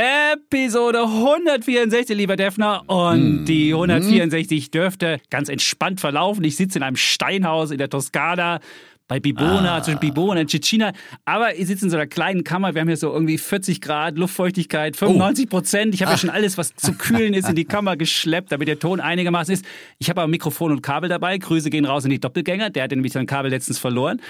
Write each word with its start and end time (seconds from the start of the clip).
Episode 0.00 1.00
164, 1.08 2.16
lieber 2.16 2.36
Defner. 2.36 2.84
Und 2.88 3.40
Mhm. 3.40 3.44
die 3.46 3.74
164 3.74 4.70
dürfte 4.70 5.18
ganz 5.28 5.48
entspannt 5.48 6.00
verlaufen. 6.00 6.44
Ich 6.44 6.54
sitze 6.54 6.78
in 6.78 6.84
einem 6.84 6.94
Steinhaus 6.94 7.72
in 7.72 7.78
der 7.78 7.90
Toskana 7.90 8.60
bei 9.08 9.18
Bibona, 9.18 9.76
Ah. 9.78 9.82
zwischen 9.82 9.98
Bibona 9.98 10.40
und 10.42 10.50
Cecina. 10.50 10.92
Aber 11.24 11.56
ich 11.56 11.66
sitze 11.66 11.86
in 11.86 11.90
so 11.90 11.96
einer 11.96 12.06
kleinen 12.06 12.44
Kammer. 12.44 12.74
Wir 12.74 12.82
haben 12.82 12.86
hier 12.88 12.96
so 12.96 13.12
irgendwie 13.12 13.38
40 13.38 13.80
Grad, 13.80 14.16
Luftfeuchtigkeit, 14.18 14.94
Oh. 14.96 15.06
95 15.06 15.48
Prozent. 15.50 15.94
Ich 15.94 16.02
habe 16.02 16.10
Ah. 16.10 16.14
ja 16.14 16.18
schon 16.18 16.30
alles, 16.30 16.56
was 16.58 16.76
zu 16.76 16.92
kühlen 16.92 17.34
ist, 17.34 17.48
in 17.48 17.56
die 17.56 17.64
Kammer 17.64 17.96
geschleppt, 17.96 18.52
damit 18.52 18.68
der 18.68 18.78
Ton 18.78 19.00
einigermaßen 19.00 19.52
ist. 19.52 19.64
Ich 19.98 20.08
habe 20.10 20.20
aber 20.20 20.28
Mikrofon 20.30 20.70
und 20.70 20.82
Kabel 20.82 21.08
dabei. 21.08 21.38
Grüße 21.38 21.70
gehen 21.70 21.86
raus 21.86 22.04
in 22.04 22.10
die 22.10 22.20
Doppelgänger. 22.20 22.70
Der 22.70 22.84
hat 22.84 22.92
nämlich 22.92 23.12
sein 23.14 23.26
Kabel 23.26 23.50
letztens 23.50 23.78
verloren. 23.80 24.20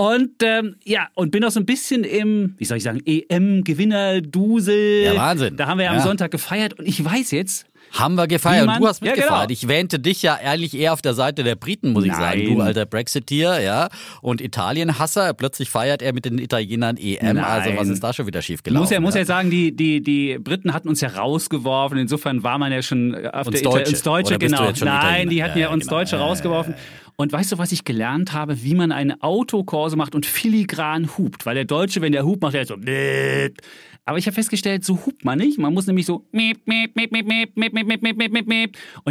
Und 0.00 0.30
ähm, 0.42 0.76
ja, 0.84 1.08
und 1.14 1.30
bin 1.30 1.44
auch 1.44 1.50
so 1.50 1.60
ein 1.60 1.66
bisschen 1.66 2.04
im, 2.04 2.54
wie 2.56 2.64
soll 2.64 2.78
ich 2.78 2.82
sagen, 2.84 3.02
EM-Gewinner-Dusel. 3.04 5.02
Ja, 5.04 5.16
Wahnsinn. 5.16 5.56
Da 5.58 5.66
haben 5.66 5.76
wir 5.78 5.84
ja 5.84 5.90
am 5.90 5.98
Ja. 5.98 6.02
Sonntag 6.02 6.30
gefeiert 6.30 6.78
und 6.78 6.86
ich 6.88 7.04
weiß 7.04 7.30
jetzt, 7.32 7.66
Haben 7.92 8.14
wir 8.14 8.28
gefeiert 8.28 8.66
man- 8.66 8.76
und 8.76 8.82
du 8.82 8.88
hast 8.88 9.02
Ja, 9.02 9.10
mitgefeiert. 9.10 9.48
genau. 9.48 9.52
Ich 9.52 9.66
wähnte 9.66 9.98
dich 9.98 10.22
ja 10.22 10.38
ehrlich 10.40 10.74
eher 10.78 10.92
auf 10.92 11.02
der 11.02 11.12
Seite 11.14 11.42
der 11.42 11.56
Briten, 11.56 11.92
muss 11.92 12.04
ich 12.04 12.14
sagen. 12.14 12.44
Nein. 12.44 12.54
Du 12.54 12.60
alter 12.62 12.86
Brexiteer, 12.86 13.60
ja. 13.60 13.88
Und 14.22 14.40
Italien-Hasser. 14.40 15.34
Plötzlich 15.34 15.68
feiert 15.70 16.00
er 16.00 16.12
mit 16.14 16.24
den 16.24 16.38
Italienern 16.38 16.96
EM. 16.96 17.38
Also 17.38 17.70
Nein. 17.70 17.78
was 17.78 17.88
ist 17.88 18.02
da 18.04 18.12
schon 18.12 18.26
wieder 18.28 18.42
schiefgelaufen? 18.42 18.82
muss 18.84 18.90
ja, 18.90 19.00
muss 19.00 19.14
ja? 19.14 19.20
ja 19.22 19.26
sagen, 19.26 19.50
die, 19.50 19.74
die, 19.74 20.02
die 20.02 20.38
Briten 20.38 20.72
hatten 20.72 20.88
uns 20.88 21.00
ja 21.00 21.08
rausgeworfen. 21.08 21.98
Insofern 21.98 22.42
war 22.44 22.58
man 22.58 22.70
ja 22.70 22.80
schon 22.80 23.14
auf 23.26 23.48
Uns 23.48 23.60
der 23.60 23.68
Ita- 23.68 23.70
Deutsche. 23.78 23.90
uns 23.90 24.02
Deutsche, 24.02 24.38
genau. 24.38 24.62
Nein, 24.62 24.70
Italiener? 24.76 25.30
die 25.30 25.42
hatten 25.42 25.58
ja, 25.58 25.66
Ja, 25.66 25.72
uns 25.74 25.84
genau. 25.86 25.96
Deutsche 25.98 26.16
Ja, 26.16 26.22
ja, 26.22 26.28
rausgeworfen. 26.28 26.74
Und 27.20 27.34
weißt 27.34 27.52
du, 27.52 27.58
was 27.58 27.70
ich 27.70 27.84
gelernt 27.84 28.32
habe, 28.32 28.62
wie 28.62 28.74
man 28.74 28.92
eine 28.92 29.22
Autokorse 29.22 29.94
macht 29.94 30.14
und 30.14 30.24
filigran 30.24 31.18
hupt? 31.18 31.44
Weil 31.44 31.54
der 31.54 31.66
Deutsche, 31.66 32.00
wenn 32.00 32.12
der 32.12 32.24
hupt, 32.24 32.40
macht 32.40 32.54
er 32.54 32.64
so. 32.64 32.76
Aber 34.06 34.18
ich 34.18 34.26
habe 34.26 34.34
festgestellt, 34.34 34.84
so 34.84 34.98
hupt 35.06 35.24
man 35.24 35.38
nicht. 35.38 35.58
Man 35.58 35.74
muss 35.74 35.86
nämlich 35.86 36.06
so. 36.06 36.24
Und 36.32 36.56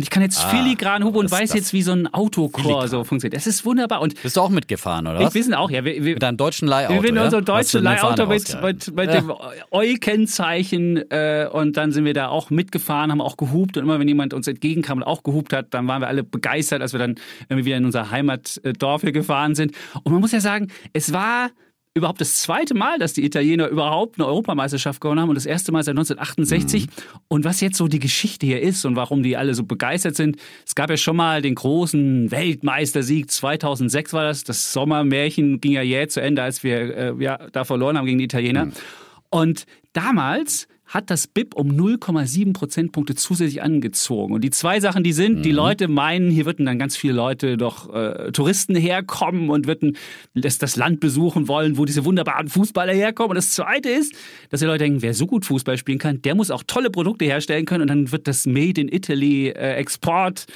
ich 0.02 0.10
kann 0.10 0.24
jetzt 0.24 0.44
filigran 0.44 1.04
hupen 1.04 1.20
und 1.20 1.32
weiß 1.32 1.54
jetzt, 1.54 1.72
wie 1.72 1.84
so 1.84 1.92
ein 1.92 2.14
Autokorso 2.14 3.04
funktioniert. 3.04 3.38
Das 3.38 3.48
ist 3.48 3.64
wunderbar. 3.64 4.02
Und 4.02 4.22
bist 4.22 4.36
du 4.36 4.42
auch 4.42 4.50
mitgefahren, 4.50 5.08
oder 5.08 5.20
was? 5.20 5.36
Wir 5.36 5.44
sind 5.44 5.54
auch, 5.54 5.70
ja. 5.70 5.86
Wir, 5.86 6.04
wir, 6.04 6.16
mit 6.16 6.24
einem 6.24 6.38
deutschen 6.38 6.68
Leihauto. 6.68 7.02
Wir 7.02 7.08
sind 7.08 7.16
ja? 7.16 7.26
unser 7.26 7.42
deutschen 7.42 7.84
Leihauto 7.84 8.26
mit, 8.26 8.62
mit, 8.62 8.96
mit 8.96 9.14
ja. 9.14 9.22
dem 9.22 9.32
Eu-Kennzeichen. 9.72 11.10
Äh, 11.12 11.48
und 11.52 11.78
dann 11.78 11.92
sind 11.92 12.06
wir 12.06 12.14
da 12.14 12.30
auch 12.30 12.50
mitgefahren, 12.50 13.12
haben 13.12 13.22
auch 13.22 13.38
gehupt. 13.38 13.78
Und 13.78 13.84
immer, 13.84 14.00
wenn 14.00 14.08
jemand 14.08 14.34
uns 14.34 14.48
entgegenkam 14.48 14.98
und 14.98 15.04
auch 15.04 15.24
gehupt 15.24 15.54
hat, 15.54 15.74
dann 15.74 15.88
waren 15.88 16.02
wir 16.02 16.08
alle 16.08 16.24
begeistert, 16.24 16.82
als 16.82 16.94
wir 16.94 17.00
dann 17.00 17.16
irgendwie 17.48 17.68
wieder 17.68 17.78
in 17.78 17.86
unser 17.86 17.99
Heimatdorf 18.12 19.02
hier 19.02 19.12
gefahren 19.12 19.56
sind. 19.56 19.74
Und 20.04 20.12
man 20.12 20.22
muss 20.22 20.32
ja 20.32 20.40
sagen, 20.40 20.68
es 20.94 21.14
war 21.14 21.50
überhaupt 21.96 22.22
das 22.22 22.42
zweite 22.42 22.76
Mal, 22.76 23.00
dass 23.00 23.14
die 23.14 23.26
Italiener 23.26 23.68
überhaupt 23.68 24.18
eine 24.18 24.28
Europameisterschaft 24.28 25.02
gewonnen 25.02 25.20
haben 25.20 25.30
und 25.30 25.36
das 25.36 25.46
erste 25.46 25.72
Mal 25.72 25.84
seit 25.84 25.94
1968. 25.94 26.88
Mhm. 26.88 26.92
Und 27.28 27.46
was 27.46 27.62
jetzt 27.62 27.78
so 27.78 27.88
die 27.88 28.00
Geschichte 28.00 28.46
hier 28.46 28.62
ist 28.62 28.86
und 28.86 28.96
warum 28.96 29.24
die 29.24 29.38
alle 29.38 29.54
so 29.56 29.64
begeistert 29.64 30.16
sind, 30.16 30.38
es 30.66 30.76
gab 30.76 30.90
ja 30.90 30.98
schon 30.98 31.16
mal 31.16 31.42
den 31.42 31.56
großen 31.56 32.32
Weltmeistersieg 32.32 33.30
2006 33.30 34.14
war 34.14 34.24
das. 34.24 34.44
Das 34.44 34.72
Sommermärchen 34.72 35.62
ging 35.62 35.74
ja 35.74 35.82
jäh 35.82 36.08
zu 36.08 36.22
Ende, 36.22 36.44
als 36.44 36.64
wir 36.64 36.96
äh, 36.96 37.14
ja, 37.20 37.38
da 37.52 37.66
verloren 37.66 37.98
haben 37.98 38.06
gegen 38.06 38.20
die 38.20 38.26
Italiener. 38.26 38.66
Mhm. 38.66 38.74
Und 39.30 39.66
damals 39.94 40.68
hat 40.90 41.12
das 41.12 41.28
BIP 41.28 41.54
um 41.56 41.70
0,7 41.70 42.52
Prozentpunkte 42.52 43.14
zusätzlich 43.14 43.62
angezogen. 43.62 44.34
Und 44.34 44.44
die 44.44 44.50
zwei 44.50 44.80
Sachen, 44.80 45.04
die 45.04 45.14
sind, 45.14 45.38
Mhm. 45.38 45.42
die 45.44 45.52
Leute 45.52 45.88
meinen, 45.88 46.32
hier 46.32 46.46
würden 46.48 46.66
dann 46.66 46.80
ganz 46.80 46.98
viele 46.98 47.14
Leute 47.14 47.58
doch 47.58 47.94
äh, 47.94 48.32
Touristen 48.32 48.76
herkommen 48.76 49.52
und 49.52 49.68
würden 49.68 49.96
das, 50.34 50.58
das 50.58 50.76
Land 50.76 51.00
besuchen 51.00 51.48
wollen, 51.48 51.78
wo 51.78 51.86
diese 51.86 52.06
wunderbaren 52.06 52.48
Fußballer 52.48 52.94
herkommen. 52.94 53.30
Und 53.30 53.36
das 53.36 53.52
Zweite 53.52 53.90
ist, 53.90 54.16
dass 54.50 54.62
die 54.62 54.66
Leute 54.66 54.84
denken, 54.86 55.04
wer 55.04 55.14
so 55.14 55.28
gut 55.28 55.46
Fußball 55.46 55.78
spielen 55.78 56.00
kann, 56.00 56.24
der 56.24 56.34
muss 56.34 56.50
auch 56.50 56.64
tolle 56.66 56.90
Produkte 56.90 57.26
herstellen 57.26 57.66
können. 57.66 57.84
Und 57.84 57.88
dann 57.90 58.12
wird 58.12 58.28
das 58.28 58.48
Made 58.48 58.82
in 58.82 58.90
Italy 58.92 59.50
äh, 59.50 59.76
Export 59.76 60.48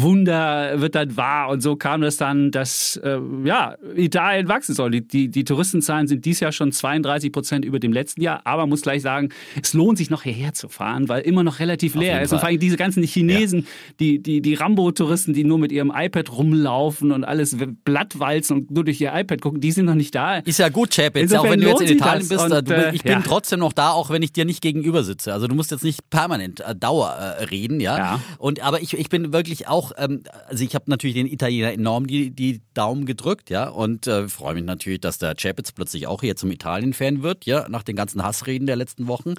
Wunder 0.00 0.80
wird 0.80 0.94
dann 0.94 1.16
wahr 1.16 1.48
und 1.48 1.60
so 1.62 1.76
kam 1.76 2.00
das 2.00 2.16
dann, 2.16 2.50
dass 2.50 2.96
äh, 3.02 3.18
ja, 3.44 3.76
Italien 3.94 4.48
wachsen 4.48 4.74
soll. 4.74 4.90
Die, 4.90 5.06
die, 5.06 5.28
die 5.28 5.44
Touristenzahlen 5.44 6.06
sind 6.06 6.24
dieses 6.24 6.40
Jahr 6.40 6.52
schon 6.52 6.72
32 6.72 7.32
Prozent 7.32 7.64
über 7.64 7.78
dem 7.78 7.92
letzten 7.92 8.20
Jahr, 8.20 8.42
aber 8.44 8.62
man 8.62 8.70
muss 8.70 8.82
gleich 8.82 9.02
sagen, 9.02 9.30
es 9.60 9.74
lohnt 9.74 9.98
sich 9.98 10.10
noch 10.10 10.22
hierher 10.22 10.52
zu 10.52 10.68
fahren, 10.68 11.08
weil 11.08 11.22
immer 11.22 11.42
noch 11.42 11.60
relativ 11.60 11.94
leer 11.94 12.22
ist. 12.22 12.32
Und 12.32 12.40
vor 12.40 12.48
allem 12.48 12.58
diese 12.58 12.76
ganzen 12.76 13.02
Chinesen, 13.02 13.66
die, 14.00 14.22
die, 14.22 14.40
die 14.40 14.54
Rambo-Touristen, 14.54 15.32
die 15.32 15.44
nur 15.44 15.58
mit 15.58 15.72
ihrem 15.72 15.92
iPad 15.94 16.32
rumlaufen 16.32 17.12
und 17.12 17.24
alles 17.24 17.56
Blattwalzen 17.84 18.58
und 18.58 18.70
nur 18.70 18.84
durch 18.84 19.00
ihr 19.00 19.12
iPad 19.14 19.40
gucken, 19.40 19.60
die 19.60 19.72
sind 19.72 19.86
noch 19.86 19.94
nicht 19.94 20.14
da. 20.14 20.38
Ist 20.38 20.58
ja 20.58 20.68
gut, 20.68 20.94
Chapitz, 20.94 21.32
auch 21.32 21.44
wenn 21.44 21.60
du 21.60 21.68
jetzt 21.68 21.82
in 21.82 21.96
Italien 21.96 22.28
bist. 22.28 22.44
Und, 22.44 22.70
äh, 22.70 22.94
ich 22.94 23.02
bin 23.02 23.12
ja. 23.12 23.22
trotzdem 23.24 23.60
noch 23.60 23.72
da, 23.72 23.90
auch 23.90 24.10
wenn 24.10 24.22
ich 24.22 24.32
dir 24.32 24.44
nicht 24.44 24.60
gegenüber 24.60 25.04
sitze. 25.04 25.32
Also 25.32 25.46
du 25.46 25.54
musst 25.54 25.70
jetzt 25.70 25.84
nicht 25.84 26.08
permanent 26.10 26.60
äh, 26.60 26.74
Dauer 26.74 27.10
äh, 27.10 27.44
reden, 27.44 27.80
ja. 27.80 27.96
Ja. 27.96 28.20
Und 28.38 28.62
aber 28.62 28.82
ich, 28.82 28.94
ich 28.94 29.08
bin 29.08 29.32
wirklich 29.32 29.68
auch, 29.68 29.85
ähm, 29.96 30.22
also 30.48 30.64
ich 30.64 30.74
habe 30.74 30.84
natürlich 30.88 31.16
den 31.16 31.26
Italiener 31.26 31.72
enorm 31.72 32.06
die, 32.06 32.30
die 32.30 32.60
Daumen 32.74 33.06
gedrückt, 33.06 33.50
ja, 33.50 33.68
und 33.68 34.06
äh, 34.06 34.28
freue 34.28 34.54
mich 34.54 34.64
natürlich, 34.64 35.00
dass 35.00 35.18
der 35.18 35.34
Chapitz 35.34 35.72
plötzlich 35.72 36.06
auch 36.06 36.20
hier 36.20 36.36
zum 36.36 36.50
Italien-Fan 36.50 37.22
wird, 37.22 37.46
ja, 37.46 37.68
nach 37.68 37.82
den 37.82 37.96
ganzen 37.96 38.22
Hassreden 38.22 38.66
der 38.66 38.76
letzten 38.76 39.06
Wochen. 39.06 39.34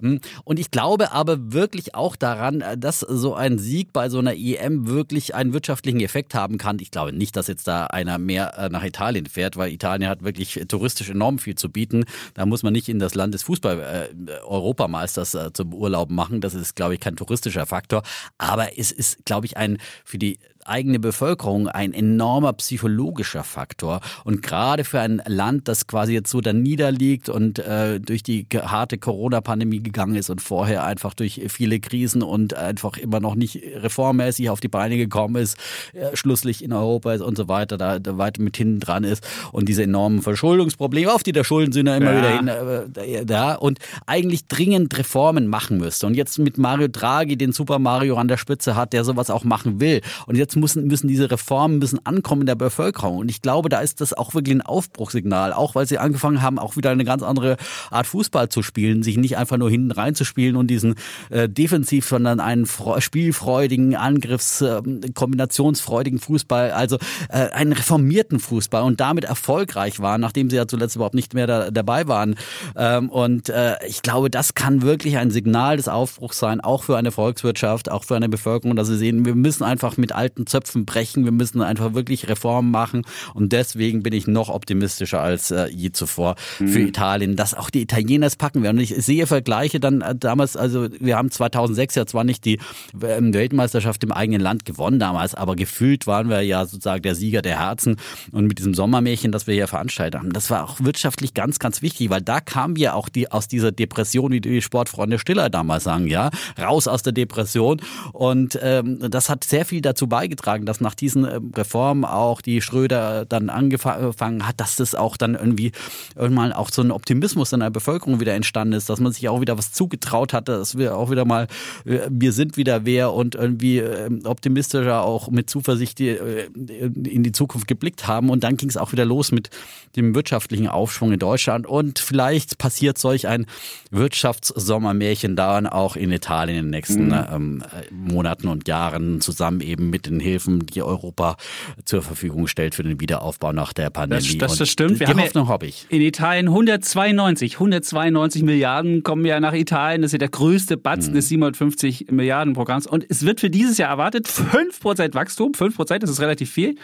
Mm, 0.00 0.16
Und 0.44 0.58
ich 0.58 0.70
glaube 0.70 1.12
aber 1.12 1.52
wirklich 1.52 1.94
auch 1.94 2.16
daran, 2.16 2.60
äh, 2.60 2.78
dass 2.78 3.00
so 3.00 3.34
ein 3.34 3.58
Sieg 3.58 3.92
bei 3.92 4.08
so 4.08 4.18
einer 4.18 4.34
EM 4.34 4.86
wirklich 4.86 5.34
einen 5.34 5.52
wirtschaftlichen 5.52 6.00
Effekt 6.00 6.34
haben 6.34 6.58
kann. 6.58 6.78
Ich 6.80 6.90
glaube 6.90 7.12
nicht, 7.12 7.36
dass 7.36 7.46
jetzt 7.46 7.68
da 7.68 7.86
einer 7.86 8.18
mehr 8.18 8.58
äh, 8.58 8.68
nach 8.68 8.84
Italien 8.84 9.26
fährt, 9.26 9.56
weil 9.56 9.72
Italien 9.72 10.08
hat 10.08 10.22
wirklich 10.22 10.60
touristisch 10.68 11.10
enorm 11.10 11.38
viel 11.38 11.54
zu 11.54 11.70
bieten. 11.70 12.04
Da 12.34 12.46
muss 12.46 12.62
man 12.62 12.72
nicht 12.72 12.88
in 12.88 12.98
das 12.98 13.14
Land 13.14 13.34
des 13.34 13.42
Fußball-Europameisters 13.44 15.34
äh, 15.34 15.52
zum 15.52 15.74
Urlaub 15.74 16.10
machen. 16.10 16.40
Das 16.40 16.54
ist, 16.54 16.76
glaube 16.76 16.94
ich, 16.94 17.00
kein 17.00 17.16
touristischer 17.16 17.66
Faktor. 17.66 18.02
Aber 18.38 18.78
es 18.78 18.92
ist, 18.92 19.24
glaube 19.24 19.46
ich, 19.46 19.56
ein 19.56 19.78
Fordi 20.04 20.36
eigene 20.66 20.98
Bevölkerung 20.98 21.68
ein 21.68 21.92
enormer 21.92 22.52
psychologischer 22.54 23.44
Faktor. 23.44 24.00
Und 24.24 24.42
gerade 24.42 24.84
für 24.84 25.00
ein 25.00 25.22
Land, 25.26 25.68
das 25.68 25.86
quasi 25.86 26.12
jetzt 26.12 26.30
so 26.30 26.40
da 26.40 26.52
niederliegt 26.52 27.28
und 27.28 27.58
äh, 27.58 28.00
durch 28.00 28.22
die 28.22 28.46
harte 28.52 28.98
Corona-Pandemie 28.98 29.82
gegangen 29.82 30.16
ist 30.16 30.30
und 30.30 30.40
vorher 30.40 30.84
einfach 30.84 31.14
durch 31.14 31.40
viele 31.48 31.80
Krisen 31.80 32.22
und 32.22 32.54
einfach 32.54 32.96
immer 32.96 33.20
noch 33.20 33.34
nicht 33.34 33.60
reformmäßig 33.76 34.50
auf 34.50 34.60
die 34.60 34.68
Beine 34.68 34.96
gekommen 34.96 35.36
ist, 35.36 35.56
äh, 35.92 36.16
schlusslich 36.16 36.62
in 36.62 36.72
Europa 36.72 37.12
ist 37.14 37.22
und 37.22 37.36
so 37.36 37.48
weiter, 37.48 37.78
da, 37.78 37.98
da 37.98 38.18
weit 38.18 38.38
mit 38.38 38.56
hinten 38.56 38.80
dran 38.80 39.04
ist 39.04 39.26
und 39.52 39.68
diese 39.68 39.82
enormen 39.82 40.22
Verschuldungsprobleme, 40.22 41.12
auf 41.12 41.22
die 41.22 41.32
der 41.32 41.44
Schuldensünder 41.44 41.96
immer 41.96 42.12
Ja. 42.12 42.18
wieder 42.18 42.36
hin, 42.36 42.48
äh, 42.96 43.24
da 43.26 43.54
und 43.54 43.78
eigentlich 44.06 44.46
dringend 44.46 44.96
Reformen 44.98 45.46
machen 45.46 45.78
müsste. 45.78 46.06
Und 46.06 46.14
jetzt 46.14 46.38
mit 46.38 46.58
Mario 46.58 46.88
Draghi, 46.88 47.36
den 47.36 47.52
Super 47.52 47.78
Mario 47.78 48.16
an 48.16 48.28
der 48.28 48.36
Spitze 48.36 48.76
hat, 48.76 48.92
der 48.92 49.04
sowas 49.04 49.30
auch 49.30 49.44
machen 49.44 49.80
will. 49.80 50.00
Und 50.26 50.36
jetzt 50.36 50.49
müssen, 50.56 50.86
müssen 50.86 51.08
diese 51.08 51.30
Reformen 51.30 51.78
müssen 51.78 52.04
ankommen 52.04 52.42
in 52.42 52.46
der 52.46 52.54
Bevölkerung. 52.54 53.18
Und 53.18 53.30
ich 53.30 53.42
glaube, 53.42 53.68
da 53.68 53.80
ist 53.80 54.00
das 54.00 54.12
auch 54.12 54.34
wirklich 54.34 54.54
ein 54.54 54.62
Aufbruchssignal, 54.62 55.52
auch 55.52 55.74
weil 55.74 55.86
sie 55.86 55.98
angefangen 55.98 56.42
haben, 56.42 56.58
auch 56.58 56.76
wieder 56.76 56.90
eine 56.90 57.04
ganz 57.04 57.22
andere 57.22 57.56
Art 57.90 58.06
Fußball 58.06 58.48
zu 58.48 58.62
spielen, 58.62 59.02
sich 59.02 59.16
nicht 59.16 59.36
einfach 59.36 59.56
nur 59.56 59.70
hinten 59.70 59.90
reinzuspielen 59.92 60.56
und 60.56 60.68
diesen 60.68 60.94
äh, 61.30 61.48
defensiv, 61.48 62.06
sondern 62.06 62.40
einen 62.40 62.66
fre- 62.66 63.00
spielfreudigen, 63.00 63.96
Angriffs-, 63.96 64.60
äh, 64.60 64.82
kombinationsfreudigen 65.14 66.18
Fußball, 66.18 66.72
also 66.72 66.96
äh, 67.28 67.50
einen 67.50 67.72
reformierten 67.72 68.40
Fußball 68.40 68.82
und 68.82 69.00
damit 69.00 69.24
erfolgreich 69.24 70.00
waren, 70.00 70.20
nachdem 70.20 70.50
sie 70.50 70.56
ja 70.56 70.66
zuletzt 70.66 70.96
überhaupt 70.96 71.14
nicht 71.14 71.34
mehr 71.34 71.46
da, 71.46 71.70
dabei 71.70 72.08
waren. 72.08 72.36
Ähm, 72.76 73.08
und 73.10 73.48
äh, 73.48 73.76
ich 73.86 74.02
glaube, 74.02 74.30
das 74.30 74.54
kann 74.54 74.82
wirklich 74.82 75.18
ein 75.18 75.30
Signal 75.30 75.76
des 75.76 75.88
Aufbruchs 75.88 76.38
sein, 76.38 76.60
auch 76.60 76.84
für 76.84 76.96
eine 76.96 77.10
Volkswirtschaft, 77.10 77.90
auch 77.90 78.04
für 78.04 78.16
eine 78.16 78.28
Bevölkerung, 78.28 78.76
dass 78.76 78.88
sie 78.88 78.96
sehen, 78.96 79.24
wir 79.24 79.34
müssen 79.34 79.64
einfach 79.64 79.96
mit 79.96 80.12
alten 80.12 80.39
alten 80.40 80.46
Zöpfen 80.46 80.84
brechen. 80.84 81.24
Wir 81.24 81.32
müssen 81.32 81.62
einfach 81.62 81.94
wirklich 81.94 82.28
Reformen 82.28 82.70
machen. 82.70 83.04
Und 83.34 83.52
deswegen 83.52 84.02
bin 84.02 84.12
ich 84.12 84.26
noch 84.26 84.48
optimistischer 84.48 85.20
als 85.20 85.50
äh, 85.50 85.68
je 85.68 85.92
zuvor 85.92 86.36
mhm. 86.58 86.68
für 86.68 86.80
Italien, 86.80 87.36
dass 87.36 87.54
auch 87.54 87.70
die 87.70 87.82
Italiener 87.82 88.26
es 88.26 88.36
packen 88.36 88.62
werden. 88.62 88.78
Und 88.78 88.82
ich 88.82 88.94
sehe 89.04 89.26
Vergleiche 89.26 89.80
dann 89.80 90.00
äh, 90.00 90.14
damals, 90.14 90.56
also 90.56 90.88
wir 90.98 91.16
haben 91.16 91.30
2006 91.30 91.94
ja 91.94 92.06
zwar 92.06 92.24
nicht 92.24 92.44
die 92.44 92.58
ähm, 93.02 93.34
Weltmeisterschaft 93.34 94.02
im 94.04 94.12
eigenen 94.12 94.40
Land 94.40 94.64
gewonnen 94.64 94.98
damals, 94.98 95.34
aber 95.34 95.56
gefühlt 95.56 96.06
waren 96.06 96.28
wir 96.28 96.42
ja 96.42 96.64
sozusagen 96.64 97.02
der 97.02 97.14
Sieger 97.14 97.42
der 97.42 97.58
Herzen. 97.58 97.96
Und 98.32 98.46
mit 98.46 98.58
diesem 98.58 98.74
Sommermärchen, 98.74 99.32
das 99.32 99.46
wir 99.46 99.54
hier 99.54 99.68
veranstaltet 99.68 100.20
haben, 100.20 100.32
das 100.32 100.50
war 100.50 100.64
auch 100.64 100.80
wirtschaftlich 100.80 101.34
ganz, 101.34 101.58
ganz 101.58 101.82
wichtig, 101.82 102.10
weil 102.10 102.22
da 102.22 102.40
kamen 102.40 102.76
wir 102.76 102.94
auch 102.94 103.08
die, 103.08 103.30
aus 103.30 103.48
dieser 103.48 103.72
Depression, 103.72 104.32
wie 104.32 104.40
die 104.40 104.62
Sportfreunde 104.62 105.18
Stiller 105.18 105.50
damals 105.50 105.84
sagen, 105.84 106.06
ja, 106.06 106.30
raus 106.58 106.88
aus 106.88 107.02
der 107.02 107.12
Depression. 107.12 107.80
Und 108.12 108.58
ähm, 108.62 108.98
das 109.10 109.28
hat 109.28 109.44
sehr 109.44 109.64
viel 109.64 109.80
dazu 109.80 110.06
beigetragen, 110.06 110.29
dass 110.36 110.80
nach 110.80 110.94
diesen 110.94 111.24
ähm, 111.24 111.52
Reformen 111.56 112.04
auch 112.04 112.40
die 112.40 112.60
Schröder 112.60 113.24
dann 113.24 113.50
angefangen 113.50 114.46
hat, 114.46 114.60
dass 114.60 114.76
das 114.76 114.94
auch 114.94 115.16
dann 115.16 115.34
irgendwie 115.34 115.72
irgendwann 116.16 116.52
auch 116.52 116.70
so 116.70 116.82
ein 116.82 116.90
Optimismus 116.90 117.52
in 117.52 117.60
der 117.60 117.70
Bevölkerung 117.70 118.20
wieder 118.20 118.34
entstanden 118.34 118.74
ist, 118.74 118.88
dass 118.88 119.00
man 119.00 119.12
sich 119.12 119.28
auch 119.28 119.40
wieder 119.40 119.58
was 119.58 119.72
zugetraut 119.72 120.32
hatte, 120.32 120.58
dass 120.58 120.78
wir 120.78 120.96
auch 120.96 121.10
wieder 121.10 121.24
mal, 121.24 121.46
äh, 121.84 122.00
wir 122.10 122.32
sind 122.32 122.56
wieder 122.56 122.84
wer 122.84 123.12
und 123.12 123.34
irgendwie 123.34 123.78
ähm, 123.78 124.20
optimistischer 124.24 125.02
auch 125.02 125.30
mit 125.30 125.50
Zuversicht 125.50 126.00
äh, 126.00 126.46
in 126.46 127.22
die 127.22 127.32
Zukunft 127.32 127.66
geblickt 127.66 128.06
haben. 128.06 128.30
Und 128.30 128.44
dann 128.44 128.56
ging 128.56 128.68
es 128.68 128.76
auch 128.76 128.92
wieder 128.92 129.04
los 129.04 129.32
mit 129.32 129.50
dem 129.96 130.14
wirtschaftlichen 130.14 130.68
Aufschwung 130.68 131.12
in 131.12 131.18
Deutschland. 131.18 131.66
Und 131.66 131.98
vielleicht 131.98 132.58
passiert 132.58 132.98
solch 132.98 133.26
ein 133.26 133.46
Wirtschaftssommermärchen 133.90 135.36
dann 135.36 135.66
auch 135.66 135.96
in 135.96 136.12
Italien 136.12 136.58
in 136.58 136.64
den 136.66 136.70
nächsten 136.70 137.06
mhm. 137.06 137.24
ähm, 137.32 137.64
Monaten 137.90 138.48
und 138.48 138.68
Jahren 138.68 139.20
zusammen 139.20 139.60
eben 139.60 139.90
mit 139.90 140.06
den 140.06 140.19
Hilfen, 140.20 140.66
die 140.66 140.82
Europa 140.82 141.36
zur 141.84 142.02
Verfügung 142.02 142.46
stellt 142.46 142.74
für 142.74 142.82
den 142.82 143.00
Wiederaufbau 143.00 143.52
nach 143.52 143.72
der 143.72 143.90
Pandemie. 143.90 144.38
Das, 144.38 144.50
das, 144.50 144.58
das 144.58 144.68
stimmt. 144.68 145.00
Wir 145.00 145.06
die 145.06 145.12
haben 145.12 145.20
Hoffnung 145.20 145.48
habe 145.48 145.66
ich. 145.66 145.86
In 145.88 146.00
Italien 146.02 146.48
192, 146.48 147.54
192 147.54 148.42
Milliarden 148.42 149.02
kommen 149.02 149.24
ja 149.24 149.40
nach 149.40 149.54
Italien. 149.54 150.02
Das 150.02 150.10
ist 150.10 150.12
ja 150.12 150.18
der 150.18 150.28
größte 150.28 150.76
Batzen 150.76 151.12
mhm. 151.12 151.16
des 151.16 151.28
750 151.28 152.10
Milliarden 152.10 152.54
Programms. 152.54 152.86
Und 152.86 153.04
es 153.08 153.24
wird 153.24 153.40
für 153.40 153.50
dieses 153.50 153.78
Jahr 153.78 153.90
erwartet 153.90 154.28
5% 154.28 155.14
Wachstum. 155.14 155.52
5%, 155.52 155.98
das 155.98 156.10
ist 156.10 156.20
relativ 156.20 156.50
viel. 156.50 156.76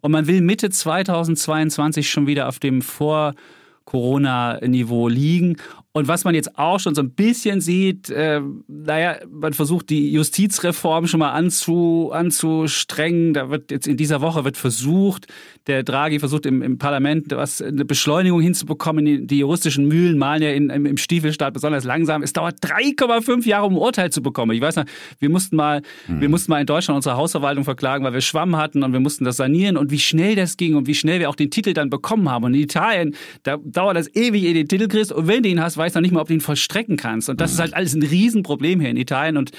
Und 0.00 0.12
man 0.12 0.26
will 0.26 0.40
Mitte 0.40 0.70
2022 0.70 2.08
schon 2.08 2.26
wieder 2.26 2.48
auf 2.48 2.58
dem 2.58 2.82
Vor- 2.82 3.34
Corona-Niveau 3.84 5.08
liegen. 5.08 5.56
Und 5.96 6.08
was 6.08 6.24
man 6.24 6.34
jetzt 6.34 6.58
auch 6.58 6.80
schon 6.80 6.96
so 6.96 7.02
ein 7.02 7.10
bisschen 7.10 7.60
sieht, 7.60 8.10
äh, 8.10 8.40
naja, 8.66 9.16
man 9.30 9.52
versucht 9.52 9.90
die 9.90 10.10
Justizreform 10.10 11.06
schon 11.06 11.20
mal 11.20 11.30
anzu, 11.30 12.10
anzustrengen. 12.12 13.32
Da 13.32 13.48
wird 13.48 13.70
jetzt 13.70 13.86
in 13.86 13.96
dieser 13.96 14.20
Woche 14.20 14.44
wird 14.44 14.56
versucht, 14.56 15.28
der 15.68 15.84
Draghi 15.84 16.18
versucht 16.18 16.46
im, 16.46 16.62
im 16.62 16.78
Parlament 16.78 17.26
was, 17.30 17.62
eine 17.62 17.84
Beschleunigung 17.84 18.40
hinzubekommen. 18.40 19.04
Die, 19.04 19.24
die 19.24 19.38
juristischen 19.38 19.86
Mühlen 19.86 20.18
malen 20.18 20.42
ja 20.42 20.50
in, 20.50 20.68
im, 20.68 20.84
im 20.84 20.96
Stiefelstaat 20.96 21.54
besonders 21.54 21.84
langsam. 21.84 22.24
Es 22.24 22.32
dauert 22.32 22.56
3,5 22.64 23.46
Jahre, 23.46 23.66
um 23.66 23.74
ein 23.74 23.78
Urteil 23.78 24.10
zu 24.10 24.20
bekommen. 24.20 24.50
Ich 24.50 24.60
weiß 24.60 24.74
noch, 24.74 24.86
wir 25.20 25.30
mussten 25.30 25.54
mal, 25.54 25.80
mhm. 26.08 26.20
wir 26.20 26.28
mussten 26.28 26.50
mal 26.50 26.60
in 26.60 26.66
Deutschland 26.66 26.96
unsere 26.96 27.16
Hausverwaltung 27.16 27.62
verklagen, 27.62 28.04
weil 28.04 28.14
wir 28.14 28.20
Schwamm 28.20 28.56
hatten 28.56 28.82
und 28.82 28.92
wir 28.92 29.00
mussten 29.00 29.24
das 29.24 29.36
sanieren 29.36 29.76
und 29.76 29.92
wie 29.92 30.00
schnell 30.00 30.34
das 30.34 30.56
ging 30.56 30.74
und 30.74 30.88
wie 30.88 30.94
schnell 30.96 31.20
wir 31.20 31.30
auch 31.30 31.36
den 31.36 31.52
Titel 31.52 31.72
dann 31.72 31.88
bekommen 31.88 32.28
haben. 32.28 32.42
Und 32.42 32.54
in 32.54 32.62
Italien, 32.62 33.14
da 33.44 33.58
dauert 33.62 33.96
das 33.96 34.12
ewig, 34.16 34.42
ehe 34.42 34.54
du 34.54 34.58
den 34.58 34.68
Titel 34.68 34.88
kriegst 34.88 35.12
und 35.12 35.28
wenn 35.28 35.44
du 35.44 35.48
ihn 35.48 35.60
hast, 35.60 35.83
weißt 35.84 35.94
noch 35.94 36.02
nicht 36.02 36.12
mal, 36.12 36.20
ob 36.20 36.28
du 36.28 36.34
ihn 36.34 36.40
vollstrecken 36.40 36.96
kannst. 36.96 37.28
Und 37.28 37.40
das 37.40 37.52
ist 37.52 37.60
halt 37.60 37.74
alles 37.74 37.94
ein 37.94 38.02
Riesenproblem 38.02 38.80
hier 38.80 38.90
in 38.90 38.96
Italien. 38.96 39.36
Und 39.36 39.50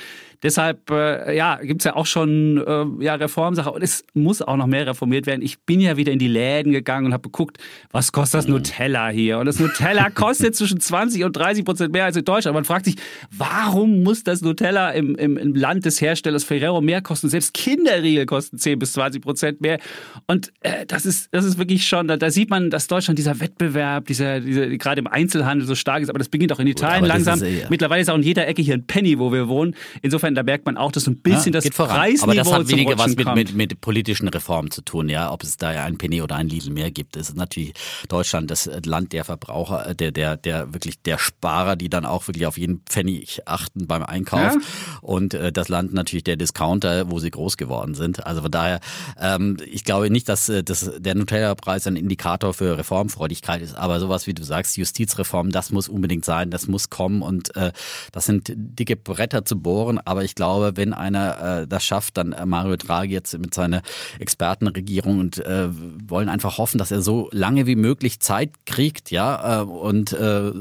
Deshalb 0.44 0.90
äh, 0.90 1.36
ja, 1.36 1.58
gibt 1.58 1.82
es 1.82 1.86
ja 1.86 1.96
auch 1.96 2.06
schon 2.06 2.58
äh, 2.58 3.04
ja, 3.04 3.16
Reformsache 3.16 3.72
und 3.72 3.82
es 3.82 4.04
muss 4.14 4.42
auch 4.42 4.58
noch 4.58 4.68
mehr 4.68 4.88
reformiert 4.88 5.26
werden. 5.26 5.42
Ich 5.42 5.60
bin 5.60 5.80
ja 5.80 5.98
wieder 5.98 6.12
in 6.12 6.20
die 6.20 6.28
Läden 6.28 6.72
gegangen 6.72 7.08
und 7.08 7.14
habe 7.14 7.24
geguckt, 7.24 7.58
was 7.92 8.12
kostet 8.12 8.40
das 8.40 8.48
Nutella 8.48 9.10
hier? 9.10 9.40
Und 9.40 9.46
das 9.46 9.60
Nutella 9.60 10.10
kostet 10.14 10.56
zwischen 10.56 10.80
20 10.80 11.24
und 11.24 11.36
30 11.36 11.66
Prozent 11.66 11.94
mehr 11.94 12.06
als 12.06 12.18
in 12.18 12.26
Deutschland. 12.26 12.56
Man 12.56 12.66
fragt 12.66 12.86
sich, 12.86 12.96
warum 13.32 14.04
muss 14.04 14.24
das 14.24 14.42
Nutella 14.42 14.92
im, 14.92 15.16
im, 15.16 15.38
im 15.38 15.56
Land 15.56 15.86
des 15.86 16.02
Herstellers 16.02 16.44
Ferrero 16.44 16.81
mehr 16.81 17.02
kosten? 17.02 17.30
Selbst 17.30 17.54
Kinderriegel 17.54 18.26
kosten 18.26 18.58
10 18.58 18.80
bis 18.80 18.94
20 18.94 19.22
Prozent 19.22 19.62
mehr. 19.62 19.80
Und 20.28 20.52
äh, 20.62 20.86
das, 20.86 21.06
ist, 21.06 21.30
das 21.31 21.46
ist 21.46 21.58
wirklich 21.58 21.88
schon, 21.88 22.08
da, 22.08 22.18
da 22.18 22.30
sieht 22.30 22.50
man, 22.50 22.70
dass 22.70 22.88
Deutschland 22.88 23.20
dieser 23.20 23.40
Wettbewerb, 23.40 24.06
dieser, 24.06 24.40
dieser 24.40 24.68
gerade 24.78 25.00
im 25.00 25.08
Einzelhandel 25.08 25.68
so 25.68 25.76
stark 25.76 26.02
ist, 26.02 26.10
aber 26.10 26.20
das 26.20 26.30
beginnt 26.30 26.52
auch 26.54 26.60
in 26.60 26.68
Italien 26.68 27.06
langsam. 27.06 27.42
Ist, 27.42 27.62
ja. 27.62 27.68
Mittlerweile 27.70 28.02
ist 28.02 28.10
auch 28.10 28.16
in 28.16 28.24
jeder 28.24 28.48
Ecke 28.48 28.62
hier 28.62 28.76
ein 28.76 28.86
Penny, 28.86 29.20
wo 29.20 29.31
wir 29.31 29.48
wohnen. 29.48 29.76
Insofern 30.02 30.25
da 30.33 30.44
merkt 30.44 30.66
man 30.66 30.77
auch, 30.77 30.92
dass 30.92 31.04
so 31.04 31.12
ein 31.12 31.18
bisschen 31.18 31.54
ja, 31.54 31.60
das 31.60 31.69
Preisniveau 31.69 32.24
Aber 32.24 32.36
das 32.36 32.51
hat 32.51 32.68
weniger 32.69 32.98
was 32.98 33.16
mit, 33.16 33.36
mit, 33.36 33.54
mit, 33.54 33.81
politischen 33.81 34.27
Reformen 34.30 34.72
zu 34.72 34.81
tun, 34.81 35.10
ja. 35.10 35.31
Ob 35.31 35.44
es 35.44 35.57
da 35.57 35.69
ein 35.69 35.98
Penny 35.98 36.22
oder 36.22 36.36
ein 36.36 36.50
Lidl 36.50 36.72
mehr 36.72 36.89
gibt, 36.89 37.16
das 37.16 37.30
ist 37.30 37.38
natürlich 37.38 37.74
Deutschland 38.07 38.50
das 38.50 38.69
Land 38.86 39.13
der 39.13 39.25
Verbraucher, 39.25 39.94
der, 39.94 40.12
der, 40.12 40.38
der 40.38 40.74
wirklich 40.74 41.01
der 41.01 41.18
Sparer, 41.18 41.75
die 41.75 41.89
dann 41.89 42.06
auch 42.06 42.27
wirklich 42.27 42.48
auf 42.48 42.57
jeden 42.57 42.81
Pfennig 42.86 43.42
achten 43.45 43.86
beim 43.86 44.04
Einkauf. 44.04 44.39
Ja. 44.39 44.57
Und 45.01 45.33
äh, 45.33 45.51
das 45.51 45.69
Land 45.69 45.94
natürlich 45.94 46.24
der 46.24 46.38
Discounter, 46.38 47.12
wo 47.12 47.19
sie 47.19 47.30
groß 47.30 47.57
geworden 47.57 47.94
sind. 47.94 48.25
Also 48.25 48.42
von 48.42 48.51
daher, 48.51 48.80
ähm, 49.19 49.57
ich 49.69 49.83
glaube 49.83 50.10
nicht, 50.10 50.30
dass, 50.30 50.50
äh, 50.50 50.63
dass 50.63 50.92
der 50.98 51.16
Nutella-Preis 51.16 51.88
ein 51.88 51.95
Indikator 51.95 52.54
für 52.54 52.78
Reformfreudigkeit 52.78 53.62
ist, 53.62 53.75
aber 53.75 54.00
sowas 54.00 54.28
wie 54.28 54.33
du 54.33 54.44
sagst, 54.44 54.78
Justizreform, 54.78 55.51
das 55.51 55.71
muss 55.71 55.89
unbedingt 55.89 56.25
sein, 56.25 56.50
das 56.50 56.68
muss 56.68 56.89
kommen 56.89 57.21
und 57.21 57.56
äh, 57.56 57.71
das 58.12 58.25
sind 58.25 58.51
dicke 58.56 58.95
Bretter 58.95 59.45
zu 59.45 59.60
bohren, 59.60 60.00
aber 60.00 60.15
ich 60.24 60.36
glaube, 60.36 60.74
wenn 60.76 60.94
einer 60.94 61.62
äh, 61.62 61.68
das 61.68 61.84
schafft, 61.84 62.18
dann 62.18 62.32
äh, 62.34 62.46
Mario 62.46 62.76
Draghi 62.78 63.14
jetzt 63.14 63.38
mit 63.38 63.54
seiner 63.54 63.82
Expertenregierung 64.20 65.20
und 65.20 65.40
äh, 65.46 65.68
wollen 66.08 66.30
einfach 66.30 66.58
hoffen, 66.58 66.78
dass 66.78 66.92
er 66.92 67.02
so 67.02 67.30
lange 67.32 67.66
wie 67.66 67.76
möglich 67.76 68.20
Zeit 68.20 68.52
kriegt, 68.66 69.12
ja, 69.12 69.62
äh, 69.62 69.64
und 69.64 70.14
äh, 70.14 70.52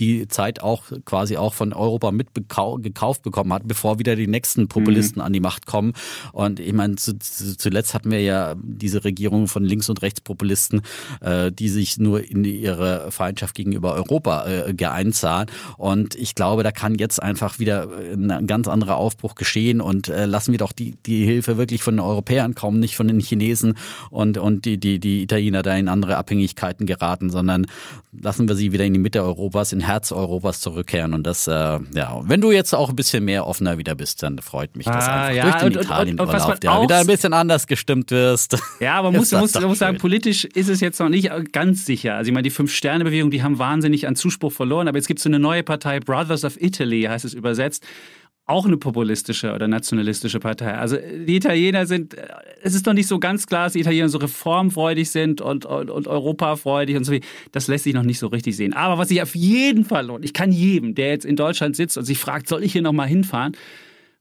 die 0.00 0.26
Zeit 0.28 0.62
auch 0.62 0.84
quasi 1.04 1.36
auch 1.36 1.54
von 1.54 1.72
Europa 1.72 2.10
mitgekauft 2.10 3.22
bekommen 3.22 3.52
hat, 3.52 3.68
bevor 3.68 3.98
wieder 3.98 4.16
die 4.16 4.26
nächsten 4.26 4.66
Populisten 4.66 5.20
mhm. 5.20 5.26
an 5.26 5.32
die 5.32 5.40
Macht 5.40 5.66
kommen. 5.66 5.92
Und 6.32 6.58
ich 6.58 6.72
meine, 6.72 6.96
zu, 6.96 7.18
zu, 7.18 7.56
zuletzt 7.56 7.94
hatten 7.94 8.10
wir 8.10 8.22
ja 8.22 8.54
diese 8.62 9.04
Regierung 9.04 9.46
von 9.46 9.62
Links- 9.62 9.90
und 9.90 10.02
Rechtspopulisten, 10.02 10.80
äh, 11.20 11.52
die 11.52 11.68
sich 11.68 11.98
nur 11.98 12.24
in 12.28 12.44
ihre 12.44 13.10
Feindschaft 13.12 13.54
gegenüber 13.54 13.92
Europa 13.92 14.46
äh, 14.46 14.74
geeint 14.74 15.14
sahen. 15.14 15.48
Und 15.76 16.14
ich 16.14 16.34
glaube, 16.34 16.62
da 16.62 16.72
kann 16.72 16.94
jetzt 16.94 17.22
einfach 17.22 17.58
wieder 17.58 17.88
ein 18.12 18.46
ganz 18.46 18.68
anderer 18.80 18.96
Aufbruch 18.96 19.34
geschehen 19.34 19.80
und 19.80 20.08
äh, 20.08 20.26
lassen 20.26 20.52
wir 20.52 20.58
doch 20.58 20.72
die, 20.72 20.96
die 21.06 21.24
Hilfe 21.24 21.56
wirklich 21.56 21.82
von 21.82 21.96
den 21.96 22.00
Europäern 22.00 22.54
kommen, 22.54 22.80
nicht 22.80 22.96
von 22.96 23.08
den 23.08 23.20
Chinesen 23.20 23.76
und, 24.10 24.38
und 24.38 24.64
die, 24.64 24.78
die, 24.78 24.98
die 24.98 25.22
Italiener 25.22 25.62
da 25.62 25.76
in 25.76 25.88
andere 25.88 26.16
Abhängigkeiten 26.16 26.86
geraten, 26.86 27.30
sondern 27.30 27.66
lassen 28.12 28.48
wir 28.48 28.56
sie 28.56 28.72
wieder 28.72 28.84
in 28.84 28.92
die 28.92 28.98
Mitte 28.98 29.22
Europas, 29.22 29.72
in 29.72 29.80
Herz 29.80 30.12
Europas 30.12 30.60
zurückkehren. 30.60 31.14
Und 31.14 31.26
das, 31.26 31.46
äh, 31.46 31.52
ja, 31.52 32.20
wenn 32.24 32.40
du 32.40 32.50
jetzt 32.50 32.74
auch 32.74 32.90
ein 32.90 32.96
bisschen 32.96 33.24
mehr 33.24 33.46
offener 33.46 33.78
wieder 33.78 33.94
bist, 33.94 34.22
dann 34.22 34.38
freut 34.38 34.76
mich 34.76 34.86
das 34.86 35.06
ah, 35.06 35.26
einfach 35.26 35.36
ja, 35.36 35.50
durch 35.50 35.74
den 35.74 35.82
Italien-Urlaub, 35.82 36.64
ja, 36.64 36.82
wieder 36.82 36.98
ein 36.98 37.06
bisschen 37.06 37.32
anders 37.32 37.66
gestimmt 37.66 38.10
wirst. 38.10 38.56
Ja, 38.80 38.94
aber 38.94 39.10
man 39.10 39.20
muss, 39.20 39.32
muss, 39.32 39.60
muss 39.60 39.78
sagen, 39.78 39.98
politisch 39.98 40.44
ist 40.44 40.68
es 40.68 40.80
jetzt 40.80 40.98
noch 40.98 41.08
nicht 41.08 41.30
ganz 41.52 41.86
sicher. 41.86 42.14
Also 42.14 42.28
ich 42.28 42.34
meine, 42.34 42.44
die 42.44 42.50
Fünf-Sterne-Bewegung, 42.50 43.30
die 43.30 43.42
haben 43.42 43.58
wahnsinnig 43.58 44.06
an 44.06 44.16
Zuspruch 44.16 44.52
verloren, 44.52 44.88
aber 44.88 44.98
jetzt 44.98 45.06
gibt 45.06 45.18
es 45.18 45.24
so 45.24 45.28
eine 45.28 45.38
neue 45.38 45.62
Partei, 45.62 46.00
Brothers 46.00 46.44
of 46.44 46.60
Italy 46.60 47.02
heißt 47.02 47.24
es 47.24 47.34
übersetzt 47.34 47.84
auch 48.50 48.66
eine 48.66 48.76
populistische 48.76 49.52
oder 49.52 49.68
nationalistische 49.68 50.40
Partei. 50.40 50.74
Also 50.74 50.96
die 50.96 51.36
Italiener 51.36 51.86
sind, 51.86 52.16
es 52.62 52.74
ist 52.74 52.84
noch 52.86 52.92
nicht 52.92 53.06
so 53.06 53.18
ganz 53.18 53.46
klar, 53.46 53.64
dass 53.64 53.74
die 53.74 53.80
Italiener 53.80 54.08
so 54.08 54.18
reformfreudig 54.18 55.10
sind 55.10 55.40
und, 55.40 55.64
und, 55.64 55.90
und 55.90 56.08
europafreudig 56.08 56.96
und 56.96 57.04
so. 57.04 57.14
Das 57.52 57.68
lässt 57.68 57.84
sich 57.84 57.94
noch 57.94 58.02
nicht 58.02 58.18
so 58.18 58.26
richtig 58.26 58.56
sehen. 58.56 58.72
Aber 58.72 58.98
was 58.98 59.10
ich 59.10 59.22
auf 59.22 59.34
jeden 59.34 59.84
Fall 59.84 60.06
lohnt, 60.06 60.24
ich 60.24 60.34
kann 60.34 60.52
jedem, 60.52 60.94
der 60.94 61.10
jetzt 61.10 61.24
in 61.24 61.36
Deutschland 61.36 61.76
sitzt 61.76 61.96
und 61.96 62.04
sich 62.04 62.18
fragt, 62.18 62.48
soll 62.48 62.64
ich 62.64 62.72
hier 62.72 62.82
nochmal 62.82 63.06
hinfahren, 63.06 63.56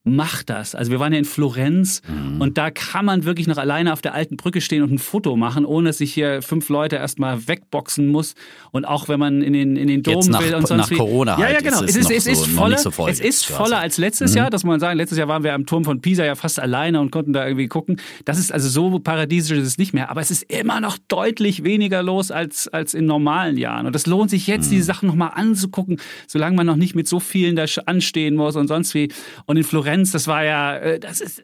macht 0.10 0.50
das. 0.50 0.75
Also 0.75 0.92
wir 0.92 1.00
waren 1.00 1.13
ja 1.13 1.20
in 1.20 1.25
Florenz 1.25 2.01
mhm. 2.08 2.42
und 2.42 2.58
da 2.58 2.72
kann 2.72 3.06
man 3.06 3.25
wirklich 3.25 3.48
noch 3.48 3.58
alleine 3.58 3.94
auf 3.94 4.01
der 4.01 4.13
alten 4.13 4.38
Brücke 4.38 4.62
stehen 4.62 4.84
und 4.84 4.92
ein 4.92 5.00
Foto 5.00 5.36
machen, 5.36 5.66
ohne 5.66 5.89
dass 5.89 6.00
sich 6.00 6.13
hier 6.13 6.42
fünf 6.42 6.70
Leute 6.70 6.98
erstmal 6.98 7.48
wegboxen 7.48 8.08
muss. 8.08 8.36
Und 8.72 8.86
auch 8.86 9.08
wenn 9.08 9.20
man 9.20 9.42
in 9.42 9.54
den, 9.54 9.75
in 9.75 9.88
den 9.88 10.04
Dom 10.04 10.25
nach, 10.28 10.44
will 10.44 10.56
und 10.56 10.68
sonst 10.68 10.92
nach 10.92 10.98
Corona 10.98 11.38
wie. 11.38 11.42
Ja, 11.42 11.51
ja, 11.51 11.60
genau. 11.60 11.82
Ist 11.82 11.96
es 11.96 12.10
ist, 12.10 12.12
es 12.12 12.28
ist, 12.28 12.39
so, 12.39 12.46
voller, 12.46 12.78
so 12.78 12.92
voll 12.92 13.10
es 13.10 13.20
ist 13.20 13.46
voller 13.46 13.80
als 13.80 13.98
letztes 13.98 14.32
mhm. 14.32 14.38
Jahr, 14.38 14.50
dass 14.50 14.63
man 14.63 14.80
sagen, 14.80 14.98
letztes 14.98 15.18
Jahr 15.18 15.28
waren 15.28 15.44
wir 15.44 15.54
am 15.54 15.66
Turm 15.66 15.84
von 15.84 16.01
Pisa 16.01 16.24
ja 16.24 16.36
fast 16.36 16.60
alleine 16.60 17.00
und 17.00 17.12
konnten 17.12 17.34
da 17.34 17.46
irgendwie 17.46 17.68
gucken. 17.68 18.00
Das 18.25 18.39
ist 18.39 18.51
also 18.51 18.70
so 18.70 19.00
paradiesisch 19.00 19.58
ist 19.58 19.68
es 19.68 19.78
nicht 19.78 19.94
mehr, 19.94 20.10
aber 20.10 20.22
es 20.22 20.32
ist 20.32 20.44
immer 20.44 20.82
noch 20.82 20.98
deutlich 21.08 21.63
weniger 21.63 22.04
los 22.04 22.32
als, 22.32 22.68
als 22.68 22.94
in 22.94 23.06
normalen 23.06 23.58
Jahren. 23.58 23.86
Und 23.86 23.94
das 23.94 24.06
lohnt 24.06 24.30
sich 24.30 24.48
jetzt, 24.48 24.68
mhm. 24.68 24.72
diese 24.72 24.84
Sachen 24.86 25.08
nochmal 25.08 25.32
anzugucken, 25.34 26.00
solange 26.28 26.56
man 26.56 26.66
noch 26.66 26.75
nicht 26.75 26.96
mit 26.96 27.08
so 27.08 27.20
vielen 27.20 27.56
da 27.56 27.66
anstehen 27.86 28.36
muss 28.36 28.56
und 28.56 28.68
sonst 28.68 28.94
wie. 28.94 29.12
Und 29.46 29.58
in 29.58 29.63
Florenz, 29.63 29.99
das 30.03 30.27
war 30.27 30.44
ja 30.44 30.77
äh, 30.77 31.00
das 31.00 31.22
ist 31.22 31.44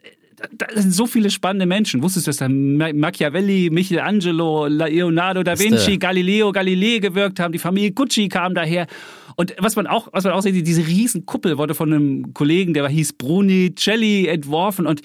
da 0.51 0.67
sind 0.73 0.91
so 0.91 1.05
viele 1.05 1.29
spannende 1.29 1.65
Menschen. 1.65 2.01
Wusstest 2.03 2.27
du, 2.27 2.29
dass 2.29 2.37
da 2.37 2.49
Machiavelli, 2.49 3.69
Michelangelo, 3.71 4.67
Leonardo 4.67 5.43
da 5.43 5.57
Vinci, 5.57 5.97
Galileo 5.97 6.51
Galilei 6.51 6.99
gewirkt 6.99 7.39
haben? 7.39 7.51
Die 7.51 7.59
Familie 7.59 7.91
Gucci 7.91 8.27
kam 8.27 8.53
daher. 8.53 8.87
Und 9.35 9.55
was 9.59 9.75
man 9.75 9.87
auch, 9.87 10.09
was 10.11 10.23
man 10.23 10.33
auch 10.33 10.41
sieht, 10.41 10.65
diese 10.65 10.85
Riesenkuppel 10.85 11.57
wurde 11.57 11.73
von 11.73 11.91
einem 11.91 12.33
Kollegen, 12.33 12.73
der 12.73 12.87
hieß 12.87 13.13
Brunicelli, 13.13 14.27
entworfen. 14.27 14.87
Und 14.87 15.01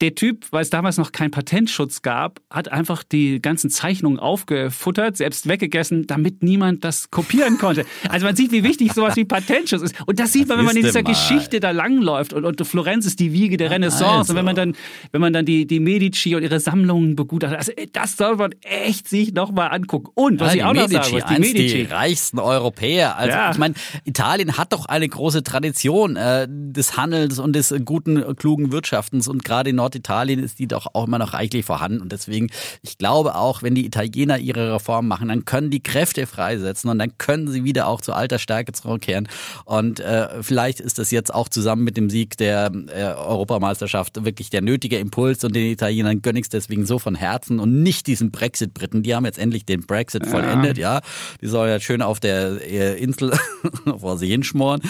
der 0.00 0.14
Typ, 0.14 0.46
weil 0.50 0.62
es 0.62 0.70
damals 0.70 0.96
noch 0.96 1.12
keinen 1.12 1.30
Patentschutz 1.30 2.00
gab, 2.00 2.40
hat 2.48 2.72
einfach 2.72 3.02
die 3.02 3.42
ganzen 3.42 3.68
Zeichnungen 3.68 4.18
aufgefuttert, 4.18 5.18
selbst 5.18 5.46
weggegessen, 5.46 6.06
damit 6.06 6.42
niemand 6.42 6.84
das 6.84 7.10
kopieren 7.10 7.58
konnte. 7.58 7.84
Also 8.08 8.24
man 8.24 8.34
sieht, 8.34 8.50
wie 8.50 8.64
wichtig 8.64 8.94
sowas 8.94 9.16
wie 9.16 9.26
Patentschutz 9.26 9.82
ist. 9.82 9.94
Und 10.06 10.18
das 10.18 10.32
sieht 10.32 10.48
man, 10.48 10.58
wenn 10.58 10.64
man 10.64 10.76
in 10.76 10.84
dieser 10.84 11.02
mal. 11.02 11.10
Geschichte 11.10 11.60
da 11.60 11.70
langläuft. 11.70 12.32
Und, 12.32 12.46
und 12.46 12.66
Florenz 12.66 13.04
ist 13.04 13.20
die 13.20 13.32
Wiege 13.32 13.58
der 13.58 13.70
Renaissance. 13.70 14.06
Also. 14.06 14.32
Und 14.32 14.38
wenn 14.38 14.44
man 14.46 14.56
dann, 14.56 14.74
wenn 15.12 15.20
man 15.20 15.34
dann 15.34 15.44
die, 15.44 15.66
die 15.66 15.80
Medici 15.80 16.34
und 16.34 16.42
ihre 16.42 16.60
Sammlungen 16.60 17.14
begutachtet, 17.14 17.58
also 17.58 17.72
das 17.92 18.16
soll 18.16 18.36
man 18.36 18.54
echt 18.62 19.06
sich 19.06 19.34
nochmal 19.34 19.70
angucken. 19.70 20.10
Und 20.14 20.40
was 20.40 20.54
ja, 20.54 20.60
ich 20.60 20.64
auch 20.64 20.72
Medici, 20.72 20.94
noch 20.94 21.04
sagen 21.04 21.16
muss, 21.16 21.24
die 21.34 21.40
Medici. 21.40 21.76
Die 21.76 21.82
reichsten 21.82 22.38
Europäer. 22.38 23.18
Also 23.18 23.36
ja. 23.36 23.50
ich 23.50 23.58
meine, 23.58 23.74
Italien 24.04 24.56
hat 24.56 24.72
doch 24.72 24.86
eine 24.86 25.06
große 25.06 25.42
Tradition 25.42 26.16
äh, 26.16 26.46
des 26.48 26.96
Handels 26.96 27.38
und 27.38 27.54
des 27.54 27.74
guten, 27.84 28.34
klugen 28.36 28.72
Wirtschaftens. 28.72 29.28
Und 29.28 29.44
gerade 29.44 29.70
in 29.70 29.76
Nord 29.76 29.89
Norditalien 29.90 30.38
ist 30.38 30.60
die 30.60 30.68
doch 30.68 30.86
auch 30.94 31.06
immer 31.06 31.18
noch 31.18 31.34
reichlich 31.34 31.64
vorhanden. 31.64 32.00
Und 32.00 32.12
deswegen, 32.12 32.50
ich 32.82 32.96
glaube 32.96 33.34
auch, 33.34 33.62
wenn 33.62 33.74
die 33.74 33.84
Italiener 33.84 34.38
ihre 34.38 34.74
Reformen 34.74 35.08
machen, 35.08 35.28
dann 35.28 35.44
können 35.44 35.70
die 35.70 35.82
Kräfte 35.82 36.26
freisetzen 36.26 36.88
und 36.90 36.98
dann 36.98 37.18
können 37.18 37.48
sie 37.48 37.64
wieder 37.64 37.88
auch 37.88 38.00
zu 38.00 38.12
alter 38.12 38.38
Stärke 38.38 38.72
zurückkehren. 38.72 39.28
Und 39.64 39.98
äh, 39.98 40.42
vielleicht 40.42 40.78
ist 40.78 40.98
das 40.98 41.10
jetzt 41.10 41.34
auch 41.34 41.48
zusammen 41.48 41.82
mit 41.82 41.96
dem 41.96 42.08
Sieg 42.08 42.36
der 42.36 42.70
äh, 42.94 43.02
Europameisterschaft 43.02 44.24
wirklich 44.24 44.50
der 44.50 44.62
nötige 44.62 44.98
Impuls 44.98 45.42
und 45.42 45.56
den 45.56 45.72
Italienern 45.72 46.22
gönne 46.22 46.38
ich 46.38 46.44
es 46.44 46.50
deswegen 46.50 46.86
so 46.86 46.98
von 47.00 47.16
Herzen 47.16 47.58
und 47.58 47.82
nicht 47.82 48.06
diesen 48.06 48.30
Brexit-Briten. 48.30 49.02
Die 49.02 49.14
haben 49.14 49.24
jetzt 49.24 49.38
endlich 49.38 49.64
den 49.64 49.86
Brexit 49.86 50.24
ja. 50.24 50.30
vollendet, 50.30 50.78
ja. 50.78 51.00
Die 51.40 51.48
sollen 51.48 51.72
jetzt 51.72 51.84
schön 51.84 52.02
auf 52.02 52.20
der 52.20 52.60
äh, 52.64 53.02
Insel 53.02 53.32
vor 53.98 54.18
sich 54.18 54.30
hinschmoren. 54.30 54.82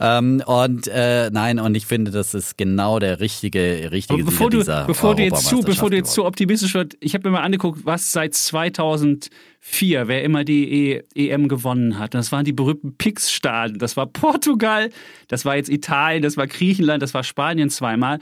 Ähm, 0.00 0.42
und 0.44 0.88
äh, 0.88 1.30
nein, 1.30 1.60
und 1.60 1.76
ich 1.76 1.86
finde, 1.86 2.10
das 2.10 2.34
ist 2.34 2.58
genau 2.58 2.98
der 2.98 3.20
richtige, 3.20 3.90
richtige 3.92 4.24
bevor 4.48 4.50
du, 4.50 4.86
bevor 4.86 5.14
du 5.14 5.22
jetzt 5.22 5.46
zu, 5.46 5.60
bevor 5.60 5.90
du 5.90 5.96
jetzt 5.96 6.12
zu 6.12 6.24
optimistisch 6.24 6.74
wird, 6.74 6.96
ich 7.00 7.14
habe 7.14 7.28
mir 7.28 7.36
mal 7.36 7.42
angeguckt, 7.42 7.84
was 7.84 8.12
seit 8.12 8.34
2004, 8.34 10.08
wer 10.08 10.22
immer 10.24 10.44
die 10.44 10.68
e 10.88 11.02
EM 11.14 11.48
gewonnen 11.48 11.98
hat. 11.98 12.14
Das 12.14 12.32
waren 12.32 12.44
die 12.44 12.52
berühmten 12.52 12.96
Pix-Staaten. 12.96 13.78
Das 13.78 13.96
war 13.96 14.06
Portugal, 14.06 14.90
das 15.28 15.44
war 15.44 15.56
jetzt 15.56 15.68
Italien, 15.68 16.22
das 16.22 16.36
war 16.36 16.46
Griechenland, 16.46 17.02
das 17.02 17.14
war 17.14 17.22
Spanien 17.22 17.70
zweimal. 17.70 18.18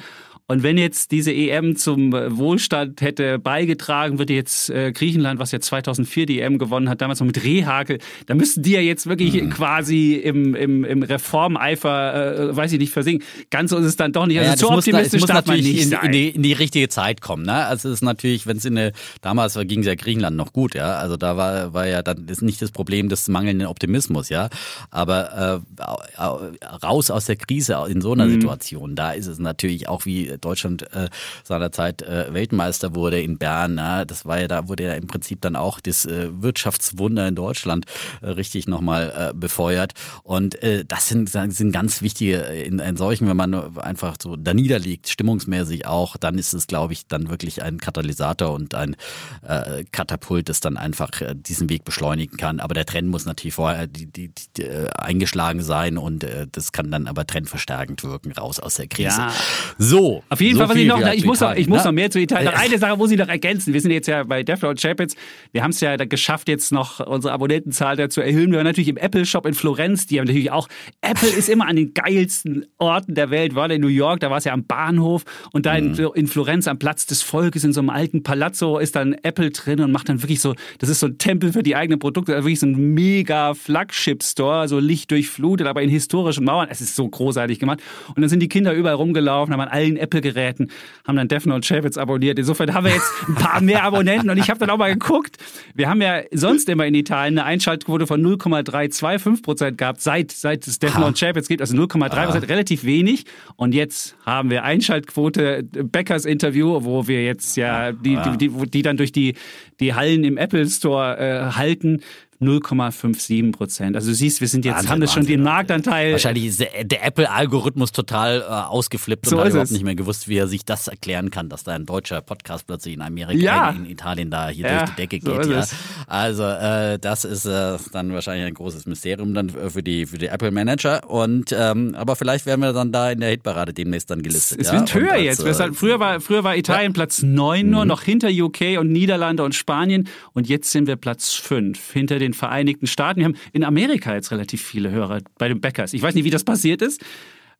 Und 0.50 0.62
wenn 0.62 0.78
jetzt 0.78 1.10
diese 1.10 1.30
EM 1.30 1.76
zum 1.76 2.12
Wohlstand 2.12 3.02
hätte 3.02 3.38
beigetragen, 3.38 4.18
würde 4.18 4.32
jetzt 4.32 4.70
äh, 4.70 4.92
Griechenland, 4.92 5.38
was 5.38 5.52
ja 5.52 5.60
2004 5.60 6.24
die 6.24 6.40
EM 6.40 6.56
gewonnen 6.56 6.88
hat, 6.88 7.02
damals 7.02 7.20
noch 7.20 7.26
mit 7.26 7.44
Rehhakel, 7.44 7.98
da 8.24 8.34
müssten 8.34 8.62
die 8.62 8.70
ja 8.70 8.80
jetzt 8.80 9.06
wirklich 9.06 9.34
mhm. 9.34 9.50
quasi 9.50 10.14
im, 10.14 10.54
im, 10.54 10.86
im 10.86 11.02
Reformeifer, 11.02 12.48
äh, 12.48 12.56
weiß 12.56 12.72
ich 12.72 12.78
nicht, 12.78 12.94
versinken. 12.94 13.26
Ganz 13.50 13.72
so 13.72 13.76
ist 13.76 13.84
es 13.84 13.96
dann 13.96 14.12
doch 14.12 14.24
nicht. 14.24 14.38
Also 14.38 14.50
ja, 14.50 14.56
zu 14.56 14.70
optimistisch 14.70 15.20
muss, 15.20 15.28
darf 15.28 15.44
man 15.44 15.58
nicht 15.58 15.82
in, 15.84 15.92
in, 15.92 16.12
die, 16.12 16.30
in 16.30 16.42
die 16.42 16.54
richtige 16.54 16.88
Zeit 16.88 17.20
kommen. 17.20 17.44
Ne? 17.44 17.66
Also 17.66 17.90
es 17.90 17.96
ist 17.96 18.02
natürlich, 18.02 18.46
wenn 18.46 18.56
es 18.56 18.64
in 18.64 18.78
eine, 18.78 18.92
damals 19.20 19.52
ging 19.64 19.80
es 19.80 19.86
ja 19.86 19.96
Griechenland 19.96 20.38
noch 20.38 20.54
gut, 20.54 20.74
ja. 20.74 20.94
Also 20.94 21.18
da 21.18 21.36
war, 21.36 21.74
war 21.74 21.86
ja 21.86 22.00
dann 22.00 22.26
ist 22.26 22.40
nicht 22.40 22.62
das 22.62 22.70
Problem 22.70 23.10
des 23.10 23.28
mangelnden 23.28 23.66
Optimismus, 23.66 24.30
ja. 24.30 24.48
Aber 24.90 25.62
äh, 25.78 26.82
raus 26.82 27.10
aus 27.10 27.26
der 27.26 27.36
Krise 27.36 27.84
in 27.90 28.00
so 28.00 28.12
einer 28.12 28.24
mhm. 28.24 28.40
Situation, 28.40 28.96
da 28.96 29.12
ist 29.12 29.26
es 29.26 29.38
natürlich 29.38 29.90
auch 29.90 30.06
wie 30.06 30.37
Deutschland 30.40 30.92
äh, 30.92 31.08
seinerzeit 31.44 32.02
äh, 32.02 32.32
Weltmeister 32.32 32.94
wurde 32.94 33.20
in 33.20 33.38
Bern. 33.38 33.76
Ja, 33.76 34.04
das 34.04 34.24
war 34.24 34.40
ja 34.40 34.48
da, 34.48 34.68
wurde 34.68 34.84
ja 34.84 34.94
im 34.94 35.06
Prinzip 35.06 35.40
dann 35.40 35.56
auch 35.56 35.80
das 35.80 36.04
äh, 36.04 36.28
Wirtschaftswunder 36.30 37.28
in 37.28 37.34
Deutschland 37.34 37.86
äh, 38.20 38.28
richtig 38.28 38.66
nochmal 38.66 39.30
äh, 39.30 39.34
befeuert. 39.34 39.92
Und 40.22 40.62
äh, 40.62 40.84
das 40.86 41.08
sind, 41.08 41.28
sind 41.30 41.72
ganz 41.72 42.02
wichtige, 42.02 42.46
äh, 42.46 42.62
in, 42.62 42.78
in 42.78 42.96
solchen, 42.96 43.28
wenn 43.28 43.36
man 43.36 43.76
einfach 43.78 44.16
so 44.20 44.36
da 44.36 44.54
niederliegt, 44.54 45.08
stimmungsmäßig 45.08 45.86
auch, 45.86 46.16
dann 46.16 46.38
ist 46.38 46.52
es, 46.52 46.66
glaube 46.66 46.92
ich, 46.92 47.06
dann 47.06 47.30
wirklich 47.30 47.62
ein 47.62 47.78
Katalysator 47.78 48.52
und 48.52 48.74
ein 48.74 48.96
äh, 49.42 49.84
Katapult, 49.90 50.48
das 50.48 50.60
dann 50.60 50.76
einfach 50.76 51.20
äh, 51.20 51.34
diesen 51.34 51.68
Weg 51.68 51.84
beschleunigen 51.84 52.36
kann. 52.36 52.60
Aber 52.60 52.74
der 52.74 52.86
Trend 52.86 53.08
muss 53.08 53.26
natürlich 53.26 53.54
vorher 53.54 53.86
die, 53.86 54.06
die, 54.06 54.30
die, 54.56 54.62
äh, 54.62 54.88
eingeschlagen 54.90 55.62
sein 55.62 55.98
und 55.98 56.24
äh, 56.24 56.46
das 56.50 56.72
kann 56.72 56.90
dann 56.90 57.06
aber 57.06 57.26
trendverstärkend 57.26 58.04
wirken, 58.04 58.32
raus 58.32 58.60
aus 58.60 58.76
der 58.76 58.88
Krise. 58.88 59.18
Ja. 59.18 59.32
So, 59.78 60.22
auf 60.30 60.40
jeden 60.40 60.56
so 60.56 60.60
Fall, 60.60 60.70
was 60.70 60.76
ich 60.76 60.86
noch, 60.86 61.12
ich 61.12 61.24
muss, 61.24 61.40
noch, 61.40 61.54
ich 61.54 61.68
muss 61.68 61.84
noch 61.84 61.92
mehr 61.92 62.10
zu 62.10 62.20
Italien. 62.20 62.52
Noch 62.52 62.60
eine 62.60 62.78
Sache 62.78 62.96
muss 62.96 63.10
ich 63.10 63.18
noch 63.18 63.28
ergänzen. 63.28 63.72
Wir 63.72 63.80
sind 63.80 63.92
jetzt 63.92 64.08
ja 64.08 64.24
bei 64.24 64.42
Defner 64.42 64.68
und 64.68 64.80
Chapitz. 64.80 65.14
Wir 65.52 65.62
haben 65.62 65.70
es 65.70 65.80
ja 65.80 65.96
geschafft, 65.96 66.48
jetzt 66.48 66.70
noch 66.70 67.00
unsere 67.00 67.32
Abonnentenzahl 67.32 68.08
zu 68.10 68.20
erhöhen. 68.20 68.50
Wir 68.50 68.58
waren 68.58 68.66
natürlich 68.66 68.88
im 68.88 68.98
Apple 68.98 69.24
Shop 69.24 69.46
in 69.46 69.54
Florenz. 69.54 70.06
Die 70.06 70.18
haben 70.18 70.26
natürlich 70.26 70.50
auch, 70.50 70.68
Apple 71.00 71.28
ist 71.30 71.48
immer 71.48 71.66
an 71.66 71.76
den 71.76 71.94
geilsten 71.94 72.66
Orten 72.76 73.14
der 73.14 73.30
Welt. 73.30 73.54
War 73.54 73.70
in 73.70 73.80
New 73.80 73.88
York, 73.88 74.20
da 74.20 74.30
war 74.30 74.36
es 74.38 74.44
ja 74.44 74.52
am 74.52 74.64
Bahnhof. 74.64 75.24
Und 75.52 75.64
da 75.64 75.80
mhm. 75.80 75.94
in, 75.94 76.08
in, 76.14 76.26
Florenz 76.26 76.68
am 76.68 76.78
Platz 76.78 77.06
des 77.06 77.22
Volkes 77.22 77.64
in 77.64 77.72
so 77.72 77.80
einem 77.80 77.90
alten 77.90 78.22
Palazzo 78.22 78.78
ist 78.78 78.96
dann 78.96 79.14
Apple 79.22 79.50
drin 79.50 79.80
und 79.80 79.92
macht 79.92 80.10
dann 80.10 80.22
wirklich 80.22 80.40
so, 80.40 80.54
das 80.78 80.90
ist 80.90 81.00
so 81.00 81.06
ein 81.06 81.16
Tempel 81.16 81.52
für 81.52 81.62
die 81.62 81.74
eigenen 81.74 81.98
Produkte. 81.98 82.34
Also 82.34 82.44
wirklich 82.44 82.60
so 82.60 82.66
ein 82.66 82.94
mega 82.94 83.54
Flagship-Store, 83.54 84.68
so 84.68 84.78
lichtdurchflutet, 84.78 85.66
aber 85.66 85.82
in 85.82 85.88
historischen 85.88 86.44
Mauern. 86.44 86.68
Es 86.70 86.82
ist 86.82 86.94
so 86.94 87.08
großartig 87.08 87.58
gemacht. 87.58 87.80
Und 88.14 88.20
dann 88.20 88.28
sind 88.28 88.40
die 88.40 88.48
Kinder 88.48 88.74
überall 88.74 88.96
rumgelaufen, 88.96 89.54
haben 89.54 89.60
an 89.60 89.68
allen 89.68 89.96
Apple 89.96 90.17
Apple-Geräten, 90.18 90.70
haben 91.06 91.16
dann 91.16 91.28
Defner 91.28 91.54
und 91.54 91.66
Chapitz 91.66 91.96
abonniert. 91.96 92.38
Insofern 92.38 92.74
haben 92.74 92.84
wir 92.84 92.92
jetzt 92.92 93.10
ein 93.26 93.34
paar 93.34 93.60
mehr 93.60 93.84
Abonnenten 93.84 94.30
und 94.30 94.38
ich 94.38 94.50
habe 94.50 94.58
dann 94.58 94.70
auch 94.70 94.76
mal 94.76 94.92
geguckt. 94.92 95.36
Wir 95.74 95.88
haben 95.88 96.02
ja 96.02 96.22
sonst 96.32 96.68
immer 96.68 96.86
in 96.86 96.94
Italien 96.94 97.38
eine 97.38 97.44
Einschaltquote 97.44 98.06
von 98.06 98.20
0,325 98.20 99.42
Prozent 99.42 99.78
gehabt, 99.78 100.00
seit, 100.00 100.32
seit 100.32 100.66
es 100.66 100.78
Defner 100.78 101.06
und 101.06 101.18
Chapitz 101.18 101.48
gibt, 101.48 101.60
also 101.60 101.76
0,3 101.76 102.08
Prozent, 102.08 102.44
ah. 102.44 102.46
relativ 102.48 102.84
wenig. 102.84 103.24
Und 103.56 103.74
jetzt 103.74 104.16
haben 104.26 104.50
wir 104.50 104.64
Einschaltquote 104.64 105.62
Beckers 105.62 106.24
Interview, 106.24 106.84
wo 106.84 107.06
wir 107.08 107.24
jetzt 107.24 107.56
ja 107.56 107.92
die, 107.92 108.16
die, 108.16 108.48
die, 108.48 108.70
die 108.70 108.82
dann 108.82 108.96
durch 108.96 109.12
die, 109.12 109.34
die 109.80 109.94
Hallen 109.94 110.24
im 110.24 110.36
Apple 110.36 110.66
Store 110.66 111.18
äh, 111.18 111.52
halten 111.56 112.02
0,57 112.40 113.52
Prozent. 113.52 113.96
Also 113.96 114.10
du 114.10 114.14
siehst, 114.14 114.40
wir 114.40 114.48
sind 114.48 114.64
jetzt, 114.64 114.76
Wahnsinn, 114.76 114.90
haben 114.90 115.00
das 115.00 115.12
schon 115.12 115.22
Wahnsinn, 115.22 115.36
den 115.38 115.44
Marktanteil. 115.44 116.12
Wahrscheinlich 116.12 116.46
ist 116.46 116.60
der, 116.60 117.04
Apple-Algorithmus 117.04 117.92
total 117.92 118.40
äh, 118.40 118.44
ausgeflippt 118.44 119.26
so 119.26 119.36
und 119.36 119.44
hat 119.44 119.50
überhaupt 119.50 119.70
nicht 119.70 119.84
mehr 119.84 119.94
gewusst, 119.94 120.28
wie 120.28 120.36
er 120.36 120.46
sich 120.46 120.64
das 120.64 120.88
erklären 120.88 121.30
kann, 121.30 121.48
dass 121.48 121.64
da 121.64 121.72
ein 121.72 121.86
deutscher 121.86 122.20
Podcast 122.20 122.66
plötzlich 122.66 122.94
in 122.94 123.02
Amerika, 123.02 123.42
ja. 123.42 123.70
in, 123.70 123.84
in, 123.84 123.90
Italien 123.90 124.30
da 124.30 124.48
hier 124.48 124.66
ja, 124.66 124.78
durch 124.78 124.90
die 124.90 124.96
Decke 124.96 125.18
geht. 125.18 125.44
So 125.44 125.52
ja. 125.52 125.64
Also 126.06 126.44
äh, 126.44 126.98
das 126.98 127.24
ist 127.24 127.44
äh, 127.44 127.76
dann 127.92 128.12
wahrscheinlich 128.12 128.46
ein 128.46 128.54
großes 128.54 128.86
Mysterium 128.86 129.34
dann 129.34 129.50
für 129.50 129.82
die, 129.82 130.06
für 130.06 130.18
die 130.18 130.26
Apple-Manager. 130.26 131.08
Und 131.08 131.54
ähm, 131.56 131.94
aber 131.96 132.16
vielleicht 132.16 132.46
werden 132.46 132.60
wir 132.60 132.72
dann 132.72 132.92
da 132.92 133.10
in 133.10 133.20
der 133.20 133.30
Hitparade 133.30 133.72
demnächst 133.72 134.10
dann 134.10 134.22
gelistet. 134.22 134.60
Es 134.60 134.68
ja? 134.68 134.74
wird 134.74 134.94
höher 134.94 135.12
als, 135.12 135.22
jetzt. 135.22 135.44
Äh, 135.44 135.54
halt, 135.54 135.76
früher, 135.76 135.98
war, 135.98 136.20
früher 136.20 136.44
war 136.44 136.56
Italien 136.56 136.92
Platz 136.92 137.22
9 137.22 137.68
nur, 137.68 137.82
mhm. 137.82 137.88
noch 137.88 138.02
hinter 138.02 138.28
UK 138.28 138.78
und 138.78 138.90
Niederlande 138.90 139.42
und 139.42 139.54
Spanien. 139.54 140.08
Und 140.32 140.48
jetzt 140.48 140.70
sind 140.70 140.86
wir 140.86 140.96
Platz 140.96 141.34
5 141.34 141.92
hinter 141.92 142.18
den 142.18 142.27
den 142.28 142.34
Vereinigten 142.34 142.86
Staaten. 142.86 143.20
Wir 143.20 143.26
haben 143.26 143.36
in 143.52 143.64
Amerika 143.64 144.14
jetzt 144.14 144.30
relativ 144.30 144.62
viele 144.62 144.90
Hörer 144.90 145.20
bei 145.38 145.48
den 145.48 145.60
Bäckers. 145.60 145.92
Ich 145.92 146.02
weiß 146.02 146.14
nicht, 146.14 146.24
wie 146.24 146.30
das 146.30 146.44
passiert 146.44 146.82
ist. 146.82 147.04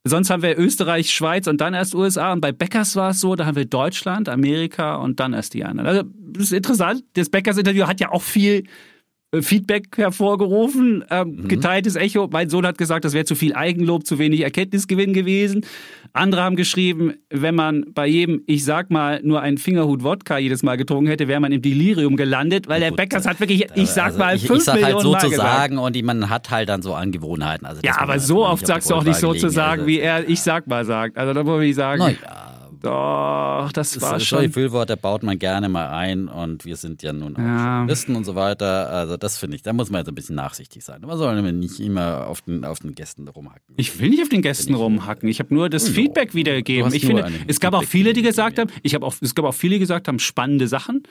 Sonst 0.04 0.30
haben 0.30 0.42
wir 0.42 0.58
Österreich, 0.58 1.10
Schweiz 1.10 1.46
und 1.46 1.60
dann 1.60 1.74
erst 1.74 1.94
USA. 1.94 2.32
Und 2.32 2.40
bei 2.40 2.52
Bäckers 2.52 2.94
war 2.96 3.10
es 3.10 3.20
so, 3.20 3.34
da 3.34 3.46
haben 3.46 3.56
wir 3.56 3.64
Deutschland, 3.64 4.28
Amerika 4.28 4.96
und 4.96 5.20
dann 5.20 5.32
erst 5.32 5.54
die 5.54 5.64
anderen. 5.64 5.88
Also 5.88 6.02
das 6.32 6.44
ist 6.44 6.52
interessant. 6.52 7.02
Das 7.14 7.28
Bäckers-Interview 7.30 7.86
hat 7.86 8.00
ja 8.00 8.10
auch 8.10 8.22
viel 8.22 8.64
Feedback 9.40 9.96
hervorgerufen, 9.96 11.04
ähm, 11.10 11.36
mhm. 11.42 11.48
geteiltes 11.48 11.96
Echo. 11.96 12.28
Mein 12.32 12.48
Sohn 12.48 12.66
hat 12.66 12.78
gesagt, 12.78 13.04
das 13.04 13.12
wäre 13.12 13.26
zu 13.26 13.34
viel 13.34 13.54
Eigenlob, 13.54 14.06
zu 14.06 14.18
wenig 14.18 14.40
Erkenntnisgewinn 14.40 15.12
gewesen. 15.12 15.66
Andere 16.14 16.42
haben 16.42 16.56
geschrieben, 16.56 17.14
wenn 17.28 17.54
man 17.54 17.84
bei 17.92 18.06
jedem, 18.06 18.42
ich 18.46 18.64
sag 18.64 18.90
mal, 18.90 19.20
nur 19.22 19.42
einen 19.42 19.58
Fingerhut 19.58 20.02
Wodka 20.02 20.38
jedes 20.38 20.62
Mal 20.62 20.78
getrunken 20.78 21.08
hätte, 21.08 21.28
wäre 21.28 21.40
man 21.40 21.52
im 21.52 21.60
Delirium 21.60 22.16
gelandet, 22.16 22.68
weil 22.68 22.80
der 22.80 22.90
Beckers 22.90 23.26
hat 23.26 23.38
wirklich, 23.38 23.66
ich 23.74 23.90
sag 23.90 24.06
also 24.06 24.18
mal, 24.18 24.36
ich, 24.36 24.46
fünf 24.46 24.60
ich 24.60 24.64
sag 24.64 24.74
halt 24.76 24.94
Millionen 24.94 25.14
halt 25.14 25.22
so 25.22 25.28
zu 25.28 25.36
sagen 25.36 25.76
und 25.76 25.94
die, 25.94 26.02
man 26.02 26.30
hat 26.30 26.50
halt 26.50 26.70
dann 26.70 26.80
so 26.80 26.94
Angewohnheiten. 26.94 27.66
Also 27.66 27.82
ja, 27.84 27.98
aber 27.98 28.18
so 28.20 28.46
oft 28.46 28.66
sagst 28.66 28.90
du 28.90 28.94
auch 28.94 29.04
nicht 29.04 29.18
so 29.18 29.34
zu 29.34 29.50
sagen, 29.50 29.82
also, 29.82 29.86
wie 29.88 30.00
er, 30.00 30.26
ich 30.26 30.40
sag 30.40 30.66
mal, 30.66 30.86
sagt. 30.86 31.18
Also 31.18 31.34
da 31.34 31.44
muss 31.44 31.62
ich 31.62 31.74
sagen. 31.74 32.00
Na 32.00 32.10
ja. 32.10 32.47
Doch, 32.80 33.70
das, 33.72 33.92
das 33.92 34.02
war 34.02 34.20
schon. 34.20 34.42
Die 34.42 34.48
Füllwörter 34.48 34.96
baut 34.96 35.22
man 35.22 35.38
gerne 35.38 35.68
mal 35.68 35.88
ein 35.90 36.28
und 36.28 36.64
wir 36.64 36.76
sind 36.76 37.02
ja 37.02 37.12
nun 37.12 37.34
auch 37.34 37.40
ja. 37.40 37.78
Journalisten 37.78 38.14
und 38.14 38.24
so 38.24 38.34
weiter. 38.34 38.90
Also 38.90 39.16
das 39.16 39.38
finde 39.38 39.56
ich, 39.56 39.62
da 39.62 39.72
muss 39.72 39.90
man 39.90 40.00
jetzt 40.00 40.08
ein 40.08 40.14
bisschen 40.14 40.36
nachsichtig 40.36 40.84
sein. 40.84 41.00
Man 41.00 41.18
soll 41.18 41.40
nicht 41.52 41.80
immer 41.80 42.26
auf 42.26 42.42
den, 42.42 42.64
auf 42.64 42.78
den 42.80 42.94
Gästen 42.94 43.26
rumhacken. 43.26 43.74
Ich 43.76 43.98
will 43.98 44.10
nicht 44.10 44.22
auf 44.22 44.28
den 44.28 44.42
Gästen 44.42 44.74
ich 44.74 44.78
rumhacken. 44.78 45.28
Ich 45.28 45.40
habe 45.40 45.52
nur 45.54 45.68
das 45.68 45.90
oh, 45.90 45.92
Feedback 45.92 46.34
wiedergegeben. 46.34 46.92
Ich 46.92 47.06
finde, 47.06 47.30
es 47.46 47.58
gab 47.60 47.74
auch 47.74 47.84
viele, 47.84 48.12
die 48.12 48.22
gesagt 48.22 48.58
haben, 48.58 48.70
ich 48.82 48.94
habe 48.94 49.04
auch, 49.04 49.14
es 49.20 49.34
gab 49.34 49.44
auch 49.44 49.54
viele, 49.54 49.74
die 49.74 49.80
gesagt 49.80 50.06
haben, 50.06 50.18
spannende 50.18 50.68
Sachen. 50.68 51.02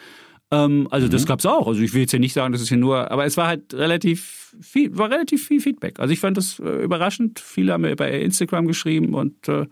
Ähm, 0.52 0.88
also 0.92 1.08
mhm. 1.08 1.12
das 1.12 1.26
gab 1.26 1.40
es 1.40 1.46
auch. 1.46 1.68
Also 1.68 1.82
ich 1.82 1.94
will 1.94 2.02
jetzt 2.02 2.12
hier 2.12 2.20
nicht 2.20 2.34
sagen, 2.34 2.54
das 2.54 2.62
ist 2.62 2.70
hier 2.70 2.78
nur, 2.78 3.12
aber 3.12 3.26
es 3.26 3.38
war 3.38 3.48
halt 3.48 3.74
relativ 3.74 4.56
viel, 4.62 4.98
war 4.98 5.10
relativ 5.10 5.46
viel 5.46 5.60
Feedback. 5.60 6.00
Also 6.00 6.14
ich 6.14 6.20
fand 6.20 6.38
das 6.38 6.60
äh, 6.60 6.84
überraschend. 6.84 7.40
Viele 7.40 7.74
haben 7.74 7.82
mir 7.82 7.96
bei 7.96 8.22
Instagram 8.22 8.68
geschrieben 8.68 9.14
und 9.14 9.48
äh, 9.50 9.66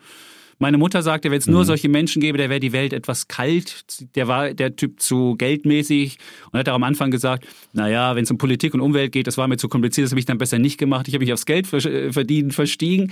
Meine 0.57 0.77
Mutter 0.77 1.01
sagte, 1.01 1.31
wenn 1.31 1.37
es 1.37 1.47
nur 1.47 1.61
mhm. 1.61 1.65
solche 1.65 1.89
Menschen 1.89 2.21
gäbe, 2.21 2.37
der 2.37 2.49
wäre 2.49 2.61
die 2.61 2.71
Welt 2.71 2.93
etwas 2.93 3.27
kalt. 3.27 3.85
Der 4.15 4.27
war 4.27 4.53
der 4.53 4.75
Typ 4.75 5.01
zu 5.01 5.35
geldmäßig 5.37 6.17
und 6.51 6.59
hat 6.59 6.69
auch 6.69 6.75
am 6.75 6.83
Anfang 6.83 7.11
gesagt, 7.11 7.45
naja, 7.73 8.15
wenn 8.15 8.23
es 8.23 8.31
um 8.31 8.37
Politik 8.37 8.73
und 8.73 8.79
Umwelt 8.79 9.11
geht, 9.11 9.27
das 9.27 9.37
war 9.37 9.47
mir 9.47 9.57
zu 9.57 9.67
kompliziert, 9.67 10.05
das 10.05 10.11
habe 10.11 10.19
ich 10.19 10.25
dann 10.25 10.37
besser 10.37 10.57
nicht 10.57 10.77
gemacht. 10.77 11.07
Ich 11.07 11.13
habe 11.13 11.23
mich 11.25 11.33
aufs 11.33 11.45
Geld 11.45 11.71
äh, 11.73 12.13
verdienen 12.13 12.51
verstiegen. 12.51 13.11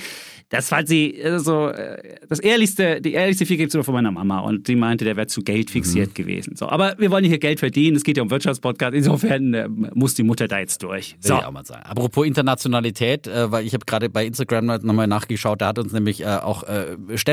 Das 0.50 0.72
war 0.72 0.86
sie 0.86 1.22
so 1.38 1.68
äh, 1.68 2.18
das 2.30 2.40
ehrlichste, 2.40 3.02
die 3.02 3.14
ehrlichste 3.14 3.44
es 3.44 3.86
von 3.86 3.94
meiner 3.94 4.12
Mama 4.12 4.40
und 4.40 4.68
sie 4.68 4.76
meinte, 4.76 5.04
der 5.04 5.18
wäre 5.18 5.28
zu 5.28 5.42
Geld 5.42 5.70
fixiert 5.70 6.10
mhm. 6.10 6.14
gewesen. 6.14 6.56
So, 6.56 6.70
aber 6.70 6.96
wir 6.98 7.12
wollen 7.12 7.26
hier 7.26 7.40
Geld 7.40 7.60
verdienen. 7.60 7.98
Es 7.98 8.04
geht 8.04 8.18
ja 8.18 8.24
um 8.24 8.30
Wirtschaftspodcast. 8.30 8.94
Insofern 8.94 9.92
muss 9.94 10.14
die 10.14 10.24
Mutter 10.24 10.48
da 10.48 10.60
jetzt 10.60 10.82
durch. 10.84 11.18
So. 11.20 11.34
Ja, 11.34 11.52
mal 11.52 11.66
sagen. 11.66 11.84
Apropos 11.84 12.26
Internationalität, 12.26 13.28
weil 13.28 13.66
ich 13.66 13.74
habe 13.74 13.86
gerade 13.86 14.10
bei 14.10 14.26
Instagram 14.26 14.66
nochmal 14.66 15.08
nachgeschaut, 15.08 15.62
da 15.62 15.68
hat 15.68 15.80
uns 15.80 15.92
nämlich 15.92 16.26
auch 16.26 16.64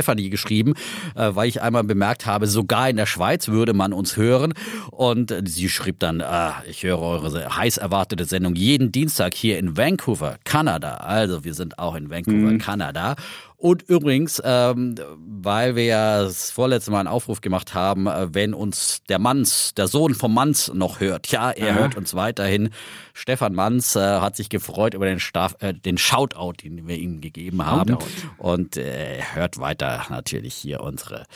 Stefanie 0.01 0.31
geschrieben, 0.31 0.75
weil 1.15 1.49
ich 1.49 1.61
einmal 1.61 1.85
bemerkt 1.85 2.25
habe, 2.25 2.47
sogar 2.47 2.89
in 2.89 2.97
der 2.97 3.05
Schweiz 3.07 3.49
würde 3.49 3.75
man 3.75 3.93
uns 3.93 4.17
hören. 4.17 4.55
Und 4.91 5.35
sie 5.45 5.69
schrieb 5.69 5.99
dann, 5.99 6.23
ich 6.69 6.83
höre 6.83 6.99
eure 6.99 7.57
heiß 7.57 7.77
erwartete 7.77 8.25
Sendung 8.25 8.55
jeden 8.55 8.93
Dienstag 8.93 9.35
hier 9.35 9.59
in 9.59 9.77
Vancouver, 9.77 10.39
Kanada. 10.45 10.95
Also 10.95 11.45
wir 11.45 11.53
sind 11.53 11.79
auch 11.79 11.95
in 11.95 12.09
Vancouver, 12.09 12.53
mhm. 12.53 12.59
Kanada. 12.59 13.17
Und 13.61 13.83
übrigens, 13.83 14.41
ähm, 14.43 14.95
weil 15.19 15.77
wir 15.77 15.85
ja 15.85 16.23
das 16.23 16.51
vorletzte 16.51 16.91
Mal 16.91 17.01
einen 17.01 17.09
Aufruf 17.09 17.43
gemacht 17.43 17.75
haben, 17.75 18.07
äh, 18.07 18.35
wenn 18.35 18.55
uns 18.55 19.03
der 19.11 19.19
Manns, 19.19 19.75
der 19.75 19.87
Sohn 19.87 20.15
vom 20.15 20.33
Manns 20.33 20.73
noch 20.73 21.01
hört, 21.01 21.27
ja, 21.27 21.51
er 21.51 21.73
Aha. 21.73 21.81
hört 21.81 21.95
uns 21.95 22.15
weiterhin. 22.15 22.71
Stefan 23.13 23.55
Manns 23.55 23.97
äh, 23.97 24.01
hat 24.01 24.35
sich 24.35 24.49
gefreut 24.49 24.95
über 24.95 25.05
den, 25.05 25.21
Staff, 25.21 25.57
äh, 25.61 25.75
den 25.75 25.99
Shoutout, 25.99 26.63
den 26.65 26.89
wir 26.89 26.97
ihm 26.97 27.21
gegeben 27.21 27.67
haben. 27.67 27.91
Shoutout. 27.91 28.07
Und 28.39 28.79
äh, 28.79 29.19
er 29.19 29.35
hört 29.35 29.59
weiter 29.59 30.07
natürlich 30.09 30.55
hier 30.55 30.81
unsere 30.81 31.27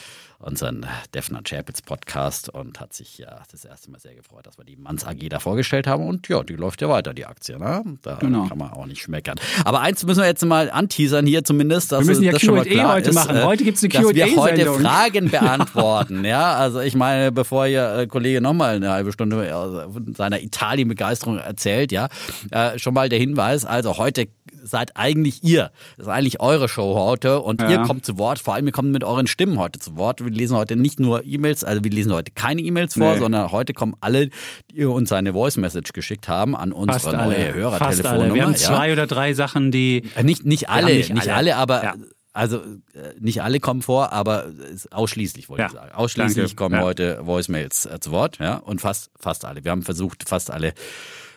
unseren 0.45 0.87
Defner 1.15 1.43
Chapels 1.43 1.83
Podcast 1.83 2.49
und 2.49 2.79
hat 2.79 2.93
sich 2.93 3.19
ja 3.19 3.43
das 3.51 3.65
erste 3.65 3.91
Mal 3.91 3.99
sehr 3.99 4.15
gefreut, 4.15 4.47
dass 4.47 4.59
wir 4.59 4.65
die 4.65 4.77
Manns 4.77 5.05
AG 5.05 5.29
da 5.31 5.41
vorgestellt 5.41 5.87
haben. 5.87 6.07
Und 6.07 6.29
ja, 6.29 6.43
die 6.43 6.55
läuft 6.55 6.83
ja 6.83 6.89
weiter, 6.89 7.15
die 7.15 7.25
Aktie. 7.25 7.59
Ne? 7.59 7.83
Da 8.03 8.17
genau. 8.17 8.47
kann 8.47 8.59
man 8.59 8.71
auch 8.71 8.87
nicht 8.87 9.03
schmeckern. 9.03 9.37
Aber 9.65 9.81
eins 9.81 10.05
müssen 10.05 10.21
wir 10.21 10.27
jetzt 10.27 10.45
mal 10.45 10.71
anteasern 10.71 11.27
hier 11.27 11.45
zumindest. 11.45 11.93
Dass 11.93 12.01
wir 12.01 12.07
müssen 12.07 12.25
ja 12.25 12.33
Q&A 12.33 12.95
heute 12.95 13.11
ist, 13.11 13.15
machen. 13.15 13.43
Heute 13.43 13.65
gibt 13.65 13.79
es 13.79 13.85
eine 13.85 13.93
Q&A. 13.93 14.13
Dass 14.13 14.15
wir 14.15 14.37
heute 14.37 14.73
Fragen 14.75 15.31
beantworten. 15.31 16.25
ja, 16.25 16.55
also 16.55 16.81
ich 16.81 16.95
meine, 16.95 17.33
bevor 17.33 17.67
ihr 17.67 17.97
äh, 17.97 18.07
Kollege 18.07 18.41
nochmal 18.41 18.77
eine 18.77 18.91
halbe 18.91 19.13
Stunde 19.13 19.49
äh, 19.49 19.53
von 19.93 20.15
seiner 20.15 20.43
Italien-Begeisterung 20.43 21.39
erzählt, 21.39 21.91
ja, 21.91 22.09
äh, 22.51 22.79
schon 22.79 22.93
mal 22.95 23.09
der 23.09 23.19
Hinweis. 23.19 23.65
Also 23.65 23.97
heute 23.97 24.29
seid 24.63 24.97
eigentlich 24.97 25.43
ihr. 25.45 25.71
Das 25.97 26.07
ist 26.07 26.13
eigentlich 26.13 26.41
eure 26.41 26.69
Show 26.69 26.95
heute 26.95 27.41
und 27.41 27.61
ja. 27.61 27.71
ihr 27.71 27.79
kommt 27.81 28.05
zu 28.05 28.19
Wort. 28.19 28.39
Vor 28.39 28.55
allem, 28.55 28.67
ihr 28.67 28.73
kommt 28.73 28.91
mit 28.91 29.05
euren 29.05 29.27
Stimmen 29.27 29.59
heute 29.59 29.79
zu 29.79 29.97
Wort. 29.97 30.21
Wir 30.35 30.41
lesen 30.41 30.57
heute 30.57 30.75
nicht 30.75 30.99
nur 30.99 31.25
E-Mails, 31.25 31.63
also 31.63 31.85
wir 31.85 31.91
lesen 31.93 32.13
heute 32.13 32.33
keine 32.33 32.61
E-Mails 32.61 32.95
vor, 32.95 33.15
nee. 33.15 33.19
sondern 33.21 33.53
heute 33.53 33.73
kommen 33.73 33.95
alle, 34.01 34.31
die 34.73 34.85
uns 34.85 35.13
eine 35.13 35.33
Voice 35.33 35.57
Message 35.57 35.93
geschickt 35.93 36.29
haben, 36.29 36.57
an 36.57 36.73
unsere 36.73 36.99
Fast 36.99 37.17
neue 37.17 37.55
Hörertelefonnummer. 37.55 38.35
Wir 38.35 38.45
haben 38.45 38.57
zwei 38.57 38.89
ja. 38.89 38.93
oder 38.93 39.07
drei 39.07 39.33
Sachen, 39.33 39.71
die. 39.71 40.03
Äh, 40.17 40.25
nicht, 40.25 40.45
nicht 40.45 40.69
alle, 40.69 40.93
nicht, 40.93 41.15
nicht 41.15 41.29
alle. 41.29 41.35
alle, 41.35 41.57
aber. 41.57 41.85
Ja. 41.85 41.95
Also 42.37 42.57
äh, 42.57 43.15
nicht 43.21 43.43
alle 43.43 43.61
kommen 43.61 43.81
vor, 43.81 44.13
aber 44.13 44.47
ausschließlich 44.91 45.49
wollte 45.49 45.63
ja, 45.63 45.67
ich 45.69 45.73
sagen. 45.73 45.93
Ausschließlich 45.93 46.57
danke. 46.57 46.57
kommen 46.57 46.81
heute 46.81 47.25
Voicemails 47.25 47.87
äh, 47.87 48.01
zu 48.01 48.11
Wort, 48.11 48.39
ja, 48.41 48.57
und 48.57 48.81
fast 48.81 49.13
fast 49.21 49.45
alle. 49.45 49.63
Wir 49.63 49.71
haben 49.71 49.83
versucht, 49.83 50.29
fast 50.29 50.51
alle 50.51 50.75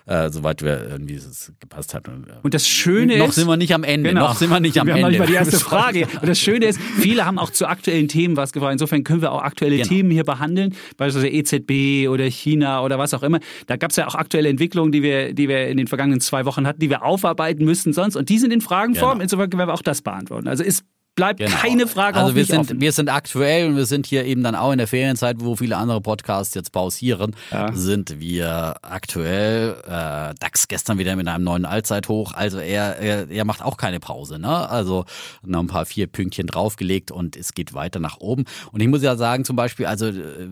äh, 0.08 0.30
soweit 0.32 0.62
wir 0.62 0.90
irgendwie 0.90 1.16
es 1.16 1.52
gepasst 1.60 1.94
hat. 1.94 2.08
Und, 2.08 2.28
äh, 2.28 2.34
und 2.42 2.54
das 2.54 2.68
Schöne 2.68 3.16
ist. 3.16 3.20
Noch 3.20 3.34
sind 3.34 3.48
wir 3.48 3.58
nicht 3.58 3.74
am 3.74 3.84
Ende. 3.84 4.10
Genau. 4.10 4.28
Noch 4.28 4.36
sind 4.36 4.50
wir 4.50 4.60
nicht 4.62 4.80
am 4.80 4.88
wir 4.88 4.96
Ende. 4.96 5.06
Haben 5.06 5.12
noch 5.12 5.20
nicht 5.20 5.20
mal 5.20 5.28
die 5.28 5.34
erste 5.34 5.60
Frage. 5.66 6.08
Und 6.22 6.28
das 6.28 6.40
Schöne 6.40 6.66
ist, 6.66 6.80
viele 6.80 7.26
haben 7.26 7.38
auch 7.38 7.50
zu 7.50 7.68
aktuellen 7.68 8.08
Themen 8.08 8.38
was 8.38 8.54
gefragt. 8.54 8.72
Insofern 8.72 9.04
können 9.04 9.22
wir 9.22 9.34
auch 9.34 9.42
aktuelle 9.42 9.76
genau. 9.76 9.88
Themen 9.90 10.12
hier 10.12 10.24
behandeln, 10.24 10.76
beispielsweise 10.96 11.28
EZB 11.28 12.10
oder 12.10 12.24
China 12.26 12.84
oder 12.84 12.98
was 12.98 13.14
auch 13.14 13.24
immer. 13.24 13.40
Da 13.68 13.76
gab 13.76 13.92
es 13.92 13.98
ja 13.98 14.08
auch 14.08 14.16
aktuelle 14.16 14.48
Entwicklungen, 14.48 14.94
die 14.94 15.04
wir, 15.04 15.34
die 15.34 15.50
wir 15.50 15.68
in 15.68 15.78
den 15.78 15.88
vergangenen 15.88 16.22
zwei 16.22 16.46
Wochen 16.46 16.66
hatten, 16.66 16.80
die 16.80 16.90
wir 16.90 17.04
aufarbeiten 17.04 17.66
müssten 17.66 17.92
sonst. 17.92 18.16
Und 18.16 18.30
die 18.30 18.40
sind 18.40 18.54
in 18.54 18.62
Fragenform. 18.62 19.14
Genau. 19.14 19.24
Insofern 19.24 19.50
können 19.50 19.68
wir 19.68 19.74
auch 19.74 19.82
das 19.82 20.02
beantworten. 20.02 20.48
Also 20.48 20.64
ist 20.64 20.86
bleibt 21.18 21.40
genau. 21.40 21.58
keine 21.58 21.88
Frage 21.88 22.18
Also 22.18 22.36
wir 22.36 22.46
sind, 22.46 22.60
offen. 22.60 22.80
wir 22.80 22.92
sind 22.94 23.10
aktuell 23.10 23.68
und 23.68 23.76
wir 23.76 23.86
sind 23.86 24.06
hier 24.06 24.24
eben 24.24 24.44
dann 24.44 24.56
auch 24.56 24.72
in 24.72 24.78
der 24.78 24.88
Ferienzeit, 24.88 25.38
wo 25.40 25.58
viele 25.58 25.76
andere 25.76 26.00
Podcasts 26.00 26.54
jetzt 26.54 26.72
pausieren, 26.72 27.36
ja. 27.52 27.74
sind 27.74 28.20
wir 28.22 28.76
aktuell. 28.84 29.76
Äh, 29.86 30.36
DAX 30.40 30.68
gestern 30.70 31.00
wieder 31.00 31.16
mit 31.16 31.28
einem 31.28 31.44
neuen 31.44 31.66
Allzeithoch. 31.66 32.34
Also 32.34 32.60
er, 32.60 33.00
er, 33.00 33.30
er 33.30 33.46
macht 33.46 33.64
auch 33.64 33.78
keine 33.78 34.00
Pause. 34.00 34.40
Ne? 34.40 34.70
Also 34.70 35.06
noch 35.44 35.60
ein 35.60 35.68
paar 35.68 35.88
vier 35.88 36.08
Pünktchen 36.08 36.46
draufgelegt 36.48 37.12
und 37.12 37.36
es 37.36 37.54
geht 37.54 37.74
weiter 37.74 38.00
nach 38.00 38.20
oben. 38.20 38.46
Und 38.72 38.80
ich 38.80 38.88
muss 38.88 39.02
ja 39.02 39.16
sagen, 39.16 39.44
zum 39.44 39.56
Beispiel, 39.56 39.88
also 39.88 40.06
äh, 40.06 40.48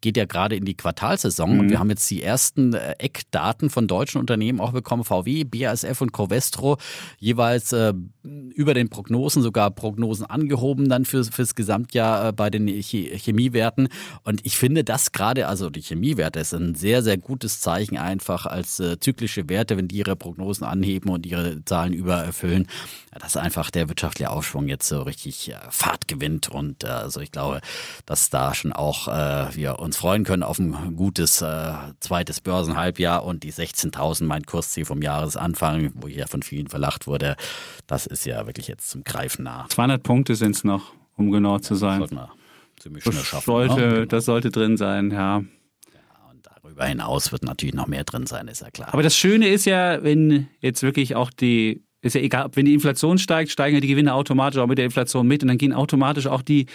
geht 0.00 0.16
ja 0.16 0.24
gerade 0.24 0.56
in 0.56 0.64
die 0.64 0.76
Quartalsaison 0.76 1.54
mhm. 1.54 1.60
und 1.60 1.70
wir 1.70 1.78
haben 1.78 1.90
jetzt 1.90 2.10
die 2.10 2.22
ersten 2.22 2.74
äh, 2.74 2.94
Eckdaten 2.98 3.70
von 3.70 3.86
deutschen 3.86 4.20
Unternehmen 4.20 4.60
auch 4.60 4.72
bekommen. 4.72 5.04
VW, 5.04 5.44
BASF 5.44 6.00
und 6.00 6.12
Covestro 6.12 6.78
jeweils 7.18 7.72
äh, 7.72 7.92
über 8.22 8.74
den 8.74 8.88
Prognosen, 8.88 9.42
sogar 9.42 9.70
Prognosen 9.70 10.26
angehoben 10.26 10.88
dann 10.88 11.04
für, 11.04 11.24
fürs 11.24 11.54
Gesamtjahr 11.54 12.28
äh, 12.28 12.32
bei 12.32 12.50
den 12.50 12.66
Chemiewerten. 12.68 13.88
Und 14.24 14.44
ich 14.44 14.56
finde 14.56 14.84
das 14.84 15.12
gerade, 15.12 15.46
also 15.48 15.70
die 15.70 15.82
Chemiewerte 15.82 16.40
ist 16.40 16.54
ein 16.54 16.74
sehr, 16.74 17.02
sehr 17.02 17.16
gutes 17.18 17.60
Zeichen 17.60 17.96
einfach 17.96 18.46
als 18.46 18.80
äh, 18.80 18.98
zyklische 18.98 19.48
Werte, 19.48 19.76
wenn 19.76 19.88
die 19.88 19.96
ihre 19.96 20.16
Prognosen 20.16 20.64
anheben 20.64 21.10
und 21.10 21.26
ihre 21.26 21.64
Zahlen 21.64 21.92
übererfüllen, 21.92 22.66
dass 23.18 23.36
einfach 23.36 23.70
der 23.70 23.88
wirtschaftliche 23.88 24.30
Aufschwung 24.30 24.68
jetzt 24.68 24.88
so 24.88 25.02
richtig 25.02 25.50
äh, 25.50 25.56
Fahrt 25.70 26.08
gewinnt. 26.08 26.48
Und 26.48 26.84
äh, 26.84 26.88
also 26.88 27.20
ich 27.20 27.32
glaube, 27.32 27.60
dass 28.06 28.30
da 28.30 28.54
schon 28.54 28.72
auch 28.72 29.06
wir 29.06 29.78
uns 29.86 29.96
freuen 29.96 30.24
können 30.24 30.42
auf 30.42 30.58
ein 30.58 30.96
gutes 30.96 31.40
äh, 31.40 31.72
zweites 32.00 32.40
Börsenhalbjahr 32.40 33.24
und 33.24 33.42
die 33.42 33.52
16.000, 33.52 34.24
mein 34.24 34.44
Kursziel 34.44 34.84
vom 34.84 35.00
Jahresanfang, 35.00 35.92
wo 35.94 36.08
hier 36.08 36.26
von 36.26 36.42
vielen 36.42 36.66
verlacht 36.66 37.06
wurde, 37.06 37.36
das 37.86 38.06
ist 38.06 38.26
ja 38.26 38.46
wirklich 38.46 38.68
jetzt 38.68 38.90
zum 38.90 39.04
Greifen 39.04 39.44
nah. 39.44 39.66
200 39.68 40.02
Punkte 40.02 40.34
sind 40.34 40.56
es 40.56 40.64
noch, 40.64 40.92
um 41.16 41.30
genau 41.30 41.58
zu 41.58 41.74
sein. 41.74 42.02
Ja, 42.02 42.06
das 42.08 42.82
ziemlich 42.82 43.04
schnell 43.04 43.24
schaffen. 43.24 43.46
Sollte, 43.46 43.80
ne? 43.80 44.06
Das 44.06 44.26
sollte 44.26 44.50
drin 44.50 44.76
sein, 44.76 45.10
ja. 45.10 45.42
Darüber 46.62 46.84
hinaus 46.84 47.30
wird 47.30 47.44
natürlich 47.44 47.76
noch 47.76 47.86
mehr 47.86 48.02
drin 48.02 48.26
sein, 48.26 48.48
ist 48.48 48.60
ja 48.60 48.70
klar. 48.70 48.92
Aber 48.92 49.04
das 49.04 49.16
Schöne 49.16 49.48
ist 49.48 49.66
ja, 49.66 50.02
wenn 50.02 50.48
jetzt 50.60 50.82
wirklich 50.82 51.14
auch 51.14 51.30
die 51.30 51.86
ist 52.06 52.14
ja 52.14 52.20
egal, 52.20 52.50
wenn 52.52 52.64
die 52.64 52.74
Inflation 52.74 53.18
steigt, 53.18 53.50
steigen 53.50 53.74
ja 53.76 53.80
die 53.80 53.88
Gewinne 53.88 54.14
automatisch 54.14 54.60
auch 54.60 54.66
mit 54.66 54.78
der 54.78 54.84
Inflation 54.84 55.26
mit 55.26 55.42
und 55.42 55.48
dann 55.48 55.58
gehen 55.58 55.72
automatisch 55.72 56.26
auch 56.26 56.42
die, 56.42 56.66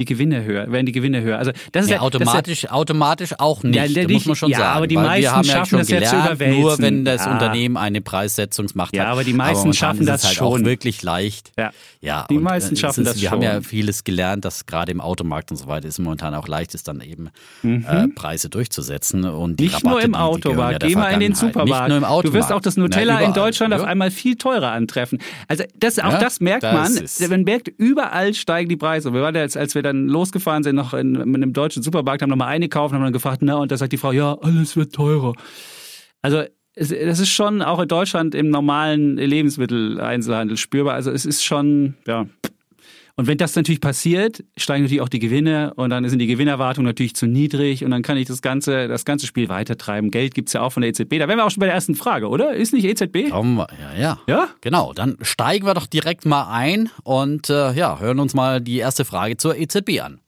die 0.00 0.06
Gewinne 0.06 0.44
höher, 0.44 0.72
werden 0.72 0.86
die 0.86 0.92
Gewinne 0.92 1.20
höher. 1.20 1.38
Also 1.38 1.52
das 1.72 1.84
ist 1.84 1.90
ja, 1.90 1.96
ja 1.96 2.02
automatisch, 2.02 2.64
ist 2.64 2.72
automatisch 2.72 3.34
auch 3.38 3.62
nicht, 3.62 3.76
ja, 3.76 3.86
der, 3.86 4.08
muss 4.08 4.24
man 4.24 4.34
schon 4.34 4.50
ja, 4.50 4.58
sagen. 4.58 4.76
aber 4.78 4.86
die 4.86 4.96
meisten 4.96 5.44
schaffen 5.44 5.78
das 5.78 5.88
gelernt, 5.88 6.04
ja 6.04 6.10
zu 6.10 6.26
überwälzen. 6.26 6.60
Nur 6.60 6.78
wenn 6.78 7.04
das 7.04 7.26
ja. 7.26 7.32
Unternehmen 7.32 7.76
eine 7.76 8.00
Preissetzungsmacht 8.00 8.96
ja, 8.96 9.04
hat. 9.04 9.10
aber 9.10 9.24
die 9.24 9.34
meisten 9.34 9.68
aber 9.68 9.74
schaffen 9.74 10.06
das 10.06 10.24
halt 10.24 10.34
schon. 10.34 10.62
Auch 10.62 10.64
wirklich 10.64 11.02
leicht. 11.02 11.52
Ja, 11.58 11.70
ja 12.00 12.26
die 12.30 12.38
meisten 12.38 12.76
schaffen 12.76 13.02
ist, 13.02 13.10
das 13.10 13.20
wir 13.20 13.28
schon. 13.28 13.40
Wir 13.42 13.50
haben 13.50 13.62
ja 13.62 13.68
vieles 13.68 14.04
gelernt, 14.04 14.44
dass 14.44 14.64
gerade 14.64 14.90
im 14.90 15.02
Automarkt 15.02 15.50
und 15.50 15.58
so 15.58 15.66
weiter 15.66 15.86
es 15.86 15.98
momentan 15.98 16.34
auch 16.34 16.48
leicht 16.48 16.74
ist, 16.74 16.88
dann 16.88 17.02
eben 17.02 17.28
mhm. 17.62 17.84
äh, 17.86 18.08
Preise 18.08 18.48
durchzusetzen 18.48 19.24
und 19.24 19.60
nicht 19.60 19.74
Rabatte, 19.74 19.88
nur 19.88 20.02
im 20.02 20.14
Automarkt. 20.14 20.82
Geh 20.82 20.94
mal 20.94 21.12
in 21.12 21.20
den 21.20 21.34
Supermarkt. 21.34 21.68
Nicht 21.68 21.88
nur 21.88 21.98
im 21.98 22.04
Automarkt. 22.04 22.28
Du 22.28 22.32
wirst 22.32 22.52
auch 22.52 22.60
das 22.60 22.78
Nutella 22.78 23.20
in 23.20 23.34
Deutschland 23.34 23.74
auf 23.74 23.82
einmal 23.82 24.10
viel 24.10 24.36
teurer 24.36 24.72
antreffen. 24.72 25.18
Also 25.46 25.64
das, 25.76 25.98
auch 25.98 26.18
das 26.18 26.40
merkt 26.40 26.62
man. 26.62 26.90
Man 27.28 27.44
merkt 27.44 27.68
überall 27.68 28.32
steigen 28.32 28.70
die 28.70 28.76
Preise. 28.76 29.12
Wir 29.12 29.20
waren 29.20 29.34
ja 29.34 29.42
jetzt, 29.42 29.56
als 29.56 29.74
wir 29.74 29.82
dann 29.92 30.08
losgefahren 30.08 30.62
sind, 30.62 30.76
noch 30.76 30.94
in, 30.94 31.14
in 31.14 31.34
einem 31.34 31.52
deutschen 31.52 31.82
Supermarkt, 31.82 32.22
haben 32.22 32.30
nochmal 32.30 32.48
eingekauft 32.48 32.92
und 32.92 32.98
haben 32.98 33.04
dann 33.04 33.12
gefragt, 33.12 33.42
na, 33.42 33.56
und 33.56 33.70
da 33.70 33.76
sagt 33.76 33.92
die 33.92 33.96
Frau, 33.96 34.12
ja, 34.12 34.34
alles 34.40 34.76
wird 34.76 34.94
teurer. 34.94 35.34
Also, 36.22 36.42
das 36.76 36.90
ist 36.90 37.30
schon 37.30 37.62
auch 37.62 37.80
in 37.80 37.88
Deutschland 37.88 38.34
im 38.34 38.48
normalen 38.48 39.16
Lebensmitteleinzelhandel 39.16 40.56
spürbar. 40.56 40.94
Also, 40.94 41.10
es 41.10 41.26
ist 41.26 41.44
schon, 41.44 41.94
ja, 42.06 42.26
und 43.20 43.26
wenn 43.26 43.36
das 43.36 43.54
natürlich 43.54 43.82
passiert, 43.82 44.42
steigen 44.56 44.84
natürlich 44.84 45.02
auch 45.02 45.10
die 45.10 45.18
Gewinne 45.18 45.74
und 45.74 45.90
dann 45.90 46.08
sind 46.08 46.20
die 46.20 46.26
Gewinnerwartungen 46.26 46.86
natürlich 46.86 47.14
zu 47.14 47.26
niedrig 47.26 47.84
und 47.84 47.90
dann 47.90 48.00
kann 48.00 48.16
ich 48.16 48.26
das 48.26 48.40
ganze, 48.40 48.88
das 48.88 49.04
ganze 49.04 49.26
Spiel 49.26 49.50
weitertreiben. 49.50 50.10
Geld 50.10 50.32
gibt 50.32 50.48
es 50.48 50.54
ja 50.54 50.62
auch 50.62 50.70
von 50.70 50.80
der 50.80 50.88
EZB. 50.88 51.18
Da 51.18 51.28
wären 51.28 51.36
wir 51.36 51.44
auch 51.44 51.50
schon 51.50 51.60
bei 51.60 51.66
der 51.66 51.74
ersten 51.74 51.94
Frage, 51.94 52.30
oder? 52.30 52.54
Ist 52.54 52.72
nicht 52.72 52.86
EZB? 52.86 53.28
Kommen 53.28 53.56
wir, 53.56 53.68
ja, 53.78 54.00
ja. 54.00 54.18
Ja? 54.26 54.48
Genau, 54.62 54.94
dann 54.94 55.18
steigen 55.20 55.66
wir 55.66 55.74
doch 55.74 55.86
direkt 55.86 56.24
mal 56.24 56.50
ein 56.50 56.88
und 57.02 57.50
äh, 57.50 57.72
ja, 57.72 58.00
hören 58.00 58.20
uns 58.20 58.32
mal 58.32 58.62
die 58.62 58.78
erste 58.78 59.04
Frage 59.04 59.36
zur 59.36 59.54
EZB 59.54 60.00
an. 60.00 60.20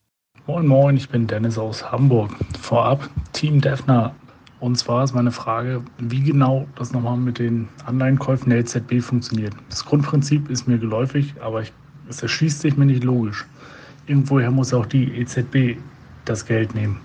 Moin 0.46 0.66
Moin, 0.66 0.98
ich 0.98 1.09
bin 1.09 1.26
Dennis 1.26 1.57
aus 1.57 1.90
Hamburg. 1.90 2.37
Vorab 2.61 3.09
Team 3.33 3.62
Defner. 3.62 4.14
Und 4.61 4.76
zwar 4.76 5.02
ist 5.05 5.14
meine 5.14 5.33
Frage, 5.33 5.83
wie 5.96 6.20
genau 6.20 6.66
das 6.76 6.92
nochmal 6.92 7.16
mit 7.16 7.38
den 7.38 7.70
Anleihenkäufen 7.87 8.50
der 8.50 8.59
EZB 8.59 9.00
funktioniert. 9.00 9.55
Das 9.70 9.83
Grundprinzip 9.83 10.50
ist 10.50 10.68
mir 10.68 10.76
geläufig, 10.76 11.35
aber 11.40 11.62
ich 11.62 11.72
es 12.09 12.23
erschließt 12.23 12.61
sich 12.61 12.77
mir 12.77 12.87
nicht 12.87 13.05
logisch. 13.05 13.45
Irgendwoher 14.07 14.51
muss 14.51 14.75
auch 14.75 14.87
die 14.87 15.12
EZB 15.19 15.79
das 16.25 16.47
Geld 16.47 16.75
nehmen. 16.75 17.01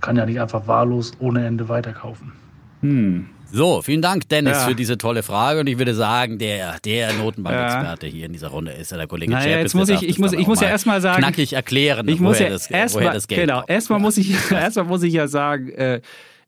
Kann 0.00 0.16
ja 0.16 0.26
nicht 0.26 0.40
einfach 0.40 0.66
wahllos 0.66 1.12
ohne 1.18 1.46
Ende 1.46 1.68
weiterkaufen. 1.68 2.32
Hm. 2.80 3.26
So, 3.50 3.80
vielen 3.80 4.02
Dank, 4.02 4.28
Dennis, 4.28 4.58
ja. 4.58 4.68
für 4.68 4.74
diese 4.74 4.98
tolle 4.98 5.22
Frage. 5.22 5.60
Und 5.60 5.68
ich 5.68 5.78
würde 5.78 5.94
sagen, 5.94 6.38
der, 6.38 6.78
der 6.84 7.14
Notenbankexperte 7.14 8.06
ja. 8.06 8.12
hier 8.12 8.26
in 8.26 8.32
dieser 8.34 8.48
Runde 8.48 8.72
ist 8.72 8.92
der 8.92 9.06
Kollege 9.06 9.32
naja, 9.32 9.44
Chapitz. 9.44 9.62
Jetzt 9.62 9.74
muss 9.74 9.88
ich, 9.88 10.06
ich 10.06 10.18
muss, 10.18 10.32
ich 10.34 10.46
muss 10.46 10.60
ja 10.60 10.68
erstmal 10.68 11.00
sagen. 11.00 11.22
Knackig 11.22 11.54
erklären, 11.54 12.06
ich 12.08 12.20
muss 12.20 12.38
ja 12.38 12.50
das, 12.50 12.70
erst 12.70 12.94
woher 12.94 13.12
das 13.12 13.26
Geld 13.26 13.42
Genau, 13.42 13.62
erstmal 13.66 14.00
muss 14.00 14.18
ich, 14.18 14.34
erstmal 14.52 14.84
muss 14.84 15.02
ich 15.02 15.14
ja 15.14 15.28
sagen, 15.28 15.70
äh, 15.70 16.00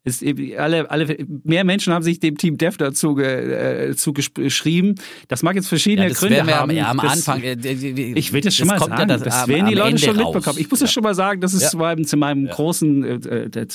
ist 0.03 0.23
alle, 0.57 0.89
alle, 0.89 1.17
mehr 1.43 1.63
Menschen 1.63 1.93
haben 1.93 2.01
sich 2.01 2.19
dem 2.19 2.37
Team 2.37 2.57
Defner 2.57 2.91
zuge, 2.93 3.89
äh, 3.89 3.95
zugeschrieben. 3.95 4.95
Das 5.27 5.43
mag 5.43 5.55
jetzt 5.55 5.67
verschiedene 5.67 6.07
ja, 6.07 6.13
Gründe 6.13 6.55
haben. 6.55 6.71
Ja, 6.71 6.89
am 6.89 6.97
das, 6.97 7.27
Anfang. 7.27 7.43
Äh, 7.43 7.53
ich 7.53 8.33
will 8.33 8.41
das 8.41 8.55
schon 8.55 8.67
das 8.67 8.79
mal 8.79 8.87
sagen. 8.87 9.09
Ja 9.09 9.17
das, 9.17 9.23
das 9.23 9.47
werden 9.47 9.67
die 9.67 9.75
Leute 9.75 9.99
schon 9.99 10.19
raus. 10.19 10.33
mitbekommen. 10.33 10.59
Ich 10.59 10.69
muss 10.71 10.79
das 10.79 10.91
schon 10.91 11.03
mal 11.03 11.13
sagen, 11.13 11.41
das 11.41 11.53
ist 11.53 11.69
zu 11.69 11.77
meinem, 11.77 12.05
zu 12.05 12.17
meinem 12.17 12.47
großen, 12.47 13.03
äh, 13.03 13.43
äh, 13.45 13.67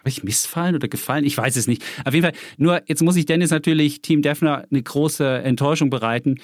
habe 0.00 0.08
ich 0.08 0.24
missfallen 0.24 0.74
oder 0.74 0.88
gefallen? 0.88 1.24
Ich 1.24 1.36
weiß 1.36 1.56
es 1.56 1.66
nicht. 1.66 1.82
Auf 2.06 2.14
jeden 2.14 2.24
Fall, 2.24 2.34
nur 2.56 2.80
jetzt 2.86 3.02
muss 3.02 3.16
ich 3.16 3.26
Dennis 3.26 3.50
natürlich, 3.50 4.00
Team 4.00 4.22
Defner, 4.22 4.64
eine 4.70 4.82
große 4.82 5.26
Enttäuschung 5.42 5.90
bereiten 5.90 6.36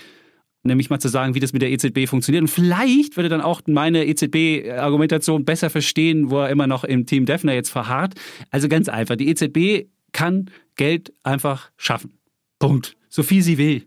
nämlich 0.66 0.90
mal 0.90 0.98
zu 0.98 1.08
sagen, 1.08 1.34
wie 1.34 1.40
das 1.40 1.52
mit 1.52 1.62
der 1.62 1.70
EZB 1.70 2.08
funktioniert. 2.08 2.42
Und 2.42 2.48
vielleicht 2.48 3.16
würde 3.16 3.28
dann 3.28 3.40
auch 3.40 3.62
meine 3.66 4.06
EZB-Argumentation 4.06 5.44
besser 5.44 5.70
verstehen, 5.70 6.30
wo 6.30 6.40
er 6.40 6.50
immer 6.50 6.66
noch 6.66 6.84
im 6.84 7.06
Team 7.06 7.26
Defner 7.26 7.54
jetzt 7.54 7.70
verharrt. 7.70 8.14
Also 8.50 8.68
ganz 8.68 8.88
einfach, 8.88 9.16
die 9.16 9.28
EZB 9.28 9.88
kann 10.12 10.50
Geld 10.76 11.12
einfach 11.22 11.70
schaffen. 11.76 12.18
Punkt. 12.58 12.96
So 13.08 13.22
viel 13.22 13.42
sie 13.42 13.58
will. 13.58 13.86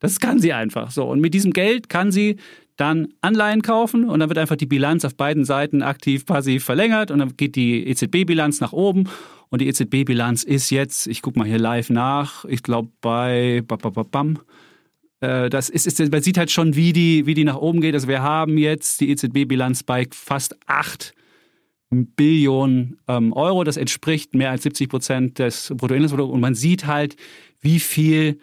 Das 0.00 0.20
kann 0.20 0.38
sie 0.38 0.52
einfach 0.52 0.90
so. 0.90 1.04
Und 1.04 1.20
mit 1.20 1.34
diesem 1.34 1.52
Geld 1.52 1.88
kann 1.88 2.12
sie 2.12 2.36
dann 2.76 3.08
Anleihen 3.22 3.62
kaufen 3.62 4.08
und 4.08 4.20
dann 4.20 4.28
wird 4.28 4.38
einfach 4.38 4.56
die 4.56 4.66
Bilanz 4.66 5.04
auf 5.04 5.16
beiden 5.16 5.44
Seiten 5.44 5.82
aktiv, 5.82 6.26
passiv 6.26 6.64
verlängert 6.64 7.10
und 7.10 7.18
dann 7.18 7.36
geht 7.36 7.56
die 7.56 7.86
EZB-Bilanz 7.88 8.60
nach 8.60 8.72
oben 8.72 9.08
und 9.48 9.60
die 9.60 9.68
EZB-Bilanz 9.68 10.42
ist 10.42 10.70
jetzt, 10.70 11.06
ich 11.06 11.22
gucke 11.22 11.38
mal 11.38 11.48
hier 11.48 11.58
live 11.58 11.90
nach, 11.90 12.44
ich 12.44 12.62
glaube 12.62 12.90
bei 13.00 13.62
bam, 13.66 14.34
äh, 14.34 14.38
das 15.26 15.68
ist, 15.68 15.86
ist, 15.86 16.12
man 16.12 16.22
sieht 16.22 16.38
halt 16.38 16.50
schon, 16.50 16.76
wie 16.76 16.92
die, 16.92 17.26
wie 17.26 17.34
die 17.34 17.44
nach 17.44 17.56
oben 17.56 17.80
geht. 17.80 17.94
Also 17.94 18.08
wir 18.08 18.22
haben 18.22 18.58
jetzt 18.58 19.00
die 19.00 19.10
EZB-Bilanz 19.10 19.82
bei 19.82 20.06
fast 20.10 20.56
8 20.66 21.14
Billionen 21.90 22.98
ähm, 23.08 23.32
Euro. 23.32 23.64
Das 23.64 23.76
entspricht 23.76 24.34
mehr 24.34 24.50
als 24.50 24.62
70 24.64 24.88
Prozent 24.88 25.38
des 25.38 25.72
Bruttoinlandsprodukts. 25.74 26.32
Und 26.32 26.40
man 26.40 26.54
sieht 26.54 26.86
halt, 26.86 27.16
wie 27.60 27.80
viel 27.80 28.38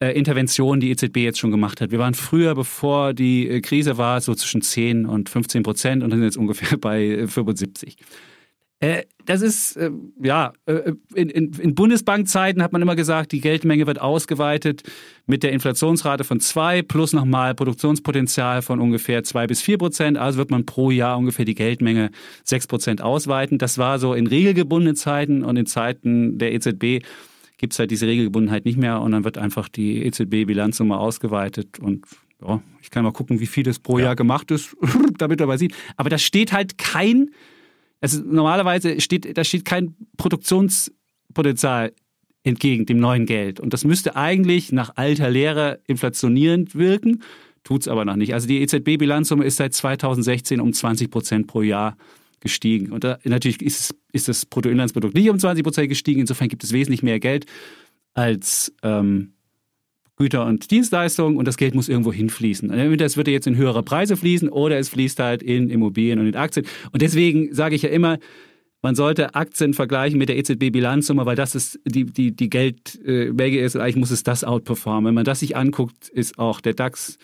äh, 0.00 0.16
Intervention 0.16 0.80
die 0.80 0.90
EZB 0.90 1.18
jetzt 1.18 1.38
schon 1.38 1.50
gemacht 1.50 1.80
hat. 1.80 1.90
Wir 1.90 1.98
waren 1.98 2.14
früher, 2.14 2.54
bevor 2.54 3.14
die 3.14 3.48
äh, 3.48 3.60
Krise 3.60 3.98
war, 3.98 4.20
so 4.20 4.34
zwischen 4.34 4.62
10 4.62 5.06
und 5.06 5.28
15 5.28 5.62
Prozent 5.62 6.02
und 6.02 6.10
sind 6.10 6.22
jetzt 6.22 6.36
ungefähr 6.36 6.78
bei 6.80 7.26
75. 7.26 7.96
Äh, 8.78 9.04
das 9.24 9.40
ist, 9.40 9.76
äh, 9.76 9.90
ja, 10.22 10.52
äh, 10.66 10.92
in, 11.14 11.30
in, 11.30 11.52
in 11.54 11.74
Bundesbankzeiten 11.74 12.62
hat 12.62 12.72
man 12.72 12.82
immer 12.82 12.94
gesagt, 12.94 13.32
die 13.32 13.40
Geldmenge 13.40 13.86
wird 13.86 14.00
ausgeweitet 14.00 14.82
mit 15.26 15.42
der 15.42 15.52
Inflationsrate 15.52 16.24
von 16.24 16.40
zwei 16.40 16.82
plus 16.82 17.14
nochmal 17.14 17.54
Produktionspotenzial 17.54 18.60
von 18.60 18.78
ungefähr 18.80 19.24
zwei 19.24 19.46
bis 19.46 19.62
vier 19.62 19.78
Prozent. 19.78 20.18
Also 20.18 20.38
wird 20.38 20.50
man 20.50 20.66
pro 20.66 20.90
Jahr 20.90 21.16
ungefähr 21.16 21.46
die 21.46 21.54
Geldmenge 21.54 22.10
sechs 22.44 22.66
Prozent 22.66 23.00
ausweiten. 23.00 23.56
Das 23.56 23.78
war 23.78 23.98
so 23.98 24.12
in 24.12 24.26
regelgebundenen 24.26 24.94
Zeiten 24.94 25.42
und 25.42 25.56
in 25.56 25.66
Zeiten 25.66 26.38
der 26.38 26.52
EZB 26.52 27.02
gibt 27.56 27.72
es 27.72 27.78
halt 27.78 27.90
diese 27.90 28.06
Regelgebundenheit 28.06 28.66
nicht 28.66 28.76
mehr 28.76 29.00
und 29.00 29.12
dann 29.12 29.24
wird 29.24 29.38
einfach 29.38 29.70
die 29.70 30.04
EZB-Bilanzsumme 30.04 30.98
ausgeweitet 30.98 31.78
und 31.78 32.04
ja, 32.46 32.60
ich 32.82 32.90
kann 32.90 33.02
mal 33.02 33.12
gucken, 33.12 33.40
wie 33.40 33.46
viel 33.46 33.62
das 33.62 33.78
pro 33.78 33.98
ja. 33.98 34.06
Jahr 34.06 34.16
gemacht 34.16 34.50
ist, 34.50 34.76
damit 35.18 35.40
man 35.40 35.56
sieht. 35.56 35.74
Aber 35.96 36.10
da 36.10 36.18
steht 36.18 36.52
halt 36.52 36.76
kein 36.76 37.30
also 38.00 38.22
normalerweise 38.22 39.00
steht, 39.00 39.36
da 39.36 39.44
steht 39.44 39.64
kein 39.64 39.94
Produktionspotenzial 40.16 41.92
entgegen 42.44 42.86
dem 42.86 42.98
neuen 42.98 43.26
Geld. 43.26 43.58
Und 43.58 43.72
das 43.72 43.84
müsste 43.84 44.14
eigentlich 44.14 44.70
nach 44.70 44.92
alter 44.96 45.30
Lehre 45.30 45.80
inflationierend 45.86 46.76
wirken, 46.76 47.22
tut 47.64 47.82
es 47.82 47.88
aber 47.88 48.04
noch 48.04 48.16
nicht. 48.16 48.34
Also 48.34 48.46
die 48.46 48.62
EZB-Bilanzsumme 48.62 49.44
ist 49.44 49.56
seit 49.56 49.74
2016 49.74 50.60
um 50.60 50.72
20 50.72 51.10
Prozent 51.10 51.46
pro 51.48 51.62
Jahr 51.62 51.96
gestiegen. 52.40 52.92
Und 52.92 53.02
da, 53.02 53.18
natürlich 53.24 53.60
ist, 53.62 53.96
ist 54.12 54.28
das 54.28 54.46
Bruttoinlandsprodukt 54.46 55.14
nicht 55.14 55.28
um 55.28 55.38
20 55.38 55.64
Prozent 55.64 55.88
gestiegen. 55.88 56.20
Insofern 56.20 56.48
gibt 56.48 56.62
es 56.62 56.72
wesentlich 56.72 57.02
mehr 57.02 57.18
Geld 57.18 57.46
als 58.14 58.72
ähm, 58.82 59.32
Güter 60.16 60.46
und 60.46 60.70
Dienstleistungen 60.70 61.36
und 61.36 61.46
das 61.46 61.56
Geld 61.56 61.74
muss 61.74 61.88
irgendwo 61.88 62.12
hinfließen. 62.12 62.70
Entweder 62.70 63.04
es 63.04 63.16
würde 63.16 63.30
jetzt 63.30 63.46
in 63.46 63.56
höhere 63.56 63.82
Preise 63.82 64.16
fließen 64.16 64.48
oder 64.48 64.78
es 64.78 64.88
fließt 64.88 65.18
halt 65.18 65.42
in 65.42 65.68
Immobilien 65.68 66.18
und 66.18 66.26
in 66.26 66.36
Aktien. 66.36 66.66
Und 66.92 67.02
deswegen 67.02 67.52
sage 67.54 67.74
ich 67.74 67.82
ja 67.82 67.90
immer, 67.90 68.18
man 68.82 68.94
sollte 68.94 69.34
Aktien 69.34 69.74
vergleichen 69.74 70.18
mit 70.18 70.28
der 70.28 70.38
EZB-Bilanzsumme, 70.38 71.26
weil 71.26 71.36
das 71.36 71.54
ist 71.54 71.80
die, 71.84 72.04
die, 72.04 72.34
die 72.34 72.48
Geldmenge 72.48 73.58
ist. 73.58 73.76
Eigentlich 73.76 73.96
muss 73.96 74.10
es 74.10 74.22
das 74.22 74.44
outperformen. 74.44 75.06
Wenn 75.06 75.14
man 75.14 75.24
das 75.24 75.40
sich 75.40 75.56
anguckt, 75.56 76.08
ist 76.08 76.38
auch 76.38 76.60
der 76.60 76.74
DAX 76.74 77.18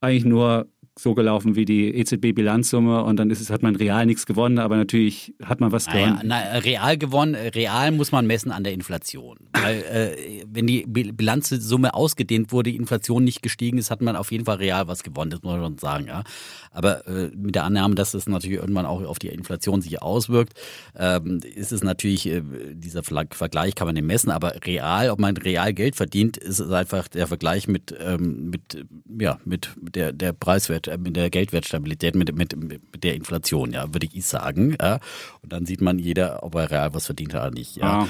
eigentlich 0.00 0.24
nur 0.24 0.66
so 1.02 1.14
gelaufen 1.14 1.56
wie 1.56 1.64
die 1.64 1.94
EZB-Bilanzsumme 1.94 3.02
und 3.02 3.16
dann 3.16 3.30
ist 3.30 3.40
es, 3.40 3.50
hat 3.50 3.62
man 3.62 3.76
real 3.76 4.06
nichts 4.06 4.26
gewonnen, 4.26 4.58
aber 4.58 4.76
natürlich 4.76 5.34
hat 5.42 5.60
man 5.60 5.72
was 5.72 5.86
gewonnen. 5.86 6.20
Naja, 6.24 6.50
na, 6.52 6.58
real 6.58 6.98
gewonnen, 6.98 7.34
real 7.34 7.90
muss 7.92 8.12
man 8.12 8.26
messen 8.26 8.52
an 8.52 8.64
der 8.64 8.72
Inflation. 8.72 9.38
Weil 9.52 9.82
äh, 9.82 10.44
wenn 10.46 10.66
die 10.66 10.84
Bilanzsumme 10.86 11.94
ausgedehnt 11.94 12.52
wurde, 12.52 12.70
die 12.70 12.76
Inflation 12.76 13.24
nicht 13.24 13.42
gestiegen 13.42 13.78
ist, 13.78 13.90
hat 13.90 14.02
man 14.02 14.16
auf 14.16 14.30
jeden 14.30 14.44
Fall 14.44 14.56
real 14.56 14.88
was 14.88 15.02
gewonnen, 15.02 15.30
das 15.30 15.42
muss 15.42 15.52
man 15.52 15.62
schon 15.62 15.78
sagen. 15.78 16.06
Ja. 16.06 16.24
Aber 16.72 17.06
äh, 17.06 17.30
mit 17.34 17.54
der 17.54 17.64
Annahme, 17.64 17.94
dass 17.94 18.14
es 18.14 18.28
natürlich 18.28 18.58
irgendwann 18.58 18.86
auch 18.86 19.02
auf 19.04 19.18
die 19.18 19.28
Inflation 19.28 19.82
sich 19.82 20.02
auswirkt, 20.02 20.54
ähm, 20.96 21.40
ist 21.54 21.72
es 21.72 21.82
natürlich, 21.82 22.26
äh, 22.26 22.42
dieser 22.72 23.02
Vergleich 23.02 23.74
kann 23.74 23.88
man 23.88 23.94
nicht 23.94 24.06
messen, 24.06 24.30
aber 24.30 24.54
real, 24.64 25.10
ob 25.10 25.18
man 25.18 25.36
real 25.36 25.72
Geld 25.72 25.96
verdient, 25.96 26.36
ist 26.36 26.58
es 26.58 26.70
einfach 26.70 27.08
der 27.08 27.26
Vergleich 27.26 27.68
mit, 27.68 27.94
ähm, 28.00 28.50
mit, 28.50 28.86
ja, 29.18 29.38
mit 29.44 29.70
der, 29.80 30.12
der 30.12 30.32
Preiswert, 30.32 30.89
mit 30.98 31.16
der 31.16 31.30
Geldwertstabilität, 31.30 32.14
mit, 32.14 32.34
mit, 32.34 32.56
mit 32.56 33.04
der 33.04 33.14
Inflation, 33.14 33.72
ja, 33.72 33.92
würde 33.92 34.06
ich 34.12 34.24
sagen. 34.24 34.76
Ja. 34.80 35.00
Und 35.42 35.52
dann 35.52 35.66
sieht 35.66 35.80
man 35.80 35.98
jeder, 35.98 36.42
ob 36.42 36.54
er 36.54 36.70
real 36.70 36.94
was 36.94 37.06
verdient 37.06 37.34
hat 37.34 37.42
oder 37.42 37.50
nicht. 37.50 37.76
Ja. 37.76 38.06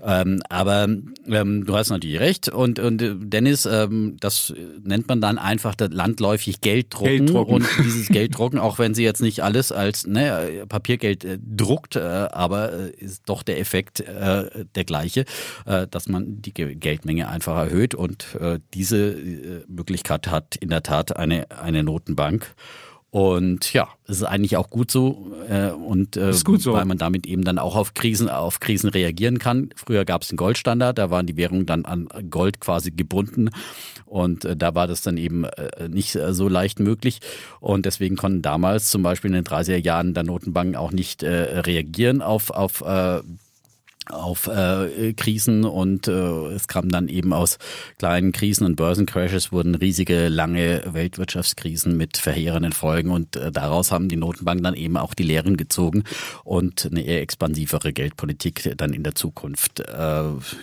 Ah. 0.00 0.22
Ähm, 0.22 0.42
aber 0.48 0.84
ähm, 0.84 1.64
du 1.64 1.76
hast 1.76 1.90
natürlich 1.90 2.18
recht. 2.18 2.48
Und, 2.48 2.78
und 2.78 3.02
äh, 3.02 3.14
Dennis, 3.16 3.66
ähm, 3.66 4.16
das 4.20 4.52
nennt 4.82 5.08
man 5.08 5.20
dann 5.20 5.38
einfach 5.38 5.74
landläufig 5.78 6.60
Gelddrucken. 6.60 7.26
Gelddrucken. 7.26 7.54
Und 7.54 7.66
dieses 7.78 8.00
dieses 8.00 8.08
Geld 8.12 8.38
drucken, 8.38 8.58
auch 8.58 8.78
wenn 8.78 8.94
sie 8.94 9.02
jetzt 9.02 9.20
nicht 9.20 9.42
alles 9.42 9.72
als 9.72 10.06
ne, 10.06 10.64
Papiergeld 10.68 11.24
äh, 11.24 11.38
druckt, 11.40 11.96
äh, 11.96 12.00
aber 12.00 12.72
äh, 12.72 12.90
ist 12.90 13.22
doch 13.26 13.42
der 13.42 13.58
Effekt 13.58 14.00
äh, 14.00 14.64
der 14.74 14.84
gleiche, 14.84 15.24
äh, 15.66 15.86
dass 15.86 16.08
man 16.08 16.42
die 16.42 16.52
Geldmenge 16.52 17.28
einfach 17.28 17.56
erhöht 17.56 17.94
und 17.94 18.26
diese 18.74 19.64
Möglichkeit 19.68 20.28
hat 20.28 20.56
in 20.56 20.68
der 20.68 20.82
Tat 20.82 21.16
eine, 21.16 21.50
eine 21.50 21.82
Notenbank. 22.10 22.54
Und 23.12 23.72
ja, 23.72 23.88
es 24.06 24.18
ist 24.18 24.22
eigentlich 24.22 24.56
auch 24.56 24.70
gut 24.70 24.92
so. 24.92 25.32
Äh, 25.48 25.70
und 25.70 26.16
äh, 26.16 26.32
gut 26.44 26.62
so. 26.62 26.74
weil 26.74 26.84
man 26.84 26.96
damit 26.96 27.26
eben 27.26 27.42
dann 27.42 27.58
auch 27.58 27.74
auf 27.74 27.94
Krisen, 27.94 28.28
auf 28.28 28.60
Krisen 28.60 28.88
reagieren 28.88 29.40
kann. 29.40 29.70
Früher 29.74 30.04
gab 30.04 30.22
es 30.22 30.28
den 30.28 30.36
Goldstandard, 30.36 30.96
da 30.96 31.10
waren 31.10 31.26
die 31.26 31.36
Währungen 31.36 31.66
dann 31.66 31.84
an 31.84 32.08
Gold 32.30 32.60
quasi 32.60 32.92
gebunden. 32.92 33.50
Und 34.06 34.44
äh, 34.44 34.56
da 34.56 34.76
war 34.76 34.86
das 34.86 35.02
dann 35.02 35.16
eben 35.16 35.42
äh, 35.42 35.88
nicht 35.88 36.14
äh, 36.14 36.32
so 36.32 36.48
leicht 36.48 36.78
möglich. 36.78 37.18
Und 37.58 37.84
deswegen 37.84 38.14
konnten 38.14 38.42
damals 38.42 38.90
zum 38.90 39.02
Beispiel 39.02 39.30
in 39.30 39.42
den 39.42 39.44
30er 39.44 39.82
Jahren 39.82 40.14
der 40.14 40.22
Notenbanken 40.22 40.76
auch 40.76 40.92
nicht 40.92 41.24
äh, 41.24 41.58
reagieren 41.60 42.22
auf, 42.22 42.50
auf 42.50 42.80
äh, 42.82 43.22
auf 44.10 44.46
äh, 44.46 45.12
Krisen 45.14 45.64
und 45.64 46.08
äh, 46.08 46.12
es 46.52 46.68
kam 46.68 46.88
dann 46.88 47.08
eben 47.08 47.32
aus 47.32 47.58
kleinen 47.98 48.32
Krisen 48.32 48.66
und 48.66 48.76
Börsencrashes 48.76 49.52
wurden 49.52 49.74
riesige, 49.74 50.28
lange 50.28 50.82
Weltwirtschaftskrisen 50.86 51.96
mit 51.96 52.16
verheerenden 52.16 52.72
Folgen 52.72 53.10
und 53.10 53.36
äh, 53.36 53.52
daraus 53.52 53.92
haben 53.92 54.08
die 54.08 54.16
Notenbanken 54.16 54.64
dann 54.64 54.74
eben 54.74 54.96
auch 54.96 55.14
die 55.14 55.22
Lehren 55.22 55.56
gezogen 55.56 56.04
und 56.44 56.88
eine 56.90 57.02
eher 57.02 57.20
expansivere 57.20 57.92
Geldpolitik 57.92 58.74
dann 58.76 58.92
in 58.92 59.02
der 59.02 59.14
Zukunft 59.14 59.80
äh, 59.80 59.84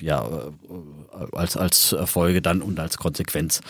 ja 0.02 0.28
äh, 0.28 1.36
als 1.36 1.58
als 1.58 1.96
Folge 2.06 2.42
dann 2.42 2.62
und 2.62 2.80
als 2.80 2.98
Konsequenz 2.98 3.62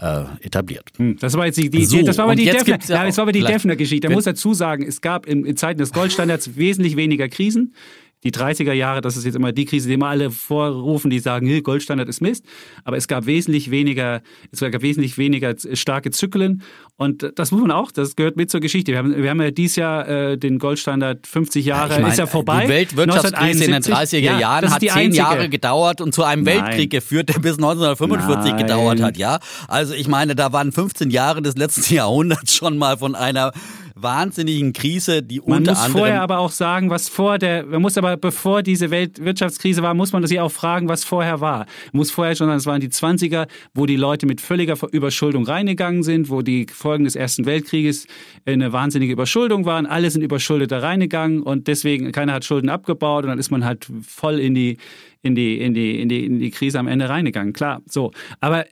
äh, 0.00 0.24
etabliert. 0.40 0.90
Hm, 0.96 1.18
das 1.18 1.34
war 1.34 1.46
jetzt 1.46 1.56
die, 1.56 1.70
die 1.70 1.84
so, 1.84 2.02
das 2.02 2.18
war 2.18 2.24
aber 2.24 2.34
die 2.34 2.44
Defner, 2.44 2.78
ja, 2.86 3.04
das 3.04 3.16
war 3.16 3.22
aber 3.22 3.32
die 3.32 3.42
Defner 3.42 3.76
Geschichte. 3.76 4.08
Da 4.08 4.14
muss 4.14 4.24
dazu 4.24 4.54
sagen, 4.54 4.84
es 4.86 5.00
gab 5.00 5.26
in, 5.26 5.44
in 5.44 5.56
Zeiten 5.56 5.78
des 5.78 5.92
Goldstandards 5.92 6.56
wesentlich 6.56 6.96
weniger 6.96 7.28
Krisen 7.28 7.74
die 8.24 8.32
30er 8.32 8.72
Jahre, 8.72 9.02
das 9.02 9.16
ist 9.16 9.24
jetzt 9.24 9.34
immer 9.34 9.52
die 9.52 9.66
Krise, 9.66 9.88
die 9.88 9.94
immer 9.94 10.08
alle 10.08 10.30
vorrufen, 10.30 11.10
die 11.10 11.18
sagen, 11.18 11.46
hey, 11.46 11.60
Goldstandard 11.60 12.08
ist 12.08 12.22
Mist. 12.22 12.44
Aber 12.84 12.96
es 12.96 13.06
gab 13.06 13.26
wesentlich 13.26 13.70
weniger, 13.70 14.22
es 14.50 14.60
gab 14.60 14.80
wesentlich 14.80 15.18
weniger 15.18 15.54
starke 15.74 16.10
Zyklen. 16.10 16.62
Und 16.96 17.32
das 17.36 17.50
muss 17.50 17.60
man 17.60 17.70
auch, 17.70 17.90
das 17.90 18.16
gehört 18.16 18.36
mit 18.36 18.50
zur 18.50 18.60
Geschichte. 18.60 18.92
Wir 18.92 18.98
haben, 18.98 19.14
wir 19.14 19.28
haben 19.28 19.42
ja 19.42 19.50
dieses 19.50 19.76
Jahr 19.76 20.08
äh, 20.08 20.38
den 20.38 20.58
Goldstandard 20.58 21.26
50 21.26 21.64
Jahre, 21.66 21.90
ja, 21.90 21.96
ich 21.96 22.02
mein, 22.02 22.12
ist 22.12 22.18
ja 22.18 22.26
vorbei. 22.26 22.64
Die 22.64 22.68
Weltwirtschaftskrise 22.70 23.64
in 23.64 23.72
den 23.72 23.82
30er 23.82 24.18
ja, 24.18 24.38
Jahren 24.38 24.70
hat 24.70 24.80
zehn. 24.80 25.12
Jahre 25.12 25.48
gedauert 25.48 26.00
und 26.00 26.14
zu 26.14 26.22
einem 26.22 26.44
Nein. 26.44 26.64
Weltkrieg 26.64 26.90
geführt, 26.90 27.28
der 27.28 27.40
bis 27.40 27.56
1945 27.56 28.52
Nein. 28.52 28.62
gedauert 28.62 29.02
hat, 29.02 29.16
ja. 29.16 29.38
Also 29.68 29.92
ich 29.92 30.08
meine, 30.08 30.34
da 30.34 30.52
waren 30.52 30.72
15 30.72 31.10
Jahre 31.10 31.42
des 31.42 31.56
letzten 31.56 31.94
Jahrhunderts 31.94 32.54
schon 32.54 32.78
mal 32.78 32.96
von 32.96 33.14
einer 33.14 33.52
wahnsinnigen 33.94 34.72
Krise, 34.72 35.22
die 35.22 35.40
man 35.40 35.58
unter 35.58 35.72
muss 35.72 35.80
anderem 35.80 35.98
vorher 35.98 36.22
aber 36.22 36.38
auch 36.38 36.50
sagen, 36.50 36.90
was 36.90 37.08
vor 37.08 37.38
der, 37.38 37.64
man 37.64 37.80
muss 37.80 37.96
aber, 37.96 38.16
bevor 38.16 38.62
diese 38.62 38.90
Weltwirtschaftskrise 38.90 39.82
war, 39.82 39.94
muss 39.94 40.12
man 40.12 40.26
sich 40.26 40.40
auch 40.40 40.50
fragen, 40.50 40.88
was 40.88 41.04
vorher 41.04 41.40
war. 41.40 41.58
Man 41.92 41.98
muss 41.98 42.10
vorher 42.10 42.34
schon 42.34 42.48
sagen, 42.48 42.58
es 42.58 42.66
waren 42.66 42.80
die 42.80 42.88
20er, 42.88 43.46
wo 43.72 43.86
die 43.86 43.96
Leute 43.96 44.26
mit 44.26 44.40
völliger 44.40 44.76
Überschuldung 44.90 45.44
reingegangen 45.44 46.02
sind, 46.02 46.28
wo 46.28 46.42
die 46.42 46.66
Folgen 46.72 47.04
des 47.04 47.14
Ersten 47.14 47.46
Weltkrieges 47.46 48.06
eine 48.46 48.72
wahnsinnige 48.72 49.12
Überschuldung 49.12 49.64
waren. 49.64 49.86
Alle 49.86 50.10
sind 50.10 50.22
überschuldet 50.22 50.72
da 50.72 50.80
reingegangen 50.80 51.42
und 51.42 51.68
deswegen, 51.68 52.10
keiner 52.10 52.32
hat 52.32 52.44
Schulden 52.44 52.70
abgebaut 52.70 53.24
und 53.24 53.30
dann 53.30 53.38
ist 53.38 53.50
man 53.50 53.64
halt 53.64 53.86
voll 54.02 54.40
in 54.40 54.54
die, 54.54 54.78
in 55.22 55.34
die, 55.34 55.60
in 55.60 55.72
die, 55.72 56.00
in 56.00 56.08
die, 56.08 56.26
in 56.26 56.38
die 56.40 56.50
Krise 56.50 56.78
am 56.80 56.88
Ende 56.88 57.08
reingegangen. 57.08 57.52
Klar, 57.52 57.80
so. 57.86 58.10
Aber 58.40 58.66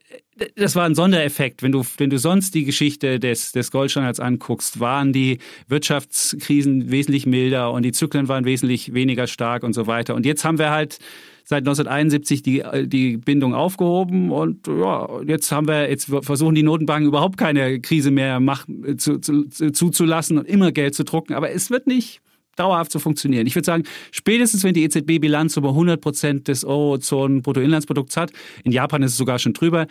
das 0.57 0.77
war 0.77 0.85
ein 0.85 0.95
Sondereffekt. 0.95 1.63
Wenn 1.63 1.73
du, 1.73 1.85
wenn 1.99 2.11
du 2.11 2.19
sonst 2.19 2.55
die 2.55 2.65
Geschichte 2.65 3.19
des, 3.19 3.53
des 3.53 3.71
Goldstandards 3.71 4.21
anguckst, 4.21 4.81
waren 4.81 5.13
die 5.13 5.39
Wirtschaftskrisen 5.69 6.91
wesentlich 6.91 7.27
milder 7.27 7.73
und 7.73 7.83
die 7.83 7.93
Zyklen 7.93 8.29
waren 8.29 8.45
wesentlich 8.45 8.95
weniger 8.95 9.27
stark 9.27 9.63
und 9.63 9.73
so 9.73 9.87
weiter. 9.87 10.15
Und 10.15 10.27
jetzt 10.27 10.45
haben 10.45 10.59
wir 10.59 10.71
halt 10.71 10.99
seit 11.45 11.61
1971 11.61 12.43
die, 12.43 12.63
die 12.85 13.17
Bindung 13.17 13.55
aufgehoben 13.55 14.31
und 14.31 14.67
ja, 14.67 15.09
jetzt 15.27 15.51
haben 15.51 15.67
wir, 15.67 15.91
jetzt 15.91 16.11
versuchen 16.23 16.55
die 16.55 16.63
Notenbanken 16.63 17.09
überhaupt 17.09 17.37
keine 17.37 17.81
Krise 17.81 18.11
mehr 18.11 18.41
mach, 18.41 18.67
zu, 18.97 19.19
zu, 19.19 19.49
zuzulassen 19.49 20.39
und 20.39 20.47
immer 20.47 20.73
Geld 20.73 20.95
zu 20.95 21.05
drucken. 21.05 21.35
Aber 21.35 21.51
es 21.51 21.71
wird 21.71 21.87
nicht 21.87 22.23
dauerhaft 22.57 22.93
zu 22.93 22.99
funktionieren. 22.99 23.47
Ich 23.47 23.55
würde 23.55 23.67
sagen, 23.67 23.85
spätestens 24.11 24.65
wenn 24.65 24.75
die 24.75 24.85
EZB-Bilanz 24.85 25.57
über 25.57 25.71
100 25.71 26.01
Prozent 26.01 26.49
des 26.49 26.65
Eurozonen-Bruttoinlandsprodukts 26.65 28.17
hat, 28.17 28.33
in 28.65 28.73
Japan 28.73 29.03
ist 29.03 29.13
es 29.13 29.17
sogar 29.17 29.39
schon 29.39 29.55
drüber, 29.55 29.87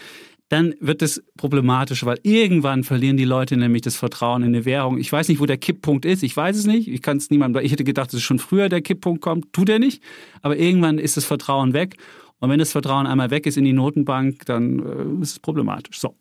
dann 0.52 0.76
wird 0.82 1.02
es 1.02 1.24
problematisch, 1.38 2.06
weil 2.06 2.20
irgendwann 2.24 2.84
verlieren 2.84 3.16
die 3.16 3.24
Leute 3.24 3.56
nämlich 3.56 3.84
das 3.84 3.96
Vertrauen 3.96 4.44
in 4.44 4.50
eine 4.50 4.66
Währung. 4.66 4.98
Ich 4.98 5.10
weiß 5.10 5.30
nicht, 5.30 5.40
wo 5.40 5.46
der 5.46 5.58
Kipppunkt 5.58 6.04
ist. 6.04 6.24
Ich 6.24 6.36
weiß 6.36 6.58
es 6.58 6.66
nicht. 6.66 6.90
Ich 6.90 7.02
kann 7.02 7.16
es 7.16 7.30
niemandem. 7.30 7.64
Ich 7.64 7.72
hätte 7.72 7.86
gedacht, 7.86 8.12
dass 8.12 8.22
schon 8.22 8.38
früher 8.38 8.68
der 8.68 8.82
Kipppunkt 8.82 9.22
kommt. 9.22 9.54
Tut 9.54 9.70
er 9.70 9.80
nicht. 9.80 10.04
Aber 10.42 10.58
irgendwann 10.58 10.98
ist 10.98 11.16
das 11.16 11.24
Vertrauen 11.24 11.72
weg. 11.72 11.96
Und 12.40 12.50
wenn 12.50 12.60
das 12.60 12.74
Vertrauen 12.74 13.08
einmal 13.08 13.32
weg 13.32 13.46
ist 13.46 13.56
in 13.56 13.64
die 13.64 13.72
Notenbank, 13.72 14.46
dann 14.46 14.80
äh, 14.80 15.24
ist 15.24 15.32
es 15.32 15.40
problematisch. 15.40 16.02
So. 16.02 16.18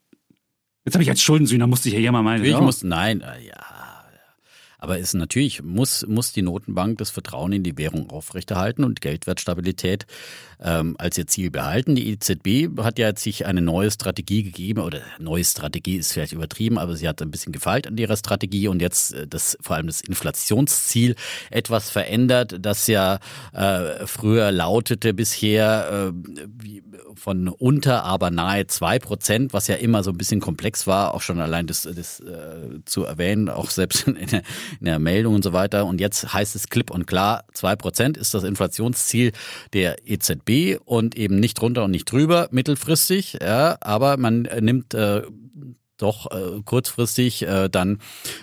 Jetzt 0.84 0.94
habe 0.94 1.02
ich 1.02 1.10
als 1.10 1.22
Schuldensühner, 1.22 1.66
musste 1.66 1.88
ich 1.88 1.94
ja 1.94 2.00
hier 2.00 2.12
mal 2.12 2.22
meinen. 2.22 2.44
Ich 2.44 2.60
muss, 2.60 2.84
nein, 2.84 3.22
äh, 3.22 3.48
ja. 3.48 3.79
Aber 4.80 4.98
es 4.98 5.14
natürlich 5.14 5.62
muss, 5.62 6.06
muss 6.06 6.32
die 6.32 6.42
Notenbank 6.42 6.98
das 6.98 7.10
Vertrauen 7.10 7.52
in 7.52 7.62
die 7.62 7.76
Währung 7.76 8.10
aufrechterhalten 8.10 8.82
und 8.82 9.00
Geldwertstabilität 9.00 10.06
ähm, 10.62 10.96
als 10.98 11.18
ihr 11.18 11.26
Ziel 11.26 11.50
behalten. 11.50 11.94
Die 11.94 12.10
EZB 12.10 12.80
hat 12.82 12.98
ja 12.98 13.08
jetzt 13.08 13.22
sich 13.22 13.46
eine 13.46 13.60
neue 13.60 13.90
Strategie 13.90 14.42
gegeben, 14.42 14.80
oder 14.80 15.00
neue 15.18 15.44
Strategie 15.44 15.96
ist 15.96 16.12
vielleicht 16.12 16.32
übertrieben, 16.32 16.78
aber 16.78 16.96
sie 16.96 17.08
hat 17.08 17.22
ein 17.22 17.30
bisschen 17.30 17.52
gefeilt 17.52 17.86
an 17.86 17.96
ihrer 17.96 18.16
Strategie 18.16 18.68
und 18.68 18.80
jetzt 18.80 19.14
äh, 19.14 19.26
das 19.26 19.58
vor 19.60 19.76
allem 19.76 19.86
das 19.86 20.00
Inflationsziel 20.00 21.14
etwas 21.50 21.90
verändert, 21.90 22.56
das 22.60 22.86
ja 22.86 23.18
äh, 23.52 24.06
früher 24.06 24.50
lautete 24.52 25.14
bisher 25.14 26.10
äh, 26.10 26.30
wie, 26.58 26.82
von 27.14 27.48
unter, 27.48 28.04
aber 28.04 28.30
nahe 28.30 28.66
zwei 28.66 28.98
Prozent, 28.98 29.52
was 29.52 29.66
ja 29.66 29.76
immer 29.76 30.02
so 30.02 30.10
ein 30.10 30.18
bisschen 30.18 30.40
komplex 30.40 30.86
war, 30.86 31.14
auch 31.14 31.20
schon 31.20 31.40
allein 31.40 31.66
das, 31.66 31.82
das 31.82 32.20
äh, 32.20 32.80
zu 32.84 33.04
erwähnen, 33.04 33.48
auch 33.48 33.70
selbst 33.70 34.08
in 34.08 34.26
der, 34.26 34.42
in 34.78 34.86
der 34.86 34.98
Meldung 34.98 35.34
und 35.34 35.44
so 35.44 35.52
weiter. 35.52 35.86
Und 35.86 36.00
jetzt 36.00 36.32
heißt 36.32 36.54
es 36.56 36.68
klipp 36.68 36.90
und 36.90 37.06
klar, 37.06 37.44
zwei 37.52 37.76
Prozent 37.76 38.16
ist 38.16 38.34
das 38.34 38.44
Inflationsziel 38.44 39.32
der 39.72 39.96
EZB 40.08 40.78
und 40.84 41.16
eben 41.16 41.36
nicht 41.40 41.60
runter 41.60 41.84
und 41.84 41.90
nicht 41.90 42.10
drüber 42.10 42.48
mittelfristig. 42.50 43.38
Ja, 43.40 43.76
aber 43.80 44.16
man 44.16 44.42
nimmt 44.42 44.94
äh, 44.94 45.22
doch 46.02 46.30
äh, 46.30 46.62
kurzfristig 46.64 47.42
äh, 47.42 47.68
dann 47.68 47.98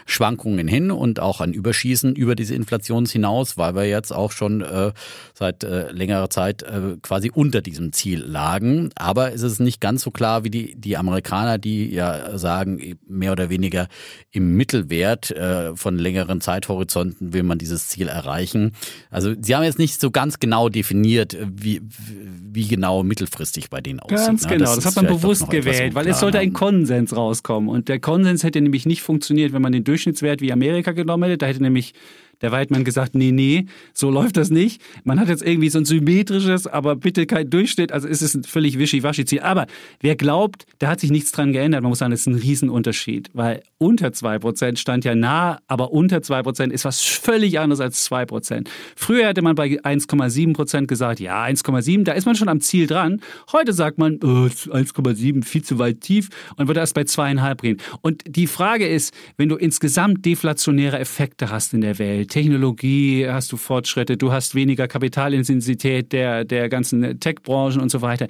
Schwankungen 0.05 0.67
hin 0.67 0.91
und 0.91 1.19
auch 1.19 1.41
ein 1.41 1.53
Überschießen 1.53 2.15
über 2.15 2.35
diese 2.35 2.55
Inflations 2.55 3.11
hinaus, 3.11 3.57
weil 3.57 3.75
wir 3.75 3.85
jetzt 3.85 4.11
auch 4.11 4.31
schon 4.31 4.61
äh, 4.61 4.91
seit 5.33 5.63
äh, 5.63 5.91
längerer 5.91 6.29
Zeit 6.29 6.63
äh, 6.63 6.97
quasi 7.01 7.31
unter 7.33 7.61
diesem 7.61 7.93
Ziel 7.93 8.23
lagen. 8.23 8.89
Aber 8.95 9.33
es 9.33 9.41
ist 9.41 9.59
nicht 9.59 9.81
ganz 9.81 10.03
so 10.03 10.11
klar 10.11 10.43
wie 10.43 10.49
die, 10.49 10.75
die 10.75 10.97
Amerikaner, 10.97 11.57
die 11.57 11.93
ja 11.93 12.37
sagen, 12.37 12.97
mehr 13.07 13.31
oder 13.31 13.49
weniger 13.49 13.87
im 14.31 14.55
Mittelwert 14.55 15.31
äh, 15.31 15.75
von 15.75 15.97
längeren 15.97 16.41
Zeithorizonten 16.41 17.33
will 17.33 17.43
man 17.43 17.57
dieses 17.57 17.87
Ziel 17.87 18.07
erreichen. 18.07 18.73
Also 19.09 19.33
sie 19.39 19.55
haben 19.55 19.63
jetzt 19.63 19.79
nicht 19.79 19.99
so 19.99 20.11
ganz 20.11 20.39
genau 20.39 20.69
definiert, 20.69 21.37
wie, 21.41 21.81
wie 21.83 22.67
genau 22.67 23.03
mittelfristig 23.03 23.69
bei 23.69 23.81
denen 23.81 23.99
aussieht. 23.99 24.17
Ganz 24.17 24.47
genau, 24.47 24.65
das, 24.65 24.75
das 24.75 24.85
hat 24.85 24.95
man 24.95 25.07
bewusst 25.07 25.49
gewählt, 25.49 25.95
weil 25.95 26.07
es 26.07 26.19
sollte 26.19 26.39
ein 26.39 26.53
Konsens 26.53 27.15
rauskommen. 27.15 27.46
Und 27.55 27.87
der 27.87 27.99
Konsens 27.99 28.43
hätte 28.43 28.61
nämlich 28.61 28.85
nicht 28.85 29.01
funktioniert, 29.01 29.53
wenn 29.53 29.61
man 29.61 29.71
den 29.71 29.83
Durchschnittswert 29.83 30.41
wie 30.41 30.51
Amerika 30.51 30.91
genommen 30.91 31.23
hätte. 31.23 31.37
Da 31.37 31.45
hätte 31.47 31.61
nämlich 31.61 31.93
der 32.41 32.51
Weidmann 32.51 32.83
gesagt, 32.83 33.15
nee, 33.15 33.31
nee, 33.31 33.65
so 33.93 34.09
läuft 34.09 34.37
das 34.37 34.49
nicht. 34.49 34.81
Man 35.03 35.19
hat 35.19 35.29
jetzt 35.29 35.43
irgendwie 35.43 35.69
so 35.69 35.79
ein 35.79 35.85
symmetrisches, 35.85 36.67
aber 36.67 36.95
bitte 36.95 37.25
kein 37.25 37.49
Durchschnitt. 37.49 37.91
Also 37.91 38.07
es 38.07 38.21
ist 38.21 38.35
ein 38.35 38.43
völlig 38.43 38.77
wischiwaschi-Ziel. 38.77 39.41
Aber 39.41 39.67
wer 40.01 40.15
glaubt, 40.15 40.65
da 40.79 40.89
hat 40.89 40.99
sich 40.99 41.11
nichts 41.11 41.31
dran 41.31 41.53
geändert. 41.53 41.81
Man 41.81 41.89
muss 41.89 41.99
sagen, 41.99 42.11
das 42.11 42.21
ist 42.21 42.27
ein 42.27 42.35
Riesenunterschied. 42.35 43.29
Weil 43.33 43.63
unter 43.77 44.09
2% 44.09 44.77
stand 44.77 45.05
ja 45.05 45.15
nah, 45.15 45.59
aber 45.67 45.91
unter 45.91 46.17
2% 46.17 46.71
ist 46.71 46.85
was 46.85 47.01
völlig 47.01 47.59
anderes 47.59 47.79
als 47.79 48.09
2%. 48.09 48.67
Früher 48.95 49.27
hätte 49.27 49.41
man 49.41 49.55
bei 49.55 49.67
1,7% 49.67 50.85
gesagt, 50.85 51.19
ja, 51.19 51.43
1,7, 51.43 52.03
da 52.03 52.13
ist 52.13 52.25
man 52.25 52.35
schon 52.35 52.49
am 52.49 52.61
Ziel 52.61 52.87
dran. 52.87 53.21
Heute 53.51 53.73
sagt 53.73 53.97
man, 53.97 54.19
oh, 54.23 54.47
1,7, 54.47 55.43
viel 55.43 55.63
zu 55.63 55.79
weit 55.79 56.01
tief 56.01 56.29
und 56.55 56.67
wird 56.67 56.77
erst 56.77 56.93
bei 56.93 57.03
zweieinhalb 57.03 57.61
gehen. 57.61 57.77
Und 58.01 58.23
die 58.27 58.47
Frage 58.47 58.87
ist, 58.87 59.13
wenn 59.37 59.49
du 59.49 59.55
insgesamt 59.55 60.25
deflationäre 60.25 60.99
Effekte 60.99 61.49
hast 61.49 61.73
in 61.73 61.81
der 61.81 61.99
Welt, 61.99 62.26
Technologie 62.27 63.27
hast 63.27 63.51
du 63.51 63.57
Fortschritte, 63.57 64.17
du 64.17 64.31
hast 64.31 64.55
weniger 64.55 64.87
Kapitalintensität 64.87 66.11
der, 66.11 66.45
der 66.45 66.69
ganzen 66.69 67.19
Tech-Branchen 67.19 67.81
und 67.81 67.89
so 67.89 68.01
weiter. 68.01 68.27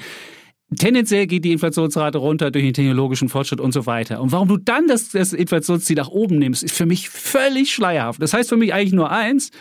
Tendenziell 0.78 1.28
geht 1.28 1.46
die 1.46 1.54
Inflationsrate 1.54 2.18
runter 2.18 2.52
durch 2.52 2.66
den 2.66 2.74
technologischen 2.74 3.30
Fortschritt 3.30 3.62
und 3.62 3.72
so 3.72 3.86
weiter. 3.86 4.22
Und 4.22 4.34
warum 4.34 4.50
du 4.50 4.58
dann 4.58 4.88
das, 4.88 5.10
das 5.10 5.32
Inflationsziel 5.32 5.96
nach 5.96 6.10
oben 6.10 6.40
nimmst, 6.40 6.64
ist 6.64 6.76
für 6.76 6.86
mich 6.86 7.10
völlig 7.10 7.74
schleierhaft. 7.74 8.22
Das 8.22 8.34
heißt 8.34 8.50
für 8.50 8.58
mich 8.58 8.74
eigentlich 8.74 8.94
nur 8.94 9.10
eins, 9.10 9.52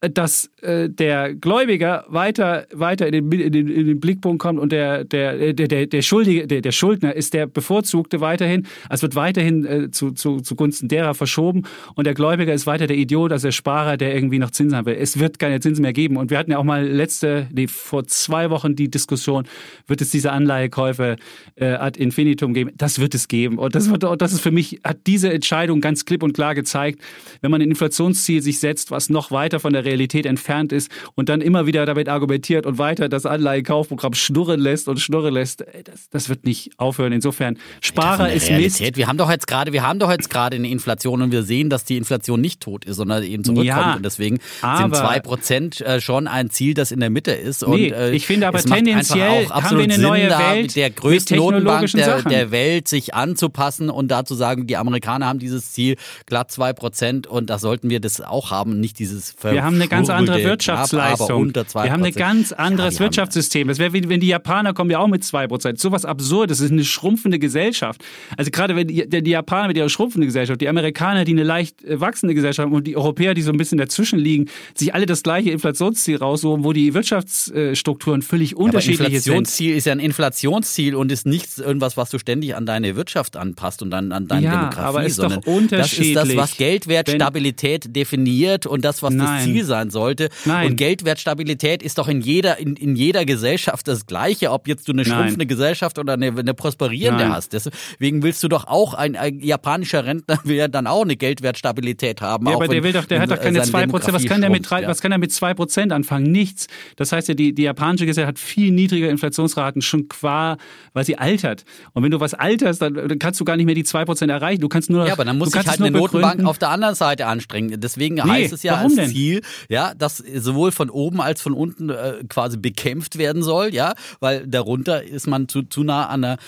dass 0.00 0.48
äh, 0.62 0.88
der 0.88 1.34
Gläubiger 1.34 2.04
weiter, 2.08 2.66
weiter 2.72 3.06
in, 3.08 3.12
den, 3.12 3.32
in, 3.32 3.52
den, 3.52 3.68
in 3.68 3.86
den 3.86 4.00
Blickpunkt 4.00 4.40
kommt 4.40 4.60
und 4.60 4.70
der, 4.70 5.02
der, 5.02 5.52
der, 5.52 5.66
der, 5.66 5.86
der 5.86 6.02
Schuldige, 6.02 6.46
der, 6.46 6.60
der 6.60 6.70
Schuldner 6.70 7.14
ist 7.16 7.34
der 7.34 7.46
Bevorzugte 7.46 8.20
weiterhin. 8.20 8.66
Es 8.90 9.02
wird 9.02 9.16
weiterhin 9.16 9.64
äh, 9.64 9.90
zu, 9.90 10.12
zu, 10.12 10.40
zugunsten 10.40 10.86
derer 10.86 11.14
verschoben 11.14 11.64
und 11.96 12.06
der 12.06 12.14
Gläubiger 12.14 12.52
ist 12.54 12.66
weiter 12.66 12.86
der 12.86 12.96
Idiot, 12.96 13.32
also 13.32 13.48
der 13.48 13.52
Sparer, 13.52 13.96
der 13.96 14.14
irgendwie 14.14 14.38
noch 14.38 14.52
Zinsen 14.52 14.76
haben 14.76 14.86
will. 14.86 14.96
Es 15.00 15.18
wird 15.18 15.40
keine 15.40 15.58
Zinsen 15.58 15.82
mehr 15.82 15.92
geben. 15.92 16.16
Und 16.16 16.30
wir 16.30 16.38
hatten 16.38 16.52
ja 16.52 16.58
auch 16.58 16.64
mal 16.64 16.86
letzte, 16.86 17.48
nee, 17.52 17.66
vor 17.66 18.06
zwei 18.06 18.50
Wochen 18.50 18.76
die 18.76 18.88
Diskussion, 18.88 19.48
wird 19.88 20.00
es 20.00 20.10
diese 20.10 20.30
Anleihekäufe 20.30 21.16
äh, 21.56 21.66
ad 21.66 22.00
infinitum 22.00 22.54
geben? 22.54 22.70
Das 22.76 23.00
wird 23.00 23.16
es 23.16 23.26
geben. 23.26 23.58
Und 23.58 23.74
das, 23.74 23.90
wird, 23.90 24.04
das 24.20 24.32
ist 24.32 24.40
für 24.40 24.52
mich, 24.52 24.80
hat 24.84 24.98
diese 25.08 25.32
Entscheidung 25.32 25.80
ganz 25.80 26.04
klipp 26.04 26.22
und 26.22 26.34
klar 26.34 26.54
gezeigt, 26.54 27.00
wenn 27.40 27.50
man 27.50 27.60
ein 27.60 27.68
Inflationsziel 27.70 28.42
sich 28.42 28.60
setzt, 28.60 28.92
was 28.92 29.10
noch 29.10 29.32
weiter 29.32 29.58
von 29.58 29.72
der 29.72 29.87
Realität 29.88 30.26
entfernt 30.26 30.72
ist 30.72 30.90
und 31.14 31.28
dann 31.28 31.40
immer 31.40 31.66
wieder 31.66 31.86
damit 31.86 32.08
argumentiert 32.08 32.66
und 32.66 32.78
weiter 32.78 33.08
das 33.08 33.26
Anleihekaufprogramm 33.26 34.14
schnurren 34.14 34.60
lässt 34.60 34.88
und 34.88 35.00
schnurren 35.00 35.34
lässt, 35.34 35.64
das, 35.84 36.08
das 36.10 36.28
wird 36.28 36.44
nicht 36.44 36.70
aufhören. 36.78 37.12
Insofern, 37.12 37.58
Sparer 37.80 38.32
ist 38.32 38.48
Realität. 38.48 38.80
Mist. 38.80 38.96
Wir 38.96 39.06
haben 39.06 39.18
doch 39.18 39.30
jetzt 39.30 39.46
gerade, 39.46 39.72
wir 39.72 39.86
haben 39.86 39.98
doch 39.98 40.10
jetzt 40.10 40.30
gerade 40.30 40.56
eine 40.56 40.68
Inflation 40.68 41.22
und 41.22 41.32
wir 41.32 41.42
sehen, 41.42 41.70
dass 41.70 41.84
die 41.84 41.96
Inflation 41.96 42.40
nicht 42.40 42.60
tot 42.60 42.84
ist, 42.84 42.96
sondern 42.96 43.22
eben 43.22 43.44
zurückkommt. 43.44 43.66
Ja, 43.66 43.94
und 43.96 44.04
deswegen 44.04 44.38
sind 44.60 44.96
zwei 44.96 45.20
Prozent 45.20 45.80
äh, 45.80 46.00
schon 46.00 46.26
ein 46.26 46.50
Ziel, 46.50 46.74
das 46.74 46.92
in 46.92 47.00
der 47.00 47.10
Mitte 47.10 47.32
ist. 47.32 47.62
Und, 47.62 47.80
nee, 47.80 47.88
äh, 47.88 48.14
ich 48.14 48.26
finde 48.26 48.48
aber 48.48 48.60
tendenziell 48.60 49.48
haben 49.48 49.76
wir 49.76 49.84
eine 49.84 49.98
neue 49.98 50.28
Sinn, 50.28 50.38
Welt 50.38 50.76
der 50.76 50.90
größten 50.90 51.36
Notenbank 51.36 51.90
der, 51.92 52.22
der, 52.22 52.50
Welt 52.50 52.88
sich 52.88 53.14
anzupassen 53.14 53.90
und 53.90 54.08
dazu 54.08 54.34
sagen, 54.34 54.66
die 54.66 54.76
Amerikaner 54.76 55.26
haben 55.26 55.38
dieses 55.38 55.72
Ziel 55.72 55.96
glatt 56.26 56.50
zwei 56.50 56.72
Prozent 56.72 57.26
und 57.26 57.50
da 57.50 57.58
sollten 57.58 57.90
wir 57.90 58.00
das 58.00 58.20
auch 58.20 58.50
haben, 58.50 58.80
nicht 58.80 58.98
dieses 58.98 59.32
Ver 59.32 59.52
Wir 59.52 59.64
haben 59.64 59.77
eine 59.80 59.88
ganz 59.88 60.10
andere 60.10 60.42
Wirtschaftsleistung. 60.44 61.54
wir 61.54 61.92
haben 61.92 62.04
ein 62.04 62.12
ganz 62.12 62.52
anderes 62.52 62.94
ja, 62.94 63.00
Wirtschaftssystem. 63.00 63.68
Das 63.68 63.78
wäre 63.78 63.92
wie 63.92 64.08
wenn 64.08 64.20
die 64.20 64.28
Japaner 64.28 64.74
kommen 64.74 64.90
ja 64.90 64.98
auch 64.98 65.08
mit 65.08 65.22
2%. 65.22 65.78
So 65.78 65.92
was 65.92 66.04
Absurdes. 66.04 66.58
Das 66.58 66.64
ist 66.64 66.72
eine 66.72 66.84
schrumpfende 66.84 67.38
Gesellschaft. 67.38 68.02
Also 68.36 68.50
gerade 68.50 68.76
wenn 68.76 68.88
die, 68.88 69.08
die 69.08 69.30
Japaner 69.30 69.68
mit 69.68 69.76
ihrer 69.76 69.88
schrumpfenden 69.88 70.26
Gesellschaft, 70.26 70.60
die 70.60 70.68
Amerikaner, 70.68 71.24
die 71.24 71.32
eine 71.32 71.42
leicht 71.42 71.84
äh, 71.84 72.00
wachsende 72.00 72.34
Gesellschaft 72.34 72.66
haben 72.66 72.74
und 72.74 72.86
die 72.86 72.96
Europäer, 72.96 73.34
die 73.34 73.42
so 73.42 73.52
ein 73.52 73.58
bisschen 73.58 73.78
dazwischen 73.78 74.18
liegen, 74.18 74.46
sich 74.74 74.94
alle 74.94 75.06
das 75.06 75.22
gleiche 75.22 75.50
Inflationsziel 75.50 76.16
raussuchen, 76.16 76.64
wo 76.64 76.72
die 76.72 76.94
Wirtschaftsstrukturen 76.94 78.22
völlig 78.22 78.56
unterschiedlich 78.56 78.98
sind. 78.98 79.14
Inflationsziel 79.14 79.76
ist 79.76 79.86
ja 79.86 79.92
ein 79.92 80.00
Inflationsziel 80.00 80.94
und 80.94 81.12
ist 81.12 81.26
nichts 81.26 81.58
irgendwas, 81.58 81.96
was 81.96 82.10
du 82.10 82.18
ständig 82.18 82.54
an 82.54 82.66
deine 82.66 82.96
Wirtschaft 82.96 83.36
anpasst 83.36 83.82
und 83.82 83.90
dann 83.90 84.12
an 84.12 84.26
deine 84.28 84.46
ja, 84.46 84.56
Demografie, 84.56 84.80
aber 84.80 85.04
ist 85.04 85.16
sondern 85.16 85.40
doch 85.40 85.52
unterschiedlich. 85.52 86.14
das 86.14 86.24
ist 86.24 86.36
das, 86.36 86.36
was 86.36 86.56
Geldwertstabilität 86.56 87.94
definiert 87.94 88.66
und 88.66 88.84
das, 88.84 89.02
was 89.02 89.14
Nein. 89.14 89.26
das 89.26 89.44
Ziel 89.44 89.64
sein 89.68 89.90
sollte. 89.90 90.28
Nein. 90.44 90.70
Und 90.70 90.76
Geldwertstabilität 90.76 91.82
ist 91.82 91.98
doch 91.98 92.08
in 92.08 92.20
jeder, 92.20 92.58
in, 92.58 92.74
in 92.74 92.96
jeder 92.96 93.24
Gesellschaft 93.24 93.86
das 93.86 94.06
Gleiche, 94.06 94.50
ob 94.50 94.66
jetzt 94.66 94.88
du 94.88 94.92
eine 94.92 95.04
schrumpfende 95.04 95.46
Gesellschaft 95.46 95.98
oder 95.98 96.14
eine, 96.14 96.26
eine 96.36 96.54
prosperierende 96.54 97.24
Nein. 97.24 97.32
hast. 97.32 97.52
Deswegen 97.52 98.22
willst 98.22 98.42
du 98.42 98.48
doch 98.48 98.66
auch, 98.66 98.94
ein, 98.94 99.16
ein 99.16 99.40
japanischer 99.40 100.04
Rentner 100.04 100.38
will 100.44 100.56
ja 100.56 100.68
dann 100.68 100.86
auch 100.86 101.02
eine 101.02 101.16
Geldwertstabilität 101.16 102.20
haben. 102.20 102.46
Ja, 102.48 102.54
aber 102.54 102.68
der 102.68 102.82
will 102.82 102.92
doch, 102.92 103.04
der 103.04 103.20
hat 103.20 103.30
doch 103.30 103.40
keine 103.40 103.64
seine 103.64 103.92
2%. 103.92 104.12
Was 104.12 104.24
kann 104.24 104.40
der 104.40 104.50
mit, 104.50 104.66
schrumpft, 104.66 104.82
ja. 104.82 104.88
was 104.88 105.00
kann 105.00 105.10
der 105.10 105.18
mit 105.18 105.30
2% 105.30 105.92
anfangen? 105.92 106.32
Nichts. 106.32 106.66
Das 106.96 107.12
heißt 107.12 107.28
ja, 107.28 107.34
die, 107.34 107.54
die 107.54 107.62
japanische 107.62 108.06
Gesellschaft 108.06 108.36
hat 108.36 108.38
viel 108.38 108.72
niedrigere 108.72 109.10
Inflationsraten, 109.10 109.82
schon 109.82 110.08
qua, 110.08 110.56
weil 110.92 111.04
sie 111.04 111.18
altert. 111.18 111.64
Und 111.92 112.02
wenn 112.02 112.10
du 112.10 112.20
was 112.20 112.34
alterst, 112.34 112.82
dann, 112.82 113.18
kannst 113.18 113.40
du 113.40 113.44
gar 113.44 113.56
nicht 113.56 113.66
mehr 113.66 113.74
die 113.74 113.84
2% 113.84 114.30
erreichen. 114.30 114.60
Du 114.60 114.68
kannst 114.68 114.90
nur 114.90 115.06
Ja, 115.06 115.12
aber 115.12 115.24
dann 115.24 115.38
muss 115.38 115.50
sich 115.50 115.66
halt 115.66 115.80
eine 115.80 115.90
Notenbank 115.90 116.32
begründen. 116.32 116.46
auf 116.46 116.58
der 116.58 116.70
anderen 116.70 116.94
Seite 116.94 117.26
anstrengen. 117.26 117.80
Deswegen 117.80 118.22
heißt 118.22 118.52
es 118.52 118.62
ja 118.62 118.76
als 118.76 118.94
denn? 118.94 119.10
Ziel, 119.10 119.42
ja, 119.68 119.94
dass 119.94 120.18
sowohl 120.18 120.72
von 120.72 120.90
oben 120.90 121.20
als 121.20 121.40
von 121.40 121.52
unten 121.52 121.90
äh, 121.90 122.24
quasi 122.28 122.56
bekämpft 122.56 123.18
werden 123.18 123.42
soll, 123.42 123.74
ja, 123.74 123.94
weil 124.20 124.46
darunter 124.46 125.02
ist 125.02 125.26
man 125.26 125.48
zu, 125.48 125.62
zu 125.62 125.84
nah 125.84 126.06
an 126.06 126.22
der 126.22 126.38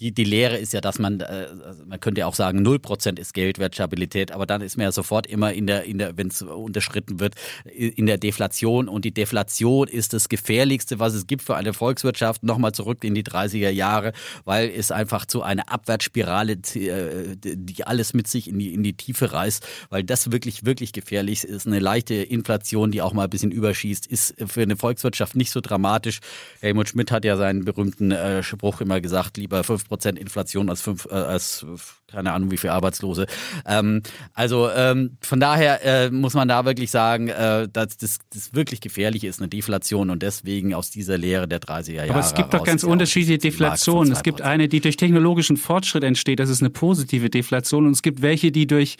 die, 0.00 0.12
die 0.12 0.24
Lehre 0.24 0.56
ist 0.56 0.72
ja, 0.72 0.80
dass 0.80 0.98
man, 0.98 1.20
äh, 1.20 1.46
also 1.64 1.84
man 1.84 2.00
könnte 2.00 2.20
ja 2.20 2.26
auch 2.26 2.34
sagen, 2.34 2.66
0% 2.66 3.18
ist 3.18 3.34
Geldwertstabilität, 3.34 4.32
aber 4.32 4.46
dann 4.46 4.62
ist 4.62 4.78
man 4.78 4.84
ja 4.84 4.92
sofort 4.92 5.26
immer 5.26 5.52
in 5.52 5.66
der, 5.66 5.84
in 5.84 5.98
der, 5.98 6.16
wenn 6.16 6.28
es 6.28 6.40
unterschritten 6.40 7.20
wird, 7.20 7.34
in 7.64 8.06
der 8.06 8.16
Deflation. 8.16 8.88
Und 8.88 9.04
die 9.04 9.12
Deflation 9.12 9.88
ist 9.88 10.14
das 10.14 10.30
Gefährlichste, 10.30 10.98
was 10.98 11.12
es 11.12 11.26
gibt 11.26 11.42
für 11.42 11.56
eine 11.56 11.74
Volkswirtschaft. 11.74 12.42
Nochmal 12.42 12.72
zurück 12.72 13.04
in 13.04 13.14
die 13.14 13.24
30er 13.24 13.68
Jahre, 13.68 14.12
weil 14.44 14.70
es 14.70 14.90
einfach 14.90 15.26
zu 15.26 15.42
einer 15.42 15.70
Abwärtsspirale, 15.70 16.52
äh, 16.52 17.36
die 17.36 17.86
alles 17.86 18.14
mit 18.14 18.26
sich 18.26 18.48
in 18.48 18.58
die, 18.58 18.72
in 18.72 18.82
die 18.82 18.94
Tiefe 18.94 19.32
reißt, 19.32 19.66
weil 19.90 20.02
das 20.02 20.32
wirklich, 20.32 20.64
wirklich 20.64 20.92
gefährlich 20.92 21.44
ist. 21.44 21.66
Eine 21.66 21.78
leichte 21.78 22.14
Inflation, 22.14 22.90
die 22.90 23.02
auch 23.02 23.12
mal 23.12 23.24
ein 23.24 23.30
bisschen 23.30 23.52
überschießt, 23.52 24.06
ist 24.06 24.34
für 24.46 24.62
eine 24.62 24.76
Volkswirtschaft 24.76 25.36
nicht 25.36 25.50
so 25.50 25.60
dramatisch. 25.60 26.20
Helmut 26.60 26.88
Schmidt 26.88 27.10
hat 27.12 27.26
ja 27.26 27.36
seinen 27.36 27.66
berühmten 27.66 28.12
äh, 28.12 28.42
Spruch 28.42 28.80
immer 28.80 29.02
gesagt, 29.02 29.36
lieber 29.36 29.60
5% 29.60 29.89
Inflation 30.16 30.68
als, 30.68 30.82
fünf, 30.82 31.06
äh, 31.10 31.14
als 31.14 31.66
keine 32.06 32.32
Ahnung 32.32 32.50
wie 32.50 32.56
viel 32.56 32.70
Arbeitslose. 32.70 33.26
Ähm, 33.66 34.02
also 34.34 34.70
ähm, 34.70 35.16
von 35.20 35.40
daher 35.40 35.84
äh, 35.84 36.10
muss 36.10 36.34
man 36.34 36.48
da 36.48 36.64
wirklich 36.64 36.90
sagen, 36.90 37.28
äh, 37.28 37.68
dass 37.68 37.96
das, 37.96 38.18
das 38.32 38.54
wirklich 38.54 38.80
Gefährliche 38.80 39.28
ist, 39.28 39.40
eine 39.40 39.48
Deflation 39.48 40.10
und 40.10 40.22
deswegen 40.22 40.74
aus 40.74 40.90
dieser 40.90 41.18
Lehre 41.18 41.46
der 41.48 41.60
30er 41.60 41.92
Jahre. 41.92 42.10
Aber 42.10 42.20
es 42.20 42.34
gibt 42.34 42.54
doch 42.54 42.64
ganz 42.64 42.84
unterschiedliche 42.84 43.38
Deflationen. 43.38 44.12
Es 44.12 44.22
gibt 44.22 44.40
2%. 44.40 44.44
eine, 44.44 44.68
die 44.68 44.80
durch 44.80 44.96
technologischen 44.96 45.56
Fortschritt 45.56 46.04
entsteht, 46.04 46.40
das 46.40 46.50
ist 46.50 46.62
eine 46.62 46.70
positive 46.70 47.30
Deflation. 47.30 47.86
Und 47.86 47.92
es 47.92 48.02
gibt 48.02 48.22
welche, 48.22 48.52
die 48.52 48.66
durch 48.66 48.96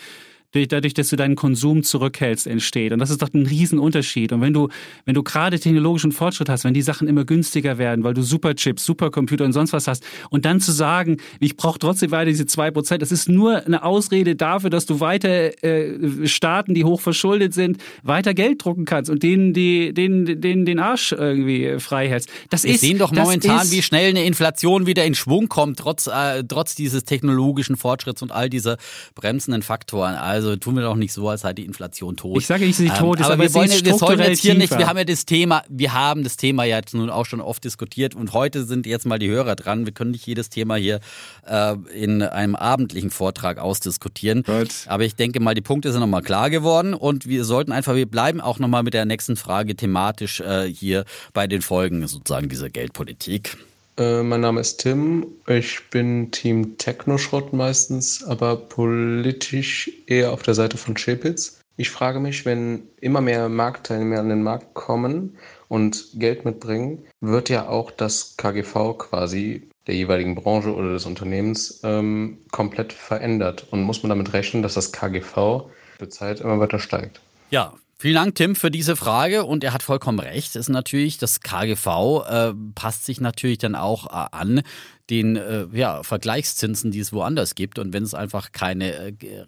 durch, 0.53 0.69
dadurch, 0.69 0.95
dass 0.95 1.09
du 1.09 1.17
deinen 1.17 1.37
Konsum 1.37 1.83
zurückhältst, 1.83 2.47
entsteht. 2.47 2.93
Und 2.93 2.99
das 2.99 3.11
ist 3.11 3.23
doch 3.23 3.33
ein 3.33 3.47
Riesenunterschied. 3.47 4.33
Und 4.33 4.41
wenn 4.41 4.53
du, 4.53 4.69
wenn 5.05 5.15
du 5.15 5.23
gerade 5.23 5.59
technologischen 5.59 6.13
Fortschritt 6.13 6.49
hast, 6.49 6.65
wenn 6.65 6.75
die 6.75 6.83
Sachen 6.83 7.09
immer 7.09 7.25
günstiger 7.25 7.79
werden, 7.79 8.05
weil 8.05 8.15
du 8.15 8.23
Superchips, 8.23 8.85
Supercomputer 8.85 9.45
und 9.45 9.53
sonst 9.53 9.73
was 9.73 9.87
hast, 9.87 10.05
und 10.31 10.45
dann 10.45 10.61
zu 10.61 10.73
sagen, 10.73 11.19
ich 11.39 11.57
brauche 11.57 11.79
trotzdem 11.79 12.11
weiter 12.11 12.31
diese 12.31 12.47
zwei 12.47 12.71
Prozent, 12.71 13.03
das 13.03 13.13
ist 13.13 13.29
nur 13.29 13.65
eine 13.65 13.83
Ausrede 13.85 14.37
dafür, 14.37 14.71
dass 14.71 14.87
du 14.87 15.01
weiter 15.01 15.63
äh, 15.63 16.27
Staaten, 16.27 16.75
die 16.75 16.85
hoch 16.85 17.01
verschuldet 17.01 17.55
sind, 17.55 17.79
weiter 18.03 18.35
Geld 18.35 18.65
drucken 18.65 18.85
kannst 18.85 19.11
und 19.11 19.23
denen, 19.23 19.53
die, 19.53 19.95
denen, 19.95 20.41
denen 20.41 20.65
den 20.65 20.79
Arsch 20.79 21.13
irgendwie 21.13 21.79
frei 21.79 22.09
hältst. 22.09 22.29
Das 22.49 22.65
Wir 22.65 22.75
ist, 22.75 22.81
sehen 22.81 22.99
doch 22.99 23.13
momentan, 23.13 23.63
ist, 23.63 23.73
wie 23.73 23.83
schnell 23.83 24.11
eine 24.11 24.25
Inflation 24.25 24.87
wieder 24.87 25.05
in 25.05 25.15
Schwung 25.15 25.49
kommt, 25.49 25.79
trotz, 25.79 26.07
äh, 26.07 26.43
trotz 26.45 26.75
dieses 26.75 27.05
technologischen 27.05 27.77
Fortschritts 27.77 28.23
und 28.23 28.33
all 28.33 28.51
dieser 28.51 28.79
bremsenden 29.15 29.63
Faktoren. 29.63 30.15
Also 30.15 30.40
tun 30.57 30.77
wir 30.77 30.83
doch 30.83 30.97
nicht 30.97 31.13
so, 31.13 31.29
als 31.29 31.43
sei 31.43 31.53
die 31.53 31.65
Inflation 31.65 32.17
tot. 32.17 32.39
Ich 32.39 32.47
sage 32.47 32.65
nicht, 32.65 32.77
sie 32.77 32.89
tot 32.89 33.21
ist, 33.21 33.27
aber, 33.27 33.35
aber 33.35 33.43
wir 33.45 33.55
wollen, 33.55 33.71
wir 33.71 33.95
sollen 33.95 34.21
jetzt 34.21 34.41
hier 34.41 34.55
nicht, 34.55 34.69
tiefer. 34.69 34.79
wir 34.79 34.87
haben 34.87 34.99
ja 34.99 35.05
das 35.05 35.27
Thema, 35.27 35.63
wir 35.69 35.93
haben 35.93 36.25
das 36.25 36.37
Thema 36.37 36.65
ja 36.65 36.77
jetzt 36.77 36.95
nun 36.95 37.11
auch 37.11 37.27
schon 37.27 37.41
oft 37.41 37.65
diskutiert 37.65 38.15
und 38.15 38.33
heute 38.33 38.65
sind 38.65 38.87
jetzt 38.87 39.07
mal 39.07 39.19
die 39.19 39.29
Hörer 39.29 39.57
dran. 39.57 39.87
Wir 39.87 39.93
können 39.93 40.11
nicht 40.11 40.27
jedes 40.27 40.51
Thema 40.51 40.77
hier 40.77 41.01
äh, 41.47 41.75
in 41.95 42.23
einem 42.23 42.57
abendlichen 42.57 43.11
Vortrag 43.11 43.59
ausdiskutieren. 43.59 44.43
Gut. 44.43 44.71
Aber 44.87 45.05
ich 45.05 45.15
denke 45.15 45.41
mal, 45.41 45.55
die 45.55 45.61
Punkte 45.61 45.93
sind 45.93 46.01
nochmal 46.01 46.23
klar 46.23 46.51
geworden 46.51 46.95
und 46.95 47.27
wir 47.27 47.45
sollten 47.45 47.73
einfach, 47.73 47.95
wir 47.95 48.07
bleiben 48.07 48.41
auch 48.41 48.59
nochmal 48.59 48.83
mit 48.83 48.95
der 48.95 49.05
nächsten 49.05 49.37
Frage 49.37 49.77
thematisch 49.77 50.41
äh, 50.41 50.65
hier 50.67 51.05
bei 51.33 51.47
den 51.47 51.63
Folgen 51.63 52.07
sozusagen 52.07 52.49
dieser 52.49 52.71
Geldpolitik. 52.71 53.57
Äh, 54.01 54.23
mein 54.23 54.41
Name 54.41 54.63
ist 54.63 54.79
Tim. 54.79 55.27
Ich 55.47 55.91
bin 55.91 56.31
Team 56.31 56.79
Technoschrott 56.79 57.53
meistens, 57.53 58.25
aber 58.25 58.57
politisch 58.57 59.93
eher 60.07 60.33
auf 60.33 60.43
der 60.43 60.55
Seite 60.55 60.79
von 60.79 60.95
Chepitz. 60.95 61.61
Ich 61.77 61.91
frage 61.91 62.19
mich, 62.19 62.47
wenn 62.47 62.85
immer 63.03 63.21
mehr 63.21 63.51
Marktteilnehmer 63.51 64.21
an 64.21 64.31
den 64.31 64.43
Markt 64.43 64.73
kommen 64.73 65.37
und 65.69 66.07
Geld 66.15 66.47
mitbringen, 66.47 67.05
wird 67.21 67.51
ja 67.51 67.69
auch 67.69 67.91
das 67.91 68.39
KGV 68.39 68.97
quasi 68.97 69.69
der 69.87 69.97
jeweiligen 69.97 70.35
Branche 70.35 70.75
oder 70.75 70.95
des 70.95 71.05
Unternehmens 71.05 71.81
ähm, 71.85 72.39
komplett 72.53 72.95
verändert. 72.95 73.67
Und 73.71 73.83
muss 73.83 74.03
man 74.03 74.09
damit 74.09 74.33
rechnen, 74.33 74.63
dass 74.63 74.75
das 74.75 74.93
KGV 74.93 75.69
mit 76.01 76.15
Zeit 76.15 76.41
immer 76.41 76.59
weiter 76.59 76.79
steigt? 76.79 77.21
Ja, 77.51 77.75
vielen 78.01 78.15
Dank, 78.15 78.35
Tim, 78.35 78.57
für 78.57 78.71
diese 78.71 78.97
Frage. 78.97 79.45
Und 79.45 79.63
er 79.63 79.73
hat 79.73 79.83
vollkommen 79.83 80.19
recht. 80.19 80.57
Ist 80.57 80.71
natürlich, 80.71 81.19
das 81.19 81.41
KGV 81.41 81.87
äh, 82.29 82.55
passt 82.75 83.05
sich 83.05 83.21
natürlich 83.21 83.59
dann 83.59 83.75
auch 83.75 84.07
äh, 84.07 84.29
an 84.33 84.63
den 85.11 85.37
äh, 85.37 85.67
ja, 85.73 86.03
Vergleichszinsen, 86.03 86.93
die 86.93 87.01
es 87.01 87.13
woanders 87.13 87.57
gibt. 87.57 87.79
Und 87.79 87.93
wenn 87.93 88.05
es 88.05 88.15
einfach 88.15 88.53
keine 88.53 88.93
äh, 88.93 89.09
äh, 89.09 89.47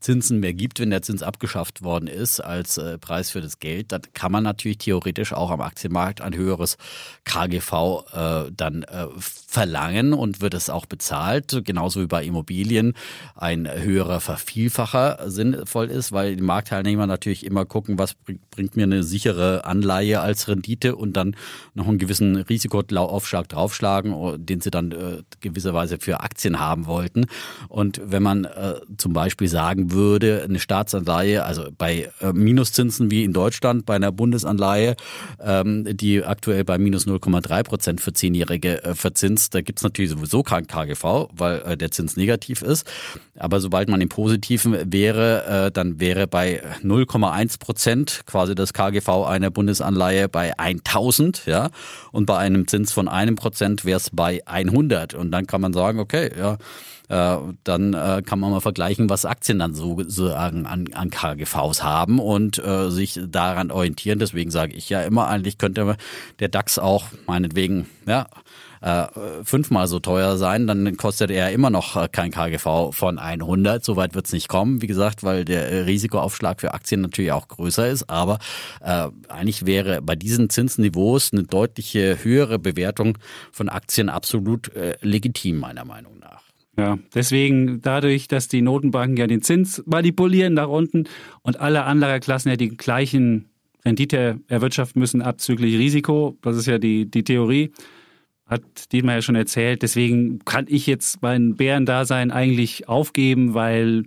Zinsen 0.00 0.40
mehr 0.40 0.52
gibt, 0.52 0.80
wenn 0.80 0.90
der 0.90 1.02
Zins 1.02 1.22
abgeschafft 1.22 1.82
worden 1.82 2.08
ist 2.08 2.40
als 2.40 2.76
äh, 2.76 2.98
Preis 2.98 3.30
für 3.30 3.40
das 3.40 3.60
Geld, 3.60 3.92
dann 3.92 4.02
kann 4.14 4.32
man 4.32 4.42
natürlich 4.42 4.78
theoretisch 4.78 5.32
auch 5.32 5.50
am 5.50 5.60
Aktienmarkt 5.60 6.20
ein 6.20 6.34
höheres 6.34 6.76
KGV 7.24 7.72
äh, 8.12 8.50
dann 8.54 8.82
äh, 8.82 9.06
verlangen 9.16 10.12
und 10.12 10.40
wird 10.40 10.54
es 10.54 10.70
auch 10.70 10.86
bezahlt, 10.86 11.62
genauso 11.64 12.00
wie 12.00 12.06
bei 12.06 12.24
Immobilien 12.24 12.94
ein 13.36 13.70
höherer 13.70 14.20
Vervielfacher 14.20 15.30
sinnvoll 15.30 15.86
ist, 15.86 16.10
weil 16.12 16.36
die 16.36 16.42
Marktteilnehmer 16.42 17.06
natürlich 17.06 17.46
immer 17.46 17.64
gucken, 17.64 17.98
was 17.98 18.14
bringt, 18.14 18.50
bringt 18.50 18.76
mir 18.76 18.84
eine 18.84 19.04
sichere 19.04 19.64
Anleihe 19.64 20.20
als 20.20 20.48
Rendite 20.48 20.96
und 20.96 21.16
dann 21.16 21.36
noch 21.74 21.86
einen 21.86 21.98
gewissen 21.98 22.36
Risikoaufschlag 22.36 23.48
draufschlagen, 23.48 24.12
oh, 24.12 24.36
den 24.36 24.60
sie 24.60 24.70
dann 24.70 24.79
äh, 24.88 25.22
gewisserweise 25.40 25.98
für 25.98 26.20
Aktien 26.20 26.58
haben 26.58 26.86
wollten. 26.86 27.26
Und 27.68 28.00
wenn 28.04 28.22
man 28.22 28.44
äh, 28.44 28.74
zum 28.96 29.12
Beispiel 29.12 29.48
sagen 29.48 29.92
würde, 29.92 30.42
eine 30.42 30.58
Staatsanleihe, 30.58 31.44
also 31.44 31.68
bei 31.76 32.10
äh, 32.20 32.32
Minuszinsen 32.32 33.10
wie 33.10 33.24
in 33.24 33.32
Deutschland, 33.32 33.86
bei 33.86 33.96
einer 33.96 34.12
Bundesanleihe, 34.12 34.96
ähm, 35.42 35.86
die 35.96 36.24
aktuell 36.24 36.64
bei 36.64 36.78
minus 36.78 37.06
0,3 37.06 37.62
Prozent 37.62 38.00
für 38.00 38.12
Zehnjährige 38.12 38.82
äh, 38.84 38.94
verzinst, 38.94 39.54
da 39.54 39.60
gibt's 39.60 39.82
natürlich 39.82 40.10
sowieso 40.10 40.42
kein 40.42 40.66
KGV, 40.66 41.28
weil 41.32 41.62
äh, 41.62 41.76
der 41.76 41.90
Zins 41.90 42.16
negativ 42.16 42.62
ist. 42.62 42.86
Aber 43.38 43.60
sobald 43.60 43.88
man 43.88 44.00
im 44.00 44.08
Positiven 44.08 44.92
wäre, 44.92 45.66
äh, 45.66 45.70
dann 45.70 46.00
wäre 46.00 46.26
bei 46.26 46.62
0,1 46.82 47.58
Prozent 47.58 48.22
quasi 48.26 48.54
das 48.54 48.72
KGV 48.72 49.08
einer 49.26 49.50
Bundesanleihe 49.50 50.28
bei 50.28 50.58
1000, 50.58 51.46
ja. 51.46 51.70
Und 52.12 52.26
bei 52.26 52.36
einem 52.36 52.66
Zins 52.68 52.92
von 52.92 53.08
einem 53.08 53.36
Prozent 53.36 53.84
wäre 53.84 53.96
es 53.96 54.10
bei 54.10 54.40
100. 54.46 54.69
Und 55.14 55.30
dann 55.30 55.46
kann 55.46 55.60
man 55.60 55.72
sagen, 55.72 55.98
okay, 55.98 56.30
ja, 56.38 56.56
äh, 57.10 57.38
dann 57.64 57.92
äh, 57.92 58.22
kann 58.24 58.38
man 58.38 58.52
mal 58.52 58.60
vergleichen, 58.60 59.10
was 59.10 59.24
Aktien 59.24 59.58
dann 59.58 59.74
so 59.74 59.96
sozusagen 59.98 60.66
an, 60.66 60.86
an 60.92 61.10
KGVs 61.10 61.82
haben 61.82 62.20
und 62.20 62.58
äh, 62.64 62.90
sich 62.90 63.20
daran 63.28 63.70
orientieren. 63.70 64.18
Deswegen 64.20 64.50
sage 64.50 64.74
ich 64.74 64.88
ja 64.88 65.02
immer, 65.02 65.26
eigentlich 65.26 65.58
könnte 65.58 65.96
der 66.38 66.48
DAX 66.48 66.78
auch 66.78 67.06
meinetwegen, 67.26 67.86
ja, 68.06 68.26
äh, 68.80 69.06
fünfmal 69.44 69.86
so 69.86 69.98
teuer 69.98 70.38
sein, 70.38 70.66
dann 70.66 70.96
kostet 70.96 71.30
er 71.30 71.52
immer 71.52 71.70
noch 71.70 71.96
äh, 71.96 72.08
kein 72.10 72.30
KGV 72.30 72.92
von 72.92 73.18
100. 73.18 73.84
Soweit 73.84 74.14
wird 74.14 74.26
es 74.26 74.32
nicht 74.32 74.48
kommen, 74.48 74.80
wie 74.82 74.86
gesagt, 74.86 75.22
weil 75.22 75.44
der 75.44 75.70
äh, 75.70 75.80
Risikoaufschlag 75.80 76.60
für 76.60 76.72
Aktien 76.72 77.02
natürlich 77.02 77.32
auch 77.32 77.48
größer 77.48 77.88
ist. 77.88 78.08
Aber 78.08 78.38
äh, 78.80 79.08
eigentlich 79.28 79.66
wäre 79.66 80.00
bei 80.02 80.16
diesen 80.16 80.48
Zinsniveaus 80.50 81.32
eine 81.32 81.42
deutliche 81.42 82.24
höhere 82.24 82.58
Bewertung 82.58 83.18
von 83.52 83.68
Aktien 83.68 84.08
absolut 84.08 84.74
äh, 84.74 84.96
legitim, 85.02 85.58
meiner 85.58 85.84
Meinung 85.84 86.18
nach. 86.18 86.42
Ja, 86.78 86.98
deswegen 87.14 87.82
dadurch, 87.82 88.28
dass 88.28 88.48
die 88.48 88.62
Notenbanken 88.62 89.16
ja 89.18 89.26
den 89.26 89.42
Zins 89.42 89.82
manipulieren 89.84 90.54
nach 90.54 90.68
unten 90.68 91.04
und 91.42 91.60
alle 91.60 91.84
Anlageklassen 91.84 92.50
ja 92.50 92.56
die 92.56 92.68
gleichen 92.68 93.50
Rendite 93.84 94.40
erwirtschaften 94.48 95.00
müssen, 95.00 95.20
abzüglich 95.20 95.78
Risiko, 95.78 96.38
das 96.42 96.56
ist 96.56 96.66
ja 96.66 96.78
die, 96.78 97.10
die 97.10 97.24
Theorie, 97.24 97.72
hat 98.50 98.92
Dietmar 98.92 99.14
ja 99.14 99.22
schon 99.22 99.36
erzählt. 99.36 99.82
Deswegen 99.82 100.40
kann 100.44 100.66
ich 100.68 100.86
jetzt 100.86 101.22
mein 101.22 101.54
Bärendasein 101.54 102.32
eigentlich 102.32 102.88
aufgeben, 102.88 103.54
weil 103.54 104.04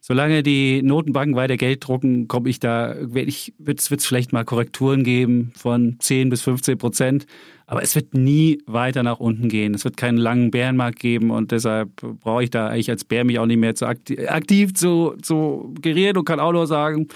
solange 0.00 0.42
die 0.42 0.80
Notenbanken 0.82 1.36
weiter 1.36 1.56
Geld 1.56 1.86
drucken, 1.86 2.28
komme 2.28 2.48
ich 2.48 2.60
da, 2.60 2.94
ich, 3.14 3.52
wird 3.58 3.80
es 3.80 4.06
vielleicht 4.06 4.32
mal 4.32 4.44
Korrekturen 4.44 5.04
geben 5.04 5.52
von 5.56 5.96
10 5.98 6.30
bis 6.30 6.42
15 6.42 6.78
Prozent. 6.78 7.26
Aber 7.66 7.82
es 7.82 7.94
wird 7.94 8.14
nie 8.14 8.62
weiter 8.66 9.02
nach 9.02 9.20
unten 9.20 9.48
gehen. 9.48 9.74
Es 9.74 9.84
wird 9.84 9.96
keinen 9.96 10.18
langen 10.18 10.50
Bärenmarkt 10.50 10.98
geben 10.98 11.30
und 11.30 11.52
deshalb 11.52 11.94
brauche 12.20 12.42
ich 12.42 12.50
da 12.50 12.68
eigentlich 12.68 12.90
als 12.90 13.04
Bär 13.04 13.24
mich 13.24 13.38
auch 13.38 13.46
nicht 13.46 13.60
mehr 13.60 13.76
zu 13.76 13.86
aktiv, 13.86 14.18
aktiv 14.28 14.74
zu, 14.74 15.14
zu 15.22 15.72
gerieren 15.80 16.16
und 16.16 16.24
kann 16.24 16.40
auch 16.40 16.52
nur 16.52 16.66
sagen, 16.66 17.06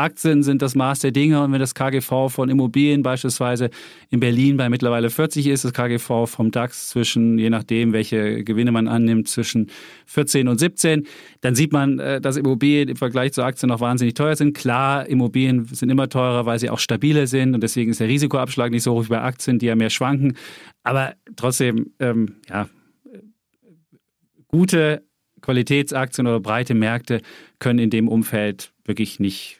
Aktien 0.00 0.42
sind 0.42 0.62
das 0.62 0.74
Maß 0.74 1.00
der 1.00 1.12
Dinge 1.12 1.42
und 1.42 1.52
wenn 1.52 1.60
das 1.60 1.74
KGV 1.74 2.28
von 2.28 2.48
Immobilien 2.48 3.02
beispielsweise 3.02 3.70
in 4.08 4.18
Berlin 4.18 4.56
bei 4.56 4.68
mittlerweile 4.68 5.10
40 5.10 5.46
ist, 5.46 5.64
das 5.64 5.72
KGV 5.72 6.26
vom 6.26 6.50
DAX 6.50 6.88
zwischen, 6.88 7.38
je 7.38 7.50
nachdem, 7.50 7.92
welche 7.92 8.42
Gewinne 8.42 8.72
man 8.72 8.88
annimmt, 8.88 9.28
zwischen 9.28 9.70
14 10.06 10.48
und 10.48 10.58
17, 10.58 11.06
dann 11.42 11.54
sieht 11.54 11.72
man, 11.72 11.98
äh, 11.98 12.20
dass 12.20 12.36
Immobilien 12.36 12.88
im 12.88 12.96
Vergleich 12.96 13.32
zu 13.32 13.42
Aktien 13.42 13.68
noch 13.68 13.80
wahnsinnig 13.80 14.14
teuer 14.14 14.36
sind. 14.36 14.56
Klar, 14.56 15.06
Immobilien 15.06 15.66
sind 15.66 15.90
immer 15.90 16.08
teurer, 16.08 16.46
weil 16.46 16.58
sie 16.58 16.70
auch 16.70 16.78
stabiler 16.78 17.26
sind 17.26 17.54
und 17.54 17.62
deswegen 17.62 17.90
ist 17.90 18.00
der 18.00 18.08
Risikoabschlag 18.08 18.70
nicht 18.70 18.82
so 18.82 18.94
hoch 18.94 19.04
wie 19.04 19.10
bei 19.10 19.20
Aktien, 19.20 19.58
die 19.58 19.66
ja 19.66 19.76
mehr 19.76 19.90
schwanken. 19.90 20.36
Aber 20.82 21.14
trotzdem, 21.36 21.92
ähm, 21.98 22.36
ja, 22.48 22.68
gute 24.48 25.02
Qualitätsaktien 25.42 26.26
oder 26.26 26.40
breite 26.40 26.74
Märkte 26.74 27.20
können 27.58 27.78
in 27.78 27.90
dem 27.90 28.08
Umfeld 28.08 28.72
wirklich 28.84 29.20
nicht 29.20 29.59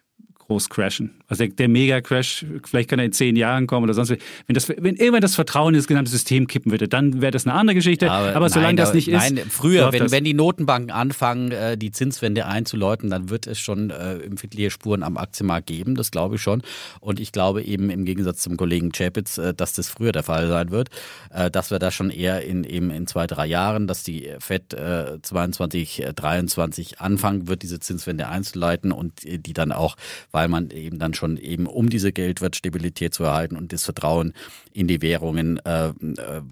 groß 0.51 0.68
crashen. 0.68 1.20
Also 1.31 1.45
der, 1.45 1.55
der 1.55 1.68
Mega-Crash, 1.68 2.45
vielleicht 2.64 2.91
kann 2.91 2.99
er 2.99 3.05
in 3.05 3.12
zehn 3.12 3.37
Jahren 3.37 3.68
kommen 3.68 3.85
oder 3.85 3.95
sonst. 3.95 4.11
Wenn, 4.11 4.55
das, 4.55 4.68
wenn 4.68 4.97
irgendwann 4.97 5.20
das 5.20 5.37
Vertrauen 5.37 5.74
in 5.74 5.78
das 5.78 5.87
gesamte 5.87 6.11
System 6.11 6.49
kippen 6.49 6.72
würde, 6.72 6.89
dann 6.89 7.22
wäre 7.22 7.31
das 7.31 7.47
eine 7.47 7.55
andere 7.55 7.76
Geschichte. 7.76 8.11
Aber, 8.11 8.35
aber 8.35 8.49
solange 8.49 8.74
nein, 8.74 8.76
das 8.76 8.93
nicht 8.93 9.09
nein, 9.09 9.37
ist. 9.37 9.53
früher, 9.53 9.93
wenn, 9.93 10.11
wenn 10.11 10.24
die 10.24 10.35
Notenbanken 10.35 10.91
anfangen, 10.91 11.53
äh, 11.53 11.78
die 11.78 11.93
Zinswende 11.93 12.47
einzuläuten, 12.47 13.11
dann 13.11 13.31
wird 13.31 13.47
es 13.47 13.61
schon 13.61 13.91
äh, 13.91 14.14
empfindliche 14.14 14.70
Spuren 14.70 15.05
am 15.05 15.16
Aktienmarkt 15.16 15.68
geben. 15.68 15.95
Das 15.95 16.11
glaube 16.11 16.35
ich 16.35 16.43
schon. 16.43 16.62
Und 16.99 17.20
ich 17.20 17.31
glaube 17.31 17.62
eben 17.62 17.91
im 17.91 18.05
Gegensatz 18.05 18.43
zum 18.43 18.57
Kollegen 18.57 18.91
Chapitz, 18.91 19.39
äh, 19.39 19.55
dass 19.55 19.72
das 19.74 19.89
früher 19.89 20.11
der 20.11 20.24
Fall 20.24 20.49
sein 20.49 20.72
wird. 20.72 20.89
Äh, 21.33 21.49
dass 21.49 21.70
wir 21.70 21.78
da 21.78 21.93
schon 21.93 22.11
eher 22.11 22.43
in, 22.43 22.64
eben 22.64 22.91
in 22.91 23.07
zwei, 23.07 23.28
drei 23.28 23.47
Jahren, 23.47 23.87
dass 23.87 24.03
die 24.03 24.28
FED 24.41 24.74
äh, 24.74 25.22
22, 25.22 26.07
23 26.16 27.01
anfangen 27.01 27.47
wird, 27.47 27.62
diese 27.62 27.78
Zinswende 27.78 28.26
einzuleiten 28.26 28.91
und 28.91 29.20
die 29.24 29.53
dann 29.53 29.70
auch, 29.70 29.97
weil 30.33 30.49
man 30.49 30.70
eben 30.70 30.99
dann 30.99 31.14
schon 31.14 31.20
schon 31.21 31.37
eben, 31.37 31.66
um 31.66 31.89
diese 31.89 32.12
Geldwertstabilität 32.12 33.14
zu 33.14 33.25
erhalten 33.25 33.57
und 33.57 33.73
das 33.73 33.85
Vertrauen 33.85 34.33
in 34.73 34.87
die 34.87 35.03
Währungen, 35.03 35.59
äh, 35.64 35.89
äh, 35.89 35.93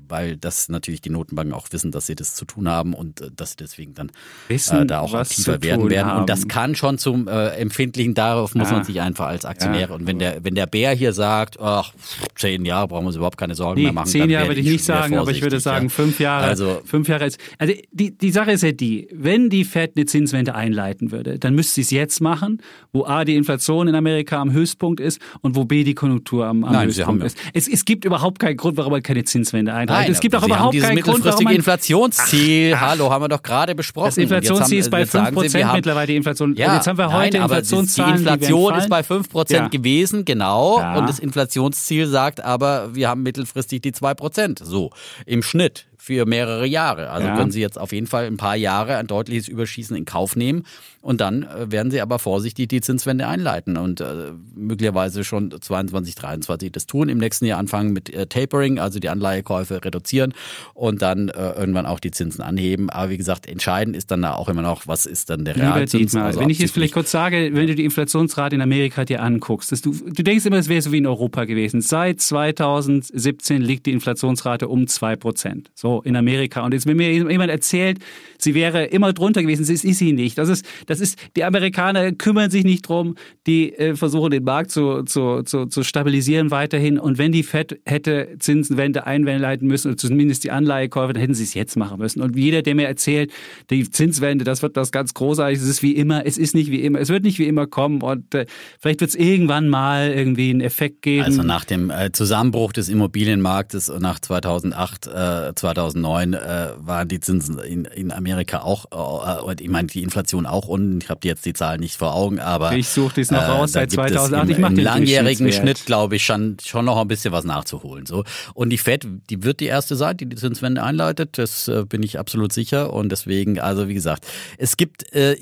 weil 0.08 0.36
das 0.36 0.68
natürlich 0.68 1.00
die 1.00 1.10
Notenbanken 1.10 1.54
auch 1.54 1.68
wissen, 1.70 1.92
dass 1.92 2.06
sie 2.06 2.14
das 2.14 2.34
zu 2.34 2.44
tun 2.44 2.68
haben 2.68 2.94
und 2.94 3.20
äh, 3.20 3.30
dass 3.34 3.50
sie 3.50 3.56
deswegen 3.58 3.94
dann 3.94 4.10
wissen, 4.48 4.82
äh, 4.82 4.86
da 4.86 5.00
auch 5.00 5.14
aktiver 5.14 5.62
werden 5.62 5.88
werden. 5.88 6.08
Haben. 6.08 6.20
Und 6.20 6.30
das 6.30 6.48
kann 6.48 6.74
schon 6.74 6.98
zum 6.98 7.28
äh, 7.28 7.48
empfindlichen, 7.50 8.14
darauf 8.14 8.54
muss 8.54 8.70
ja. 8.70 8.76
man 8.76 8.84
sich 8.84 9.00
einfach 9.00 9.26
als 9.26 9.44
Aktionär. 9.44 9.88
Ja. 9.88 9.94
Und 9.94 10.06
wenn 10.06 10.18
der, 10.18 10.44
wenn 10.44 10.54
der 10.54 10.66
Bär 10.66 10.92
hier 10.92 11.12
sagt, 11.12 11.60
ach, 11.60 11.92
zehn 12.34 12.64
Jahre 12.64 12.88
brauchen 12.88 13.04
wir 13.04 13.08
uns 13.08 13.16
überhaupt 13.16 13.38
keine 13.38 13.54
Sorgen 13.54 13.78
nee, 13.78 13.84
mehr 13.84 13.92
machen. 13.92 14.08
Zehn 14.08 14.30
Jahre 14.30 14.48
würde 14.48 14.60
ich 14.60 14.68
nicht 14.68 14.84
sagen, 14.84 15.16
aber 15.16 15.30
ich 15.30 15.42
würde 15.42 15.60
sagen, 15.60 15.86
ja. 15.86 15.90
fünf 15.90 16.18
Jahre. 16.18 16.46
Also, 16.46 16.80
fünf 16.84 17.08
Jahre 17.08 17.26
ist, 17.26 17.38
also 17.58 17.72
die, 17.92 18.16
die 18.16 18.30
Sache 18.30 18.52
ist 18.52 18.62
ja 18.62 18.72
die, 18.72 19.08
wenn 19.12 19.50
die 19.50 19.64
Fed 19.64 19.92
eine 19.96 20.06
Zinswende 20.06 20.54
einleiten 20.54 21.12
würde, 21.12 21.38
dann 21.38 21.54
müsste 21.54 21.74
sie 21.74 21.80
es 21.82 21.90
jetzt 21.90 22.20
machen, 22.20 22.62
wo 22.92 23.04
A, 23.04 23.24
die 23.24 23.36
Inflation 23.36 23.86
in 23.86 23.94
Amerika 23.94 24.40
am 24.40 24.52
Höchstpunkt 24.52 25.00
ist 25.00 25.20
und 25.40 25.54
wo 25.54 25.64
B, 25.64 25.84
die 25.84 25.94
Konjunktur 25.94 26.46
am, 26.46 26.64
am 26.64 26.72
Nein, 26.72 26.88
Höchstpunkt 26.88 27.24
ist. 27.24 27.38
Es, 27.52 27.68
es 27.68 27.84
gibt 27.84 28.04
überhaupt 28.08 28.38
keinen 28.38 28.56
Grund, 28.56 28.76
warum 28.76 28.92
man 28.92 29.02
keine 29.02 29.24
Zinswende 29.24 29.72
einleitet. 29.72 30.14
Es 30.14 30.20
gibt 30.20 30.34
auch 30.34 30.44
überhaupt 30.44 30.78
keinen 30.78 31.00
Grund, 31.00 31.24
warum 31.24 31.44
man... 31.44 31.54
Inflationsziel, 31.54 32.74
ach, 32.74 32.80
Hallo, 32.80 33.10
haben 33.10 33.24
wir 33.24 33.28
doch 33.28 33.42
gerade 33.42 33.74
besprochen. 33.74 34.08
Das 34.08 34.16
Inflationsziel 34.16 34.78
ist 34.78 34.90
bei 34.90 35.02
5% 35.02 35.48
Sie, 35.48 35.64
haben, 35.64 35.76
mittlerweile 35.76 36.06
die 36.08 36.16
Inflation. 36.16 36.54
Ja, 36.56 36.74
jetzt 36.74 36.86
haben 36.86 36.98
wir 36.98 37.12
heute 37.12 37.38
nein, 37.38 37.42
Inflationszahlen, 37.42 38.14
Die 38.16 38.20
Inflation 38.20 38.74
die 38.74 38.80
ist 38.80 38.88
bei 38.88 39.00
5% 39.00 39.52
ja. 39.52 39.68
gewesen, 39.68 40.24
genau. 40.24 40.80
Ja. 40.80 40.98
Und 40.98 41.08
das 41.08 41.18
Inflationsziel 41.18 42.06
sagt 42.06 42.42
aber, 42.42 42.94
wir 42.94 43.08
haben 43.08 43.22
mittelfristig 43.22 43.80
die 43.82 43.92
2%. 43.92 44.64
So, 44.64 44.90
im 45.26 45.42
Schnitt 45.42 45.86
für 46.08 46.24
mehrere 46.24 46.66
Jahre. 46.66 47.10
Also 47.10 47.28
ja. 47.28 47.36
können 47.36 47.50
Sie 47.50 47.60
jetzt 47.60 47.78
auf 47.78 47.92
jeden 47.92 48.06
Fall 48.06 48.24
ein 48.24 48.38
paar 48.38 48.56
Jahre 48.56 48.96
ein 48.96 49.06
deutliches 49.06 49.46
Überschießen 49.46 49.94
in 49.94 50.06
Kauf 50.06 50.36
nehmen. 50.36 50.64
Und 51.02 51.20
dann 51.20 51.42
äh, 51.42 51.70
werden 51.70 51.90
Sie 51.90 52.00
aber 52.00 52.18
vorsichtig 52.18 52.68
die 52.68 52.80
Zinswende 52.80 53.26
einleiten 53.26 53.76
und 53.76 54.00
äh, 54.00 54.32
möglicherweise 54.54 55.22
schon 55.22 55.54
22, 55.60 56.14
23 56.14 56.72
das 56.72 56.86
tun. 56.86 57.10
Im 57.10 57.18
nächsten 57.18 57.44
Jahr 57.44 57.58
anfangen 57.58 57.92
mit 57.92 58.08
äh, 58.08 58.26
Tapering, 58.26 58.78
also 58.78 59.00
die 59.00 59.10
Anleihekäufe 59.10 59.84
reduzieren 59.84 60.32
und 60.72 61.02
dann 61.02 61.28
äh, 61.28 61.52
irgendwann 61.52 61.84
auch 61.84 62.00
die 62.00 62.10
Zinsen 62.10 62.42
anheben. 62.42 62.88
Aber 62.88 63.10
wie 63.10 63.18
gesagt, 63.18 63.46
entscheidend 63.46 63.96
ist 63.96 64.10
dann 64.10 64.24
auch 64.24 64.48
immer 64.48 64.62
noch, 64.62 64.86
was 64.86 65.04
ist 65.04 65.28
dann 65.28 65.44
der 65.44 65.56
Realzins. 65.56 66.16
Also 66.16 66.40
wenn 66.40 66.50
ich 66.50 66.58
jetzt 66.58 66.72
vielleicht 66.72 66.94
kurz 66.94 67.10
sage, 67.10 67.50
wenn 67.52 67.66
du 67.66 67.74
die 67.74 67.84
Inflationsrate 67.84 68.54
in 68.54 68.62
Amerika 68.62 69.04
dir 69.04 69.22
anguckst, 69.22 69.70
dass 69.72 69.82
du, 69.82 69.92
du 69.92 70.22
denkst 70.22 70.46
immer, 70.46 70.56
es 70.56 70.70
wäre 70.70 70.80
so 70.80 70.90
wie 70.90 70.98
in 70.98 71.06
Europa 71.06 71.44
gewesen. 71.44 71.82
Seit 71.82 72.22
2017 72.22 73.60
liegt 73.60 73.84
die 73.84 73.92
Inflationsrate 73.92 74.68
um 74.68 74.84
2%. 74.84 75.66
So 75.74 75.97
in 76.02 76.16
Amerika. 76.16 76.64
Und 76.64 76.74
jetzt, 76.74 76.86
wenn 76.86 76.96
mir 76.96 77.12
jemand 77.12 77.50
erzählt, 77.50 77.98
sie 78.38 78.54
wäre 78.54 78.84
immer 78.84 79.12
drunter 79.12 79.42
gewesen, 79.42 79.66
das 79.66 79.84
ist 79.84 79.98
sie 79.98 80.12
nicht. 80.12 80.38
Das 80.38 80.48
ist, 80.48 80.64
das 80.86 81.00
ist, 81.00 81.18
die 81.36 81.44
Amerikaner 81.44 82.12
kümmern 82.12 82.50
sich 82.50 82.64
nicht 82.64 82.88
drum, 82.88 83.16
die 83.46 83.72
äh, 83.74 83.96
versuchen 83.96 84.30
den 84.30 84.44
Markt 84.44 84.70
zu, 84.70 85.02
zu, 85.02 85.42
zu, 85.42 85.66
zu 85.66 85.82
stabilisieren 85.82 86.50
weiterhin. 86.50 86.98
Und 86.98 87.18
wenn 87.18 87.32
die 87.32 87.42
FED 87.42 87.80
hätte 87.84 88.36
Zinsenwende 88.38 89.06
einleiten 89.06 89.66
müssen, 89.66 89.88
oder 89.88 89.96
zumindest 89.96 90.44
die 90.44 90.50
Anleihekäufe, 90.50 91.12
dann 91.12 91.20
hätten 91.20 91.34
sie 91.34 91.44
es 91.44 91.54
jetzt 91.54 91.76
machen 91.76 91.98
müssen. 91.98 92.22
Und 92.22 92.36
jeder, 92.36 92.62
der 92.62 92.74
mir 92.74 92.86
erzählt, 92.86 93.32
die 93.70 93.90
Zinswende, 93.90 94.44
das 94.44 94.62
wird 94.62 94.76
das 94.76 94.92
ganz 94.92 95.14
großartig, 95.14 95.58
es 95.58 95.68
ist 95.68 95.82
wie 95.82 95.92
immer, 95.92 96.24
es 96.26 96.38
ist 96.38 96.54
nicht 96.54 96.70
wie 96.70 96.82
immer, 96.82 97.00
es 97.00 97.08
wird 97.08 97.24
nicht 97.24 97.38
wie 97.38 97.46
immer 97.46 97.66
kommen 97.66 98.02
und 98.02 98.34
äh, 98.34 98.46
vielleicht 98.80 99.00
wird 99.00 99.10
es 99.10 99.16
irgendwann 99.16 99.68
mal 99.68 100.10
irgendwie 100.10 100.50
einen 100.50 100.60
Effekt 100.60 101.02
geben. 101.02 101.24
Also 101.24 101.42
nach 101.42 101.64
dem 101.64 101.90
äh, 101.90 102.12
Zusammenbruch 102.12 102.72
des 102.72 102.88
Immobilienmarktes 102.88 103.92
nach 103.98 104.20
2008, 104.20 105.06
äh, 105.06 105.54
2009 105.92 106.34
äh, 106.34 106.68
waren 106.78 107.08
die 107.08 107.20
Zinsen 107.20 107.58
in, 107.58 107.84
in 107.84 108.12
Amerika 108.12 108.60
auch, 108.60 109.46
äh, 109.48 109.54
ich 109.60 109.68
meine 109.68 109.88
die 109.88 110.02
Inflation 110.02 110.46
auch 110.46 110.68
unten. 110.68 111.00
Ich 111.02 111.10
habe 111.10 111.20
jetzt 111.24 111.44
die 111.46 111.52
Zahlen 111.52 111.80
nicht 111.80 111.96
vor 111.96 112.14
Augen, 112.14 112.40
aber 112.40 112.72
ich 112.72 112.88
suche 112.88 113.20
das 113.20 113.30
noch 113.30 113.46
raus 113.48 113.70
äh, 113.70 113.72
seit 113.72 113.92
2008. 113.92 114.44
Im, 114.44 114.50
ich 114.50 114.58
mache 114.58 114.74
den 114.74 114.84
langjährigen 114.84 115.52
Schnitt, 115.52 115.86
glaube 115.86 116.16
ich, 116.16 116.24
schon 116.24 116.56
schon 116.64 116.84
noch 116.84 116.96
ein 116.98 117.08
bisschen 117.08 117.32
was 117.32 117.44
nachzuholen. 117.44 118.06
So 118.06 118.24
und 118.54 118.70
die 118.70 118.78
Fed, 118.78 119.06
die 119.30 119.42
wird 119.42 119.60
die 119.60 119.66
erste 119.66 119.96
sein, 119.96 120.16
die 120.16 120.26
die 120.26 120.36
Zinswende 120.36 120.82
einleitet. 120.82 121.38
Das 121.38 121.68
äh, 121.68 121.84
bin 121.84 122.02
ich 122.02 122.18
absolut 122.18 122.52
sicher 122.52 122.92
und 122.92 123.10
deswegen, 123.10 123.58
also 123.58 123.88
wie 123.88 123.94
gesagt, 123.94 124.26
es 124.58 124.76
gibt 124.76 125.12
äh, 125.14 125.32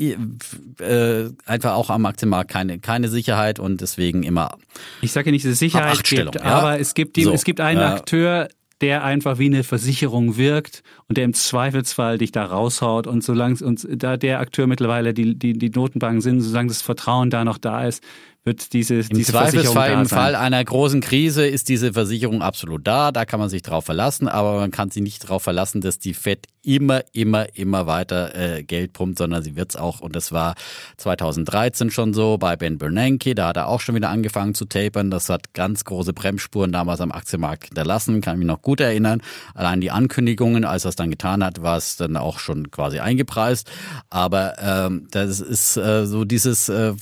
äh, 0.81 1.31
einfach 1.45 1.75
auch 1.75 1.91
am 1.91 2.07
Aktienmarkt 2.07 2.51
keine 2.51 2.79
keine 2.79 3.09
Sicherheit 3.09 3.59
und 3.59 3.81
deswegen 3.81 4.23
immer. 4.23 4.57
Ich 5.01 5.13
sage 5.13 5.31
nicht, 5.31 5.45
dass 5.45 5.53
es 5.53 5.59
Sicherheit 5.59 6.03
gibt, 6.05 6.35
ja? 6.35 6.43
aber 6.43 6.81
es 6.81 6.95
gibt 6.95 7.17
die, 7.17 7.25
so, 7.25 7.33
es 7.33 7.45
gibt 7.45 7.61
einen 7.61 7.81
Akteur, 7.81 8.49
der 8.81 9.05
einfach 9.05 9.39
wie 9.39 9.47
eine 9.47 9.65
Versicherung 9.65 10.37
wirkt 10.37 10.83
und 11.09 11.17
der 11.17 11.25
im 11.25 11.33
Zweifelsfall 11.33 12.19
dich 12.19 12.33
da 12.33 12.45
raushaut 12.45 13.07
und 13.07 13.25
solange 13.25 13.65
und 13.65 13.87
da 13.91 14.17
der 14.17 14.41
Akteur 14.41 14.67
mittlerweile 14.67 15.15
die, 15.15 15.39
die, 15.39 15.55
die 15.55 15.71
Notenbanken 15.71 16.21
sind, 16.21 16.41
solange 16.41 16.69
das 16.69 16.83
Vertrauen 16.83 17.31
da 17.31 17.45
noch 17.45 17.59
da 17.59 17.87
ist, 17.87 18.03
wird 18.47 18.73
diese, 18.73 18.95
Im 18.95 19.09
diese 19.09 19.33
Zweifelsfall 19.33 19.91
im 19.91 20.07
Fall 20.07 20.37
einer 20.37 20.65
großen 20.65 21.01
Krise 21.01 21.47
ist 21.47 21.69
diese 21.69 21.93
Versicherung 21.93 22.43
absolut 22.43 22.87
da, 22.87 23.11
da 23.11 23.25
kann 23.25 23.41
man 23.41 23.49
sich 23.49 23.63
drauf 23.63 23.85
verlassen, 23.85 24.29
aber 24.29 24.61
man 24.61 24.71
kann 24.71 24.91
sich 24.91 25.03
nicht 25.03 25.25
darauf 25.25 25.43
verlassen, 25.43 25.81
dass 25.81 25.99
die 25.99 26.15
Fed 26.15 26.47
immer, 26.63 27.03
immer, 27.13 27.47
immer 27.57 27.87
weiter 27.87 28.35
äh, 28.35 28.63
Geld 28.63 28.93
pumpt, 28.93 29.19
sondern 29.19 29.43
sie 29.43 29.57
wird 29.57 29.71
es 29.71 29.77
auch, 29.77 30.01
und 30.01 30.15
das 30.15 30.31
war 30.31 30.55
2013 30.97 31.91
schon 31.91 32.15
so 32.15 32.39
bei 32.39 32.57
Ben 32.57 32.79
Bernanke, 32.79 33.35
da 33.35 33.49
hat 33.49 33.57
er 33.57 33.69
auch 33.69 33.81
schon 33.81 33.97
wieder 33.97 34.11
angefangen 34.11 34.55
zu 34.55 34.65
tapern, 34.65 35.11
das 35.11 35.29
hat 35.29 35.53
ganz 35.53 35.85
große 35.85 36.13
Bremsspuren 36.13 36.71
damals 36.71 37.01
am 37.01 37.11
Aktienmarkt 37.11 37.67
hinterlassen, 37.67 38.21
kann 38.21 38.39
mich 38.39 38.47
noch 38.47 38.63
gut 38.63 38.81
erinnern, 38.81 39.23
allein 39.55 39.81
die 39.81 39.91
Ankündigungen, 39.91 40.65
als 40.65 40.85
er 40.85 40.91
es 40.91 40.97
dann 40.97 41.11
getan 41.11 41.43
hat, 41.45 41.63
war 41.63 41.77
es 41.77 41.97
dann 41.97 42.17
auch 42.17 42.39
schon 42.39 42.71
quasi 42.71 43.01
eingepreist, 43.01 43.69
aber 44.09 44.55
ähm, 44.61 45.09
das 45.11 45.41
ist 45.41 45.77
äh, 45.77 46.07
so 46.07 46.25
dieses 46.25 46.69
äh, 46.69 46.95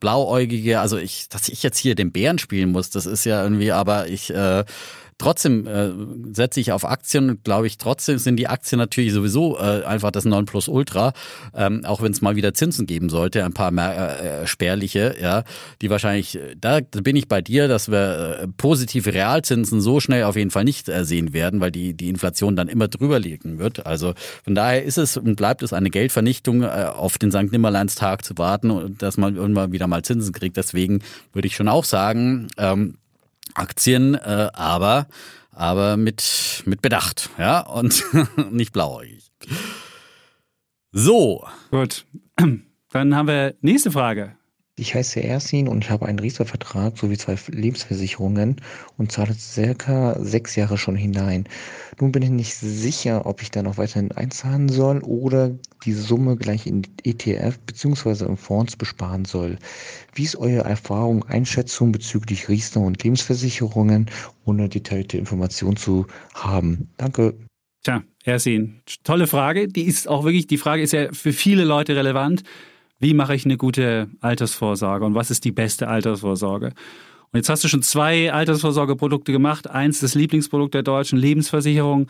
blauäugige, 0.00 0.75
also 0.80 0.96
ich, 0.96 1.28
dass 1.28 1.48
ich 1.48 1.62
jetzt 1.62 1.78
hier 1.78 1.94
den 1.94 2.12
Bären 2.12 2.38
spielen 2.38 2.70
muss, 2.70 2.90
das 2.90 3.06
ist 3.06 3.24
ja 3.24 3.42
irgendwie, 3.42 3.72
aber 3.72 4.08
ich 4.08 4.30
äh, 4.30 4.64
Trotzdem 5.18 5.66
äh, 5.66 5.90
setze 6.34 6.60
ich 6.60 6.72
auf 6.72 6.84
Aktien 6.84 7.30
und 7.30 7.44
glaube 7.44 7.66
ich, 7.66 7.78
trotzdem 7.78 8.18
sind 8.18 8.36
die 8.36 8.48
Aktien 8.48 8.78
natürlich 8.78 9.14
sowieso 9.14 9.56
äh, 9.58 9.82
einfach 9.84 10.10
das 10.10 10.26
Nonplusultra, 10.26 11.14
ähm, 11.54 11.86
auch 11.86 12.02
wenn 12.02 12.12
es 12.12 12.20
mal 12.20 12.36
wieder 12.36 12.52
Zinsen 12.52 12.86
geben 12.86 13.08
sollte, 13.08 13.42
ein 13.42 13.54
paar 13.54 13.70
mehr 13.70 14.42
äh, 14.42 14.46
spärliche, 14.46 15.16
ja, 15.18 15.44
die 15.80 15.88
wahrscheinlich, 15.88 16.36
äh, 16.36 16.54
da 16.60 16.80
bin 16.80 17.16
ich 17.16 17.28
bei 17.28 17.40
dir, 17.40 17.66
dass 17.66 17.90
wir 17.90 18.40
äh, 18.42 18.48
positive 18.58 19.14
Realzinsen 19.14 19.80
so 19.80 20.00
schnell 20.00 20.24
auf 20.24 20.36
jeden 20.36 20.50
Fall 20.50 20.64
nicht 20.64 20.90
äh, 20.90 21.02
sehen 21.04 21.32
werden, 21.32 21.60
weil 21.60 21.70
die, 21.70 21.94
die 21.94 22.10
Inflation 22.10 22.54
dann 22.54 22.68
immer 22.68 22.88
drüber 22.88 23.18
liegen 23.18 23.58
wird. 23.58 23.86
Also 23.86 24.12
von 24.44 24.54
daher 24.54 24.84
ist 24.84 24.98
es 24.98 25.16
und 25.16 25.36
bleibt 25.36 25.62
es 25.62 25.72
eine 25.72 25.88
Geldvernichtung, 25.88 26.62
äh, 26.62 26.90
auf 26.94 27.16
den 27.16 27.30
St. 27.30 27.52
Nimmerleins-Tag 27.52 28.22
zu 28.22 28.36
warten 28.36 28.70
und 28.70 29.00
dass 29.00 29.16
man 29.16 29.36
irgendwann 29.36 29.72
wieder 29.72 29.86
mal 29.86 30.02
Zinsen 30.02 30.34
kriegt. 30.34 30.58
Deswegen 30.58 31.00
würde 31.32 31.48
ich 31.48 31.56
schon 31.56 31.68
auch 31.68 31.84
sagen, 31.84 32.48
ähm, 32.58 32.98
Aktien, 33.58 34.14
äh, 34.14 34.50
aber, 34.52 35.06
aber 35.50 35.96
mit, 35.96 36.62
mit 36.66 36.82
Bedacht, 36.82 37.30
ja, 37.38 37.60
und 37.60 38.04
nicht 38.50 38.72
blauäugig. 38.72 39.30
So. 40.92 41.46
Gut. 41.70 42.06
Dann 42.90 43.14
haben 43.14 43.28
wir 43.28 43.54
nächste 43.60 43.90
Frage. 43.90 44.36
Ich 44.78 44.94
heiße 44.94 45.20
Ersin 45.20 45.68
und 45.68 45.84
ich 45.84 45.90
habe 45.90 46.04
einen 46.04 46.18
Riester-Vertrag 46.18 46.98
sowie 46.98 47.16
zwei 47.16 47.38
Lebensversicherungen 47.48 48.56
und 48.98 49.10
zahle 49.10 49.32
circa 49.32 50.22
sechs 50.22 50.54
Jahre 50.54 50.76
schon 50.76 50.96
hinein. 50.96 51.48
Nun 51.98 52.12
bin 52.12 52.22
ich 52.22 52.28
nicht 52.28 52.54
sicher, 52.54 53.24
ob 53.24 53.40
ich 53.40 53.50
da 53.50 53.62
noch 53.62 53.78
weiterhin 53.78 54.12
einzahlen 54.12 54.68
soll 54.68 54.98
oder 54.98 55.58
die 55.86 55.94
Summe 55.94 56.36
gleich 56.36 56.66
in 56.66 56.82
ETF 57.04 57.58
bzw. 57.60 58.26
in 58.26 58.36
Fonds 58.36 58.76
besparen 58.76 59.24
soll. 59.24 59.56
Wie 60.12 60.24
ist 60.24 60.36
eure 60.36 60.64
Erfahrung, 60.64 61.24
Einschätzung 61.24 61.90
bezüglich 61.90 62.50
Riester 62.50 62.80
und 62.80 63.02
Lebensversicherungen, 63.02 64.10
ohne 64.44 64.68
detaillierte 64.68 65.16
Informationen 65.16 65.78
zu 65.78 66.06
haben? 66.34 66.90
Danke. 66.98 67.32
Tja, 67.82 68.02
Ersin, 68.24 68.82
tolle 69.04 69.26
Frage. 69.26 69.68
Die 69.68 69.84
ist 69.84 70.06
auch 70.06 70.24
wirklich, 70.24 70.48
die 70.48 70.58
Frage 70.58 70.82
ist 70.82 70.92
ja 70.92 71.10
für 71.14 71.32
viele 71.32 71.64
Leute 71.64 71.96
relevant 71.96 72.42
wie 72.98 73.14
mache 73.14 73.34
ich 73.34 73.44
eine 73.44 73.56
gute 73.56 74.08
Altersvorsorge 74.20 75.04
und 75.04 75.14
was 75.14 75.30
ist 75.30 75.44
die 75.44 75.52
beste 75.52 75.88
Altersvorsorge? 75.88 76.72
Und 77.32 77.38
jetzt 77.38 77.48
hast 77.48 77.64
du 77.64 77.68
schon 77.68 77.82
zwei 77.82 78.32
Altersvorsorgeprodukte 78.32 79.32
gemacht. 79.32 79.68
Eins, 79.68 80.00
das 80.00 80.14
Lieblingsprodukt 80.14 80.74
der 80.74 80.82
deutschen 80.82 81.18
Lebensversicherung. 81.18 82.06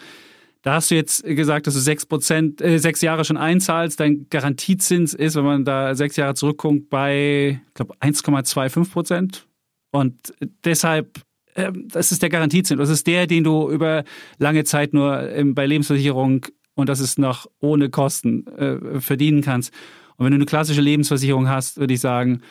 Da 0.63 0.75
hast 0.75 0.91
du 0.91 0.95
jetzt 0.95 1.25
gesagt, 1.25 1.67
dass 1.67 1.75
du 1.75 1.81
sechs 1.81 2.07
Prozent, 2.07 2.61
äh, 2.61 2.79
sechs 2.79 3.01
Jahre 3.01 3.25
schon 3.25 3.37
einzahlst. 3.37 3.99
Dein 4.01 4.27
Garantiezins 4.31 5.15
ist, 5.15 5.37
wenn 5.37 5.45
man 5.45 5.65
da 5.65 5.95
sechs 5.95 6.17
Jahre 6.17 6.35
zurückguckt, 6.35 6.91
bei, 6.91 7.61
ich 7.69 7.75
glaube, 7.75 7.95
1,25 8.01 8.91
Prozent. 8.91 9.47
Und 9.91 10.35
deshalb, 10.65 11.21
äh, 11.55 11.73
das 11.73 12.13
ist 12.13 12.23
der 12.23 12.31
Garantiezins. 12.31 12.79
Das 12.79 12.91
ist 12.91 13.07
der, 13.07 13.27
den 13.27 13.45
du 13.45 13.71
über 13.71 14.05
lange 14.39 14.65
Zeit 14.65 14.93
nur 14.93 15.31
ähm, 15.31 15.55
bei 15.55 15.67
Lebensversicherung 15.67 16.47
und 16.75 16.89
das 16.89 17.01
ist 17.01 17.19
noch 17.19 17.47
ohne 17.61 17.89
Kosten 17.89 18.47
äh, 18.49 19.01
verdienen 19.01 19.43
kannst. 19.43 19.73
Und 20.17 20.25
wenn 20.25 20.33
du 20.33 20.37
eine 20.37 20.47
klassische 20.47 20.81
Lebensversicherung 20.81 21.49
hast, 21.49 21.79
würde 21.79 21.95
ich 21.95 22.01
sagen, 22.01 22.43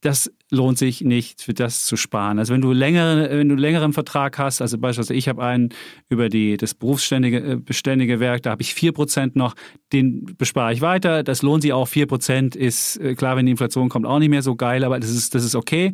das 0.00 0.32
lohnt 0.50 0.78
sich 0.78 1.00
nicht, 1.00 1.42
für 1.42 1.54
das 1.54 1.84
zu 1.84 1.96
sparen. 1.96 2.38
Also 2.38 2.54
wenn 2.54 2.60
du 2.60 2.72
längere, 2.72 3.30
wenn 3.30 3.48
du 3.48 3.54
einen 3.54 3.58
längeren 3.58 3.92
Vertrag 3.92 4.38
hast, 4.38 4.62
also 4.62 4.78
beispielsweise 4.78 5.14
ich 5.14 5.28
habe 5.28 5.42
einen 5.42 5.70
über 6.08 6.28
die, 6.28 6.56
das 6.56 6.74
berufsständige 6.74 7.38
äh, 7.38 7.56
beständige 7.56 8.20
Werk, 8.20 8.42
da 8.42 8.50
habe 8.50 8.62
ich 8.62 8.74
vier 8.74 8.92
Prozent 8.92 9.34
noch, 9.34 9.54
den 9.92 10.24
bespare 10.38 10.72
ich 10.72 10.80
weiter. 10.80 11.24
Das 11.24 11.42
lohnt 11.42 11.62
sich 11.62 11.72
auch. 11.72 11.88
Vier 11.88 12.06
Prozent 12.06 12.54
ist 12.54 12.96
äh, 12.98 13.14
klar, 13.14 13.36
wenn 13.36 13.46
die 13.46 13.52
Inflation 13.52 13.88
kommt, 13.88 14.06
auch 14.06 14.20
nicht 14.20 14.30
mehr 14.30 14.42
so 14.42 14.54
geil, 14.54 14.84
aber 14.84 15.00
das 15.00 15.10
ist, 15.10 15.34
das 15.34 15.44
ist 15.44 15.56
okay. 15.56 15.92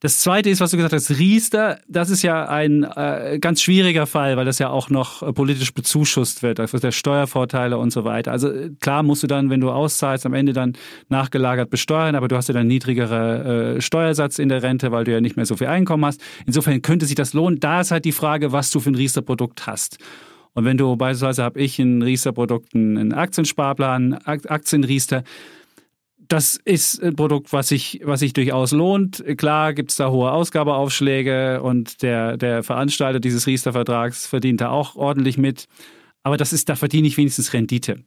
Das 0.00 0.18
zweite 0.18 0.48
ist, 0.48 0.60
was 0.60 0.70
du 0.70 0.78
gesagt 0.78 0.94
hast, 0.94 1.10
Riester. 1.10 1.78
Das 1.86 2.08
ist 2.08 2.22
ja 2.22 2.48
ein 2.48 2.84
äh, 2.84 3.38
ganz 3.38 3.60
schwieriger 3.60 4.06
Fall, 4.06 4.38
weil 4.38 4.46
das 4.46 4.58
ja 4.58 4.70
auch 4.70 4.88
noch 4.88 5.22
äh, 5.22 5.30
politisch 5.34 5.74
bezuschusst 5.74 6.42
wird, 6.42 6.58
also 6.58 6.78
der 6.78 6.90
Steuervorteile 6.90 7.76
und 7.76 7.92
so 7.92 8.04
weiter. 8.04 8.32
Also 8.32 8.50
äh, 8.50 8.70
klar 8.80 9.02
musst 9.02 9.22
du 9.22 9.26
dann, 9.26 9.50
wenn 9.50 9.60
du 9.60 9.70
auszahlst, 9.70 10.24
am 10.24 10.32
Ende 10.32 10.54
dann 10.54 10.72
nachgelagert 11.10 11.68
besteuern, 11.68 12.14
aber 12.14 12.28
du 12.28 12.36
hast 12.36 12.48
ja 12.48 12.54
dann 12.54 12.66
niedrigere 12.66 13.76
äh, 13.76 13.80
Steuersatz 13.82 14.38
in 14.38 14.48
der 14.48 14.62
Rente, 14.62 14.90
weil 14.90 15.04
du 15.04 15.12
ja 15.12 15.20
nicht 15.20 15.36
mehr 15.36 15.44
so 15.44 15.56
viel 15.56 15.66
Einkommen 15.66 16.06
hast. 16.06 16.22
Insofern 16.46 16.80
könnte 16.80 17.04
sich 17.04 17.14
das 17.14 17.34
lohnen. 17.34 17.60
Da 17.60 17.82
ist 17.82 17.90
halt 17.90 18.06
die 18.06 18.12
Frage, 18.12 18.52
was 18.52 18.70
du 18.70 18.80
für 18.80 18.90
ein 18.90 18.94
Riester-Produkt 18.94 19.66
hast. 19.66 19.98
Und 20.54 20.64
wenn 20.64 20.78
du 20.78 20.96
beispielsweise 20.96 21.42
habe 21.44 21.60
ich 21.60 21.78
in 21.78 22.00
Riester-Produkten 22.00 22.96
einen 22.96 23.12
Aktiensparplan, 23.12 24.14
Aktienriester, 24.24 25.24
das 26.30 26.60
ist 26.64 27.02
ein 27.02 27.16
Produkt, 27.16 27.52
was 27.52 27.68
sich, 27.68 28.00
was 28.04 28.20
sich 28.20 28.32
durchaus 28.32 28.70
lohnt. 28.70 29.22
Klar 29.36 29.74
gibt 29.74 29.90
es 29.90 29.96
da 29.96 30.10
hohe 30.10 30.30
Ausgabeaufschläge 30.30 31.60
und 31.60 32.02
der, 32.02 32.36
der 32.36 32.62
Veranstalter 32.62 33.18
dieses 33.18 33.48
Riester-Vertrags 33.48 34.26
verdient 34.26 34.60
da 34.60 34.70
auch 34.70 34.94
ordentlich 34.94 35.38
mit. 35.38 35.66
Aber 36.22 36.36
das 36.36 36.52
ist, 36.52 36.68
da 36.68 36.76
verdiene 36.76 37.08
ich 37.08 37.16
wenigstens 37.16 37.52
Rendite. 37.52 38.02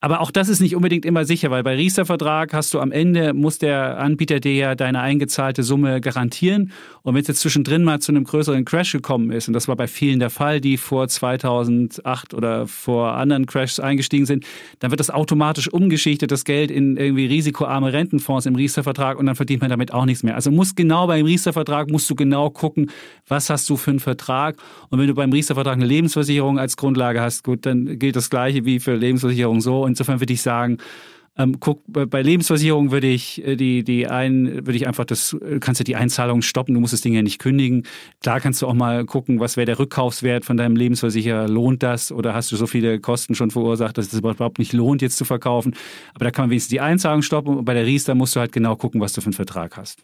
Aber 0.00 0.20
auch 0.20 0.30
das 0.30 0.50
ist 0.50 0.60
nicht 0.60 0.76
unbedingt 0.76 1.06
immer 1.06 1.24
sicher, 1.24 1.50
weil 1.50 1.62
bei 1.62 1.74
Riester-Vertrag 1.74 2.52
hast 2.52 2.74
du 2.74 2.80
am 2.80 2.92
Ende, 2.92 3.32
muss 3.32 3.56
der 3.56 3.98
Anbieter 3.98 4.40
dir 4.40 4.52
ja 4.52 4.74
deine 4.74 5.00
eingezahlte 5.00 5.62
Summe 5.62 6.02
garantieren. 6.02 6.70
Und 7.02 7.14
wenn 7.14 7.22
es 7.22 7.28
jetzt 7.28 7.40
zwischendrin 7.40 7.82
mal 7.82 7.98
zu 7.98 8.12
einem 8.12 8.24
größeren 8.24 8.66
Crash 8.66 8.92
gekommen 8.92 9.30
ist, 9.30 9.48
und 9.48 9.54
das 9.54 9.68
war 9.68 9.76
bei 9.76 9.86
vielen 9.86 10.20
der 10.20 10.28
Fall, 10.28 10.60
die 10.60 10.76
vor 10.76 11.08
2008 11.08 12.34
oder 12.34 12.66
vor 12.66 13.14
anderen 13.14 13.46
Crashs 13.46 13.80
eingestiegen 13.80 14.26
sind, 14.26 14.44
dann 14.80 14.90
wird 14.90 15.00
das 15.00 15.08
automatisch 15.08 15.72
umgeschichtet, 15.72 16.30
das 16.30 16.44
Geld 16.44 16.70
in 16.70 16.98
irgendwie 16.98 17.24
risikoarme 17.24 17.94
Rentenfonds 17.94 18.44
im 18.44 18.54
Riester-Vertrag 18.54 19.18
und 19.18 19.24
dann 19.24 19.34
verdient 19.34 19.62
man 19.62 19.70
damit 19.70 19.94
auch 19.94 20.04
nichts 20.04 20.22
mehr. 20.22 20.34
Also 20.34 20.50
muss 20.50 20.74
genau 20.74 21.06
beim 21.06 21.24
Riester-Vertrag 21.24 21.90
musst 21.90 22.10
du 22.10 22.14
genau 22.14 22.50
gucken, 22.50 22.90
was 23.26 23.48
hast 23.48 23.70
du 23.70 23.78
für 23.78 23.92
einen 23.92 24.00
Vertrag. 24.00 24.56
Und 24.90 24.98
wenn 24.98 25.06
du 25.06 25.14
beim 25.14 25.32
Riester-Vertrag 25.32 25.76
eine 25.76 25.86
Lebensversicherung 25.86 26.58
als 26.58 26.76
Grundlage 26.76 27.22
hast, 27.22 27.44
gut, 27.44 27.64
dann 27.64 27.98
gilt 27.98 28.14
das 28.14 28.28
Gleiche 28.28 28.66
wie 28.66 28.78
für 28.78 28.94
Lebensversicherung 28.94 29.62
so 29.62 29.85
insofern 29.86 30.20
würde 30.20 30.32
ich 30.32 30.42
sagen, 30.42 30.78
ähm, 31.38 31.60
guck, 31.60 31.82
bei 31.86 32.22
Lebensversicherung 32.22 32.90
würde 32.92 33.08
ich 33.08 33.44
äh, 33.46 33.56
die, 33.56 33.84
die 33.84 34.08
ein, 34.08 34.66
würde 34.66 34.74
ich 34.74 34.86
einfach 34.86 35.04
das, 35.04 35.34
äh, 35.34 35.58
kannst 35.60 35.80
du 35.80 35.84
die 35.84 35.96
Einzahlung 35.96 36.40
stoppen, 36.40 36.74
du 36.74 36.80
musst 36.80 36.94
das 36.94 37.02
Ding 37.02 37.12
ja 37.12 37.22
nicht 37.22 37.38
kündigen. 37.38 37.82
Klar 38.22 38.40
kannst 38.40 38.62
du 38.62 38.66
auch 38.66 38.74
mal 38.74 39.04
gucken, 39.04 39.38
was 39.38 39.56
wäre 39.56 39.66
der 39.66 39.78
Rückkaufswert 39.78 40.46
von 40.46 40.56
deinem 40.56 40.76
Lebensversicherer, 40.76 41.46
lohnt 41.48 41.82
das 41.82 42.10
oder 42.10 42.32
hast 42.32 42.52
du 42.52 42.56
so 42.56 42.66
viele 42.66 43.00
Kosten 43.00 43.34
schon 43.34 43.50
verursacht, 43.50 43.98
dass 43.98 44.12
es 44.12 44.18
überhaupt 44.18 44.58
nicht 44.58 44.72
lohnt, 44.72 45.02
jetzt 45.02 45.18
zu 45.18 45.26
verkaufen. 45.26 45.74
Aber 46.14 46.24
da 46.24 46.30
kann 46.30 46.44
man 46.44 46.50
wenigstens 46.50 46.70
die 46.70 46.80
Einzahlung 46.80 47.20
stoppen 47.20 47.58
und 47.58 47.64
bei 47.66 47.74
der 47.74 47.84
Riester 47.84 48.14
musst 48.14 48.34
du 48.34 48.40
halt 48.40 48.52
genau 48.52 48.76
gucken, 48.76 49.00
was 49.02 49.12
du 49.12 49.20
für 49.20 49.26
einen 49.26 49.34
Vertrag 49.34 49.76
hast. 49.76 50.00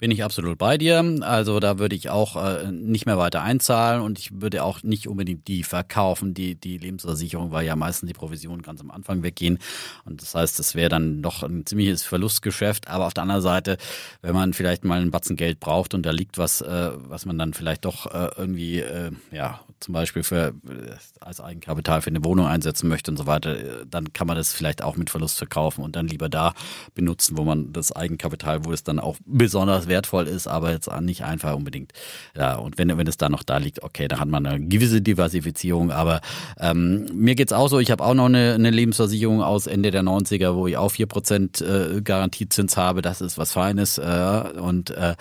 Bin 0.00 0.12
ich 0.12 0.22
absolut 0.22 0.58
bei 0.58 0.78
dir. 0.78 1.02
Also 1.22 1.58
da 1.58 1.80
würde 1.80 1.96
ich 1.96 2.08
auch 2.08 2.36
äh, 2.36 2.70
nicht 2.70 3.04
mehr 3.04 3.18
weiter 3.18 3.42
einzahlen 3.42 4.00
und 4.00 4.20
ich 4.20 4.40
würde 4.40 4.62
auch 4.62 4.84
nicht 4.84 5.08
unbedingt 5.08 5.48
die 5.48 5.64
verkaufen. 5.64 6.34
Die, 6.34 6.54
die 6.54 6.78
Lebensversicherung, 6.78 7.50
weil 7.50 7.66
ja 7.66 7.74
meistens 7.74 8.06
die 8.06 8.14
Provisionen 8.14 8.62
ganz 8.62 8.80
am 8.80 8.92
Anfang 8.92 9.24
weggehen. 9.24 9.58
Und 10.04 10.22
das 10.22 10.36
heißt, 10.36 10.56
das 10.60 10.76
wäre 10.76 10.88
dann 10.88 11.20
doch 11.20 11.42
ein 11.42 11.66
ziemliches 11.66 12.04
Verlustgeschäft. 12.04 12.86
Aber 12.86 13.08
auf 13.08 13.14
der 13.14 13.22
anderen 13.24 13.42
Seite, 13.42 13.76
wenn 14.22 14.34
man 14.34 14.52
vielleicht 14.52 14.84
mal 14.84 15.00
einen 15.00 15.10
Batzen 15.10 15.34
Geld 15.34 15.58
braucht 15.58 15.94
und 15.94 16.06
da 16.06 16.12
liegt 16.12 16.38
was, 16.38 16.60
äh, 16.60 16.90
was 16.94 17.26
man 17.26 17.36
dann 17.36 17.52
vielleicht 17.52 17.84
doch 17.84 18.06
äh, 18.06 18.30
irgendwie, 18.36 18.78
äh, 18.78 19.10
ja, 19.32 19.58
zum 19.80 19.94
Beispiel 19.94 20.22
für 20.22 20.48
äh, 20.48 20.94
als 21.20 21.40
Eigenkapital 21.40 22.02
für 22.02 22.10
eine 22.10 22.24
Wohnung 22.24 22.46
einsetzen 22.46 22.88
möchte 22.88 23.10
und 23.10 23.16
so 23.16 23.26
weiter, 23.26 23.56
äh, 23.56 23.86
dann 23.88 24.12
kann 24.12 24.26
man 24.26 24.36
das 24.36 24.52
vielleicht 24.52 24.82
auch 24.82 24.96
mit 24.96 25.10
Verlust 25.10 25.38
verkaufen 25.38 25.82
und 25.82 25.96
dann 25.96 26.08
lieber 26.08 26.28
da 26.28 26.54
benutzen, 26.94 27.36
wo 27.36 27.44
man 27.44 27.72
das 27.72 27.92
Eigenkapital, 27.92 28.64
wo 28.64 28.72
es 28.72 28.84
dann 28.84 28.98
auch 28.98 29.16
besonders 29.24 29.88
wertvoll 29.88 30.26
ist, 30.26 30.46
aber 30.46 30.70
jetzt 30.70 30.90
nicht 31.00 31.24
einfach 31.24 31.54
unbedingt. 31.54 31.92
Ja, 32.36 32.56
und 32.56 32.78
wenn, 32.78 32.96
wenn 32.96 33.06
es 33.06 33.16
da 33.16 33.28
noch 33.28 33.42
da 33.42 33.58
liegt, 33.58 33.82
okay, 33.82 34.08
da 34.08 34.18
hat 34.18 34.28
man 34.28 34.46
eine 34.46 34.66
gewisse 34.66 35.00
Diversifizierung. 35.00 35.90
Aber 35.90 36.20
ähm, 36.58 37.06
mir 37.12 37.34
geht's 37.34 37.52
auch 37.52 37.68
so, 37.68 37.78
ich 37.78 37.90
habe 37.90 38.04
auch 38.04 38.14
noch 38.14 38.26
eine, 38.26 38.54
eine 38.54 38.70
Lebensversicherung 38.70 39.42
aus 39.42 39.66
Ende 39.66 39.90
der 39.90 40.02
90er, 40.02 40.54
wo 40.54 40.66
ich 40.66 40.76
auch 40.76 40.92
4% 40.92 41.64
äh, 41.64 42.00
Garantiezins 42.02 42.76
habe. 42.76 43.02
Das 43.02 43.20
ist 43.20 43.38
was 43.38 43.52
Feines. 43.52 43.98
Äh, 43.98 44.42
und 44.60 44.90
äh, 44.90 45.14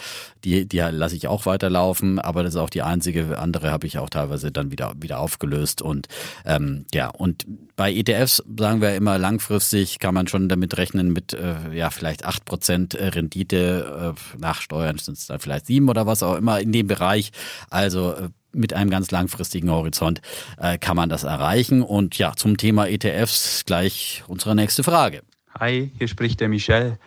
die, 0.47 0.65
die 0.65 0.77
lasse 0.79 1.15
ich 1.15 1.27
auch 1.27 1.45
weiterlaufen, 1.45 2.19
aber 2.19 2.41
das 2.41 2.53
ist 2.53 2.59
auch 2.59 2.69
die 2.69 2.81
einzige. 2.81 3.37
Andere 3.37 3.69
habe 3.69 3.85
ich 3.85 3.97
auch 3.97 4.09
teilweise 4.09 4.49
dann 4.51 4.71
wieder, 4.71 4.93
wieder 4.97 5.19
aufgelöst. 5.19 5.81
Und 5.81 6.07
ähm, 6.45 6.85
ja, 6.93 7.09
und 7.09 7.45
bei 7.75 7.93
ETFs 7.93 8.41
sagen 8.57 8.79
wir 8.79 8.95
immer 8.95 9.17
langfristig 9.17 9.99
kann 9.99 10.13
man 10.13 10.27
schon 10.27 10.47
damit 10.47 10.77
rechnen 10.77 11.11
mit 11.11 11.33
äh, 11.33 11.73
ja 11.73 11.89
vielleicht 11.89 12.25
8% 12.25 13.15
Rendite 13.15 14.15
äh, 14.15 14.37
nach 14.39 14.61
Steuern 14.61 14.97
sind 14.97 15.17
es 15.17 15.27
dann 15.27 15.39
vielleicht 15.39 15.65
sieben 15.65 15.89
oder 15.89 16.05
was 16.05 16.23
auch 16.23 16.35
immer 16.35 16.61
in 16.61 16.71
dem 16.71 16.87
Bereich. 16.87 17.31
Also 17.69 18.13
äh, 18.13 18.29
mit 18.53 18.73
einem 18.73 18.89
ganz 18.89 19.11
langfristigen 19.11 19.69
Horizont 19.69 20.21
äh, 20.57 20.77
kann 20.77 20.95
man 20.95 21.09
das 21.09 21.23
erreichen. 21.23 21.81
Und 21.83 22.17
ja, 22.17 22.33
zum 22.35 22.55
Thema 22.55 22.87
ETFs 22.87 23.65
gleich 23.65 24.23
unsere 24.27 24.55
nächste 24.55 24.83
Frage. 24.83 25.23
Hi, 25.59 25.91
hier 25.97 26.07
spricht 26.07 26.39
der 26.39 26.47
Michel. 26.47 26.97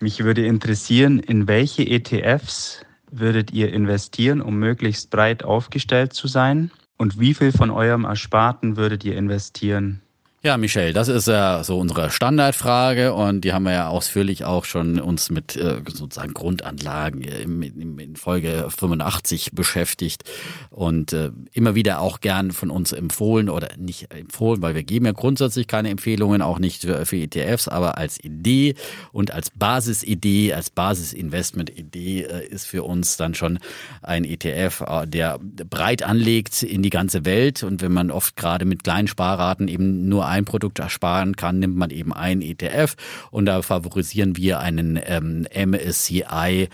Mich 0.00 0.22
würde 0.22 0.46
interessieren, 0.46 1.18
in 1.18 1.48
welche 1.48 1.82
ETFs 1.82 2.83
würdet 3.18 3.52
ihr 3.52 3.72
investieren, 3.72 4.40
um 4.40 4.58
möglichst 4.58 5.10
breit 5.10 5.44
aufgestellt 5.44 6.12
zu 6.12 6.28
sein? 6.28 6.70
Und 6.96 7.18
wie 7.18 7.34
viel 7.34 7.52
von 7.52 7.70
eurem 7.70 8.04
Ersparten 8.04 8.76
würdet 8.76 9.04
ihr 9.04 9.16
investieren? 9.16 10.00
Ja, 10.44 10.58
Michelle, 10.58 10.92
das 10.92 11.08
ist 11.08 11.26
ja 11.26 11.64
so 11.64 11.78
unsere 11.78 12.10
Standardfrage 12.10 13.14
und 13.14 13.46
die 13.46 13.54
haben 13.54 13.62
wir 13.62 13.72
ja 13.72 13.88
ausführlich 13.88 14.44
auch 14.44 14.66
schon 14.66 15.00
uns 15.00 15.30
mit 15.30 15.56
äh, 15.56 15.80
sozusagen 15.90 16.34
Grundanlagen 16.34 17.22
in, 17.22 17.62
in, 17.98 18.16
Folge 18.16 18.66
85 18.68 19.52
beschäftigt 19.52 20.24
und 20.68 21.14
äh, 21.14 21.30
immer 21.52 21.74
wieder 21.74 22.00
auch 22.00 22.20
gern 22.20 22.50
von 22.50 22.68
uns 22.68 22.92
empfohlen 22.92 23.48
oder 23.48 23.70
nicht 23.78 24.12
empfohlen, 24.12 24.60
weil 24.60 24.74
wir 24.74 24.82
geben 24.82 25.06
ja 25.06 25.12
grundsätzlich 25.12 25.66
keine 25.66 25.88
Empfehlungen, 25.88 26.42
auch 26.42 26.58
nicht 26.58 26.82
für, 26.82 27.16
ETFs, 27.16 27.66
aber 27.66 27.96
als 27.96 28.22
Idee 28.22 28.74
und 29.12 29.30
als 29.30 29.48
Basisidee, 29.48 30.52
als 30.52 30.68
Basisinvestment-Idee 30.68 32.24
äh, 32.24 32.46
ist 32.46 32.66
für 32.66 32.82
uns 32.82 33.16
dann 33.16 33.34
schon 33.34 33.60
ein 34.02 34.24
ETF, 34.24 34.82
äh, 34.86 35.06
der 35.06 35.38
breit 35.38 36.02
anlegt 36.02 36.62
in 36.62 36.82
die 36.82 36.90
ganze 36.90 37.24
Welt 37.24 37.62
und 37.62 37.80
wenn 37.80 37.92
man 37.92 38.10
oft 38.10 38.36
gerade 38.36 38.66
mit 38.66 38.84
kleinen 38.84 39.08
Sparraten 39.08 39.68
eben 39.68 40.06
nur 40.06 40.33
Produkt 40.42 40.78
ersparen 40.78 41.36
kann, 41.36 41.58
nimmt 41.58 41.76
man 41.76 41.90
eben 41.90 42.12
ein 42.12 42.42
ETF 42.42 42.96
und 43.30 43.46
da 43.46 43.62
favorisieren 43.62 44.36
wir 44.36 44.60
einen 44.60 44.98
ähm, 45.04 45.46
MSCI 45.54 46.68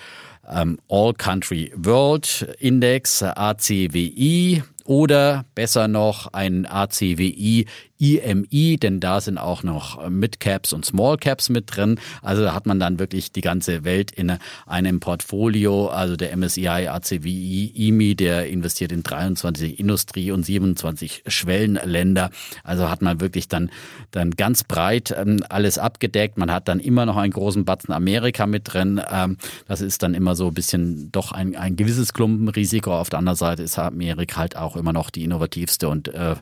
ähm, 0.50 0.78
All 0.88 1.14
Country 1.14 1.72
World 1.76 2.54
Index, 2.58 3.22
ACWI. 3.22 4.62
oder 4.84 5.44
besser 5.54 5.88
noch 5.88 6.32
ein 6.32 6.66
ACWI 6.66 7.66
IMI, 8.00 8.78
denn 8.78 8.98
da 8.98 9.20
sind 9.20 9.38
auch 9.38 9.62
noch 9.62 10.08
Mid-Caps 10.08 10.72
und 10.72 10.84
Small-Caps 10.84 11.50
mit 11.50 11.76
drin. 11.76 12.00
Also 12.22 12.42
da 12.42 12.54
hat 12.54 12.66
man 12.66 12.80
dann 12.80 12.98
wirklich 12.98 13.30
die 13.30 13.42
ganze 13.42 13.84
Welt 13.84 14.10
in 14.10 14.38
einem 14.66 15.00
Portfolio. 15.00 15.88
Also 15.88 16.16
der 16.16 16.36
MSCI 16.36 16.88
ACWI 16.88 17.72
IMI, 17.74 18.14
der 18.14 18.48
investiert 18.48 18.92
in 18.92 19.02
23 19.02 19.78
Industrie- 19.78 20.30
und 20.30 20.44
27 20.44 21.24
Schwellenländer. 21.26 22.30
Also 22.64 22.88
hat 22.88 23.02
man 23.02 23.20
wirklich 23.20 23.48
dann, 23.48 23.70
dann 24.10 24.30
ganz 24.32 24.64
breit 24.64 25.14
ähm, 25.16 25.44
alles 25.48 25.78
abgedeckt. 25.78 26.38
Man 26.38 26.50
hat 26.50 26.68
dann 26.68 26.80
immer 26.80 27.04
noch 27.06 27.16
einen 27.16 27.32
großen 27.32 27.64
Batzen 27.64 27.92
Amerika 27.92 28.46
mit 28.46 28.72
drin. 28.72 29.00
Ähm, 29.10 29.36
das 29.68 29.80
ist 29.80 30.02
dann 30.02 30.14
immer 30.14 30.34
so 30.34 30.48
ein 30.48 30.54
bisschen 30.54 31.12
doch 31.12 31.32
ein, 31.32 31.54
ein 31.54 31.76
gewisses 31.76 32.14
Klumpenrisiko. 32.14 32.92
Auf 32.92 33.10
der 33.10 33.18
anderen 33.18 33.36
Seite 33.36 33.62
ist 33.62 33.78
Amerika 33.78 34.40
halt 34.40 34.56
auch 34.56 34.76
immer 34.76 34.92
noch 34.92 35.10
die 35.10 35.24
innovativste 35.24 35.88
und 35.88 36.08
äh, 36.08 36.36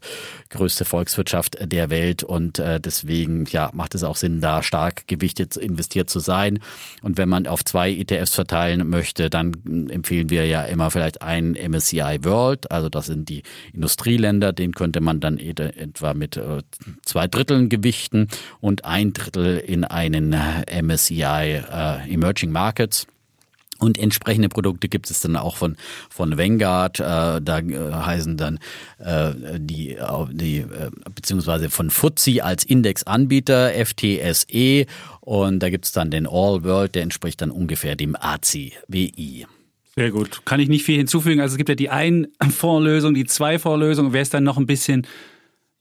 größte 0.50 0.84
Volkswirtschaft 0.84 1.47
der 1.56 1.90
Welt 1.90 2.22
und 2.22 2.58
äh, 2.58 2.80
deswegen 2.80 3.44
ja 3.46 3.70
macht 3.72 3.94
es 3.94 4.04
auch 4.04 4.16
Sinn, 4.16 4.40
da 4.40 4.62
stark 4.62 5.06
gewichtet 5.06 5.56
investiert 5.56 6.10
zu 6.10 6.20
sein. 6.20 6.60
Und 7.02 7.18
wenn 7.18 7.28
man 7.28 7.46
auf 7.46 7.64
zwei 7.64 7.90
ETFs 7.90 8.34
verteilen 8.34 8.88
möchte, 8.88 9.30
dann 9.30 9.88
empfehlen 9.90 10.30
wir 10.30 10.46
ja 10.46 10.62
immer 10.64 10.90
vielleicht 10.90 11.22
einen 11.22 11.52
MSCI 11.54 12.18
World, 12.22 12.70
also 12.70 12.88
das 12.88 13.06
sind 13.06 13.28
die 13.28 13.42
Industrieländer, 13.72 14.52
den 14.52 14.72
könnte 14.72 15.00
man 15.00 15.20
dann 15.20 15.38
etwa 15.38 16.14
mit 16.14 16.36
äh, 16.36 16.62
zwei 17.02 17.26
Dritteln 17.26 17.68
gewichten 17.68 18.28
und 18.60 18.84
ein 18.84 19.12
Drittel 19.12 19.58
in 19.58 19.84
einen 19.84 20.32
äh, 20.32 20.82
MSCI 20.82 21.22
äh, 21.22 22.12
Emerging 22.12 22.50
Markets. 22.50 23.06
Und 23.78 23.96
entsprechende 23.98 24.48
Produkte 24.48 24.88
gibt 24.88 25.10
es 25.10 25.20
dann 25.20 25.36
auch 25.36 25.56
von, 25.56 25.76
von 26.10 26.36
Vanguard, 26.36 26.98
äh, 26.98 27.40
da 27.40 27.58
äh, 27.60 27.92
heißen 27.92 28.36
dann 28.36 28.58
äh, 28.98 29.32
die, 29.58 29.96
die 30.32 30.58
äh, 30.58 30.90
beziehungsweise 31.14 31.70
von 31.70 31.90
FTSE 31.90 32.44
als 32.44 32.64
Indexanbieter, 32.64 33.72
FTSE 33.72 34.86
und 35.20 35.60
da 35.60 35.70
gibt 35.70 35.84
es 35.84 35.92
dann 35.92 36.10
den 36.10 36.26
All 36.26 36.64
World, 36.64 36.94
der 36.94 37.02
entspricht 37.02 37.40
dann 37.40 37.50
ungefähr 37.50 37.94
dem 37.94 38.16
ACWI. 38.16 39.46
Sehr 39.94 40.10
gut. 40.10 40.44
Kann 40.44 40.60
ich 40.60 40.68
nicht 40.68 40.84
viel 40.84 40.96
hinzufügen. 40.96 41.40
Also 41.40 41.54
es 41.54 41.56
gibt 41.58 41.68
ja 41.68 41.74
die 41.74 41.90
Ein-Fondslösung, 41.90 43.14
die 43.14 43.24
Zwei-Fondslösung. 43.26 44.12
Wer 44.12 44.22
es 44.22 44.30
dann 44.30 44.44
noch 44.44 44.56
ein 44.56 44.66
bisschen 44.66 45.06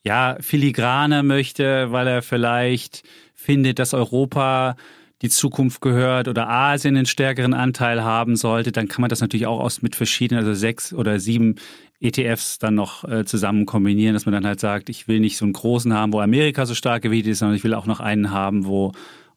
ja, 0.04 0.38
filigraner 0.39 1.22
möchte, 1.22 1.91
weil 1.91 2.08
er 2.08 2.22
vielleicht 2.22 3.04
findet, 3.36 3.80
dass 3.80 3.93
Europa 3.93 4.76
die 5.22 5.30
Zukunft 5.30 5.82
gehört 5.82 6.28
oder 6.28 6.47
Asien 6.47 6.95
einen 6.95 7.05
stärkeren 7.05 7.53
Anteil 7.53 8.03
haben 8.03 8.36
sollte, 8.36 8.72
dann 8.72 8.88
kann 8.88 9.01
man 9.01 9.09
das 9.09 9.22
natürlich 9.22 9.47
auch 9.47 9.59
aus 9.59 9.82
mit 9.82 9.95
verschiedenen, 9.95 10.43
also 10.43 10.53
sechs 10.53 10.93
oder 10.93 11.20
sieben 11.20 11.55
ETFs 11.99 12.59
dann 12.59 12.76
noch 12.76 13.03
äh, 13.03 13.26
zusammen 13.26 13.65
kombinieren, 13.65 14.13
dass 14.13 14.26
man 14.26 14.34
dann 14.34 14.45
halt 14.45 14.59
sagt, 14.59 14.89
ich 14.89 15.07
will 15.07 15.20
nicht 15.20 15.38
so 15.38 15.45
einen 15.45 15.53
großen 15.53 15.93
haben, 15.93 16.13
wo 16.13 16.20
Amerika 16.20 16.65
so 16.65 16.76
stark 16.76 17.01
gewichtet 17.01 17.32
ist, 17.32 17.39
sondern 17.39 17.55
ich 17.55 17.63
will 17.63 17.74
auch 17.74 17.88
noch 17.88 17.99
einen 17.99 18.30
haben, 18.30 18.65
wo 18.65 18.91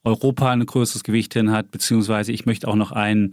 Europa 0.04 0.50
ein 0.50 0.64
größeres 0.64 1.04
Gewicht 1.04 1.34
drin 1.34 1.50
hat, 1.50 1.70
beziehungsweise 1.70 2.32
ich 2.32 2.44
möchte 2.44 2.68
auch 2.68 2.74
noch 2.74 2.92
einen 2.92 3.30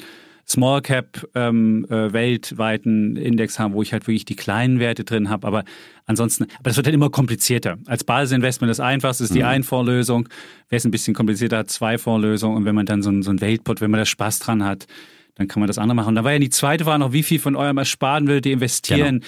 Small 0.49 0.81
Cap 0.81 1.27
ähm, 1.35 1.85
äh, 1.89 2.13
weltweiten 2.13 3.17
Index 3.17 3.59
haben, 3.59 3.73
wo 3.73 3.81
ich 3.81 3.91
halt 3.91 4.07
wirklich 4.07 4.25
die 4.25 4.35
kleinen 4.35 4.79
Werte 4.79 5.03
drin 5.03 5.29
habe. 5.29 5.45
Aber 5.45 5.63
ansonsten, 6.05 6.43
aber 6.43 6.63
das 6.69 6.77
wird 6.77 6.87
halt 6.87 6.93
immer 6.93 7.09
komplizierter. 7.09 7.77
Als 7.85 8.03
Basisinvestment 8.03 8.69
das 8.69 8.79
einfachste 8.79 9.25
ist 9.25 9.35
die 9.35 9.39
mhm. 9.39 9.45
Ein-Fondslösung. 9.45 10.29
Wer 10.69 10.77
es 10.77 10.85
ein 10.85 10.91
bisschen 10.91 11.13
komplizierter 11.13 11.57
hat, 11.57 11.69
Zwei-Fondslösung. 11.69 12.55
Und 12.55 12.65
wenn 12.65 12.75
man 12.75 12.85
dann 12.85 13.01
so 13.01 13.09
ein, 13.09 13.23
so 13.23 13.31
ein 13.31 13.41
Weltpot, 13.41 13.81
wenn 13.81 13.91
man 13.91 13.99
da 13.99 14.05
Spaß 14.05 14.39
dran 14.39 14.63
hat, 14.63 14.87
dann 15.35 15.47
kann 15.47 15.59
man 15.59 15.67
das 15.67 15.77
andere 15.77 15.95
machen. 15.95 16.09
Und 16.09 16.15
da 16.15 16.23
war 16.23 16.31
ja 16.31 16.39
die 16.39 16.49
zweite 16.49 16.85
Frage 16.85 16.99
noch, 16.99 17.11
wie 17.11 17.23
viel 17.23 17.39
von 17.39 17.55
eurem 17.55 17.77
Ersparten 17.77 18.27
würdet 18.27 18.45
ihr 18.45 18.53
investieren? 18.53 19.19
Genau 19.19 19.27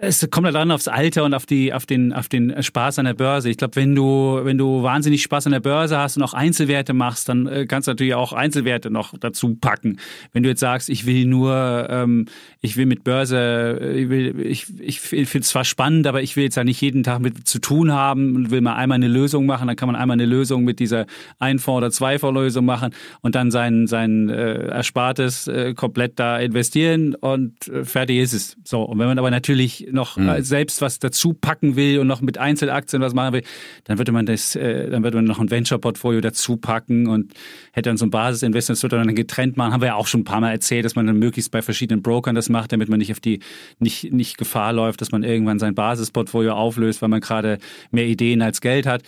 es 0.00 0.28
kommt 0.30 0.46
halt 0.46 0.56
an 0.56 0.70
aufs 0.70 0.88
Alter 0.88 1.24
und 1.24 1.34
auf 1.34 1.46
die, 1.46 1.72
auf 1.72 1.86
den, 1.86 2.12
auf 2.12 2.28
den 2.28 2.62
Spaß 2.62 2.98
an 2.98 3.06
der 3.06 3.14
Börse. 3.14 3.48
Ich 3.48 3.56
glaube, 3.56 3.76
wenn 3.76 3.94
du, 3.94 4.40
wenn 4.42 4.58
du 4.58 4.82
wahnsinnig 4.82 5.22
Spaß 5.22 5.46
an 5.46 5.52
der 5.52 5.60
Börse 5.60 5.96
hast 5.98 6.16
und 6.16 6.22
auch 6.22 6.34
Einzelwerte 6.34 6.92
machst, 6.92 7.28
dann 7.28 7.46
äh, 7.46 7.66
kannst 7.66 7.88
du 7.88 7.92
natürlich 7.92 8.14
auch 8.14 8.32
Einzelwerte 8.32 8.90
noch 8.90 9.16
dazu 9.18 9.54
packen. 9.54 9.98
Wenn 10.32 10.42
du 10.42 10.48
jetzt 10.48 10.60
sagst, 10.60 10.90
ich 10.90 11.06
will 11.06 11.24
nur, 11.24 11.86
ähm, 11.88 12.26
ich 12.60 12.76
will 12.76 12.86
mit 12.86 13.04
Börse, 13.04 13.78
äh, 13.80 14.02
ich 14.02 14.08
will, 14.10 14.40
ich, 14.40 14.66
ich 14.80 15.00
finde 15.00 15.38
es 15.38 15.48
zwar 15.48 15.64
spannend, 15.64 16.06
aber 16.06 16.22
ich 16.22 16.36
will 16.36 16.44
jetzt 16.44 16.56
ja 16.56 16.64
nicht 16.64 16.80
jeden 16.80 17.02
Tag 17.02 17.20
mit 17.20 17.46
zu 17.48 17.58
tun 17.58 17.92
haben 17.92 18.36
und 18.36 18.50
will 18.50 18.60
mal 18.60 18.74
einmal 18.74 18.96
eine 18.96 19.08
Lösung 19.08 19.46
machen, 19.46 19.66
dann 19.66 19.76
kann 19.76 19.88
man 19.88 19.96
einmal 19.96 20.16
eine 20.16 20.26
Lösung 20.26 20.64
mit 20.64 20.78
dieser 20.78 21.06
Ein-Fonds- 21.38 21.78
oder 21.78 21.90
Zwei-Fonds-Lösung 21.90 22.64
machen 22.64 22.92
und 23.22 23.34
dann 23.34 23.50
sein, 23.50 23.86
sein 23.86 24.28
äh, 24.28 24.68
Erspartes 24.68 25.48
äh, 25.48 25.74
komplett 25.74 26.18
da 26.18 26.38
investieren 26.38 27.14
und 27.14 27.68
äh, 27.68 27.84
fertig 27.84 28.18
ist 28.18 28.32
es. 28.32 28.56
So. 28.64 28.82
Und 28.82 28.98
wenn 28.98 29.06
man 29.06 29.18
aber 29.18 29.30
natürlich 29.30 29.85
noch 29.90 30.16
mhm. 30.16 30.42
selbst 30.42 30.80
was 30.80 30.98
dazu 30.98 31.34
packen 31.34 31.76
will 31.76 31.98
und 31.98 32.06
noch 32.06 32.20
mit 32.20 32.38
Einzelaktien 32.38 33.02
was 33.02 33.14
machen 33.14 33.34
will, 33.34 33.42
dann 33.84 33.98
würde 33.98 34.12
man 34.12 34.26
das, 34.26 34.56
äh, 34.56 34.90
dann 34.90 35.02
würde 35.02 35.18
man 35.18 35.24
noch 35.24 35.38
ein 35.38 35.50
Venture-Portfolio 35.50 36.20
dazu 36.20 36.56
packen 36.56 37.06
und 37.06 37.34
hätte 37.72 37.90
dann 37.90 37.96
so 37.96 38.06
ein 38.06 38.10
Basisinvestment, 38.10 38.76
das 38.78 38.82
würde 38.82 38.96
man 38.96 39.06
dann 39.06 39.16
getrennt 39.16 39.56
machen. 39.56 39.72
Haben 39.72 39.80
wir 39.80 39.88
ja 39.88 39.94
auch 39.94 40.06
schon 40.06 40.20
ein 40.20 40.24
paar 40.24 40.40
Mal 40.40 40.52
erzählt, 40.52 40.84
dass 40.84 40.96
man 40.96 41.06
dann 41.06 41.18
möglichst 41.18 41.50
bei 41.50 41.62
verschiedenen 41.62 42.02
Brokern 42.02 42.34
das 42.34 42.48
macht, 42.48 42.72
damit 42.72 42.88
man 42.88 42.98
nicht 42.98 43.12
auf 43.12 43.20
die, 43.20 43.40
nicht, 43.78 44.12
nicht 44.12 44.38
Gefahr 44.38 44.72
läuft, 44.72 45.00
dass 45.00 45.12
man 45.12 45.22
irgendwann 45.22 45.58
sein 45.58 45.74
Basisportfolio 45.74 46.52
auflöst, 46.52 47.02
weil 47.02 47.08
man 47.08 47.20
gerade 47.20 47.58
mehr 47.90 48.06
Ideen 48.06 48.42
als 48.42 48.60
Geld 48.60 48.86
hat. 48.86 49.02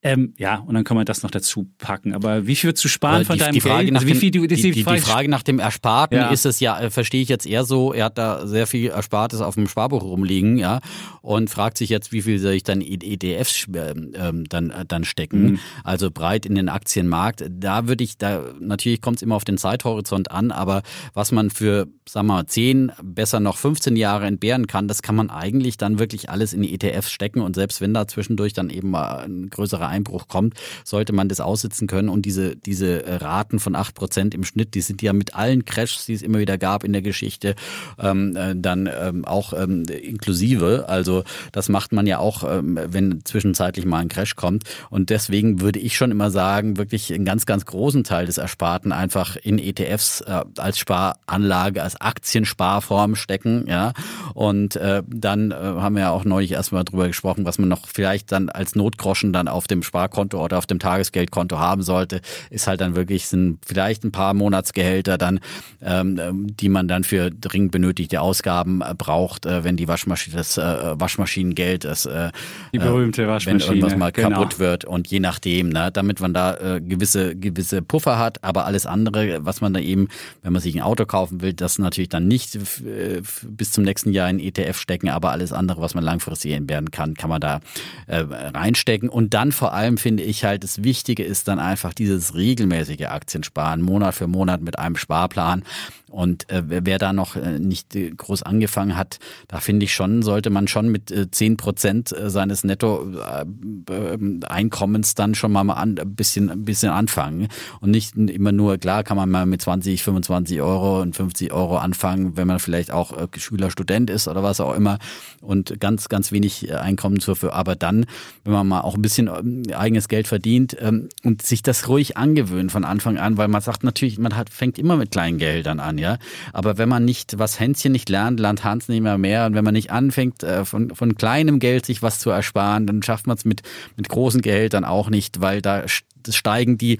Ähm, 0.00 0.34
ja, 0.38 0.58
und 0.60 0.74
dann 0.74 0.84
kann 0.84 0.96
man 0.96 1.06
das 1.06 1.24
noch 1.24 1.30
dazu 1.32 1.68
packen. 1.78 2.14
Aber 2.14 2.46
wie 2.46 2.54
viel 2.54 2.72
zu 2.72 2.86
sparen 2.86 3.24
von 3.24 3.36
deinem 3.36 3.54
die 3.54 3.60
Frage 3.60 3.86
Geld? 3.86 3.94
Nach 3.94 4.02
also 4.02 4.14
wie 4.14 4.18
viel, 4.18 4.30
die, 4.30 4.46
die, 4.46 4.70
die, 4.70 4.84
Frage, 4.84 4.96
die, 4.96 5.02
Frage 5.02 5.28
nach 5.28 5.42
dem 5.42 5.58
Ersparten 5.58 6.16
ja. 6.16 6.30
ist 6.30 6.46
es 6.46 6.60
ja, 6.60 6.78
äh, 6.78 6.90
verstehe 6.90 7.20
ich 7.20 7.28
jetzt 7.28 7.46
eher 7.46 7.64
so, 7.64 7.92
er 7.92 8.04
hat 8.04 8.16
da 8.16 8.46
sehr 8.46 8.68
viel 8.68 8.90
Erspartes 8.90 9.40
auf 9.40 9.56
dem 9.56 9.66
Sparbuch 9.66 10.04
rumliegen, 10.04 10.56
ja, 10.56 10.78
und 11.20 11.50
fragt 11.50 11.78
sich 11.78 11.90
jetzt, 11.90 12.12
wie 12.12 12.22
viel 12.22 12.38
soll 12.38 12.52
ich 12.52 12.62
dann 12.62 12.80
ETFs 12.80 13.66
ähm, 13.74 14.12
ähm, 14.14 14.44
dann, 14.48 14.70
äh, 14.70 14.84
dann 14.86 15.02
stecken, 15.02 15.42
mhm. 15.42 15.58
also 15.82 16.12
breit 16.12 16.46
in 16.46 16.54
den 16.54 16.68
Aktienmarkt. 16.68 17.44
Da 17.50 17.88
würde 17.88 18.04
ich, 18.04 18.18
da 18.18 18.44
natürlich 18.60 19.00
kommt 19.00 19.16
es 19.16 19.22
immer 19.22 19.34
auf 19.34 19.44
den 19.44 19.58
Zeithorizont 19.58 20.30
an, 20.30 20.52
aber 20.52 20.82
was 21.12 21.32
man 21.32 21.50
für, 21.50 21.88
sagen 22.08 22.28
wir 22.28 22.34
mal, 22.34 22.46
10, 22.46 22.92
besser 23.02 23.40
noch 23.40 23.56
15 23.56 23.96
Jahre 23.96 24.26
entbehren 24.26 24.68
kann, 24.68 24.86
das 24.86 25.02
kann 25.02 25.16
man 25.16 25.28
eigentlich 25.28 25.76
dann 25.76 25.98
wirklich 25.98 26.30
alles 26.30 26.52
in 26.52 26.62
die 26.62 26.72
ETFs 26.72 27.10
stecken 27.10 27.40
und 27.40 27.56
selbst 27.56 27.80
wenn 27.80 27.92
da 27.92 28.06
zwischendurch 28.06 28.52
dann 28.52 28.70
eben 28.70 28.90
mal 28.90 29.24
ein 29.24 29.50
größerer 29.50 29.87
Einbruch 29.88 30.28
kommt, 30.28 30.54
sollte 30.84 31.12
man 31.12 31.28
das 31.28 31.40
aussitzen 31.40 31.86
können. 31.86 32.08
Und 32.08 32.22
diese, 32.22 32.56
diese 32.56 33.02
Raten 33.20 33.58
von 33.58 33.74
acht 33.74 33.94
Prozent 33.94 34.34
im 34.34 34.44
Schnitt, 34.44 34.74
die 34.74 34.80
sind 34.80 35.02
ja 35.02 35.12
mit 35.12 35.34
allen 35.34 35.64
Crashs, 35.64 36.06
die 36.06 36.14
es 36.14 36.22
immer 36.22 36.38
wieder 36.38 36.58
gab 36.58 36.84
in 36.84 36.92
der 36.92 37.02
Geschichte, 37.02 37.54
ähm, 37.98 38.36
äh, 38.36 38.54
dann 38.56 38.88
ähm, 38.92 39.24
auch 39.24 39.52
ähm, 39.52 39.84
inklusive. 39.84 40.86
Also 40.88 41.24
das 41.52 41.68
macht 41.68 41.92
man 41.92 42.06
ja 42.06 42.18
auch, 42.18 42.44
ähm, 42.44 42.78
wenn 42.88 43.24
zwischenzeitlich 43.24 43.84
mal 43.86 43.98
ein 43.98 44.08
Crash 44.08 44.36
kommt. 44.36 44.64
Und 44.90 45.10
deswegen 45.10 45.60
würde 45.60 45.78
ich 45.78 45.96
schon 45.96 46.10
immer 46.10 46.30
sagen, 46.30 46.76
wirklich 46.76 47.12
einen 47.12 47.24
ganz, 47.24 47.46
ganz 47.46 47.64
großen 47.66 48.04
Teil 48.04 48.26
des 48.26 48.38
Ersparten 48.38 48.92
einfach 48.92 49.36
in 49.36 49.58
ETFs 49.58 50.20
äh, 50.22 50.44
als 50.56 50.78
Sparanlage, 50.78 51.82
als 51.82 52.00
Aktiensparform 52.00 53.14
stecken. 53.14 53.64
Ja. 53.66 53.92
Und 54.34 54.76
äh, 54.76 55.02
dann 55.06 55.50
äh, 55.50 55.54
haben 55.54 55.94
wir 55.94 56.02
ja 56.02 56.10
auch 56.10 56.24
neulich 56.24 56.52
erstmal 56.52 56.84
drüber 56.84 57.06
gesprochen, 57.06 57.44
was 57.44 57.58
man 57.58 57.68
noch 57.68 57.88
vielleicht 57.88 58.32
dann 58.32 58.48
als 58.48 58.74
Notgroschen 58.74 59.32
dann 59.32 59.48
auf 59.48 59.66
dem 59.66 59.77
dem 59.78 59.82
Sparkonto 59.82 60.42
oder 60.42 60.58
auf 60.58 60.66
dem 60.66 60.78
Tagesgeldkonto 60.78 61.58
haben 61.58 61.82
sollte, 61.82 62.20
ist 62.50 62.66
halt 62.66 62.80
dann 62.80 62.96
wirklich 62.96 63.26
sind 63.26 63.58
vielleicht 63.66 64.04
ein 64.04 64.12
paar 64.12 64.34
Monatsgehälter 64.34 65.18
dann, 65.18 65.40
ähm, 65.82 66.46
die 66.56 66.68
man 66.68 66.88
dann 66.88 67.04
für 67.04 67.30
dringend 67.30 67.72
benötigte 67.72 68.20
Ausgaben 68.20 68.80
äh, 68.82 68.94
braucht, 68.96 69.46
äh, 69.46 69.64
wenn 69.64 69.76
die 69.76 69.88
Waschmaschine, 69.88 70.36
das 70.36 70.58
äh, 70.58 70.62
Waschmaschinengeld, 70.62 71.84
das 71.84 72.06
äh, 72.06 72.30
die 72.72 72.78
berühmte 72.78 73.26
Waschmaschine, 73.28 73.60
wenn 73.60 73.76
irgendwas 73.76 73.96
mal 73.96 74.12
genau. 74.12 74.30
kaputt 74.30 74.58
wird 74.58 74.84
und 74.84 75.08
je 75.08 75.20
nachdem, 75.20 75.68
ne, 75.68 75.90
damit 75.92 76.20
man 76.20 76.34
da 76.34 76.54
äh, 76.54 76.80
gewisse 76.80 77.36
gewisse 77.36 77.82
Puffer 77.82 78.18
hat, 78.18 78.42
aber 78.44 78.66
alles 78.66 78.86
andere, 78.86 79.44
was 79.44 79.60
man 79.60 79.74
da 79.74 79.80
eben, 79.80 80.08
wenn 80.42 80.52
man 80.52 80.62
sich 80.62 80.74
ein 80.74 80.82
Auto 80.82 81.06
kaufen 81.06 81.40
will, 81.40 81.52
das 81.52 81.78
natürlich 81.78 82.08
dann 82.08 82.28
nicht 82.28 82.56
äh, 82.56 83.22
bis 83.44 83.72
zum 83.72 83.84
nächsten 83.84 84.12
Jahr 84.12 84.28
in 84.30 84.38
ETF 84.38 84.78
stecken, 84.78 85.08
aber 85.08 85.30
alles 85.30 85.52
andere, 85.52 85.80
was 85.80 85.94
man 85.94 86.04
langfristig 86.04 86.48
werden 86.68 86.90
kann, 86.90 87.14
kann 87.14 87.30
man 87.30 87.40
da 87.40 87.60
äh, 88.06 88.18
reinstecken 88.18 89.08
und 89.08 89.34
dann 89.34 89.52
vor 89.52 89.67
vor 89.68 89.74
allem 89.74 89.98
finde 89.98 90.22
ich 90.22 90.44
halt, 90.44 90.64
das 90.64 90.82
Wichtige 90.82 91.22
ist 91.22 91.46
dann 91.46 91.58
einfach 91.58 91.92
dieses 91.92 92.34
regelmäßige 92.34 93.02
Aktiensparen, 93.02 93.82
Monat 93.82 94.14
für 94.14 94.26
Monat 94.26 94.62
mit 94.62 94.78
einem 94.78 94.96
Sparplan. 94.96 95.62
Und 96.10 96.50
äh, 96.50 96.62
wer 96.66 96.98
da 96.98 97.12
noch 97.12 97.36
äh, 97.36 97.58
nicht 97.58 97.94
äh, 97.94 98.10
groß 98.10 98.42
angefangen 98.42 98.96
hat, 98.96 99.18
da 99.46 99.60
finde 99.60 99.84
ich 99.84 99.92
schon, 99.92 100.22
sollte 100.22 100.48
man 100.50 100.66
schon 100.68 100.88
mit 100.88 101.10
äh, 101.10 101.30
10 101.30 101.58
Prozent 101.58 102.12
äh, 102.12 102.30
seines 102.30 102.64
Netto-Einkommens 102.64 105.10
äh, 105.10 105.14
dann 105.16 105.34
schon 105.34 105.52
mal 105.52 105.68
an, 105.70 105.98
ein, 105.98 106.14
bisschen, 106.14 106.48
ein 106.50 106.64
bisschen 106.64 106.88
anfangen. 106.90 107.48
Und 107.80 107.90
nicht 107.90 108.16
immer 108.16 108.52
nur, 108.52 108.78
klar 108.78 109.04
kann 109.04 109.18
man 109.18 109.30
mal 109.30 109.44
mit 109.46 109.60
20, 109.60 110.02
25 110.02 110.62
Euro 110.62 111.02
und 111.02 111.14
50 111.14 111.52
Euro 111.52 111.76
anfangen, 111.76 112.36
wenn 112.36 112.46
man 112.46 112.58
vielleicht 112.58 112.90
auch 112.90 113.12
äh, 113.16 113.26
Schüler, 113.36 113.70
Student 113.70 114.08
ist 114.08 114.28
oder 114.28 114.42
was 114.42 114.60
auch 114.60 114.74
immer 114.74 114.98
und 115.42 115.78
ganz, 115.78 116.08
ganz 116.08 116.32
wenig 116.32 116.74
Einkommen 116.74 117.20
zur 117.20 117.36
Verfügung. 117.36 117.56
Aber 117.56 117.76
dann, 117.76 118.06
wenn 118.44 118.54
man 118.54 118.66
mal 118.66 118.80
auch 118.80 118.94
ein 118.94 119.02
bisschen 119.02 119.28
eigenes 119.72 120.08
Geld 120.08 120.26
verdient 120.26 120.74
ähm, 120.80 121.10
und 121.22 121.42
sich 121.42 121.62
das 121.62 121.86
ruhig 121.88 122.16
angewöhnt 122.16 122.72
von 122.72 122.84
Anfang 122.84 123.18
an, 123.18 123.36
weil 123.36 123.48
man 123.48 123.60
sagt 123.60 123.84
natürlich, 123.84 124.18
man 124.18 124.34
hat, 124.36 124.48
fängt 124.50 124.78
immer 124.78 124.96
mit 124.96 125.10
kleinen 125.10 125.36
Geldern 125.38 125.80
an 125.80 125.97
ja. 125.98 126.18
Aber 126.52 126.78
wenn 126.78 126.88
man 126.88 127.04
nicht, 127.04 127.38
was 127.38 127.58
Hänschen 127.60 127.92
nicht 127.92 128.08
lernt, 128.08 128.40
lernt 128.40 128.64
Hans 128.64 128.88
nicht 128.88 129.02
mehr 129.02 129.18
mehr. 129.18 129.46
Und 129.46 129.54
wenn 129.54 129.64
man 129.64 129.74
nicht 129.74 129.90
anfängt, 129.90 130.42
äh, 130.42 130.64
von, 130.64 130.94
von 130.94 131.16
kleinem 131.16 131.58
Geld 131.58 131.86
sich 131.86 132.02
was 132.02 132.18
zu 132.18 132.30
ersparen, 132.30 132.86
dann 132.86 133.02
schafft 133.02 133.26
man 133.26 133.36
es 133.36 133.44
mit, 133.44 133.62
mit 133.96 134.08
großen 134.08 134.42
Gehältern 134.42 134.84
auch 134.84 135.10
nicht, 135.10 135.40
weil 135.40 135.62
da 135.62 135.84
steigen 136.30 136.78
die, 136.78 136.98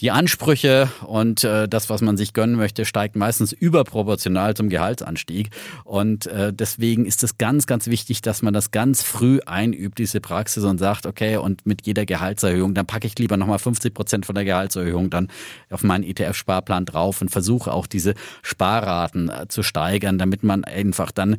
die 0.00 0.10
Ansprüche 0.10 0.88
und 1.06 1.44
äh, 1.44 1.68
das, 1.68 1.90
was 1.90 2.00
man 2.00 2.16
sich 2.16 2.32
gönnen 2.32 2.56
möchte, 2.56 2.84
steigt 2.84 3.16
meistens 3.16 3.52
überproportional 3.52 4.54
zum 4.54 4.68
Gehaltsanstieg. 4.68 5.50
Und 5.84 6.26
äh, 6.26 6.52
deswegen 6.52 7.06
ist 7.06 7.22
es 7.22 7.38
ganz, 7.38 7.66
ganz 7.66 7.86
wichtig, 7.86 8.22
dass 8.22 8.42
man 8.42 8.54
das 8.54 8.70
ganz 8.70 9.02
früh 9.02 9.40
einübt, 9.46 9.98
diese 9.98 10.20
Praxis 10.20 10.64
und 10.64 10.78
sagt, 10.78 11.06
okay, 11.06 11.36
und 11.36 11.66
mit 11.66 11.86
jeder 11.86 12.06
Gehaltserhöhung, 12.06 12.74
dann 12.74 12.86
packe 12.86 13.06
ich 13.06 13.18
lieber 13.18 13.36
nochmal 13.36 13.58
50 13.58 13.94
Prozent 13.94 14.26
von 14.26 14.34
der 14.34 14.44
Gehaltserhöhung 14.44 15.10
dann 15.10 15.28
auf 15.70 15.82
meinen 15.82 16.04
ETF-Sparplan 16.04 16.86
drauf 16.86 17.20
und 17.20 17.30
versuche 17.30 17.72
auch 17.72 17.86
diese 17.86 18.14
Sparraten 18.42 19.28
äh, 19.28 19.48
zu 19.48 19.62
steigern, 19.62 20.18
damit 20.18 20.42
man 20.42 20.64
einfach 20.64 21.10
dann 21.10 21.36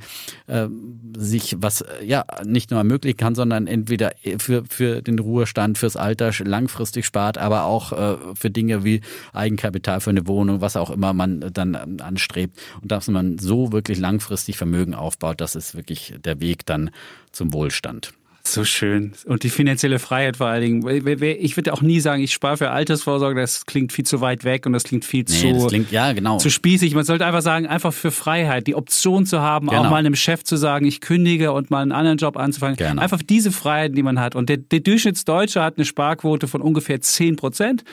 äh, 0.48 0.68
sich 1.18 1.56
was 1.60 1.82
äh, 1.82 2.06
ja 2.06 2.26
nicht 2.46 2.72
nur 2.72 2.80
ermöglichen 2.80 3.18
kann, 3.18 3.36
sondern 3.36 3.68
entweder 3.68 4.12
für, 4.38 4.64
für 4.70 5.02
den 5.02 5.20
Ruhestand, 5.20 5.78
fürs 5.78 5.96
Alter 5.96 6.32
langfristig 6.44 7.06
spart, 7.12 7.38
aber 7.38 7.66
auch 7.66 7.92
äh, 7.92 8.18
für 8.36 8.50
Dinge 8.50 8.86
wie 8.86 9.02
Eigenkapital 9.34 10.00
für 10.00 10.12
eine 10.12 10.28
Wohnung, 10.28 10.62
was 10.62 10.78
auch 10.78 10.90
immer 10.90 11.12
man 11.12 11.52
dann 11.52 12.00
anstrebt. 12.00 12.58
Und 12.82 12.92
dass 12.92 13.10
man 13.10 13.38
so 13.38 13.74
wirklich 13.74 14.00
langfristig 14.00 14.58
Vermögen 14.58 14.96
aufbaut, 14.96 15.42
das 15.42 15.56
ist 15.56 15.76
wirklich 15.76 16.14
der 16.24 16.40
Weg 16.40 16.66
dann 16.66 16.90
zum 17.34 17.52
Wohlstand. 17.52 18.14
So 18.52 18.66
schön. 18.66 19.14
Und 19.26 19.44
die 19.44 19.50
finanzielle 19.50 19.98
Freiheit 19.98 20.38
vor 20.38 20.48
allen 20.48 20.82
Dingen. 20.82 21.06
Ich 21.40 21.56
würde 21.56 21.72
auch 21.72 21.82
nie 21.82 22.02
sagen, 22.02 22.22
ich 22.22 22.34
spare 22.34 22.58
für 22.58 22.70
Altersvorsorge, 22.72 23.40
das 23.40 23.66
klingt 23.66 23.94
viel 23.94 24.06
zu 24.06 24.20
weit 24.20 24.44
weg 24.44 24.66
und 24.66 24.74
das 24.74 24.84
klingt 24.84 25.06
viel 25.06 25.24
nee, 25.30 25.58
zu, 25.58 25.68
klingt, 25.68 25.92
ja, 25.92 26.12
genau. 26.12 26.38
zu 26.38 26.50
spießig. 26.50 26.94
Man 26.94 27.06
sollte 27.06 27.26
einfach 27.26 27.42
sagen, 27.42 27.66
einfach 27.66 27.94
für 27.94 28.12
Freiheit, 28.12 28.68
die 28.68 28.76
Option 28.76 29.26
zu 29.26 29.42
haben, 29.42 29.68
genau. 29.68 29.84
auch 29.84 29.90
mal 29.90 29.98
einem 29.98 30.16
Chef 30.16 30.44
zu 30.44 30.58
sagen, 30.58 30.86
ich 30.86 31.00
kündige 31.00 31.54
und 31.54 31.72
mal 31.72 31.82
einen 31.82 31.94
anderen 31.94 32.18
Job 32.18 32.36
anzufangen. 32.36 32.76
Genau. 32.76 33.02
Einfach 33.02 33.22
diese 33.22 33.52
Freiheiten, 33.52 33.96
die 33.96 34.04
man 34.04 34.20
hat. 34.20 34.36
Und 34.36 34.50
der, 34.50 34.58
der 34.58 34.82
Durchschnittsdeutsche 34.82 35.64
hat 35.64 35.78
eine 35.78 35.86
Sparquote 35.86 36.48
von 36.48 36.62
ungefähr 36.62 37.00
10 37.00 37.38
Prozent. 37.38 37.84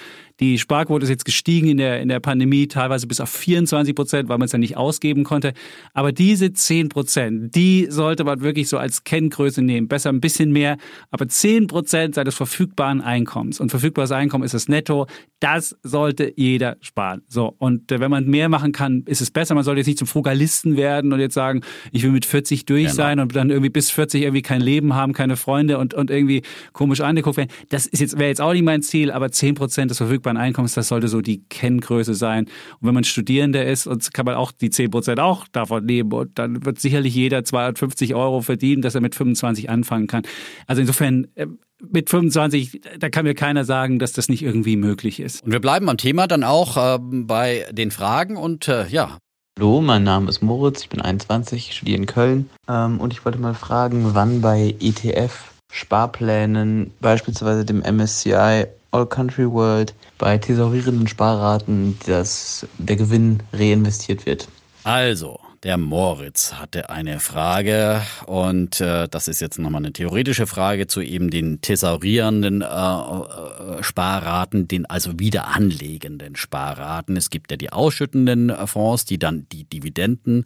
Die 0.41 0.59
Sparquote 0.59 1.05
ist 1.05 1.11
jetzt 1.11 1.25
gestiegen 1.25 1.69
in 1.69 1.77
der, 1.79 2.01
in 2.01 2.09
der 2.09 2.21
Pandemie, 2.21 2.69
teilweise 2.69 3.07
bis 3.07 3.21
auf 3.21 3.31
24 3.31 3.95
Prozent, 3.95 4.29
weil 4.29 4.39
man 4.39 4.47
es 4.47 4.53
ja 4.53 4.59
nicht 4.59 4.77
ausgeben 4.77 5.25
konnte. 5.25 5.53
Aber 5.95 6.13
diese 6.13 6.53
10 6.53 6.89
Prozent, 6.89 7.55
die 7.55 7.87
sollte 7.91 8.25
man 8.25 8.41
wirklich 8.41 8.69
so 8.69 8.79
als 8.79 9.05
Kenngröße 9.05 9.63
nehmen. 9.63 9.89
Besser 9.89 10.11
ein 10.11 10.21
bisschen 10.21 10.53
mehr, 10.53 10.77
aber 11.11 11.29
10 11.29 11.67
Prozent 11.67 12.15
seines 12.15 12.35
verfügbaren 12.37 13.01
Einkommens. 13.01 13.59
Und 13.59 13.71
verfügbares 13.71 14.13
Einkommen 14.13 14.45
ist 14.45 14.55
das 14.55 14.69
Netto. 14.69 15.07
Das 15.41 15.77
sollte 15.83 16.33
jeder 16.37 16.77
sparen. 16.81 17.23
So. 17.29 17.55
Und 17.59 17.91
äh, 17.91 18.01
wenn 18.01 18.11
man 18.11 18.27
mehr 18.27 18.49
machen 18.49 18.73
kann, 18.73 19.03
ist 19.07 19.21
es 19.21 19.31
besser. 19.31 19.55
Man 19.55 19.65
sollte 19.65 19.79
jetzt 19.81 19.87
nicht 19.87 19.99
zum 19.99 20.09
Frugalisten 20.09 20.77
werden 20.77 21.13
und 21.13 21.21
jetzt 21.21 21.35
sagen, 21.35 21.63
ich 21.93 22.03
will 22.05 22.11
mit 22.11 22.25
40 22.25 22.65
durch 22.65 22.85
genau. 22.85 22.95
sein 22.95 23.21
und 23.21 23.35
dann 23.35 23.51
irgendwie 23.51 23.71
bis 23.71 23.91
40 23.91 24.23
irgendwie 24.23 24.43
kein 24.43 24.61
Leben 24.61 24.95
haben, 24.95 25.13
keine 25.13 25.37
Freunde 25.37 25.79
und, 25.79 25.95
und 25.95 26.11
irgendwie 26.11 26.43
komisch 26.73 27.01
angeguckt 27.01 27.37
werden. 27.37 27.51
Das 27.71 27.87
ist 27.87 28.01
jetzt, 28.01 28.19
wäre 28.19 28.29
jetzt 28.29 28.41
auch 28.41 28.53
nicht 28.53 28.65
mein 28.65 28.83
Ziel, 28.83 29.11
aber 29.11 29.31
10 29.31 29.55
Prozent 29.55 29.91
des 29.91 29.99
verfügbaren 29.99 30.28
verfügbaren 30.29 30.37
Einkommens, 30.37 30.75
das 30.75 30.89
sollte 30.89 31.09
so 31.09 31.21
die 31.21 31.45
Kenngröße 31.49 32.15
sein. 32.15 32.45
Und 32.81 32.89
wenn 32.89 32.95
man 32.95 33.05
Studierender 33.05 33.65
ist, 33.65 33.89
kann 34.13 34.27
man 34.27 34.35
auch 34.35 34.53
die 34.53 34.71
10 34.71 34.91
Prozent 34.91 35.21
auch 35.21 35.47
davon 35.49 35.85
nehmen. 35.85 36.13
Und 36.13 36.39
dann 36.39 36.65
wird 36.65 36.79
sicherlich 36.79 37.15
jeder 37.15 37.45
250 37.45 38.15
Euro 38.15 38.41
verdienen, 38.41 38.83
dass 38.83 38.95
er 38.95 39.01
mit 39.01 39.15
25 39.15 39.71
anfangen 39.71 40.07
kann. 40.07 40.23
Also 40.67 40.81
insofern, 40.81 41.29
äh, 41.35 41.47
mit 41.81 42.11
25, 42.11 42.81
da 42.99 43.09
kann 43.09 43.25
mir 43.25 43.35
keiner 43.35 43.65
sagen, 43.65 44.01
dass 44.01 44.13
das 44.13 44.29
nicht 44.29 44.43
irgendwie 44.43 44.77
möglich 44.77 45.21
ist. 45.21 45.45
Und 45.45 45.53
wir 45.53 45.61
bleiben 45.61 45.89
am 45.89 45.97
Thema 45.97 46.27
dann 46.27 46.43
auch 46.43 46.77
äh, 46.77 46.99
bei 47.01 47.67
den 47.71 47.91
Fragen 47.91 48.37
und 48.37 48.67
äh, 48.67 48.89
ja. 48.89 49.19
Hallo, 49.59 49.81
mein 49.81 50.03
Name 50.03 50.29
ist 50.29 50.43
Moritz, 50.43 50.83
ich 50.83 50.89
bin 50.89 51.01
21, 51.01 51.73
studiere 51.75 51.99
in 51.99 52.07
Köln 52.07 52.51
ähm, 52.69 53.01
und 53.01 53.13
ich 53.13 53.25
wollte 53.25 53.39
mal 53.39 53.55
fragen, 53.55 54.11
wann 54.13 54.41
bei 54.41 54.75
ETF 54.81 55.58
Sparplänen, 55.71 56.93
beispielsweise 57.01 57.65
dem 57.65 57.81
MSCI 57.81 58.67
All 58.91 59.07
Country 59.07 59.51
World, 59.51 59.95
bei 60.19 60.39
thesaurierenden 60.39 61.07
Sparraten 61.07 61.99
dass 62.07 62.67
der 62.79 62.97
Gewinn 62.97 63.43
reinvestiert 63.53 64.27
wird. 64.27 64.49
Also, 64.85 65.39
der 65.65 65.77
Moritz 65.77 66.55
hatte 66.55 66.89
eine 66.89 67.19
Frage 67.19 68.03
und 68.27 68.81
äh, 68.81 69.09
das 69.09 69.27
ist 69.27 69.41
jetzt 69.41 69.59
nochmal 69.59 69.81
eine 69.81 69.93
theoretische 69.93 70.47
Frage 70.47 70.87
zu 70.87 71.01
eben 71.01 71.31
den 71.31 71.61
thesaurierenden 71.61 72.63
äh, 72.63 72.65
äh, 72.65 73.83
Sparraten, 73.83 74.69
den 74.69 74.87
also 74.87 75.19
wieder 75.19 75.49
anlegenden 75.49 76.37
Sparraten. 76.37 77.17
Es 77.17 77.31
gibt 77.31 77.51
ja 77.51 77.57
die 77.57 77.73
ausschüttenden 77.73 78.55
Fonds, 78.69 79.05
die 79.05 79.19
dann 79.19 79.47
die 79.51 79.65
Dividenden 79.65 80.45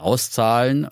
auszahlen. 0.00 0.88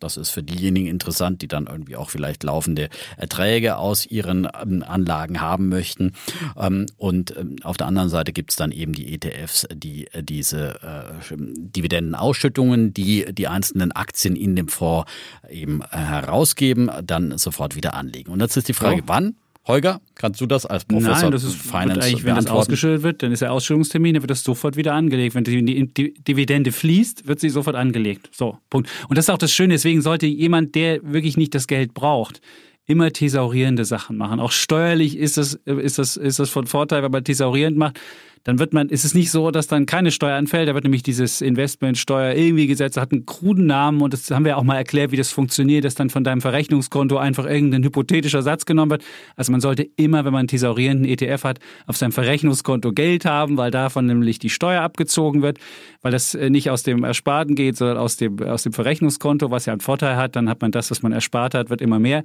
Das 0.00 0.16
ist 0.16 0.30
für 0.30 0.42
diejenigen 0.42 0.88
interessant, 0.88 1.42
die 1.42 1.48
dann 1.48 1.66
irgendwie 1.66 1.96
auch 1.96 2.10
vielleicht 2.10 2.42
laufende 2.42 2.88
Erträge 3.16 3.76
aus 3.76 4.06
ihren 4.06 4.48
ähm, 4.60 4.84
Anlagen 4.86 5.40
haben 5.40 5.68
möchten. 5.68 6.12
Ähm, 6.56 6.86
und 6.96 7.36
ähm, 7.36 7.56
auf 7.62 7.76
der 7.76 7.86
anderen 7.86 8.08
Seite 8.08 8.32
gibt 8.32 8.50
es 8.50 8.56
dann 8.56 8.72
eben 8.72 8.92
die 8.92 9.14
ETFs, 9.14 9.66
die 9.72 10.06
äh, 10.12 10.22
diese 10.22 10.80
äh, 10.82 11.36
Dividendenausschüttungen, 11.36 12.92
die 12.92 13.26
die 13.32 13.48
einzelnen 13.48 13.92
Aktien 13.92 14.36
in 14.36 14.56
dem 14.56 14.68
Fonds 14.68 15.10
eben 15.48 15.82
äh, 15.82 15.96
herausgeben, 15.96 16.90
dann 17.04 17.36
sofort 17.38 17.76
wieder 17.76 17.94
anlegen. 17.94 18.32
Und 18.32 18.40
jetzt 18.40 18.56
ist 18.56 18.68
die 18.68 18.74
Frage, 18.74 19.02
oh. 19.02 19.06
wann? 19.06 19.36
Holger, 19.68 20.00
kannst 20.14 20.40
du 20.40 20.46
das 20.46 20.64
als 20.66 20.86
Professor 20.86 21.22
Nein, 21.22 21.30
das 21.30 21.44
ist 21.44 21.54
Finance 21.54 22.00
eigentlich, 22.00 22.24
wenn 22.24 22.34
das 22.34 22.46
ausgeschüttet 22.46 23.02
wird, 23.02 23.22
dann 23.22 23.32
ist 23.32 23.42
der 23.42 23.52
Ausschüttungstermin, 23.52 24.14
dann 24.14 24.22
wird 24.22 24.30
das 24.30 24.42
sofort 24.42 24.76
wieder 24.76 24.94
angelegt. 24.94 25.34
Wenn 25.34 25.44
die 25.44 26.14
Dividende 26.24 26.72
fließt, 26.72 27.28
wird 27.28 27.38
sie 27.38 27.50
sofort 27.50 27.76
angelegt. 27.76 28.30
So, 28.32 28.58
Punkt. 28.70 28.88
Und 29.08 29.18
das 29.18 29.26
ist 29.26 29.30
auch 29.30 29.38
das 29.38 29.52
Schöne, 29.52 29.74
deswegen 29.74 30.00
sollte 30.00 30.26
jemand, 30.26 30.74
der 30.74 31.00
wirklich 31.02 31.36
nicht 31.36 31.54
das 31.54 31.66
Geld 31.66 31.92
braucht, 31.92 32.40
immer 32.86 33.12
thesaurierende 33.12 33.84
Sachen 33.84 34.16
machen. 34.16 34.40
Auch 34.40 34.50
steuerlich 34.50 35.16
ist 35.16 35.36
das, 35.36 35.54
ist 35.66 35.98
das, 35.98 36.16
ist 36.16 36.38
das 36.38 36.48
von 36.48 36.66
Vorteil, 36.66 37.02
wenn 37.02 37.12
man 37.12 37.22
thesaurierend 37.22 37.76
macht 37.76 38.00
dann 38.44 38.58
wird 38.58 38.72
man, 38.72 38.88
ist 38.88 39.04
es 39.04 39.14
nicht 39.14 39.30
so, 39.30 39.50
dass 39.50 39.66
dann 39.66 39.86
keine 39.86 40.10
Steuer 40.10 40.36
anfällt. 40.36 40.68
Da 40.68 40.74
wird 40.74 40.84
nämlich 40.84 41.02
dieses 41.02 41.40
Investmentsteuer 41.40 42.34
irgendwie 42.34 42.66
gesetzt, 42.66 42.96
hat 42.96 43.12
einen 43.12 43.26
kruden 43.26 43.66
Namen 43.66 44.00
und 44.00 44.12
das 44.12 44.30
haben 44.30 44.44
wir 44.44 44.56
auch 44.56 44.62
mal 44.62 44.76
erklärt, 44.76 45.12
wie 45.12 45.16
das 45.16 45.30
funktioniert, 45.30 45.84
dass 45.84 45.94
dann 45.94 46.10
von 46.10 46.24
deinem 46.24 46.40
Verrechnungskonto 46.40 47.16
einfach 47.16 47.46
irgendein 47.46 47.84
hypothetischer 47.84 48.42
Satz 48.42 48.66
genommen 48.66 48.90
wird. 48.90 49.04
Also 49.36 49.52
man 49.52 49.60
sollte 49.60 49.88
immer, 49.96 50.24
wenn 50.24 50.32
man 50.32 50.40
einen 50.40 50.48
tesaurierenden 50.48 51.06
ETF 51.06 51.44
hat, 51.44 51.58
auf 51.86 51.96
seinem 51.96 52.12
Verrechnungskonto 52.12 52.92
Geld 52.92 53.24
haben, 53.24 53.56
weil 53.56 53.70
davon 53.70 54.06
nämlich 54.06 54.38
die 54.38 54.50
Steuer 54.50 54.82
abgezogen 54.82 55.42
wird, 55.42 55.58
weil 56.02 56.12
das 56.12 56.34
äh, 56.34 56.50
nicht 56.50 56.70
aus 56.70 56.82
dem 56.82 57.04
Ersparten 57.04 57.54
geht, 57.54 57.76
sondern 57.76 57.98
aus 57.98 58.16
dem, 58.16 58.40
aus 58.42 58.62
dem 58.62 58.72
Verrechnungskonto, 58.72 59.50
was 59.50 59.66
ja 59.66 59.72
einen 59.72 59.80
Vorteil 59.80 60.16
hat. 60.16 60.36
Dann 60.36 60.48
hat 60.48 60.60
man 60.60 60.70
das, 60.70 60.90
was 60.90 61.02
man 61.02 61.12
erspart 61.12 61.54
hat, 61.54 61.70
wird 61.70 61.80
immer 61.80 61.98
mehr. 61.98 62.22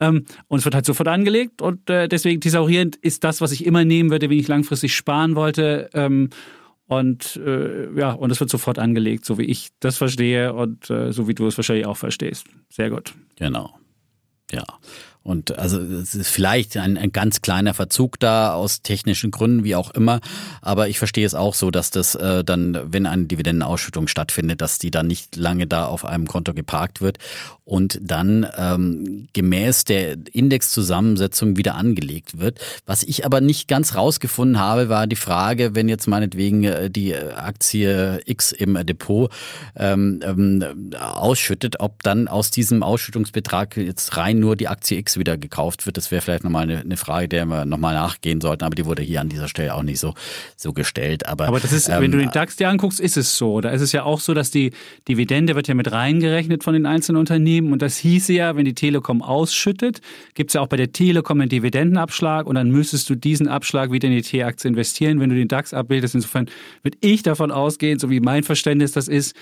Ähm, 0.00 0.24
und 0.48 0.58
es 0.58 0.64
wird 0.64 0.74
halt 0.74 0.86
sofort 0.86 1.08
angelegt 1.08 1.60
und 1.60 1.90
äh, 1.90 2.08
deswegen 2.08 2.40
thesaurierend 2.40 2.96
ist 2.96 3.22
das, 3.22 3.40
was 3.40 3.52
ich 3.52 3.66
immer 3.66 3.84
nehmen 3.84 4.10
würde, 4.10 4.30
wenn 4.30 4.38
ich 4.38 4.48
langfristig 4.48 4.94
sparen 4.94 5.36
wollte. 5.36 5.49
Ähm, 5.58 6.30
und 6.86 7.36
äh, 7.36 7.88
ja, 7.96 8.12
und 8.12 8.32
es 8.32 8.40
wird 8.40 8.50
sofort 8.50 8.78
angelegt, 8.80 9.24
so 9.24 9.38
wie 9.38 9.44
ich 9.44 9.68
das 9.78 9.96
verstehe 9.96 10.52
und 10.52 10.90
äh, 10.90 11.12
so 11.12 11.28
wie 11.28 11.34
du 11.34 11.46
es 11.46 11.56
wahrscheinlich 11.56 11.86
auch 11.86 11.96
verstehst. 11.96 12.46
Sehr 12.68 12.90
gut. 12.90 13.14
Genau. 13.36 13.72
Ja. 14.50 14.64
Und 15.22 15.58
also 15.58 15.78
es 15.78 16.14
ist 16.14 16.30
vielleicht 16.30 16.78
ein, 16.78 16.96
ein, 16.96 17.12
ganz 17.12 17.42
kleiner 17.42 17.74
Verzug 17.74 18.18
da 18.18 18.54
aus 18.54 18.80
technischen 18.80 19.30
Gründen, 19.30 19.64
wie 19.64 19.76
auch 19.76 19.90
immer. 19.90 20.20
Aber 20.62 20.88
ich 20.88 20.98
verstehe 20.98 21.26
es 21.26 21.34
auch 21.34 21.54
so, 21.54 21.70
dass 21.70 21.90
das 21.90 22.14
äh, 22.14 22.42
dann, 22.42 22.78
wenn 22.86 23.04
eine 23.04 23.26
Dividendenausschüttung 23.26 24.08
stattfindet, 24.08 24.62
dass 24.62 24.78
die 24.78 24.90
dann 24.90 25.06
nicht 25.06 25.36
lange 25.36 25.66
da 25.66 25.84
auf 25.84 26.06
einem 26.06 26.26
Konto 26.26 26.54
geparkt 26.54 27.02
wird 27.02 27.18
und 27.70 28.00
dann 28.02 28.46
ähm, 28.56 29.28
gemäß 29.32 29.84
der 29.84 30.16
Indexzusammensetzung 30.32 31.56
wieder 31.56 31.76
angelegt 31.76 32.38
wird. 32.38 32.58
Was 32.86 33.02
ich 33.02 33.24
aber 33.24 33.40
nicht 33.40 33.68
ganz 33.68 33.94
rausgefunden 33.94 34.58
habe, 34.58 34.88
war 34.88 35.06
die 35.06 35.16
Frage, 35.16 35.74
wenn 35.74 35.88
jetzt 35.88 36.08
meinetwegen 36.08 36.64
äh, 36.64 36.90
die 36.90 37.14
Aktie 37.14 38.22
X 38.24 38.52
im 38.52 38.74
Depot 38.86 39.30
ähm, 39.76 40.20
ähm, 40.24 40.94
ausschüttet, 40.98 41.78
ob 41.78 42.02
dann 42.02 42.26
aus 42.26 42.50
diesem 42.50 42.82
Ausschüttungsbetrag 42.82 43.76
jetzt 43.76 44.16
rein 44.16 44.40
nur 44.40 44.56
die 44.56 44.66
Aktie 44.66 44.98
X 44.98 45.09
wieder 45.18 45.36
gekauft 45.36 45.86
wird. 45.86 45.96
Das 45.96 46.10
wäre 46.10 46.22
vielleicht 46.22 46.44
nochmal 46.44 46.64
eine, 46.64 46.80
eine 46.80 46.96
Frage, 46.96 47.28
der 47.28 47.46
wir 47.46 47.64
nochmal 47.64 47.94
nachgehen 47.94 48.40
sollten, 48.40 48.64
aber 48.64 48.74
die 48.74 48.84
wurde 48.84 49.02
hier 49.02 49.20
an 49.20 49.28
dieser 49.28 49.48
Stelle 49.48 49.74
auch 49.74 49.82
nicht 49.82 50.00
so, 50.00 50.14
so 50.56 50.72
gestellt. 50.72 51.26
Aber, 51.26 51.48
aber 51.48 51.60
das 51.60 51.72
ist, 51.72 51.88
ähm, 51.88 52.00
wenn 52.00 52.12
du 52.12 52.18
den 52.18 52.30
DAX 52.30 52.56
dir 52.56 52.68
anguckst, 52.68 53.00
ist 53.00 53.16
es 53.16 53.36
so. 53.36 53.60
Da 53.60 53.70
ist 53.70 53.80
es 53.80 53.92
ja 53.92 54.04
auch 54.04 54.20
so, 54.20 54.34
dass 54.34 54.50
die 54.50 54.72
Dividende 55.08 55.54
wird 55.54 55.68
ja 55.68 55.74
mit 55.74 55.92
reingerechnet 55.92 56.64
von 56.64 56.74
den 56.74 56.86
einzelnen 56.86 57.18
Unternehmen 57.18 57.72
und 57.72 57.82
das 57.82 57.96
hieße 57.96 58.32
ja, 58.32 58.56
wenn 58.56 58.64
die 58.64 58.74
Telekom 58.74 59.22
ausschüttet, 59.22 60.00
gibt 60.34 60.50
es 60.50 60.54
ja 60.54 60.60
auch 60.60 60.68
bei 60.68 60.76
der 60.76 60.92
Telekom 60.92 61.40
einen 61.40 61.50
Dividendenabschlag 61.50 62.46
und 62.46 62.54
dann 62.54 62.70
müsstest 62.70 63.08
du 63.10 63.14
diesen 63.14 63.48
Abschlag 63.48 63.92
wieder 63.92 64.08
in 64.08 64.14
die 64.14 64.22
T-Aktie 64.22 64.68
investieren, 64.68 65.20
wenn 65.20 65.30
du 65.30 65.36
den 65.36 65.48
DAX 65.48 65.74
abbildest. 65.74 66.14
Insofern 66.14 66.46
würde 66.82 66.98
ich 67.00 67.22
davon 67.22 67.50
ausgehen, 67.50 67.98
so 67.98 68.10
wie 68.10 68.20
mein 68.20 68.42
Verständnis 68.42 68.92
das 68.92 69.08
ist, 69.08 69.34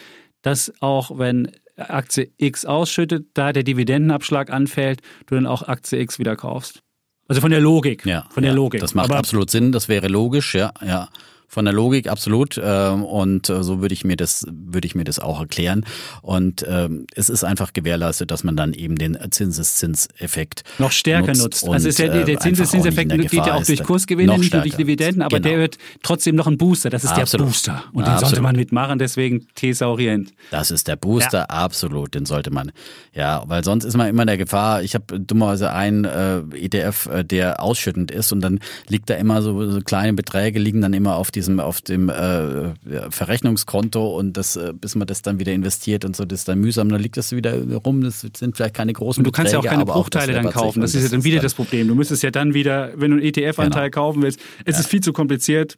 dass 0.42 0.72
auch 0.80 1.18
wenn 1.18 1.50
Aktie 1.78 2.32
X 2.36 2.64
ausschüttet, 2.64 3.26
da 3.34 3.52
der 3.52 3.62
Dividendenabschlag 3.62 4.50
anfällt, 4.50 5.00
du 5.26 5.34
dann 5.34 5.46
auch 5.46 5.62
Aktie 5.62 6.00
X 6.00 6.18
wieder 6.18 6.36
kaufst. 6.36 6.82
Also 7.28 7.40
von 7.40 7.50
der 7.50 7.60
Logik. 7.60 8.06
Ja, 8.06 8.26
von 8.30 8.42
der 8.42 8.52
ja, 8.52 8.56
Logik. 8.56 8.80
Das 8.80 8.94
macht 8.94 9.10
Aber 9.10 9.18
absolut 9.18 9.50
Sinn, 9.50 9.70
das 9.70 9.88
wäre 9.88 10.08
logisch, 10.08 10.54
ja, 10.54 10.72
ja. 10.84 11.08
Von 11.50 11.64
der 11.64 11.72
Logik 11.72 12.08
absolut. 12.08 12.60
Ähm, 12.62 13.02
und 13.04 13.48
äh, 13.48 13.62
so 13.62 13.80
würde 13.80 13.94
ich 13.94 14.04
mir 14.04 14.16
das, 14.16 14.46
würde 14.50 14.86
ich 14.86 14.94
mir 14.94 15.04
das 15.04 15.18
auch 15.18 15.40
erklären. 15.40 15.84
Und 16.22 16.64
ähm, 16.68 17.06
es 17.14 17.30
ist 17.30 17.42
einfach 17.42 17.72
gewährleistet, 17.72 18.30
dass 18.30 18.44
man 18.44 18.54
dann 18.54 18.74
eben 18.74 18.96
den 18.96 19.16
Zinseszinseffekt 19.30 20.64
noch 20.78 20.92
stärker 20.92 21.28
nutzt. 21.28 21.42
nutzt. 21.64 21.68
Also 21.68 21.88
ist 21.88 21.98
ja, 21.98 22.08
der 22.08 22.28
äh, 22.28 22.38
Zinseszinseffekt 22.38 23.10
geht 23.10 23.32
ja 23.32 23.54
auch 23.54 23.64
durch 23.64 23.82
Kursgewinne, 23.82 24.36
nicht 24.38 24.52
nur 24.52 24.62
durch 24.62 24.76
Dividenden, 24.76 25.22
aber 25.22 25.38
genau. 25.38 25.48
der 25.48 25.58
wird 25.58 25.78
trotzdem 26.02 26.36
noch 26.36 26.46
ein 26.46 26.58
Booster. 26.58 26.90
Das 26.90 27.04
ist 27.04 27.10
absolut. 27.10 27.32
der 27.32 27.50
Booster. 27.50 27.84
Und 27.92 28.06
den 28.06 28.12
absolut. 28.12 28.28
sollte 28.30 28.42
man 28.42 28.56
mitmachen, 28.56 28.98
deswegen 28.98 29.46
Thesaurient. 29.54 30.34
Das 30.50 30.70
ist 30.70 30.86
der 30.86 30.96
Booster, 30.96 31.38
ja. 31.38 31.44
absolut. 31.44 32.14
Den 32.14 32.26
sollte 32.26 32.50
man. 32.50 32.72
Ja, 33.14 33.42
weil 33.46 33.64
sonst 33.64 33.84
ist 33.84 33.96
man 33.96 34.08
immer 34.08 34.22
in 34.22 34.28
der 34.28 34.38
Gefahr. 34.38 34.82
Ich 34.82 34.94
habe 34.94 35.18
dummerweise 35.18 35.72
einen 35.72 36.04
äh, 36.04 36.40
ETF, 36.54 37.06
äh, 37.06 37.24
der 37.24 37.62
ausschüttend 37.62 38.10
ist 38.10 38.32
und 38.32 38.40
dann 38.40 38.60
liegt 38.88 39.08
da 39.10 39.14
immer 39.14 39.42
so, 39.42 39.70
so 39.70 39.80
kleine 39.80 40.12
Beträge 40.12 40.58
liegen 40.58 40.80
dann 40.80 40.92
immer 40.92 41.16
auf 41.16 41.30
diesem, 41.38 41.60
auf 41.60 41.80
dem 41.80 42.08
äh, 42.08 42.72
Verrechnungskonto 43.10 44.16
und 44.18 44.36
das, 44.36 44.56
äh, 44.56 44.72
bis 44.74 44.96
man 44.96 45.06
das 45.06 45.22
dann 45.22 45.38
wieder 45.38 45.52
investiert 45.52 46.04
und 46.04 46.16
so, 46.16 46.24
das 46.24 46.40
ist 46.40 46.48
dann 46.48 46.58
mühsam, 46.58 46.88
dann 46.88 47.00
liegt 47.00 47.16
das 47.16 47.32
wieder 47.32 47.54
rum, 47.84 48.02
das 48.02 48.20
sind 48.20 48.56
vielleicht 48.56 48.74
keine 48.74 48.92
großen 48.92 49.20
Und 49.20 49.24
du 49.24 49.30
kannst 49.30 49.52
Beträge, 49.52 49.66
ja 49.66 49.70
auch 49.70 49.74
keine 49.74 49.86
Bruchteile 49.86 50.38
auch 50.38 50.42
dann 50.42 50.52
kaufen, 50.52 50.80
das 50.80 50.94
ist 50.94 51.04
ja 51.04 51.08
dann 51.08 51.24
wieder 51.24 51.40
das 51.40 51.54
Problem. 51.54 51.86
Du 51.86 51.94
müsstest 51.94 52.22
ja 52.22 52.30
dann 52.30 52.54
wieder, 52.54 52.92
wenn 52.96 53.12
du 53.12 53.16
einen 53.18 53.26
ETF-Anteil 53.26 53.90
genau. 53.90 54.06
kaufen 54.06 54.22
willst, 54.22 54.40
es 54.64 54.76
ja. 54.76 54.80
ist 54.80 54.88
viel 54.88 55.00
zu 55.00 55.12
kompliziert, 55.12 55.76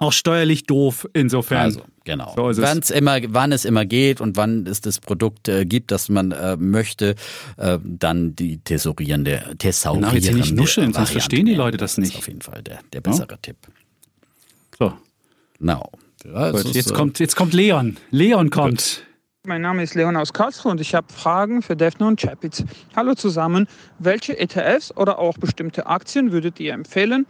auch 0.00 0.12
steuerlich 0.12 0.64
doof 0.64 1.08
insofern. 1.12 1.58
Also, 1.58 1.82
genau. 2.04 2.32
So 2.36 2.62
wann 2.62 2.78
es 2.78 2.90
immer, 2.90 3.18
wann 3.28 3.52
es 3.52 3.64
immer 3.64 3.84
geht 3.84 4.20
und 4.20 4.36
wann 4.36 4.66
es 4.66 4.80
das 4.80 5.00
Produkt 5.00 5.48
äh, 5.48 5.64
gibt, 5.64 5.90
das 5.90 6.08
man 6.08 6.32
äh, 6.32 6.56
möchte, 6.56 7.14
äh, 7.56 7.78
dann 7.82 8.34
die 8.34 8.58
thesaurierende, 8.58 9.54
thesaurierende 9.58 10.20
genau, 10.20 10.26
jetzt 10.26 10.34
nicht 10.34 10.54
nuscheln, 10.54 10.92
sonst 10.92 11.10
verstehen 11.10 11.46
die 11.46 11.54
Leute 11.54 11.76
das 11.76 11.98
nicht. 11.98 12.10
Das 12.10 12.14
ist 12.14 12.22
auf 12.22 12.28
jeden 12.28 12.42
Fall 12.42 12.62
der, 12.62 12.80
der 12.92 13.00
bessere 13.00 13.28
ja? 13.30 13.36
Tipp. 13.38 13.56
So. 14.78 14.92
Genau. 15.58 15.90
Ja, 16.24 16.52
Gut, 16.52 16.66
jetzt, 16.66 16.94
kommt, 16.94 17.18
jetzt 17.18 17.34
kommt 17.34 17.52
Leon. 17.52 17.96
Leon 18.10 18.50
kommt. 18.50 19.04
Mein 19.44 19.62
Name 19.62 19.82
ist 19.82 19.94
Leon 19.94 20.16
aus 20.16 20.32
Karlsruhe 20.32 20.70
und 20.70 20.80
ich 20.80 20.94
habe 20.94 21.12
Fragen 21.12 21.62
für 21.62 21.74
Defner 21.74 22.06
und 22.06 22.20
Chapitz. 22.20 22.62
Hallo 22.94 23.14
zusammen. 23.14 23.66
Welche 23.98 24.38
ETFs 24.38 24.96
oder 24.96 25.18
auch 25.18 25.36
bestimmte 25.38 25.86
Aktien 25.86 26.30
würdet 26.30 26.60
ihr 26.60 26.74
empfehlen 26.74 27.26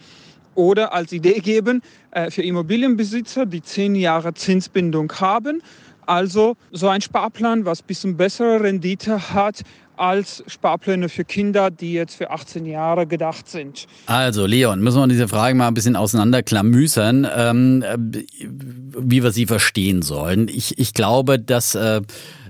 oder 0.54 0.92
als 0.92 1.12
Idee 1.12 1.40
geben 1.40 1.80
äh, 2.10 2.30
für 2.30 2.42
Immobilienbesitzer, 2.42 3.46
die 3.46 3.62
zehn 3.62 3.94
Jahre 3.94 4.34
Zinsbindung 4.34 5.10
haben? 5.12 5.62
Also 6.04 6.56
so 6.70 6.88
ein 6.88 7.00
Sparplan, 7.00 7.64
was 7.64 7.80
ein 7.82 7.86
bisschen 7.86 8.16
bessere 8.16 8.62
Rendite 8.62 9.32
hat 9.32 9.62
als 9.98 10.44
Sparpläne 10.46 11.08
für 11.08 11.24
Kinder, 11.24 11.70
die 11.70 11.92
jetzt 11.92 12.16
für 12.16 12.30
18 12.30 12.66
Jahre 12.66 13.06
gedacht 13.06 13.48
sind. 13.48 13.86
Also 14.06 14.46
Leon, 14.46 14.80
müssen 14.80 15.00
wir 15.00 15.06
diese 15.08 15.28
Frage 15.28 15.54
mal 15.54 15.68
ein 15.68 15.74
bisschen 15.74 15.96
auseinanderklamüsern, 15.96 17.26
ähm, 17.34 17.84
wie 18.36 19.22
wir 19.22 19.32
sie 19.32 19.46
verstehen 19.46 20.02
sollen. 20.02 20.48
Ich, 20.48 20.78
ich 20.78 20.94
glaube, 20.94 21.38
dass 21.38 21.74
äh, 21.74 22.00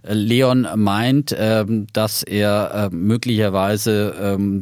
Leon 0.03 0.67
meint, 0.77 1.35
ähm, 1.37 1.87
dass 1.93 2.23
er 2.23 2.91
äh, 2.93 2.95
möglicherweise 2.95 4.15
ähm, 4.21 4.61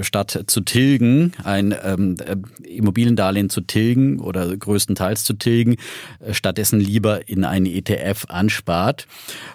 statt 0.00 0.44
zu 0.46 0.60
tilgen, 0.60 1.32
ein 1.44 1.74
ähm, 1.82 2.16
äh, 2.24 2.36
Immobiliendarlehen 2.66 3.50
zu 3.50 3.60
tilgen 3.60 4.20
oder 4.20 4.56
größtenteils 4.56 5.24
zu 5.24 5.34
tilgen, 5.34 5.76
äh, 6.20 6.34
stattdessen 6.34 6.80
lieber 6.80 7.28
in 7.28 7.44
einen 7.44 7.66
ETF 7.66 8.26
anspart. 8.28 9.06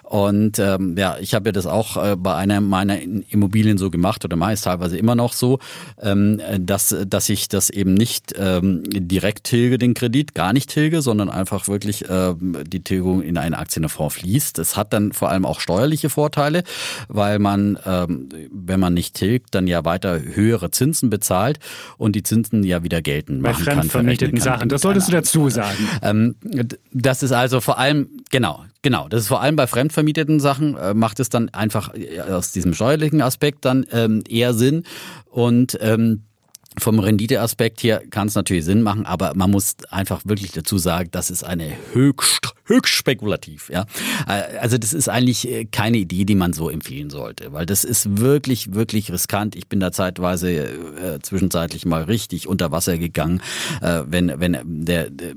Und 0.02 0.58
ja, 0.58 1.16
ich 1.18 1.34
habe 1.34 1.48
ja 1.48 1.52
das 1.52 1.66
auch 1.66 2.16
bei 2.16 2.34
einer 2.34 2.60
meiner 2.60 3.00
Immobilien 3.00 3.78
so 3.78 3.90
gemacht 3.90 4.24
oder 4.24 4.36
meist 4.36 4.64
teilweise 4.64 4.96
immer 4.96 5.16
noch 5.16 5.32
so, 5.32 5.58
dass, 6.58 6.94
dass 7.06 7.28
ich 7.28 7.48
das 7.48 7.70
eben 7.70 7.94
nicht 7.94 8.32
direkt 8.36 9.44
tilge, 9.44 9.78
den 9.78 9.94
Kredit, 9.94 10.34
gar 10.34 10.52
nicht 10.52 10.70
tilge, 10.70 11.02
sondern 11.02 11.30
einfach 11.30 11.66
wirklich 11.66 12.04
die 12.08 12.84
Tilgung 12.84 13.22
in 13.22 13.38
einen 13.38 13.54
Aktienfonds 13.54 14.16
fließt. 14.16 14.58
Das 14.58 14.76
hat 14.76 14.92
dann 14.92 15.12
vor 15.24 15.30
allem 15.30 15.46
auch 15.46 15.60
steuerliche 15.60 16.10
Vorteile, 16.10 16.64
weil 17.08 17.38
man, 17.38 17.78
ähm, 17.86 18.28
wenn 18.52 18.78
man 18.78 18.92
nicht 18.92 19.14
tilgt, 19.14 19.54
dann 19.54 19.66
ja 19.66 19.82
weiter 19.86 20.20
höhere 20.20 20.70
Zinsen 20.70 21.08
bezahlt 21.08 21.60
und 21.96 22.14
die 22.14 22.22
Zinsen 22.22 22.62
ja 22.62 22.82
wieder 22.82 23.00
geltend 23.00 23.40
machen 23.40 23.64
Bei 23.64 23.72
fremdvermieteten 23.72 24.38
Sachen, 24.38 24.68
das 24.68 24.82
solltest 24.82 25.08
du 25.08 25.12
dazu 25.12 25.48
sagen. 25.48 25.78
Ähm, 26.02 26.34
das 26.92 27.22
ist 27.22 27.32
also 27.32 27.62
vor 27.62 27.78
allem, 27.78 28.08
genau, 28.30 28.64
Genau, 28.82 29.08
das 29.08 29.22
ist 29.22 29.28
vor 29.28 29.40
allem 29.40 29.56
bei 29.56 29.66
fremdvermieteten 29.66 30.40
Sachen, 30.40 30.76
äh, 30.76 30.92
macht 30.92 31.18
es 31.18 31.30
dann 31.30 31.48
einfach 31.48 31.94
aus 32.30 32.52
diesem 32.52 32.74
steuerlichen 32.74 33.22
Aspekt 33.22 33.64
dann 33.64 33.86
ähm, 33.92 34.22
eher 34.28 34.52
Sinn. 34.52 34.84
Und 35.30 35.78
ähm, 35.80 36.24
vom 36.78 36.98
Renditeaspekt 36.98 37.80
hier 37.80 38.02
kann 38.10 38.28
es 38.28 38.34
natürlich 38.34 38.64
Sinn 38.64 38.82
machen, 38.82 39.06
aber 39.06 39.32
man 39.34 39.50
muss 39.50 39.76
einfach 39.90 40.22
wirklich 40.24 40.52
dazu 40.52 40.78
sagen, 40.78 41.08
das 41.12 41.30
ist 41.30 41.44
eine 41.44 41.72
höchst, 41.92 42.54
höchst 42.64 42.94
spekulativ. 42.94 43.70
Ja? 43.70 43.86
Äh, 44.26 44.58
also 44.58 44.78
das 44.78 44.92
ist 44.92 45.08
eigentlich 45.08 45.48
äh, 45.48 45.64
keine 45.66 45.98
Idee, 45.98 46.24
die 46.24 46.34
man 46.34 46.52
so 46.52 46.70
empfehlen 46.70 47.10
sollte, 47.10 47.52
weil 47.52 47.66
das 47.66 47.84
ist 47.84 48.18
wirklich, 48.18 48.74
wirklich 48.74 49.12
riskant. 49.12 49.54
Ich 49.56 49.68
bin 49.68 49.80
da 49.80 49.92
zeitweise 49.92 50.50
äh, 50.52 51.20
zwischenzeitlich 51.22 51.86
mal 51.86 52.02
richtig 52.02 52.48
unter 52.48 52.72
Wasser 52.72 52.98
gegangen, 52.98 53.40
äh, 53.80 54.02
wenn, 54.06 54.40
wenn 54.40 54.58
der, 54.64 55.10
der, 55.10 55.34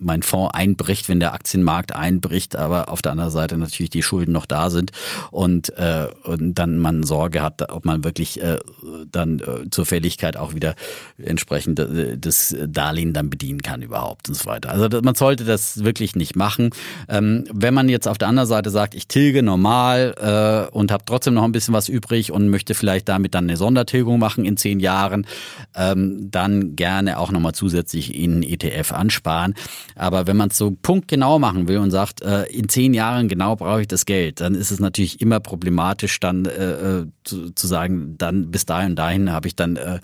mein 0.00 0.22
Fonds 0.22 0.54
einbricht, 0.54 1.08
wenn 1.08 1.20
der 1.20 1.32
Aktienmarkt 1.34 1.94
einbricht, 1.94 2.56
aber 2.56 2.90
auf 2.90 3.02
der 3.02 3.12
anderen 3.12 3.30
Seite 3.30 3.56
natürlich 3.56 3.90
die 3.90 4.02
Schulden 4.02 4.32
noch 4.32 4.46
da 4.46 4.70
sind 4.70 4.92
und, 5.30 5.70
äh, 5.78 6.08
und 6.24 6.54
dann 6.54 6.78
man 6.78 7.02
Sorge 7.02 7.42
hat, 7.42 7.70
ob 7.70 7.84
man 7.84 8.04
wirklich 8.04 8.42
äh, 8.42 8.58
dann 9.10 9.38
äh, 9.38 9.70
zur 9.70 9.86
Fälligkeit 9.86 10.36
auch 10.36 10.54
wieder 10.54 10.65
wieder 10.66 10.74
entsprechend 11.18 11.78
äh, 11.78 12.18
das 12.18 12.54
Darlehen 12.66 13.12
dann 13.12 13.30
bedienen 13.30 13.62
kann 13.62 13.82
überhaupt 13.82 14.28
und 14.28 14.34
so 14.34 14.46
weiter. 14.46 14.70
Also 14.70 15.00
man 15.02 15.14
sollte 15.14 15.44
das 15.44 15.84
wirklich 15.84 16.16
nicht 16.16 16.36
machen. 16.36 16.70
Ähm, 17.08 17.44
wenn 17.52 17.74
man 17.74 17.88
jetzt 17.88 18.08
auf 18.08 18.18
der 18.18 18.28
anderen 18.28 18.48
Seite 18.48 18.70
sagt, 18.70 18.94
ich 18.94 19.08
tilge 19.08 19.42
normal 19.42 20.14
äh, 20.70 20.74
und 20.74 20.90
habe 20.90 21.04
trotzdem 21.06 21.34
noch 21.34 21.44
ein 21.44 21.52
bisschen 21.52 21.74
was 21.74 21.88
übrig 21.88 22.32
und 22.32 22.48
möchte 22.48 22.74
vielleicht 22.74 23.08
damit 23.08 23.34
dann 23.34 23.44
eine 23.44 23.56
Sondertilgung 23.56 24.18
machen 24.18 24.44
in 24.44 24.56
zehn 24.56 24.80
Jahren, 24.80 25.26
ähm, 25.74 26.30
dann 26.30 26.76
gerne 26.76 27.18
auch 27.18 27.30
nochmal 27.30 27.54
zusätzlich 27.54 28.14
in 28.14 28.42
ETF 28.42 28.92
ansparen. 28.92 29.54
Aber 29.94 30.26
wenn 30.26 30.36
man 30.36 30.50
es 30.50 30.58
so 30.58 30.70
punktgenau 30.70 31.38
machen 31.38 31.68
will 31.68 31.78
und 31.78 31.90
sagt, 31.90 32.22
äh, 32.22 32.44
in 32.44 32.68
zehn 32.68 32.94
Jahren 32.94 33.28
genau 33.28 33.56
brauche 33.56 33.82
ich 33.82 33.88
das 33.88 34.06
Geld, 34.06 34.40
dann 34.40 34.54
ist 34.54 34.70
es 34.70 34.80
natürlich 34.80 35.20
immer 35.20 35.40
problematisch, 35.40 36.20
dann 36.20 36.46
zu, 37.24 37.52
sagen, 37.54 38.14
dann 38.18 38.50
bis 38.50 38.66
dahin 38.66 38.96
dahin 38.96 39.32
habe 39.32 39.48
ich 39.48 39.56
dann 39.56 39.76
äh, 39.76 40.00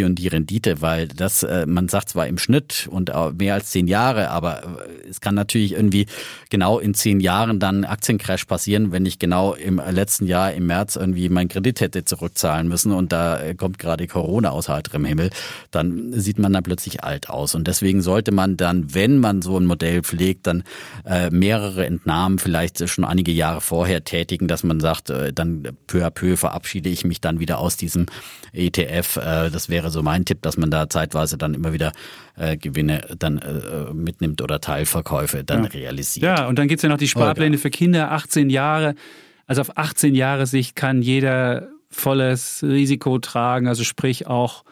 die 0.00 0.04
und 0.04 0.14
die 0.16 0.28
Rendite, 0.28 0.80
weil 0.80 1.08
das, 1.08 1.42
äh, 1.42 1.66
man 1.66 1.88
sagt 1.88 2.08
zwar 2.08 2.26
im 2.26 2.38
Schnitt 2.38 2.88
und 2.90 3.12
mehr 3.38 3.54
als 3.54 3.70
zehn 3.70 3.86
Jahre, 3.86 4.30
aber 4.30 4.62
äh, 4.62 5.08
es 5.08 5.20
kann 5.20 5.34
natürlich 5.34 5.72
irgendwie 5.72 6.06
genau 6.48 6.78
in 6.78 6.94
zehn 6.94 7.20
Jahren 7.20 7.60
dann 7.60 7.84
Aktiencrash 7.84 8.46
passieren, 8.46 8.92
wenn 8.92 9.04
ich 9.04 9.18
genau 9.18 9.52
im 9.52 9.80
letzten 9.90 10.26
Jahr 10.26 10.52
im 10.52 10.66
März 10.66 10.96
irgendwie 10.96 11.28
mein 11.28 11.48
Kredit 11.48 11.80
hätte 11.80 12.04
zurückzahlen 12.04 12.68
müssen 12.68 12.92
und 12.92 13.12
da 13.12 13.40
äh, 13.40 13.54
kommt 13.54 13.78
gerade 13.78 14.06
Corona 14.06 14.50
aus 14.50 14.68
heiterem 14.68 15.04
Himmel, 15.04 15.30
dann 15.70 16.12
sieht 16.12 16.38
man 16.38 16.52
dann 16.52 16.62
plötzlich 16.62 17.04
alt 17.04 17.28
aus. 17.28 17.54
Und 17.54 17.66
deswegen 17.66 18.00
sollte 18.00 18.32
man 18.32 18.56
dann, 18.56 18.94
wenn 18.94 19.18
man 19.18 19.42
so 19.42 19.58
ein 19.58 19.66
Modell 19.66 20.02
pflegt, 20.02 20.46
dann 20.46 20.64
äh, 21.04 21.30
mehrere 21.30 21.84
Entnahmen 21.84 22.38
vielleicht 22.38 22.88
schon 22.88 23.04
einige 23.04 23.32
Jahre 23.32 23.60
vorher 23.60 24.04
tätigen, 24.04 24.48
dass 24.48 24.64
man 24.64 24.80
sagt, 24.80 25.10
äh, 25.10 25.32
dann 25.32 25.68
peu 25.86 26.06
à 26.06 26.10
peu 26.10 26.36
verabschiede 26.36 26.88
ich 26.88 27.04
mich 27.04 27.20
dann 27.20 27.40
wieder 27.40 27.58
aus 27.58 27.76
diesem 27.76 28.06
ETF. 28.52 29.16
Äh, 29.16 29.50
das 29.50 29.68
wäre 29.68 29.89
wäre 29.90 29.92
so 29.92 30.02
mein 30.02 30.24
Tipp, 30.24 30.42
dass 30.42 30.56
man 30.56 30.70
da 30.70 30.88
zeitweise 30.88 31.36
dann 31.36 31.54
immer 31.54 31.72
wieder 31.72 31.92
äh, 32.36 32.56
Gewinne 32.56 33.02
dann 33.18 33.38
äh, 33.38 33.92
mitnimmt 33.92 34.40
oder 34.42 34.60
Teilverkäufe 34.60 35.44
dann 35.44 35.64
ja. 35.64 35.70
realisiert. 35.70 36.24
Ja, 36.24 36.46
und 36.46 36.58
dann 36.58 36.68
gibt 36.68 36.78
es 36.78 36.82
ja 36.82 36.88
noch 36.88 36.98
die 36.98 37.08
Sparpläne 37.08 37.58
für 37.58 37.70
Kinder, 37.70 38.12
18 38.12 38.50
Jahre. 38.50 38.94
Also 39.46 39.62
auf 39.62 39.76
18 39.76 40.14
Jahre 40.14 40.46
Sicht 40.46 40.76
kann 40.76 41.02
jeder 41.02 41.68
volles 41.90 42.62
Risiko 42.62 43.18
tragen, 43.18 43.66
also 43.66 43.82
sprich 43.82 44.28
auch 44.28 44.64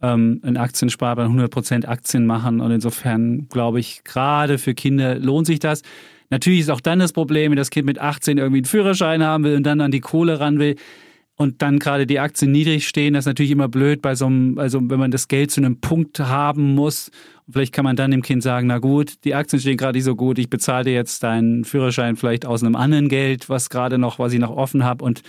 ähm, 0.00 0.40
ein 0.42 0.56
Aktiensparplan 0.56 1.38
100% 1.38 1.86
Aktien 1.86 2.24
machen. 2.26 2.60
Und 2.60 2.70
insofern 2.70 3.48
glaube 3.48 3.80
ich, 3.80 4.02
gerade 4.04 4.56
für 4.56 4.74
Kinder 4.74 5.16
lohnt 5.16 5.46
sich 5.46 5.58
das. 5.58 5.82
Natürlich 6.30 6.60
ist 6.60 6.70
auch 6.70 6.80
dann 6.80 6.98
das 6.98 7.12
Problem, 7.12 7.52
wenn 7.52 7.58
das 7.58 7.70
Kind 7.70 7.84
mit 7.84 7.98
18 7.98 8.38
irgendwie 8.38 8.58
einen 8.58 8.64
Führerschein 8.64 9.22
haben 9.22 9.44
will 9.44 9.56
und 9.56 9.64
dann 9.64 9.82
an 9.82 9.90
die 9.90 10.00
Kohle 10.00 10.40
ran 10.40 10.58
will 10.58 10.76
und 11.36 11.62
dann 11.62 11.78
gerade 11.78 12.06
die 12.06 12.20
Aktien 12.20 12.52
niedrig 12.52 12.86
stehen, 12.86 13.14
das 13.14 13.22
ist 13.22 13.28
natürlich 13.28 13.50
immer 13.50 13.68
blöd 13.68 14.02
bei 14.02 14.14
so 14.14 14.26
einem, 14.26 14.58
also 14.58 14.80
wenn 14.82 15.00
man 15.00 15.10
das 15.10 15.28
Geld 15.28 15.50
zu 15.50 15.60
einem 15.60 15.80
Punkt 15.80 16.20
haben 16.20 16.74
muss. 16.74 17.10
Vielleicht 17.50 17.74
kann 17.74 17.84
man 17.84 17.96
dann 17.96 18.12
dem 18.12 18.22
Kind 18.22 18.42
sagen, 18.42 18.68
na 18.68 18.78
gut, 18.78 19.24
die 19.24 19.34
Aktien 19.34 19.60
stehen 19.60 19.76
gerade 19.76 19.98
nicht 19.98 20.04
so 20.04 20.14
gut, 20.14 20.38
ich 20.38 20.48
bezahle 20.48 20.84
dir 20.84 20.94
jetzt 20.94 21.22
deinen 21.22 21.64
Führerschein 21.64 22.16
vielleicht 22.16 22.46
aus 22.46 22.62
einem 22.62 22.76
anderen 22.76 23.08
Geld, 23.08 23.48
was 23.48 23.68
gerade 23.68 23.98
noch, 23.98 24.18
was 24.18 24.32
ich 24.32 24.38
noch 24.38 24.56
offen 24.56 24.84
habe 24.84 25.04
und 25.04 25.22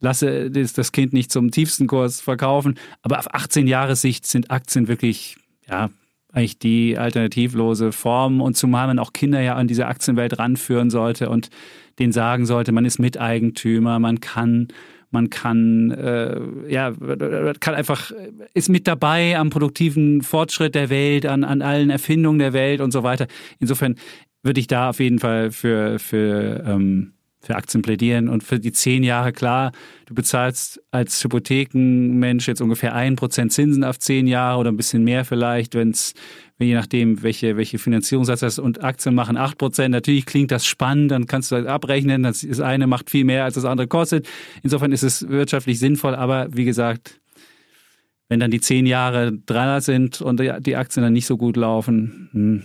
lasse 0.00 0.50
das 0.50 0.92
Kind 0.92 1.12
nicht 1.12 1.30
zum 1.30 1.50
tiefsten 1.50 1.86
Kurs 1.86 2.20
verkaufen. 2.20 2.74
Aber 3.02 3.20
auf 3.20 3.32
18 3.32 3.68
Jahre 3.68 3.94
Sicht 3.96 4.26
sind 4.26 4.50
Aktien 4.50 4.88
wirklich, 4.88 5.36
ja, 5.68 5.90
eigentlich 6.32 6.58
die 6.58 6.98
alternativlose 6.98 7.92
Form 7.92 8.40
und 8.40 8.56
zumal 8.56 8.86
man 8.86 8.98
auch 8.98 9.12
Kinder 9.12 9.40
ja 9.40 9.54
an 9.54 9.68
diese 9.68 9.86
Aktienwelt 9.86 10.38
ranführen 10.38 10.90
sollte 10.90 11.28
und 11.30 11.50
denen 11.98 12.12
sagen 12.12 12.46
sollte, 12.46 12.72
man 12.72 12.84
ist 12.84 12.98
Miteigentümer, 12.98 13.98
man 13.98 14.20
kann 14.20 14.68
man 15.12 15.30
kann, 15.30 15.90
äh, 15.90 16.40
ja, 16.68 16.92
kann 17.60 17.74
einfach, 17.74 18.12
ist 18.54 18.68
mit 18.68 18.86
dabei 18.86 19.36
am 19.36 19.50
produktiven 19.50 20.22
Fortschritt 20.22 20.74
der 20.74 20.90
Welt, 20.90 21.26
an, 21.26 21.44
an 21.44 21.62
allen 21.62 21.90
Erfindungen 21.90 22.38
der 22.38 22.52
Welt 22.52 22.80
und 22.80 22.92
so 22.92 23.02
weiter. 23.02 23.26
Insofern 23.60 23.96
würde 24.42 24.60
ich 24.60 24.66
da 24.66 24.90
auf 24.90 25.00
jeden 25.00 25.18
Fall 25.18 25.52
für, 25.52 25.98
für, 25.98 26.64
ähm, 26.66 27.12
für 27.40 27.56
Aktien 27.56 27.82
plädieren 27.82 28.28
und 28.28 28.42
für 28.42 28.58
die 28.58 28.72
zehn 28.72 29.02
Jahre 29.02 29.32
klar, 29.32 29.72
du 30.06 30.14
bezahlst 30.14 30.82
als 30.90 31.22
Hypothekenmensch 31.22 32.48
jetzt 32.48 32.60
ungefähr 32.60 32.94
ein 32.94 33.16
Prozent 33.16 33.52
Zinsen 33.52 33.84
auf 33.84 33.98
zehn 33.98 34.26
Jahre 34.26 34.60
oder 34.60 34.70
ein 34.70 34.76
bisschen 34.76 35.04
mehr 35.04 35.24
vielleicht, 35.24 35.74
wenn 35.74 35.90
es 35.90 36.14
je 36.62 36.74
nachdem, 36.74 37.22
welche, 37.22 37.56
welche 37.56 37.78
Finanzierungssatz 37.78 38.42
hast 38.42 38.58
und 38.58 38.82
Aktien 38.82 39.14
machen 39.14 39.36
8%. 39.36 39.88
Natürlich 39.88 40.26
klingt 40.26 40.50
das 40.50 40.66
spannend, 40.66 41.10
dann 41.10 41.26
kannst 41.26 41.50
du 41.50 41.56
das 41.56 41.66
abrechnen. 41.66 42.22
Das, 42.22 42.44
eine 42.60 42.86
macht 42.86 43.10
viel 43.10 43.24
mehr, 43.24 43.44
als 43.44 43.54
das 43.54 43.64
andere 43.64 43.88
kostet. 43.88 44.28
Insofern 44.62 44.92
ist 44.92 45.02
es 45.02 45.28
wirtschaftlich 45.28 45.78
sinnvoll, 45.78 46.14
aber 46.14 46.48
wie 46.50 46.64
gesagt, 46.64 47.20
wenn 48.28 48.40
dann 48.40 48.50
die 48.50 48.60
zehn 48.60 48.86
Jahre 48.86 49.32
dran 49.32 49.80
sind 49.80 50.20
und 50.20 50.40
die 50.40 50.76
Aktien 50.76 51.02
dann 51.02 51.12
nicht 51.12 51.26
so 51.26 51.36
gut 51.36 51.56
laufen, 51.56 52.30
hm, 52.32 52.62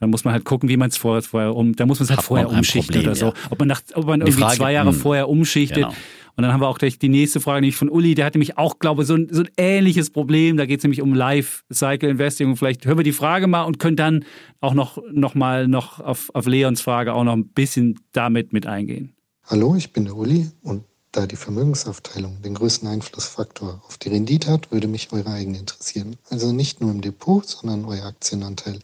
dann 0.00 0.10
muss 0.10 0.24
man 0.24 0.32
halt 0.32 0.44
gucken, 0.44 0.68
wie 0.68 0.76
man 0.76 0.88
es 0.88 0.96
vorher, 0.96 1.22
vorher 1.22 1.54
um, 1.54 1.76
da 1.76 1.86
muss 1.86 2.00
man 2.00 2.04
es 2.04 2.10
halt 2.10 2.22
vorher 2.22 2.48
umschichten 2.48 2.94
Problem, 2.94 3.10
oder 3.10 3.14
so. 3.14 3.34
Ob 3.50 3.58
man 3.58 3.68
nach, 3.68 3.82
ob 3.94 4.06
man 4.06 4.20
irgendwie 4.20 4.40
Frage, 4.40 4.56
zwei 4.56 4.72
Jahre 4.72 4.92
mh, 4.92 4.98
vorher 4.98 5.28
umschichtet. 5.28 5.84
Genau. 5.84 5.94
Und 6.40 6.44
dann 6.44 6.54
haben 6.54 6.62
wir 6.62 6.68
auch 6.68 6.78
gleich 6.78 6.98
die 6.98 7.10
nächste 7.10 7.38
Frage, 7.38 7.60
nämlich 7.60 7.76
von 7.76 7.90
Uli, 7.90 8.14
der 8.14 8.24
hat 8.24 8.32
nämlich 8.32 8.56
auch, 8.56 8.78
glaube 8.78 9.02
ich, 9.02 9.08
so 9.08 9.14
ein, 9.14 9.28
so 9.30 9.42
ein 9.42 9.50
ähnliches 9.58 10.08
Problem. 10.08 10.56
Da 10.56 10.64
geht 10.64 10.80
es 10.80 10.84
nämlich 10.84 11.02
um 11.02 11.12
Life-Cycle-Investing. 11.12 12.48
Und 12.48 12.56
vielleicht 12.56 12.86
hören 12.86 12.96
wir 12.96 13.04
die 13.04 13.12
Frage 13.12 13.46
mal 13.46 13.64
und 13.64 13.78
können 13.78 13.96
dann 13.96 14.24
auch 14.62 14.72
noch, 14.72 14.96
noch 15.12 15.34
mal 15.34 15.68
noch 15.68 16.00
auf, 16.00 16.30
auf 16.32 16.46
Leons 16.46 16.80
Frage 16.80 17.12
auch 17.12 17.24
noch 17.24 17.34
ein 17.34 17.48
bisschen 17.48 18.00
damit 18.12 18.54
mit 18.54 18.66
eingehen. 18.66 19.12
Hallo, 19.48 19.74
ich 19.74 19.92
bin 19.92 20.06
der 20.06 20.16
Uli 20.16 20.50
und 20.62 20.84
da 21.12 21.26
die 21.26 21.36
Vermögensaufteilung 21.36 22.40
den 22.40 22.54
größten 22.54 22.88
Einflussfaktor 22.88 23.82
auf 23.86 23.98
die 23.98 24.08
Rendite 24.08 24.50
hat, 24.50 24.72
würde 24.72 24.88
mich 24.88 25.12
eure 25.12 25.32
eigene 25.32 25.58
interessieren. 25.58 26.16
Also 26.30 26.52
nicht 26.52 26.80
nur 26.80 26.90
im 26.90 27.02
Depot, 27.02 27.46
sondern 27.46 27.84
euer 27.84 28.06
Aktienanteil 28.06 28.78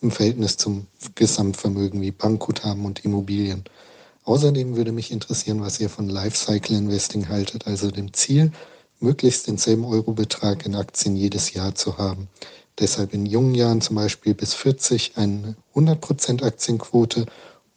im 0.00 0.12
Verhältnis 0.12 0.56
zum 0.56 0.86
Gesamtvermögen 1.14 2.00
wie 2.00 2.10
Bankguthaben 2.10 2.86
und 2.86 3.04
Immobilien. 3.04 3.64
Außerdem 4.24 4.76
würde 4.76 4.92
mich 4.92 5.10
interessieren, 5.10 5.60
was 5.60 5.80
ihr 5.80 5.88
von 5.88 6.08
Lifecycle 6.08 6.76
Investing 6.76 7.28
haltet, 7.28 7.66
also 7.66 7.90
dem 7.90 8.12
Ziel, 8.12 8.52
möglichst 9.00 9.48
denselben 9.48 9.84
Eurobetrag 9.84 10.64
in 10.64 10.76
Aktien 10.76 11.16
jedes 11.16 11.52
Jahr 11.52 11.74
zu 11.74 11.98
haben. 11.98 12.28
Deshalb 12.78 13.12
in 13.12 13.26
jungen 13.26 13.54
Jahren 13.54 13.80
zum 13.80 13.96
Beispiel 13.96 14.34
bis 14.34 14.54
40 14.54 15.12
eine 15.16 15.56
100% 15.74 16.42
Aktienquote 16.42 17.26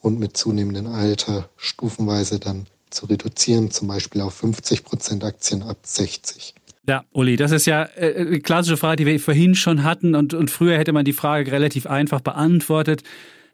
und 0.01 0.19
mit 0.19 0.37
zunehmendem 0.37 0.87
Alter 0.87 1.49
stufenweise 1.57 2.39
dann 2.39 2.67
zu 2.91 3.07
reduzieren, 3.07 3.71
zum 3.71 3.87
Beispiel 3.87 4.21
auf 4.21 4.41
50% 4.41 5.23
Aktien 5.23 5.63
ab 5.63 5.77
60. 5.83 6.53
Ja, 6.87 7.03
Uli, 7.11 7.35
das 7.35 7.51
ist 7.51 7.65
ja 7.65 7.89
äh, 7.95 8.13
eine 8.15 8.39
klassische 8.39 8.77
Frage, 8.77 8.97
die 8.97 9.05
wir 9.07 9.19
vorhin 9.19 9.55
schon 9.55 9.83
hatten 9.83 10.13
und, 10.13 10.35
und 10.35 10.51
früher 10.51 10.77
hätte 10.77 10.93
man 10.93 11.03
die 11.03 11.13
Frage 11.13 11.51
relativ 11.51 11.87
einfach 11.87 12.21
beantwortet 12.21 13.01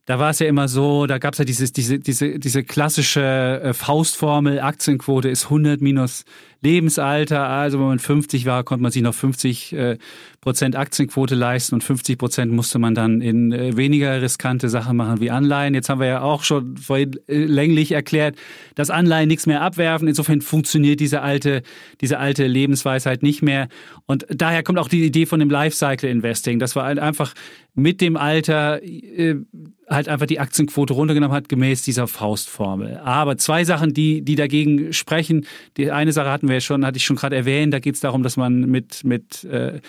da 0.06 0.20
war 0.20 0.32
es 0.32 0.40
ja 0.40 0.48
immer 0.48 0.68
so, 0.68 1.06
da 1.06 1.20
gab 1.20 1.34
es 1.34 1.40
ja 1.40 1.46
dieses, 1.46 1.74
diese, 1.74 2.00
diese, 2.00 2.40
diese 2.40 2.64
klassische 2.64 3.62
äh, 3.64 3.74
Faustformel, 3.74 4.60
Aktienquote 4.60 5.30
ist 5.30 5.46
100 5.46 5.82
minus 5.82 6.26
Lebensalter. 6.62 7.48
Also 7.48 7.80
wenn 7.80 7.88
man 7.88 8.00
50 8.00 8.46
war, 8.46 8.64
konnte 8.64 8.84
man 8.84 8.92
sich 8.92 9.02
noch 9.02 9.14
50 9.14 9.74
äh, 9.74 9.98
Prozent 10.42 10.76
Aktienquote 10.76 11.36
leisten 11.36 11.76
und 11.76 11.84
50 11.84 12.18
Prozent 12.18 12.52
musste 12.52 12.80
man 12.80 12.96
dann 12.96 13.22
in 13.22 13.52
äh, 13.52 13.78
weniger 13.78 14.22
riskante 14.22 14.70
Sachen 14.70 14.98
machen 14.98 15.20
wie 15.20 15.32
Anleihen. 15.32 15.74
Jetzt 15.74 15.90
haben 15.90 16.00
wir 16.00 16.08
ja 16.08 16.22
auch 16.22 16.44
schon 16.44 16.78
vorhin 16.78 17.20
äh, 17.28 17.38
länglich 17.46 17.92
erklärt, 17.92 18.36
dass 18.76 18.90
Anleihen 18.90 19.28
nichts 19.28 19.46
mehr 19.46 19.62
abwerfen. 19.62 20.08
Insofern 20.08 20.42
funktioniert 20.42 21.00
diese 21.00 21.22
alte, 21.22 21.64
diese 22.00 22.20
alte 22.20 22.48
Lebensweisheit 22.48 23.24
nicht 23.24 23.42
mehr. 23.42 23.68
Und 24.06 24.26
daher 24.30 24.64
kommt 24.64 24.80
auch 24.80 24.90
die 24.90 25.06
Idee 25.06 25.26
von 25.26 25.40
dem 25.40 25.50
Lifecycle 25.50 26.10
Investing, 26.10 26.60
dass 26.60 26.76
wir 26.76 26.84
halt 26.84 27.00
einfach 27.00 27.34
mit 27.74 28.02
dem 28.02 28.18
Alter 28.18 28.84
äh, 28.84 29.36
halt 29.92 30.08
einfach 30.08 30.26
die 30.26 30.40
Aktienquote 30.40 30.94
runtergenommen 30.94 31.36
hat, 31.36 31.50
gemäß 31.50 31.84
dieser 31.84 32.08
Faustformel. 32.08 32.98
Aber 32.98 33.38
zwei 33.38 33.64
Sachen, 33.66 33.94
die, 33.94 34.22
die 34.22 34.36
dagegen 34.36 34.94
sprechen. 34.94 35.46
Die 35.78 35.92
eine 35.92 36.14
Sache 36.14 36.30
hatten 36.30 36.48
wir 36.48 36.51
ja 36.54 36.62
schon, 36.62 36.86
hatte 36.86 36.98
ich 36.98 37.06
schon 37.06 37.16
gerade 37.16 37.36
erwähnt, 37.36 37.74
da 37.74 37.80
geht 37.80 37.96
es 37.96 38.02
darum, 38.02 38.24
dass 38.24 38.38
man 38.38 38.62
mit, 38.62 39.04
mit 39.04 39.44
äh, 39.46 39.82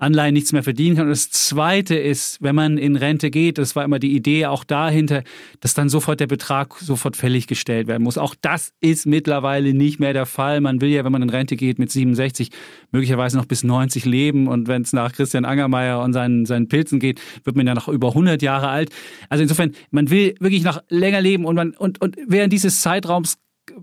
Anleihen 0.00 0.32
nichts 0.32 0.52
mehr 0.52 0.62
verdienen 0.62 0.96
kann. 0.96 1.04
Und 1.04 1.10
das 1.10 1.30
Zweite 1.30 1.94
ist, 1.94 2.42
wenn 2.42 2.54
man 2.54 2.78
in 2.78 2.96
Rente 2.96 3.30
geht, 3.30 3.58
das 3.58 3.76
war 3.76 3.84
immer 3.84 3.98
die 3.98 4.16
Idee 4.16 4.46
auch 4.46 4.64
dahinter, 4.64 5.22
dass 5.60 5.74
dann 5.74 5.88
sofort 5.88 6.20
der 6.20 6.26
Betrag 6.26 6.74
sofort 6.78 7.16
fällig 7.16 7.46
gestellt 7.46 7.86
werden 7.86 8.02
muss. 8.02 8.18
Auch 8.18 8.34
das 8.40 8.72
ist 8.80 9.06
mittlerweile 9.06 9.74
nicht 9.74 10.00
mehr 10.00 10.12
der 10.12 10.26
Fall. 10.26 10.60
Man 10.60 10.80
will 10.80 10.88
ja, 10.88 11.04
wenn 11.04 11.12
man 11.12 11.22
in 11.22 11.30
Rente 11.30 11.56
geht, 11.56 11.78
mit 11.78 11.90
67 11.90 12.50
möglicherweise 12.90 13.36
noch 13.36 13.46
bis 13.46 13.62
90 13.62 14.06
leben. 14.06 14.48
Und 14.48 14.68
wenn 14.68 14.82
es 14.82 14.92
nach 14.92 15.12
Christian 15.12 15.44
Angermeier 15.44 16.02
und 16.02 16.12
seinen, 16.12 16.46
seinen 16.46 16.68
Pilzen 16.68 16.98
geht, 16.98 17.20
wird 17.44 17.56
man 17.56 17.66
ja 17.66 17.74
noch 17.74 17.88
über 17.88 18.08
100 18.08 18.40
Jahre 18.40 18.68
alt. 18.68 18.90
Also 19.28 19.42
insofern, 19.42 19.72
man 19.90 20.10
will 20.10 20.34
wirklich 20.40 20.62
noch 20.62 20.82
länger 20.88 21.20
leben 21.20 21.44
und 21.44 21.54
man, 21.54 21.72
und, 21.72 22.00
und 22.00 22.16
während 22.26 22.52
dieses 22.52 22.80
Zeitraums 22.80 23.36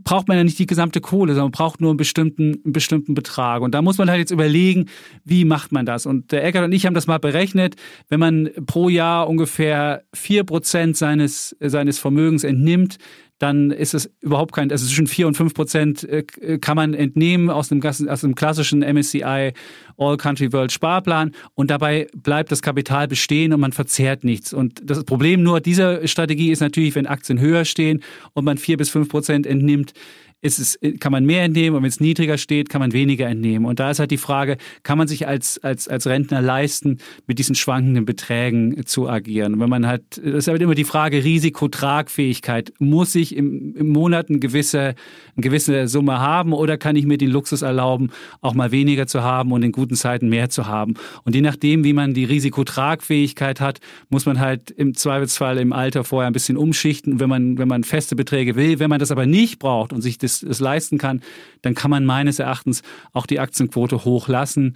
braucht 0.03 0.27
man 0.27 0.37
ja 0.37 0.43
nicht 0.43 0.59
die 0.59 0.65
gesamte 0.65 1.01
Kohle, 1.01 1.33
sondern 1.33 1.51
braucht 1.51 1.81
nur 1.81 1.91
einen 1.91 1.97
bestimmten, 1.97 2.61
einen 2.63 2.73
bestimmten 2.73 3.13
Betrag. 3.13 3.61
Und 3.61 3.73
da 3.73 3.81
muss 3.81 3.97
man 3.97 4.09
halt 4.09 4.19
jetzt 4.19 4.31
überlegen, 4.31 4.85
wie 5.25 5.45
macht 5.45 5.71
man 5.71 5.85
das? 5.85 6.05
Und 6.05 6.31
der 6.31 6.43
Eckert 6.43 6.65
und 6.65 6.71
ich 6.71 6.85
haben 6.85 6.93
das 6.93 7.07
mal 7.07 7.19
berechnet. 7.19 7.75
Wenn 8.09 8.19
man 8.19 8.49
pro 8.65 8.89
Jahr 8.89 9.27
ungefähr 9.27 10.03
vier 10.13 10.43
Prozent 10.43 10.97
seines, 10.97 11.55
seines 11.59 11.99
Vermögens 11.99 12.43
entnimmt, 12.43 12.97
dann 13.39 13.71
ist 13.71 13.93
es 13.93 14.09
überhaupt 14.21 14.53
kein, 14.53 14.71
also 14.71 14.85
zwischen 14.85 15.07
4 15.07 15.27
und 15.27 15.37
5 15.37 15.53
Prozent 15.53 16.03
äh, 16.03 16.23
kann 16.59 16.75
man 16.75 16.93
entnehmen 16.93 17.49
aus 17.49 17.69
dem, 17.69 17.83
aus 17.83 18.21
dem 18.21 18.35
klassischen 18.35 18.79
MSCI 18.79 19.53
All 19.97 20.17
Country 20.17 20.51
World 20.53 20.71
Sparplan 20.71 21.31
und 21.53 21.69
dabei 21.69 22.07
bleibt 22.15 22.51
das 22.51 22.61
Kapital 22.61 23.07
bestehen 23.07 23.53
und 23.53 23.59
man 23.59 23.73
verzehrt 23.73 24.23
nichts. 24.23 24.53
Und 24.53 24.81
das 24.83 25.03
Problem 25.03 25.43
nur 25.43 25.61
dieser 25.61 26.07
Strategie 26.07 26.51
ist 26.51 26.61
natürlich, 26.61 26.95
wenn 26.95 27.07
Aktien 27.07 27.39
höher 27.39 27.65
stehen 27.65 28.03
und 28.33 28.45
man 28.45 28.57
4 28.57 28.77
bis 28.77 28.89
5 28.89 29.09
Prozent 29.09 29.45
entnimmt, 29.45 29.93
ist 30.41 30.59
es, 30.59 30.79
kann 30.99 31.11
man 31.11 31.25
mehr 31.25 31.43
entnehmen 31.43 31.75
und 31.77 31.83
wenn 31.83 31.89
es 31.89 31.99
niedriger 31.99 32.37
steht, 32.37 32.69
kann 32.69 32.79
man 32.79 32.93
weniger 32.93 33.27
entnehmen. 33.27 33.65
Und 33.65 33.79
da 33.79 33.89
ist 33.89 33.97
halt 33.97 34.11
die 34.11 34.17
Frage, 34.17 34.57
kann 34.83 34.97
man 34.97 35.07
sich 35.07 35.27
als, 35.27 35.57
als, 35.63 35.87
als 35.87 36.05
Rentner 36.05 36.41
leisten, 36.41 36.99
mit 37.25 37.39
diesen 37.39 37.55
schwankenden 37.55 38.05
Beträgen 38.05 38.85
zu 38.85 39.09
agieren? 39.09 39.55
Und 39.55 39.61
wenn 39.61 39.69
man 39.69 39.87
halt, 39.87 40.03
das 40.17 40.35
ist 40.35 40.47
halt 40.47 40.61
immer 40.61 40.75
die 40.75 40.83
Frage 40.83 41.23
Risikotragfähigkeit. 41.23 42.71
Muss 42.77 43.15
ich 43.15 43.35
im, 43.35 43.75
im 43.75 43.89
Monat 43.89 44.29
eine 44.29 44.37
gewisse, 44.37 44.79
eine 44.79 44.95
gewisse 45.37 45.87
Summe 45.87 46.19
haben 46.19 46.53
oder 46.53 46.77
kann 46.77 46.95
ich 46.95 47.07
mir 47.07 47.17
den 47.17 47.31
Luxus 47.31 47.63
erlauben, 47.63 48.11
auch 48.41 48.53
mal 48.53 48.71
weniger 48.71 49.07
zu 49.07 49.23
haben 49.23 49.51
und 49.51 49.63
in 49.63 49.71
guten 49.71 49.95
Zeiten 49.95 50.29
mehr 50.29 50.49
zu 50.49 50.67
haben? 50.67 50.93
Und 51.23 51.33
je 51.33 51.41
nachdem, 51.41 51.83
wie 51.83 51.93
man 51.93 52.13
die 52.13 52.25
Risikotragfähigkeit 52.25 53.59
hat, 53.59 53.79
muss 54.09 54.27
man 54.27 54.39
halt 54.39 54.69
im 54.69 54.93
Zweifelsfall 54.93 55.57
im 55.57 55.73
Alter 55.73 56.03
vorher 56.03 56.27
ein 56.27 56.33
bisschen 56.33 56.57
umschichten, 56.57 57.19
wenn 57.19 57.29
man, 57.29 57.57
wenn 57.57 57.67
man 57.67 57.83
feste 57.83 58.15
Beträge 58.15 58.55
will. 58.55 58.77
Wenn 58.77 58.91
man 58.91 58.99
das 58.99 59.09
aber 59.09 59.25
nicht 59.25 59.57
braucht 59.57 59.93
und 59.93 60.01
sich 60.01 60.19
das 60.19 60.26
es, 60.27 60.43
es 60.43 60.59
leisten 60.59 60.97
kann, 60.97 61.21
dann 61.61 61.73
kann 61.73 61.91
man 61.91 62.05
meines 62.05 62.39
Erachtens 62.39 62.83
auch 63.13 63.25
die 63.25 63.39
Aktienquote 63.39 64.05
hochlassen 64.05 64.75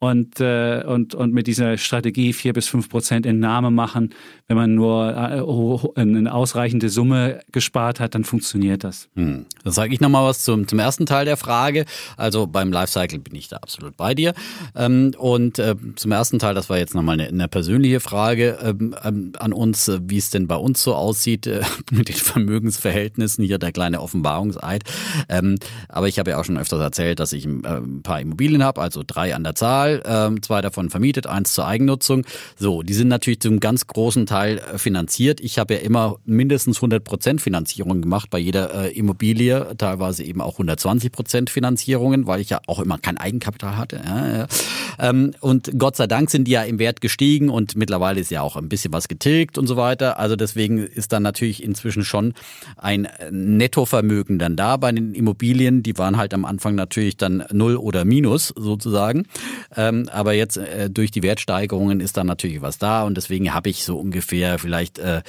und, 0.00 0.38
äh, 0.38 0.84
und, 0.86 1.14
und 1.16 1.32
mit 1.32 1.48
dieser 1.48 1.76
Strategie 1.76 2.32
vier 2.32 2.52
bis 2.52 2.68
fünf 2.68 2.88
Prozent 2.88 3.26
Entnahme 3.26 3.70
machen. 3.70 4.14
Wenn 4.46 4.56
man 4.56 4.74
nur 4.74 5.08
äh, 5.10 6.00
eine 6.00 6.32
ausreichende 6.32 6.88
Summe 6.88 7.40
gespart 7.50 7.98
hat, 7.98 8.14
dann 8.14 8.22
funktioniert 8.22 8.84
das. 8.84 9.08
Hm. 9.16 9.46
Dann 9.64 9.72
sage 9.72 9.92
ich 9.92 10.00
nochmal 10.00 10.24
was 10.24 10.44
zum, 10.44 10.68
zum 10.68 10.78
ersten 10.78 11.04
Teil 11.04 11.24
der 11.24 11.36
Frage. 11.36 11.84
Also 12.16 12.46
beim 12.46 12.70
Lifecycle 12.70 13.18
bin 13.18 13.34
ich 13.34 13.48
da 13.48 13.56
absolut 13.56 13.96
bei 13.96 14.14
dir. 14.14 14.34
Ähm, 14.76 15.14
und 15.18 15.58
äh, 15.58 15.74
zum 15.96 16.12
ersten 16.12 16.38
Teil, 16.38 16.54
das 16.54 16.70
war 16.70 16.78
jetzt 16.78 16.94
nochmal 16.94 17.14
eine, 17.14 17.28
eine 17.28 17.48
persönliche 17.48 17.98
Frage 17.98 18.58
ähm, 18.62 18.94
ähm, 19.02 19.32
an 19.38 19.52
uns, 19.52 19.88
äh, 19.88 19.98
wie 20.04 20.18
es 20.18 20.30
denn 20.30 20.46
bei 20.46 20.56
uns 20.56 20.80
so 20.80 20.94
aussieht 20.94 21.48
äh, 21.48 21.62
mit 21.90 22.08
den 22.08 22.14
Vermögensverhältnissen. 22.14 23.44
Hier 23.44 23.58
der 23.58 23.72
kleine 23.72 24.00
Offenbarungseid. 24.00 24.84
Ähm, 25.28 25.56
aber 25.88 26.06
ich 26.06 26.20
habe 26.20 26.30
ja 26.30 26.38
auch 26.38 26.44
schon 26.44 26.56
öfters 26.56 26.80
erzählt, 26.80 27.18
dass 27.18 27.32
ich 27.32 27.46
äh, 27.46 27.48
ein 27.48 28.02
paar 28.04 28.20
Immobilien 28.20 28.62
habe, 28.62 28.80
also 28.80 29.02
drei 29.04 29.34
an 29.34 29.42
der 29.42 29.56
Zahl 29.56 29.87
Kapital, 29.88 30.02
ähm, 30.04 30.42
zwei 30.42 30.60
davon 30.60 30.90
vermietet, 30.90 31.26
eins 31.26 31.52
zur 31.52 31.66
Eigennutzung. 31.66 32.24
So, 32.56 32.82
die 32.82 32.94
sind 32.94 33.08
natürlich 33.08 33.40
zum 33.40 33.60
ganz 33.60 33.86
großen 33.86 34.26
Teil 34.26 34.58
äh, 34.58 34.78
finanziert. 34.78 35.40
Ich 35.40 35.58
habe 35.58 35.74
ja 35.74 35.80
immer 35.80 36.16
mindestens 36.24 36.78
100 36.78 37.02
Prozent 37.02 37.40
Finanzierung 37.40 38.02
gemacht 38.02 38.30
bei 38.30 38.38
jeder 38.38 38.74
äh, 38.74 38.92
Immobilie, 38.96 39.74
teilweise 39.78 40.24
eben 40.24 40.40
auch 40.40 40.54
120 40.54 41.12
Prozent 41.12 41.50
Finanzierungen, 41.50 42.26
weil 42.26 42.40
ich 42.40 42.50
ja 42.50 42.60
auch 42.66 42.80
immer 42.80 42.98
kein 42.98 43.16
Eigenkapital 43.16 43.76
hatte. 43.76 44.48
Ähm, 44.98 45.32
und 45.40 45.70
Gott 45.78 45.96
sei 45.96 46.06
Dank 46.06 46.30
sind 46.30 46.46
die 46.46 46.52
ja 46.52 46.62
im 46.62 46.78
Wert 46.78 47.00
gestiegen 47.00 47.48
und 47.48 47.76
mittlerweile 47.76 48.20
ist 48.20 48.30
ja 48.30 48.42
auch 48.42 48.56
ein 48.56 48.68
bisschen 48.68 48.92
was 48.92 49.08
getilgt 49.08 49.58
und 49.58 49.66
so 49.66 49.76
weiter. 49.76 50.18
Also 50.18 50.36
deswegen 50.36 50.78
ist 50.78 51.12
dann 51.12 51.22
natürlich 51.22 51.62
inzwischen 51.62 52.04
schon 52.04 52.34
ein 52.76 53.08
Nettovermögen 53.30 54.38
dann 54.38 54.56
da 54.56 54.76
bei 54.76 54.92
den 54.92 55.14
Immobilien. 55.14 55.82
Die 55.82 55.96
waren 55.98 56.16
halt 56.16 56.34
am 56.34 56.44
Anfang 56.44 56.74
natürlich 56.74 57.16
dann 57.16 57.44
null 57.52 57.76
oder 57.76 58.04
minus 58.04 58.52
sozusagen. 58.56 59.26
Ähm, 59.78 60.08
aber 60.10 60.32
jetzt 60.32 60.56
äh, 60.56 60.90
durch 60.90 61.12
die 61.12 61.22
Wertsteigerungen 61.22 62.00
ist 62.00 62.16
da 62.16 62.24
natürlich 62.24 62.60
was 62.60 62.78
da 62.78 63.04
und 63.04 63.16
deswegen 63.16 63.54
habe 63.54 63.70
ich 63.70 63.84
so 63.84 63.96
ungefähr 63.96 64.58
vielleicht 64.58 64.98
äh, 64.98 65.22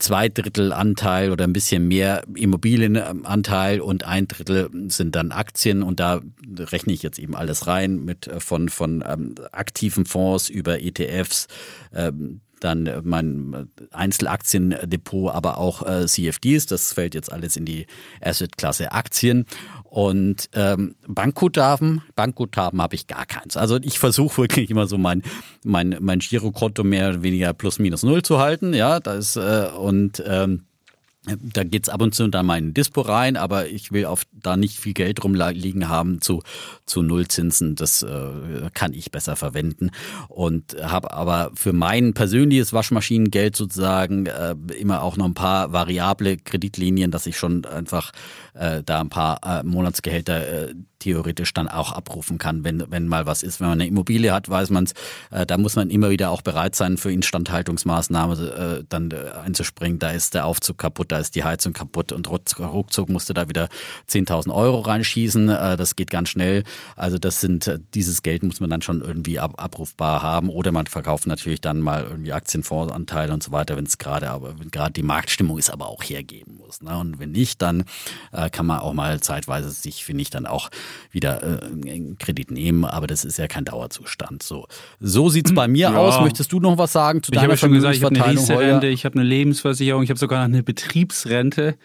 zwei 0.00 0.28
Drittel 0.28 0.72
Anteil 0.72 1.30
oder 1.30 1.44
ein 1.44 1.52
bisschen 1.52 1.86
mehr 1.86 2.24
Immobilienanteil 2.34 3.80
und 3.80 4.02
ein 4.02 4.26
Drittel 4.26 4.68
sind 4.88 5.14
dann 5.14 5.30
Aktien 5.30 5.84
und 5.84 6.00
da 6.00 6.20
rechne 6.58 6.92
ich 6.92 7.04
jetzt 7.04 7.20
eben 7.20 7.36
alles 7.36 7.68
rein 7.68 8.04
mit 8.04 8.26
äh, 8.26 8.40
von 8.40 8.68
von 8.68 9.04
ähm, 9.06 9.36
aktiven 9.52 10.04
Fonds 10.04 10.48
über 10.48 10.82
ETFs, 10.82 11.46
ähm, 11.94 12.40
dann 12.58 12.90
mein 13.04 13.68
Einzelaktiendepot, 13.92 15.32
aber 15.32 15.58
auch 15.58 15.86
äh, 15.86 16.06
CFDs. 16.06 16.66
Das 16.66 16.92
fällt 16.92 17.14
jetzt 17.14 17.30
alles 17.30 17.56
in 17.56 17.66
die 17.66 17.86
Assetklasse 18.20 18.90
Aktien. 18.90 19.44
Und 19.94 20.50
ähm, 20.54 20.96
Bankguthaben, 21.06 22.02
Bankguthaben 22.16 22.82
habe 22.82 22.96
ich 22.96 23.06
gar 23.06 23.26
keins. 23.26 23.56
Also 23.56 23.76
ich 23.80 24.00
versuche 24.00 24.38
wirklich 24.38 24.68
immer 24.68 24.88
so 24.88 24.98
mein, 24.98 25.22
mein, 25.62 25.96
mein 26.00 26.18
Girokonto 26.18 26.82
mehr 26.82 27.10
oder 27.10 27.22
weniger 27.22 27.52
plus 27.52 27.78
minus 27.78 28.02
null 28.02 28.22
zu 28.22 28.40
halten. 28.40 28.74
Ja, 28.74 28.98
das 28.98 29.36
äh, 29.36 29.68
und 29.78 30.20
ähm, 30.26 30.64
da 31.26 31.64
geht's 31.64 31.88
ab 31.88 32.02
und 32.02 32.14
zu 32.14 32.26
dann 32.28 32.44
mal 32.44 32.58
in 32.58 32.74
Dispo 32.74 33.02
rein, 33.02 33.36
aber 33.36 33.68
ich 33.68 33.92
will 33.92 34.04
auf 34.04 34.24
da 34.32 34.56
nicht 34.56 34.78
viel 34.78 34.94
Geld 34.94 35.22
rumliegen 35.22 35.88
haben 35.88 36.20
zu, 36.20 36.42
zu 36.86 37.02
Nullzinsen. 37.02 37.76
Das 37.76 38.02
äh, 38.02 38.70
kann 38.74 38.92
ich 38.92 39.12
besser 39.12 39.36
verwenden. 39.36 39.90
Und 40.28 40.76
habe 40.82 41.12
aber 41.12 41.52
für 41.54 41.72
mein 41.72 42.14
persönliches 42.14 42.72
Waschmaschinengeld 42.72 43.54
sozusagen 43.56 44.26
äh, 44.26 44.56
immer 44.76 45.02
auch 45.02 45.16
noch 45.16 45.26
ein 45.26 45.34
paar 45.34 45.72
variable 45.72 46.36
Kreditlinien, 46.36 47.10
dass 47.12 47.26
ich 47.26 47.38
schon 47.38 47.64
einfach 47.64 48.12
äh, 48.54 48.82
da 48.84 49.00
ein 49.00 49.10
paar 49.10 49.40
äh, 49.44 49.62
Monatsgehälter 49.62 50.68
äh, 50.70 50.74
theoretisch 51.04 51.52
dann 51.52 51.68
auch 51.68 51.92
abrufen 51.92 52.38
kann, 52.38 52.64
wenn, 52.64 52.90
wenn 52.90 53.08
mal 53.08 53.26
was 53.26 53.42
ist. 53.42 53.60
Wenn 53.60 53.68
man 53.68 53.80
eine 53.80 53.88
Immobilie 53.88 54.32
hat, 54.32 54.48
weiß 54.48 54.70
man 54.70 54.84
es, 54.84 54.94
äh, 55.30 55.44
da 55.44 55.58
muss 55.58 55.76
man 55.76 55.90
immer 55.90 56.08
wieder 56.08 56.30
auch 56.30 56.40
bereit 56.40 56.74
sein, 56.74 56.96
für 56.96 57.12
Instandhaltungsmaßnahmen 57.12 58.48
äh, 58.48 58.84
dann 58.88 59.10
äh, 59.10 59.32
einzuspringen. 59.44 59.98
Da 59.98 60.12
ist 60.12 60.32
der 60.32 60.46
Aufzug 60.46 60.78
kaputt, 60.78 61.12
da 61.12 61.18
ist 61.18 61.34
die 61.34 61.44
Heizung 61.44 61.74
kaputt 61.74 62.10
und 62.10 62.30
ruckzuck 62.30 63.10
musste 63.10 63.34
da 63.34 63.50
wieder 63.50 63.68
10.000 64.08 64.54
Euro 64.54 64.80
reinschießen. 64.80 65.50
Äh, 65.50 65.76
das 65.76 65.94
geht 65.94 66.08
ganz 66.08 66.30
schnell. 66.30 66.64
Also 66.96 67.18
das 67.18 67.42
sind, 67.42 67.66
äh, 67.66 67.78
dieses 67.92 68.22
Geld 68.22 68.42
muss 68.42 68.60
man 68.60 68.70
dann 68.70 68.80
schon 68.80 69.02
irgendwie 69.02 69.38
ab, 69.38 69.54
abrufbar 69.62 70.22
haben 70.22 70.48
oder 70.48 70.72
man 70.72 70.86
verkauft 70.86 71.26
natürlich 71.26 71.60
dann 71.60 71.80
mal 71.80 72.04
irgendwie 72.04 72.32
Aktienfondsanteile 72.32 73.32
und 73.34 73.42
so 73.42 73.52
weiter, 73.52 73.76
wenn 73.76 73.84
es 73.84 73.98
gerade, 73.98 74.30
aber 74.30 74.54
gerade 74.70 74.94
die 74.94 75.02
Marktstimmung 75.02 75.58
ist, 75.58 75.68
aber 75.68 75.88
auch 75.88 76.02
hergeben 76.02 76.56
muss. 76.56 76.80
Ne? 76.80 76.96
Und 76.96 77.18
wenn 77.18 77.32
nicht, 77.32 77.60
dann 77.60 77.84
äh, 78.32 78.43
kann 78.50 78.66
man 78.66 78.80
auch 78.80 78.92
mal 78.94 79.20
zeitweise 79.20 79.70
sich, 79.70 80.04
finde 80.04 80.22
ich, 80.22 80.30
dann 80.30 80.46
auch 80.46 80.70
wieder 81.10 81.42
äh, 81.42 81.64
einen 81.66 82.18
Kredit 82.18 82.50
nehmen, 82.50 82.84
aber 82.84 83.06
das 83.06 83.24
ist 83.24 83.38
ja 83.38 83.46
kein 83.46 83.64
Dauerzustand. 83.64 84.42
So, 84.42 84.66
so 85.00 85.28
sieht's 85.28 85.54
bei 85.54 85.68
mir 85.68 85.90
Ja. 85.90 85.96
aus. 85.96 86.20
Möchtest 86.20 86.52
du 86.52 86.60
noch 86.60 86.78
was 86.78 86.92
sagen 86.92 87.22
zu 87.22 87.30
Ich 87.30 87.36
deiner 87.36 87.44
habe 87.44 87.52
ja 87.52 87.56
schon 87.58 87.72
gesagt, 87.72 87.96
ich 87.96 88.02
habe 88.04 88.14
eine 88.14 88.22
Vermögensverteilung? 88.24 88.60
Riester-Rente, 88.60 88.86
ich 88.88 89.04
habe 89.04 89.18
eine 89.18 89.28
Lebensversicherung, 89.28 90.02
ich 90.02 90.10
habe 90.10 90.18
sogar 90.18 90.38
noch 90.40 90.54
eine 90.54 90.62
Betriebsrente, 90.62 91.76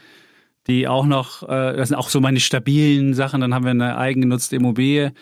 die 0.67 0.87
auch 0.87 1.05
noch, 1.05 1.43
äh, 1.43 1.75
das 1.77 1.89
sind 1.89 1.97
auch 1.97 2.09
so 2.09 2.19
meine 2.21 2.39
stabilen 2.39 3.13
Sachen. 3.13 3.41
Dann 3.41 3.53
haben 3.53 3.63
wir 3.65 3.71
eine 3.71 3.97
eigengenutzte 3.97 4.55
Immobilie, 4.55 5.13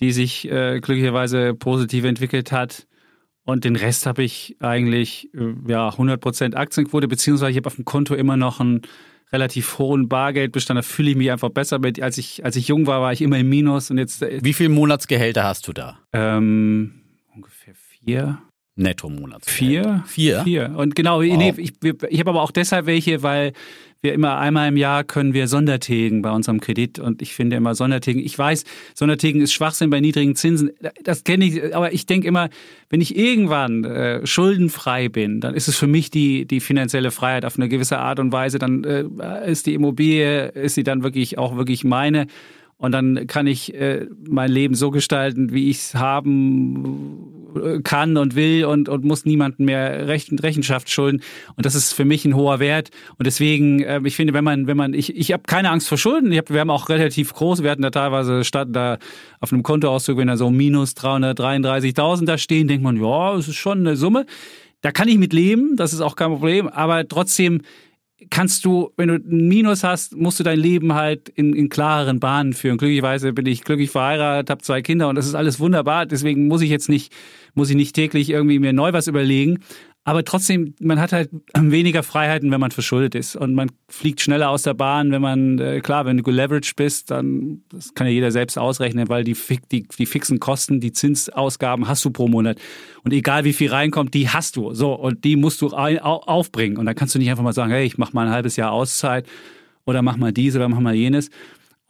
die 0.00 0.12
sich 0.12 0.50
äh, 0.50 0.80
glücklicherweise 0.80 1.54
positiv 1.54 2.04
entwickelt 2.04 2.52
hat. 2.52 2.86
Und 3.44 3.64
den 3.64 3.76
Rest 3.76 4.06
habe 4.06 4.22
ich 4.22 4.56
eigentlich 4.60 5.30
äh, 5.34 5.54
ja 5.66 5.88
100% 5.88 6.54
Aktienquote, 6.54 7.08
beziehungsweise 7.08 7.50
ich 7.50 7.56
habe 7.56 7.66
auf 7.66 7.76
dem 7.76 7.84
Konto 7.84 8.14
immer 8.14 8.36
noch 8.36 8.60
einen 8.60 8.82
relativ 9.32 9.78
hohen 9.78 10.08
Bargeldbestand. 10.08 10.78
Da 10.78 10.82
fühle 10.82 11.10
ich 11.10 11.16
mich 11.16 11.30
einfach 11.30 11.50
besser 11.50 11.78
mit. 11.78 12.00
Als 12.00 12.18
ich, 12.18 12.44
als 12.44 12.56
ich 12.56 12.68
jung 12.68 12.86
war, 12.86 13.00
war 13.00 13.12
ich 13.12 13.22
immer 13.22 13.38
im 13.38 13.48
Minus 13.48 13.90
und 13.90 13.98
jetzt 13.98 14.22
äh, 14.22 14.40
Wie 14.42 14.52
viel 14.52 14.68
Monatsgehälter 14.68 15.44
hast 15.44 15.68
du 15.68 15.72
da? 15.72 15.98
ähm, 16.12 17.02
ungefähr 17.34 17.74
vier. 17.74 18.38
Netto 18.76 19.08
Monats. 19.08 19.50
Vier? 19.50 20.04
Vier? 20.06 20.42
Vier. 20.44 20.72
Und 20.76 20.94
genau, 20.94 21.20
nee, 21.20 21.52
ich, 21.56 21.72
ich 21.82 22.20
habe 22.20 22.30
aber 22.30 22.42
auch 22.42 22.52
deshalb 22.52 22.86
welche, 22.86 23.24
weil 23.24 23.52
wir 24.00 24.12
immer 24.12 24.38
einmal 24.38 24.68
im 24.68 24.76
Jahr 24.76 25.02
können 25.02 25.34
wir 25.34 25.48
Sondertilgen 25.48 26.22
bei 26.22 26.30
unserem 26.30 26.60
Kredit. 26.60 26.98
Und 26.98 27.20
ich 27.20 27.34
finde 27.34 27.56
immer 27.56 27.74
Sondertilgen, 27.74 28.22
ich 28.22 28.38
weiß, 28.38 28.64
Sondertilgen 28.94 29.40
ist 29.40 29.52
Schwachsinn 29.52 29.90
bei 29.90 30.00
niedrigen 30.00 30.36
Zinsen. 30.36 30.70
Das 31.02 31.24
kenne 31.24 31.44
ich, 31.44 31.74
aber 31.74 31.92
ich 31.92 32.06
denke 32.06 32.28
immer, 32.28 32.48
wenn 32.90 33.00
ich 33.00 33.16
irgendwann 33.16 33.84
äh, 33.84 34.26
schuldenfrei 34.26 35.08
bin, 35.08 35.40
dann 35.40 35.54
ist 35.54 35.68
es 35.68 35.76
für 35.76 35.88
mich 35.88 36.10
die, 36.10 36.46
die 36.46 36.60
finanzielle 36.60 37.10
Freiheit 37.10 37.44
auf 37.44 37.56
eine 37.56 37.68
gewisse 37.68 37.98
Art 37.98 38.20
und 38.20 38.32
Weise. 38.32 38.58
Dann 38.58 38.84
äh, 38.84 39.50
ist 39.50 39.66
die 39.66 39.74
Immobilie, 39.74 40.48
ist 40.48 40.76
sie 40.76 40.84
dann 40.84 41.02
wirklich 41.02 41.38
auch 41.38 41.56
wirklich 41.56 41.84
meine. 41.84 42.26
Und 42.76 42.92
dann 42.92 43.26
kann 43.26 43.48
ich 43.48 43.74
äh, 43.74 44.06
mein 44.28 44.52
Leben 44.52 44.76
so 44.76 44.92
gestalten, 44.92 45.52
wie 45.52 45.68
ich 45.68 45.78
es 45.78 45.94
haben 45.96 47.37
kann 47.82 48.16
und 48.16 48.34
will 48.34 48.64
und, 48.64 48.88
und 48.88 49.04
muss 49.04 49.24
niemandem 49.24 49.66
mehr 49.66 50.06
Rechen, 50.08 50.38
Rechenschaft 50.38 50.90
schulden. 50.90 51.22
Und 51.56 51.66
das 51.66 51.74
ist 51.74 51.92
für 51.92 52.04
mich 52.04 52.24
ein 52.24 52.34
hoher 52.34 52.60
Wert. 52.60 52.90
Und 53.16 53.26
deswegen, 53.26 53.80
äh, 53.80 54.00
ich 54.04 54.16
finde, 54.16 54.34
wenn 54.34 54.44
man, 54.44 54.66
wenn 54.66 54.76
man, 54.76 54.94
ich, 54.94 55.16
ich 55.16 55.32
habe 55.32 55.44
keine 55.46 55.70
Angst 55.70 55.88
vor 55.88 55.98
Schulden. 55.98 56.30
Ich 56.32 56.38
hab, 56.38 56.50
wir 56.50 56.60
haben 56.60 56.70
auch 56.70 56.88
relativ 56.88 57.32
groß, 57.32 57.62
wir 57.62 57.70
hatten 57.70 57.82
da 57.82 57.90
teilweise 57.90 58.44
statt 58.44 58.68
da 58.72 58.98
auf 59.40 59.52
einem 59.52 59.62
Kontoauszug, 59.62 60.18
wenn 60.18 60.28
da 60.28 60.36
so 60.36 60.50
minus 60.50 60.92
333.000 60.92 62.26
da 62.26 62.38
stehen, 62.38 62.68
denkt 62.68 62.84
man, 62.84 62.96
ja, 62.96 63.34
das 63.34 63.48
ist 63.48 63.56
schon 63.56 63.78
eine 63.78 63.96
Summe. 63.96 64.26
Da 64.80 64.92
kann 64.92 65.08
ich 65.08 65.18
mit 65.18 65.32
leben, 65.32 65.74
das 65.76 65.92
ist 65.92 66.00
auch 66.00 66.16
kein 66.16 66.30
Problem. 66.30 66.68
Aber 66.68 67.06
trotzdem 67.08 67.62
kannst 68.30 68.64
du, 68.64 68.92
wenn 68.96 69.08
du 69.08 69.14
ein 69.14 69.48
Minus 69.48 69.84
hast, 69.84 70.16
musst 70.16 70.40
du 70.40 70.44
dein 70.44 70.58
Leben 70.58 70.94
halt 70.94 71.28
in, 71.28 71.54
in 71.54 71.68
klareren 71.68 72.18
Bahnen 72.18 72.52
führen. 72.52 72.76
Glücklicherweise 72.76 73.32
bin 73.32 73.46
ich 73.46 73.62
glücklich 73.62 73.90
verheiratet, 73.90 74.50
habe 74.50 74.62
zwei 74.62 74.82
Kinder 74.82 75.08
und 75.08 75.14
das 75.14 75.26
ist 75.26 75.34
alles 75.34 75.60
wunderbar. 75.60 76.04
Deswegen 76.04 76.48
muss 76.48 76.60
ich 76.60 76.70
jetzt 76.70 76.88
nicht, 76.88 77.12
muss 77.54 77.70
ich 77.70 77.76
nicht 77.76 77.94
täglich 77.94 78.30
irgendwie 78.30 78.58
mir 78.58 78.72
neu 78.72 78.92
was 78.92 79.06
überlegen. 79.06 79.60
Aber 80.08 80.24
trotzdem, 80.24 80.74
man 80.80 80.98
hat 80.98 81.12
halt 81.12 81.28
weniger 81.54 82.02
Freiheiten, 82.02 82.50
wenn 82.50 82.60
man 82.60 82.70
verschuldet 82.70 83.14
ist. 83.14 83.36
Und 83.36 83.52
man 83.52 83.70
fliegt 83.90 84.22
schneller 84.22 84.48
aus 84.48 84.62
der 84.62 84.72
Bahn, 84.72 85.10
wenn 85.10 85.20
man, 85.20 85.58
äh, 85.58 85.80
klar, 85.80 86.06
wenn 86.06 86.16
du 86.16 86.22
geleveraged 86.22 86.76
bist, 86.76 87.10
dann, 87.10 87.60
das 87.68 87.92
kann 87.92 88.06
ja 88.06 88.14
jeder 88.14 88.30
selbst 88.30 88.56
ausrechnen, 88.56 89.10
weil 89.10 89.22
die, 89.22 89.36
die, 89.70 89.86
die 89.86 90.06
fixen 90.06 90.40
Kosten, 90.40 90.80
die 90.80 90.92
Zinsausgaben 90.92 91.88
hast 91.88 92.06
du 92.06 92.10
pro 92.10 92.26
Monat. 92.26 92.58
Und 93.04 93.12
egal 93.12 93.44
wie 93.44 93.52
viel 93.52 93.70
reinkommt, 93.70 94.14
die 94.14 94.30
hast 94.30 94.56
du. 94.56 94.72
So, 94.72 94.94
und 94.94 95.24
die 95.24 95.36
musst 95.36 95.60
du 95.60 95.74
ein, 95.74 96.00
au, 96.00 96.20
aufbringen. 96.20 96.78
Und 96.78 96.86
dann 96.86 96.94
kannst 96.94 97.14
du 97.14 97.18
nicht 97.18 97.28
einfach 97.28 97.44
mal 97.44 97.52
sagen, 97.52 97.70
hey, 97.70 97.84
ich 97.84 97.98
mach 97.98 98.14
mal 98.14 98.28
ein 98.28 98.32
halbes 98.32 98.56
Jahr 98.56 98.72
Auszeit 98.72 99.26
oder 99.84 100.00
mach 100.00 100.16
mal 100.16 100.32
dies 100.32 100.56
oder 100.56 100.70
mach 100.70 100.80
mal 100.80 100.94
jenes. 100.94 101.28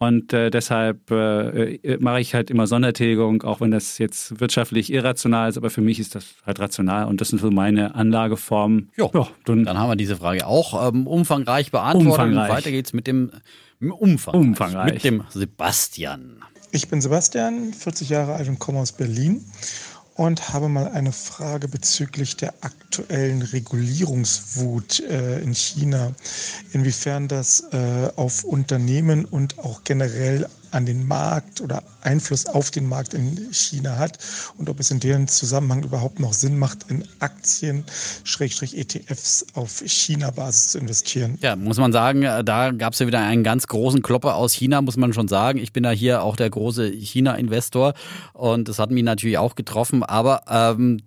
Und 0.01 0.31
äh, 0.31 0.49
deshalb 0.49 1.11
äh, 1.11 1.75
äh, 1.75 1.97
mache 1.99 2.21
ich 2.21 2.33
halt 2.33 2.49
immer 2.49 2.67
Sondertilgung, 2.67 3.43
auch 3.43 3.59
wenn 3.59 3.71
das 3.71 3.97
jetzt 3.97 4.39
wirtschaftlich 4.39 4.93
irrational 4.93 5.49
ist, 5.49 5.57
aber 5.57 5.69
für 5.69 5.81
mich 5.81 5.99
ist 5.99 6.15
das 6.15 6.35
halt 6.45 6.61
rational 6.61 7.05
und 7.05 7.19
das 7.19 7.27
sind 7.27 7.41
so 7.41 7.51
meine 7.51 7.95
Anlageformen. 7.95 8.91
Jo, 8.95 9.11
ja, 9.13 9.27
dann, 9.43 9.65
Dann 9.65 9.77
haben 9.77 9.89
wir 9.89 9.97
diese 9.97 10.15
Frage 10.15 10.47
auch 10.47 10.87
ähm, 10.87 11.05
umfangreich 11.05 11.71
beantwortet. 11.71 12.11
Umfangreich. 12.11 12.49
Und 12.49 12.55
weiter 12.55 12.71
geht's 12.71 12.93
mit 12.93 13.07
dem 13.07 13.31
mit 13.79 13.91
Umfang. 13.91 14.35
Umfangreich. 14.35 14.93
Mit 14.93 15.03
dem 15.03 15.23
Sebastian. 15.29 16.43
Ich 16.71 16.87
bin 16.87 17.01
Sebastian, 17.01 17.73
40 17.73 18.09
Jahre 18.09 18.35
alt 18.35 18.47
und 18.47 18.57
komme 18.57 18.79
aus 18.79 18.93
Berlin 18.93 19.43
und 20.19 20.51
habe 20.51 20.67
mal 20.67 20.89
eine 20.89 21.13
Frage 21.13 21.69
bezüglich 21.69 22.35
der 22.35 22.53
aktuellen 22.59 23.41
Regulierungswut 23.41 24.99
äh, 24.99 25.39
in 25.39 25.55
China, 25.55 26.11
inwiefern 26.73 27.29
das 27.29 27.63
äh, 27.71 28.09
auf 28.17 28.43
Unternehmen 28.43 29.23
und 29.23 29.59
auch 29.59 29.85
generell 29.85 30.45
an 30.71 30.85
den 30.85 31.07
Markt 31.07 31.61
oder 31.61 31.83
Einfluss 32.01 32.45
auf 32.45 32.71
den 32.71 32.87
Markt 32.87 33.13
in 33.13 33.51
China 33.51 33.97
hat 33.97 34.17
und 34.57 34.69
ob 34.69 34.79
es 34.79 34.91
in 34.91 34.99
deren 34.99 35.27
Zusammenhang 35.27 35.83
überhaupt 35.83 36.19
noch 36.19 36.33
Sinn 36.33 36.57
macht, 36.57 36.85
in 36.89 37.03
Aktien, 37.19 37.83
Schrägstrich 38.23 38.77
ETFs 38.77 39.45
auf 39.53 39.83
China-Basis 39.85 40.69
zu 40.69 40.79
investieren. 40.79 41.37
Ja, 41.41 41.55
muss 41.55 41.77
man 41.77 41.91
sagen, 41.91 42.23
äh, 42.23 42.43
da 42.43 42.71
gab 42.71 42.93
es 42.93 42.99
ja 42.99 43.07
wieder 43.07 43.19
einen 43.19 43.43
ganz 43.43 43.67
großen 43.67 44.01
Klopper 44.01 44.35
aus 44.35 44.53
China, 44.53 44.81
muss 44.81 44.97
man 44.97 45.13
schon 45.13 45.27
sagen. 45.27 45.59
Ich 45.59 45.73
bin 45.73 45.83
da 45.83 45.91
hier 45.91 46.23
auch 46.23 46.35
der 46.35 46.49
große 46.49 46.89
China-Investor 46.89 47.93
und 48.33 48.67
das 48.67 48.79
hat 48.79 48.91
mich 48.91 49.03
natürlich 49.03 49.37
auch 49.37 49.55
getroffen. 49.55 50.03
Aber 50.03 50.43
ähm, 50.49 51.01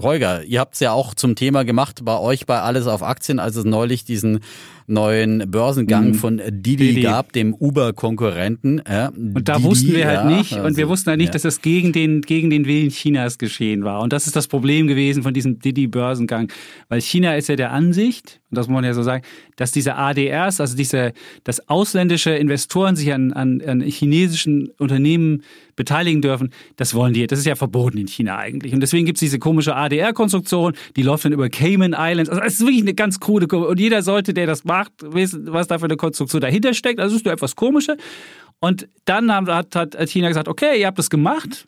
Holger, 0.00 0.42
ihr 0.44 0.60
habt 0.60 0.74
es 0.74 0.80
ja 0.80 0.92
auch 0.92 1.14
zum 1.14 1.36
Thema 1.36 1.64
gemacht 1.64 2.04
bei 2.04 2.18
euch 2.18 2.46
bei 2.46 2.60
Alles 2.60 2.86
auf 2.86 3.02
Aktien, 3.02 3.38
als 3.38 3.56
es 3.56 3.64
neulich 3.64 4.04
diesen 4.04 4.40
neuen 4.86 5.50
Börsengang 5.50 6.08
Mhm. 6.08 6.14
von 6.14 6.36
Didi, 6.50 6.76
Didi. 6.76 7.00
gab, 7.02 7.32
dem 7.32 7.54
Uber-Konkurrenten. 7.54 8.82
Ja, 8.88 9.08
Und 9.08 9.48
da 9.48 9.56
Didi, 9.56 9.64
wussten 9.68 9.92
wir 9.94 10.06
halt 10.06 10.30
ja, 10.30 10.36
nicht, 10.36 10.52
und 10.52 10.58
wir 10.76 10.84
also, 10.84 10.88
wussten 10.88 11.10
halt 11.10 11.18
nicht, 11.18 11.28
ja. 11.28 11.32
dass 11.32 11.42
das 11.42 11.60
gegen 11.62 11.92
den, 11.92 12.20
gegen 12.22 12.50
den 12.50 12.66
Willen 12.66 12.90
Chinas 12.90 13.38
geschehen 13.38 13.84
war. 13.84 14.00
Und 14.00 14.12
das 14.12 14.26
ist 14.26 14.36
das 14.36 14.48
Problem 14.48 14.86
gewesen 14.86 15.22
von 15.22 15.34
diesem 15.34 15.58
Didi-Börsengang. 15.58 16.48
Weil 16.88 17.00
China 17.00 17.36
ist 17.36 17.48
ja 17.48 17.56
der 17.56 17.72
Ansicht, 17.72 18.40
und 18.50 18.56
das 18.56 18.68
muss 18.68 18.74
man 18.74 18.84
ja 18.84 18.94
so 18.94 19.02
sagen, 19.02 19.24
dass 19.56 19.72
diese 19.72 19.96
ADRs, 19.96 20.60
also 20.60 20.76
diese, 20.76 21.12
dass 21.42 21.68
ausländische 21.68 22.30
Investoren 22.30 22.94
sich 22.94 23.12
an, 23.12 23.32
an, 23.32 23.60
an 23.60 23.80
chinesischen 23.80 24.70
Unternehmen 24.78 25.42
beteiligen 25.74 26.22
dürfen, 26.22 26.52
das 26.76 26.94
wollen 26.94 27.12
die. 27.12 27.26
Das 27.26 27.40
ist 27.40 27.44
ja 27.44 27.56
verboten 27.56 27.98
in 27.98 28.06
China 28.06 28.38
eigentlich. 28.38 28.72
Und 28.72 28.80
deswegen 28.80 29.04
gibt 29.04 29.16
es 29.16 29.20
diese 29.20 29.40
komische 29.40 29.74
ADR-Konstruktion, 29.74 30.74
die 30.94 31.02
läuft 31.02 31.24
dann 31.24 31.32
über 31.32 31.48
Cayman 31.48 31.96
Islands. 31.98 32.30
Also 32.30 32.40
es 32.42 32.54
ist 32.54 32.60
wirklich 32.60 32.82
eine 32.82 32.94
ganz 32.94 33.18
krude, 33.18 33.48
und 33.56 33.80
jeder 33.80 34.02
sollte, 34.02 34.32
der 34.32 34.46
das 34.46 34.64
macht, 34.64 34.92
wissen, 35.02 35.52
was 35.52 35.66
da 35.66 35.80
für 35.80 35.86
eine 35.86 35.96
Konstruktion 35.96 36.40
dahinter 36.40 36.72
steckt. 36.72 37.00
Also 37.00 37.16
es 37.16 37.20
ist 37.22 37.24
nur 37.24 37.34
etwas 37.34 37.56
Komische. 37.56 37.96
Und 38.60 38.88
dann 39.06 39.30
hat, 39.32 39.74
hat 39.74 39.96
China 40.08 40.28
gesagt, 40.28 40.46
okay, 40.46 40.80
ihr 40.80 40.86
habt 40.86 40.98
das 40.98 41.10
gemacht 41.10 41.66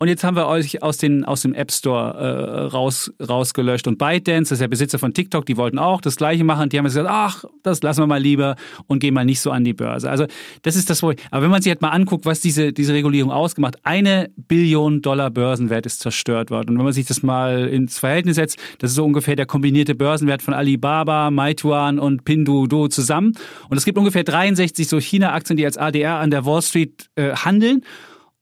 Und 0.00 0.06
jetzt 0.06 0.22
haben 0.22 0.36
wir 0.36 0.46
euch 0.46 0.80
aus, 0.80 0.96
den, 0.96 1.24
aus 1.24 1.42
dem 1.42 1.54
App 1.54 1.72
Store 1.72 2.14
äh, 2.14 2.60
raus, 2.66 3.12
rausgelöscht. 3.20 3.88
Und 3.88 3.98
ByteDance, 3.98 4.50
das 4.50 4.52
ist 4.52 4.60
der 4.60 4.68
Besitzer 4.68 4.98
von 5.00 5.12
TikTok, 5.12 5.44
die 5.44 5.56
wollten 5.56 5.78
auch 5.80 6.00
das 6.00 6.16
Gleiche 6.16 6.44
machen. 6.44 6.68
Die 6.68 6.78
haben 6.78 6.84
gesagt, 6.84 7.08
ach, 7.10 7.44
das 7.64 7.82
lassen 7.82 8.02
wir 8.02 8.06
mal 8.06 8.22
lieber 8.22 8.54
und 8.86 9.00
gehen 9.00 9.12
mal 9.12 9.24
nicht 9.24 9.40
so 9.40 9.50
an 9.50 9.64
die 9.64 9.72
Börse. 9.72 10.08
Also 10.08 10.26
das 10.62 10.76
ist 10.76 10.88
das, 10.88 11.02
wo 11.02 11.10
ich, 11.10 11.18
aber 11.32 11.42
wenn 11.42 11.50
man 11.50 11.62
sich 11.62 11.70
halt 11.70 11.82
mal 11.82 11.88
anguckt, 11.88 12.26
was 12.26 12.38
diese, 12.38 12.72
diese 12.72 12.94
Regulierung 12.94 13.32
ausgemacht, 13.32 13.76
eine 13.82 14.30
Billion 14.36 15.02
Dollar 15.02 15.30
Börsenwert 15.30 15.84
ist 15.84 15.98
zerstört 15.98 16.52
worden. 16.52 16.70
Und 16.70 16.78
wenn 16.78 16.84
man 16.84 16.92
sich 16.92 17.06
das 17.06 17.24
mal 17.24 17.66
ins 17.66 17.98
Verhältnis 17.98 18.36
setzt, 18.36 18.56
das 18.78 18.90
ist 18.90 18.96
so 18.96 19.04
ungefähr 19.04 19.34
der 19.34 19.46
kombinierte 19.46 19.96
Börsenwert 19.96 20.42
von 20.42 20.54
Alibaba, 20.54 21.32
Meituan 21.32 21.98
und 21.98 22.24
Pinduoduo 22.24 22.86
zusammen. 22.86 23.32
Und 23.68 23.76
es 23.76 23.84
gibt 23.84 23.98
ungefähr 23.98 24.22
63 24.22 24.86
so 24.86 25.00
China-Aktien, 25.00 25.56
die 25.56 25.64
als 25.64 25.76
ADR 25.76 26.20
an 26.20 26.30
der 26.30 26.46
Wall 26.46 26.62
Street 26.62 27.10
äh, 27.16 27.32
handeln. 27.32 27.82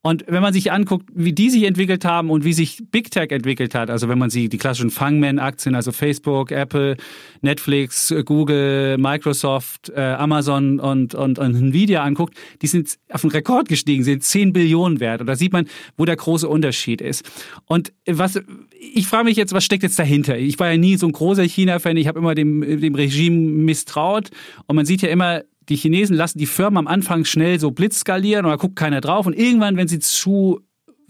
Und 0.07 0.23
wenn 0.29 0.41
man 0.41 0.53
sich 0.53 0.71
anguckt, 0.71 1.09
wie 1.13 1.33
die 1.33 1.49
sich 1.49 1.63
entwickelt 1.63 2.05
haben 2.05 2.29
und 2.29 2.45
wie 2.45 2.53
sich 2.53 2.81
Big 2.91 3.11
Tech 3.11 3.29
entwickelt 3.31 3.75
hat, 3.75 3.89
also 3.89 4.07
wenn 4.07 4.17
man 4.17 4.29
sich 4.29 4.47
die 4.47 4.57
klassischen 4.57 4.89
Fangman-Aktien, 4.89 5.75
also 5.75 5.91
Facebook, 5.91 6.51
Apple, 6.51 6.95
Netflix, 7.41 8.15
Google, 8.23 8.97
Microsoft, 8.97 9.89
äh, 9.89 9.99
Amazon 9.99 10.79
und, 10.79 11.13
und, 11.13 11.39
und 11.39 11.55
Nvidia 11.55 12.03
anguckt, 12.03 12.37
die 12.61 12.67
sind 12.67 12.97
auf 13.11 13.25
einen 13.25 13.31
Rekord 13.31 13.67
gestiegen, 13.67 14.05
sind 14.05 14.23
10 14.23 14.53
Billionen 14.53 15.01
wert. 15.01 15.19
Und 15.19 15.27
da 15.27 15.35
sieht 15.35 15.51
man, 15.51 15.67
wo 15.97 16.05
der 16.05 16.15
große 16.15 16.47
Unterschied 16.47 17.01
ist. 17.01 17.29
Und 17.65 17.91
was, 18.05 18.39
ich 18.79 19.07
frage 19.07 19.25
mich 19.25 19.35
jetzt, 19.35 19.51
was 19.51 19.65
steckt 19.65 19.83
jetzt 19.83 19.99
dahinter? 19.99 20.37
Ich 20.37 20.57
war 20.57 20.71
ja 20.71 20.77
nie 20.77 20.95
so 20.95 21.05
ein 21.05 21.11
großer 21.11 21.43
China-Fan, 21.43 21.97
ich 21.97 22.07
habe 22.07 22.19
immer 22.19 22.33
dem, 22.33 22.61
dem 22.79 22.95
Regime 22.95 23.35
misstraut. 23.35 24.29
Und 24.67 24.77
man 24.77 24.85
sieht 24.85 25.01
ja 25.01 25.09
immer, 25.09 25.41
die 25.69 25.75
Chinesen 25.75 26.15
lassen 26.15 26.39
die 26.39 26.45
Firmen 26.45 26.77
am 26.77 26.87
Anfang 26.87 27.25
schnell 27.25 27.59
so 27.59 27.71
blitzskalieren 27.71 28.45
und 28.45 28.51
da 28.51 28.57
guckt 28.57 28.75
keiner 28.75 29.01
drauf. 29.01 29.25
Und 29.25 29.33
irgendwann, 29.33 29.77
wenn 29.77 29.87
sie 29.87 29.99
zu, 29.99 30.61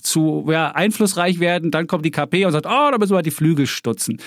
zu 0.01 0.47
ja, 0.49 0.71
einflussreich 0.71 1.39
werden, 1.39 1.71
dann 1.71 1.87
kommt 1.87 2.05
die 2.05 2.11
KP 2.11 2.45
und 2.45 2.51
sagt, 2.51 2.65
oh, 2.65 2.91
da 2.91 2.97
müssen 2.97 3.15
wir 3.15 3.21
die 3.21 3.31
Flügel 3.31 3.67
stutzen. 3.67 4.19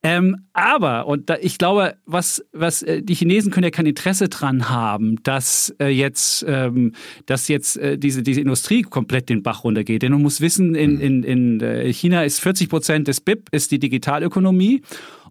Ähm, 0.00 0.46
aber, 0.52 1.08
und 1.08 1.28
da, 1.28 1.36
ich 1.40 1.58
glaube, 1.58 1.96
was, 2.06 2.44
was 2.52 2.82
äh, 2.84 3.02
die 3.02 3.14
Chinesen 3.14 3.50
können 3.50 3.64
ja 3.64 3.70
kein 3.70 3.86
Interesse 3.86 4.28
dran 4.28 4.68
haben, 4.68 5.16
dass 5.24 5.74
äh, 5.80 5.88
jetzt, 5.88 6.44
ähm, 6.46 6.92
dass 7.26 7.48
jetzt 7.48 7.76
äh, 7.78 7.98
diese, 7.98 8.22
diese 8.22 8.40
Industrie 8.40 8.82
komplett 8.82 9.28
den 9.28 9.42
Bach 9.42 9.64
runtergeht. 9.64 10.02
Denn 10.02 10.12
man 10.12 10.22
muss 10.22 10.40
wissen, 10.40 10.76
in, 10.76 10.94
mhm. 10.94 11.00
in, 11.00 11.22
in 11.24 11.60
äh, 11.60 11.92
China 11.92 12.22
ist 12.22 12.38
40 12.38 12.68
Prozent 12.68 13.08
des 13.08 13.20
BIP 13.20 13.48
ist 13.50 13.72
die 13.72 13.80
Digitalökonomie. 13.80 14.82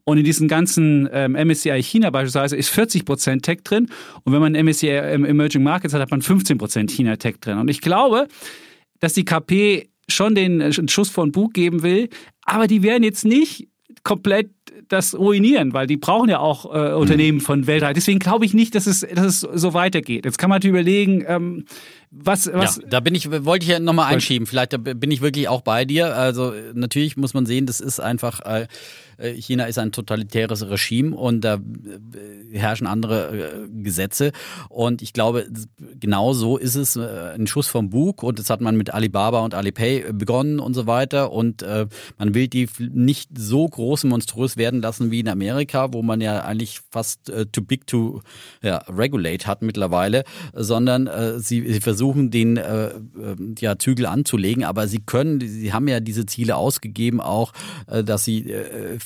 Und 0.08 0.18
in 0.18 0.24
diesen 0.24 0.48
ganzen 0.48 1.10
ähm, 1.12 1.34
MSCI 1.34 1.84
China 1.84 2.12
beispielsweise 2.12 2.56
ist 2.56 2.70
40 2.70 3.04
Prozent 3.04 3.44
Tech 3.44 3.58
drin. 3.66 3.90
Und 4.24 4.32
wenn 4.32 4.40
man 4.40 4.54
MSCI 4.54 4.88
Emerging 4.88 5.64
Markets 5.64 5.94
hat, 5.94 6.00
hat 6.00 6.12
man 6.12 6.22
15 6.22 6.58
Prozent 6.58 6.92
China 6.92 7.18
Tech 7.18 7.42
drin. 7.42 7.58
Und 7.58 7.68
ich 7.68 7.82
glaube, 7.82 8.30
dass 9.02 9.12
die 9.12 9.26
KP 9.26 9.90
schon 10.08 10.34
den 10.34 10.62
äh, 10.62 10.72
Schuss 10.90 11.10
vor 11.10 11.26
den 11.26 11.34
Bug 11.34 11.54
geben 11.54 11.84
will, 11.84 12.08
aber 12.46 12.68
die 12.68 12.84
werden 12.84 13.04
jetzt 13.04 13.26
nicht 13.26 13.68
komplett 14.04 14.50
das 14.88 15.14
ruinieren, 15.14 15.74
weil 15.74 15.88
die 15.88 15.98
brauchen 15.98 16.30
ja 16.30 16.40
auch 16.40 16.74
äh, 16.74 16.94
Unternehmen 16.94 17.42
von 17.42 17.68
weltweit. 17.68 17.98
Deswegen 17.98 18.20
glaube 18.20 18.46
ich 18.46 18.54
nicht, 18.54 18.76
dass 18.76 18.88
es, 18.88 19.02
dass 19.02 19.26
es 19.26 19.40
so 19.42 19.74
weitergeht. 19.74 20.24
Jetzt 20.24 20.38
kann 20.38 20.50
man 20.50 20.58
natürlich 20.58 20.76
überlegen, 20.76 21.26
ähm, 21.28 21.66
was, 22.12 22.50
was. 22.54 22.78
Ja, 22.78 22.84
da 22.88 23.00
bin 23.02 23.14
ich, 23.14 23.30
wollte 23.30 23.66
ich 23.66 23.72
ja 23.72 23.82
nochmal 23.82 24.14
einschieben. 24.14 24.48
Vielleicht 24.48 24.82
bin 24.82 25.12
ich 25.12 25.20
wirklich 25.20 25.50
auch 25.50 25.60
bei 25.60 25.84
dir. 25.84 26.16
Also 26.16 26.54
natürlich 26.74 27.18
muss 27.18 27.34
man 27.34 27.46
sehen, 27.46 27.66
das 27.66 27.82
ist 27.82 28.00
einfach. 28.00 28.40
Äh, 28.46 28.62
äh, 28.62 28.68
China 29.18 29.66
ist 29.66 29.80
ein 29.80 29.92
totalitäres 29.92 30.70
Regime 30.70 31.16
und 31.16 31.42
da 31.42 31.56
äh, 31.56 32.58
herrschen 32.58 32.86
andere 32.86 33.36
äh, 33.36 33.68
Gesetze. 33.84 34.32
Und 34.70 35.02
ich 35.02 35.14
glaube, 35.14 35.48
genau 36.00 36.34
so 36.34 36.58
ist 36.58 36.76
es 36.76 36.98
ein 36.98 37.48
Schuss 37.48 37.68
vom 37.68 37.90
Bug. 37.90 38.24
Und 38.24 38.40
das 38.40 38.50
hat 38.50 38.62
man 38.62 38.78
mit 38.78 38.94
Alibaba 38.94 39.42
und 39.42 39.56
Alipay 39.56 40.14
begonnen 40.14 40.60
und 40.60 40.74
so 40.74 40.88
weiter. 40.88 41.32
Und 41.32 41.66
man 42.18 42.34
will 42.34 42.48
die 42.48 42.68
nicht 42.80 43.30
so 43.38 43.68
groß 43.68 44.04
und 44.04 44.12
monströs 44.12 44.58
werden 44.58 44.82
lassen 44.82 45.12
wie 45.12 45.20
in 45.20 45.28
Amerika, 45.28 45.94
wo 45.94 46.02
man 46.02 46.22
ja 46.22 46.44
eigentlich 46.44 46.82
fast 46.92 47.32
too 47.52 47.62
big 47.62 47.88
to 47.88 48.22
ja, 48.62 48.78
regulate 48.88 49.48
hat 49.48 49.62
mittlerweile, 49.62 50.24
sondern 50.54 51.10
sie, 51.40 51.72
sie 51.72 51.82
versuchen 51.82 52.32
den 52.32 52.60
ja, 53.60 53.78
Zügel 53.78 54.06
anzulegen. 54.06 54.64
Aber 54.64 54.88
sie 54.88 55.00
können, 55.00 55.40
sie 55.42 55.74
haben 55.74 55.88
ja 55.88 56.00
diese 56.00 56.26
Ziele 56.26 56.56
ausgegeben 56.56 57.22
auch, 57.22 57.54
dass 57.88 58.26
sie 58.26 58.54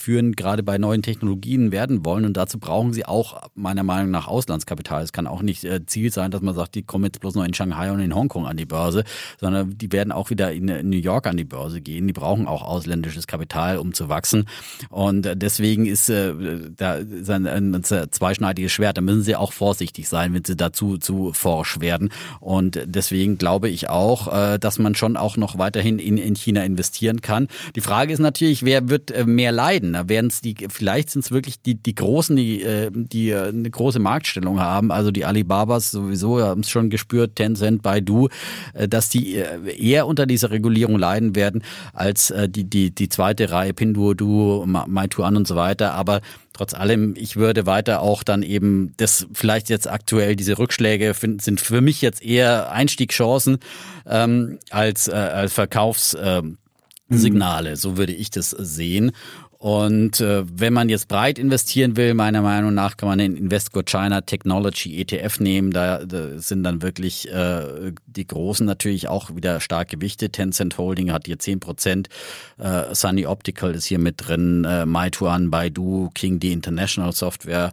führen, 0.02 0.34
gerade 0.34 0.64
bei 0.64 0.78
neuen 0.78 1.02
Technologien 1.02 1.72
werden 1.72 2.06
wollen. 2.06 2.26
Und 2.26 2.36
dazu 2.38 2.60
brauchen 2.60 2.94
sie 2.94 3.06
auch 3.06 3.50
meiner 3.56 3.84
Meinung 3.84 4.12
nach 4.12 4.28
Auslandskapital. 4.28 5.04
Es 5.04 5.14
kann 5.14 5.28
auch 5.28 5.42
nicht 5.42 5.64
äh, 5.64 5.86
Ziel 5.86 6.12
sein, 6.12 6.32
dass 6.32 6.42
man 6.42 6.56
sagt, 6.56 6.76
die 6.76 6.84
kommen 6.84 7.06
jetzt 7.06 7.20
bloß 7.20 7.36
noch 7.36 7.46
in 7.46 7.54
Shanghai 7.54 7.92
und 7.92 8.00
in 8.00 8.16
Hongkong 8.16 8.46
an 8.46 8.58
die 8.58 8.66
Börse, 8.66 9.04
sondern 9.40 9.78
die 9.78 9.92
werden 9.92 10.12
auch 10.12 10.30
wieder 10.30 10.52
in 10.52 10.66
New 10.66 10.98
York 10.98 11.28
an 11.28 11.38
die 11.38 11.44
Börse 11.44 11.82
gehen. 11.82 12.08
Die 12.08 12.14
brauchen 12.14 12.48
auch 12.48 12.64
ausländisches 12.64 13.28
Kapital, 13.28 13.78
um 13.78 13.94
zu 13.94 14.10
wachsen. 14.10 14.46
Und 14.90 15.30
deswegen 15.36 15.86
ist 15.86 16.10
äh, 16.10 16.34
da 16.76 16.96
ist 16.96 17.30
ein, 17.30 17.46
ein 17.46 17.84
zweischneidiges 17.84 18.72
Schwert. 18.72 18.98
Da 18.98 19.02
müssen 19.02 19.24
sie 19.24 19.36
auch 19.36 19.54
vorsichtig 19.54 20.10
sein, 20.10 20.34
wenn 20.34 20.44
sie 20.44 20.56
dazu 20.56 20.98
zu 20.98 21.32
forsch 21.34 21.80
werden. 21.80 22.10
Und 22.40 22.80
deswegen 22.86 23.38
glaube 23.38 23.70
ich 23.70 23.90
auch, 23.90 24.28
äh, 24.34 24.60
dass 24.60 24.80
man 24.80 24.96
schon 24.96 25.18
auch 25.18 25.38
noch 25.38 25.58
weiterhin 25.58 26.00
in, 26.00 26.18
in 26.18 26.36
China 26.36 26.64
investieren 26.64 27.22
kann. 27.22 27.48
Die 27.76 27.82
Frage 27.82 28.14
ist 28.14 28.20
natürlich, 28.20 28.64
wer 28.64 28.90
wird 28.90 29.26
mehr 29.26 29.52
leiden? 29.52 29.91
Da 29.94 30.10
werden 30.10 30.28
es 30.28 30.42
die, 30.42 30.56
vielleicht 30.70 31.10
sind 31.10 31.26
es 31.26 31.32
wirklich 31.32 31.62
die, 31.62 31.76
die 31.76 31.96
Großen, 31.96 32.36
die, 32.36 32.62
äh, 32.62 32.92
die 32.94 33.30
äh, 33.30 33.50
eine 33.50 33.70
große 33.70 34.00
Marktstellung 34.00 34.60
haben. 34.60 34.92
Also 34.92 35.12
die 35.12 35.26
Alibabas 35.26 35.92
sowieso 35.92 36.42
haben 36.42 36.62
es 36.62 36.70
schon 36.70 36.90
gespürt, 36.90 37.36
Tencent, 37.36 37.82
Baidu, 37.82 38.30
äh, 38.74 38.88
dass 38.88 39.10
die 39.10 39.36
eher 39.36 40.08
unter 40.08 40.26
dieser 40.26 40.52
Regulierung 40.52 40.98
leiden 40.98 41.36
werden 41.36 41.64
als 41.94 42.34
die, 42.48 42.64
die, 42.64 42.92
die 42.92 43.10
zweite 43.10 43.52
Reihe, 43.52 43.74
Pinduoduo, 43.74 44.66
Meituan 44.66 45.36
und 45.38 45.48
so 45.48 45.56
weiter. 45.56 45.94
Aber 45.94 46.22
trotz 46.54 46.74
allem, 46.74 47.16
ich 47.18 47.36
würde 47.36 47.66
weiter 47.66 48.02
auch 48.02 48.24
dann 48.24 48.44
eben 48.44 48.94
das 48.98 49.28
vielleicht 49.34 49.70
jetzt 49.70 49.90
aktuell 49.90 50.36
diese 50.36 50.58
Rückschläge 50.58 51.14
find, 51.14 51.42
sind 51.42 51.62
für 51.62 51.82
mich 51.82 52.02
jetzt 52.02 52.24
eher 52.24 52.72
Einstiegschancen 52.72 53.58
ähm, 54.06 54.60
als, 54.70 55.08
äh, 55.08 55.14
als 55.14 55.54
Verkaufssignale. 55.54 56.58
Signale, 57.10 57.76
so 57.76 57.98
würde 57.98 58.14
ich 58.14 58.30
das 58.30 58.52
sehen. 58.52 59.12
Und 59.62 60.20
äh, 60.22 60.44
wenn 60.52 60.74
man 60.74 60.90
jetzt 60.90 61.08
breit 61.08 61.38
investieren 61.38 61.96
will, 61.96 62.16
meiner 62.16 62.42
Meinung 62.42 62.74
nach, 62.74 62.98
kann 62.98 63.08
man 63.08 63.20
den 63.20 63.36
Investco 63.36 63.84
China 63.84 64.22
Technology 64.22 65.00
ETF 65.00 65.40
nehmen. 65.40 65.70
Da, 65.70 66.04
da 66.04 66.40
sind 66.40 66.64
dann 66.64 66.82
wirklich 66.82 67.32
äh, 67.32 67.92
die 68.08 68.26
Großen 68.26 68.66
natürlich 68.66 69.08
auch 69.08 69.36
wieder 69.36 69.60
stark 69.60 69.90
gewichtet. 69.90 70.34
Tencent 70.34 70.80
Holding 70.80 71.12
hat 71.12 71.28
hier 71.28 71.38
10 71.38 71.60
Prozent. 71.60 72.10
Äh, 72.58 72.96
Sunny 72.96 73.28
Optical 73.28 73.76
ist 73.76 73.86
hier 73.86 74.00
mit 74.00 74.28
drin. 74.28 74.66
Äh, 74.66 74.88
Meituan, 74.88 75.52
Baidu, 75.52 76.10
King 76.16 76.40
D 76.40 76.54
International 76.54 77.12
Software. 77.12 77.72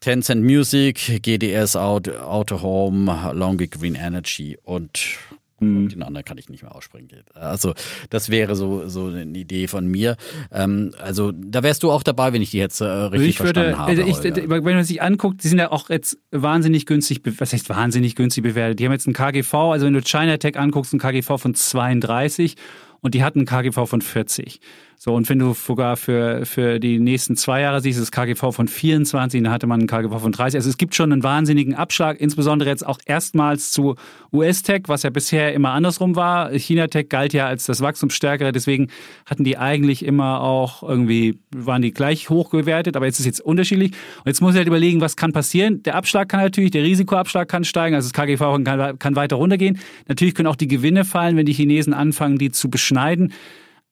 Tencent 0.00 0.44
Music, 0.44 1.22
GDS 1.22 1.74
Auto, 1.74 2.18
Auto 2.18 2.60
Home, 2.60 3.32
Longi 3.32 3.68
Green 3.68 3.94
Energy 3.94 4.58
und 4.62 5.16
Mhm. 5.60 5.88
Den 5.88 6.02
anderen 6.02 6.24
kann 6.24 6.38
ich 6.38 6.48
nicht 6.48 6.62
mehr 6.62 6.74
aussprechen. 6.74 7.08
Also 7.34 7.74
das 8.08 8.30
wäre 8.30 8.56
so, 8.56 8.88
so 8.88 9.06
eine 9.06 9.38
Idee 9.38 9.68
von 9.68 9.86
mir. 9.86 10.16
Ähm, 10.50 10.92
also 10.98 11.32
da 11.32 11.62
wärst 11.62 11.82
du 11.82 11.90
auch 11.90 12.02
dabei, 12.02 12.32
wenn 12.32 12.42
ich 12.42 12.50
die 12.50 12.58
jetzt 12.58 12.80
äh, 12.80 12.84
richtig 12.84 13.30
ich 13.30 13.36
verstanden 13.36 13.78
habe. 13.78 13.92
Ich, 13.92 14.22
wenn 14.22 14.62
man 14.62 14.84
sich 14.84 15.02
anguckt, 15.02 15.44
die 15.44 15.48
sind 15.48 15.58
ja 15.58 15.70
auch 15.70 15.90
jetzt 15.90 16.18
wahnsinnig 16.30 16.86
günstig, 16.86 17.20
was 17.38 17.52
heißt 17.52 17.68
wahnsinnig 17.68 18.16
günstig 18.16 18.42
bewertet? 18.42 18.80
Die 18.80 18.86
haben 18.86 18.92
jetzt 18.92 19.06
einen 19.06 19.14
KGV, 19.14 19.54
also 19.54 19.86
wenn 19.86 19.94
du 19.94 20.02
China 20.02 20.38
Tech 20.38 20.58
anguckst, 20.58 20.92
einen 20.92 21.00
KGV 21.00 21.38
von 21.38 21.54
32 21.54 22.56
und 23.00 23.14
die 23.14 23.22
hatten 23.22 23.40
einen 23.40 23.46
KGV 23.46 23.86
von 23.86 24.00
40. 24.00 24.60
So, 25.02 25.14
und 25.14 25.30
wenn 25.30 25.38
du 25.38 25.54
sogar 25.54 25.96
für, 25.96 26.44
für 26.44 26.78
die 26.78 26.98
nächsten 26.98 27.34
zwei 27.34 27.62
Jahre 27.62 27.80
siehst, 27.80 27.98
das 27.98 28.10
KGV 28.10 28.52
von 28.52 28.68
24, 28.68 29.42
dann 29.42 29.50
hatte 29.50 29.66
man 29.66 29.80
einen 29.80 29.86
KGV 29.86 30.20
von 30.20 30.30
30. 30.30 30.58
Also 30.58 30.68
es 30.68 30.76
gibt 30.76 30.94
schon 30.94 31.10
einen 31.10 31.22
wahnsinnigen 31.22 31.74
Abschlag, 31.74 32.20
insbesondere 32.20 32.68
jetzt 32.68 32.86
auch 32.86 32.98
erstmals 33.06 33.70
zu 33.70 33.94
US-Tech, 34.30 34.82
was 34.88 35.02
ja 35.02 35.08
bisher 35.08 35.54
immer 35.54 35.70
andersrum 35.70 36.16
war. 36.16 36.50
China-Tech 36.50 37.08
galt 37.08 37.32
ja 37.32 37.46
als 37.46 37.64
das 37.64 37.80
Wachstumsstärkere, 37.80 38.52
deswegen 38.52 38.88
hatten 39.24 39.42
die 39.42 39.56
eigentlich 39.56 40.04
immer 40.04 40.42
auch 40.42 40.82
irgendwie, 40.82 41.38
waren 41.50 41.80
die 41.80 41.92
gleich 41.92 42.28
hoch 42.28 42.50
gewertet, 42.50 42.94
aber 42.94 43.06
jetzt 43.06 43.20
ist 43.20 43.24
jetzt 43.24 43.40
unterschiedlich. 43.40 43.92
Und 44.18 44.26
jetzt 44.26 44.42
muss 44.42 44.52
ich 44.52 44.58
halt 44.58 44.68
überlegen, 44.68 45.00
was 45.00 45.16
kann 45.16 45.32
passieren. 45.32 45.82
Der 45.82 45.94
Abschlag 45.94 46.28
kann 46.28 46.40
natürlich, 46.40 46.72
der 46.72 46.82
Risikoabschlag 46.82 47.48
kann 47.48 47.64
steigen, 47.64 47.96
also 47.96 48.06
das 48.06 48.12
KGV 48.12 48.62
kann, 48.62 48.98
kann 48.98 49.16
weiter 49.16 49.36
runtergehen. 49.36 49.78
Natürlich 50.08 50.34
können 50.34 50.48
auch 50.48 50.56
die 50.56 50.68
Gewinne 50.68 51.06
fallen, 51.06 51.38
wenn 51.38 51.46
die 51.46 51.54
Chinesen 51.54 51.94
anfangen, 51.94 52.36
die 52.36 52.50
zu 52.50 52.68
beschneiden. 52.68 53.32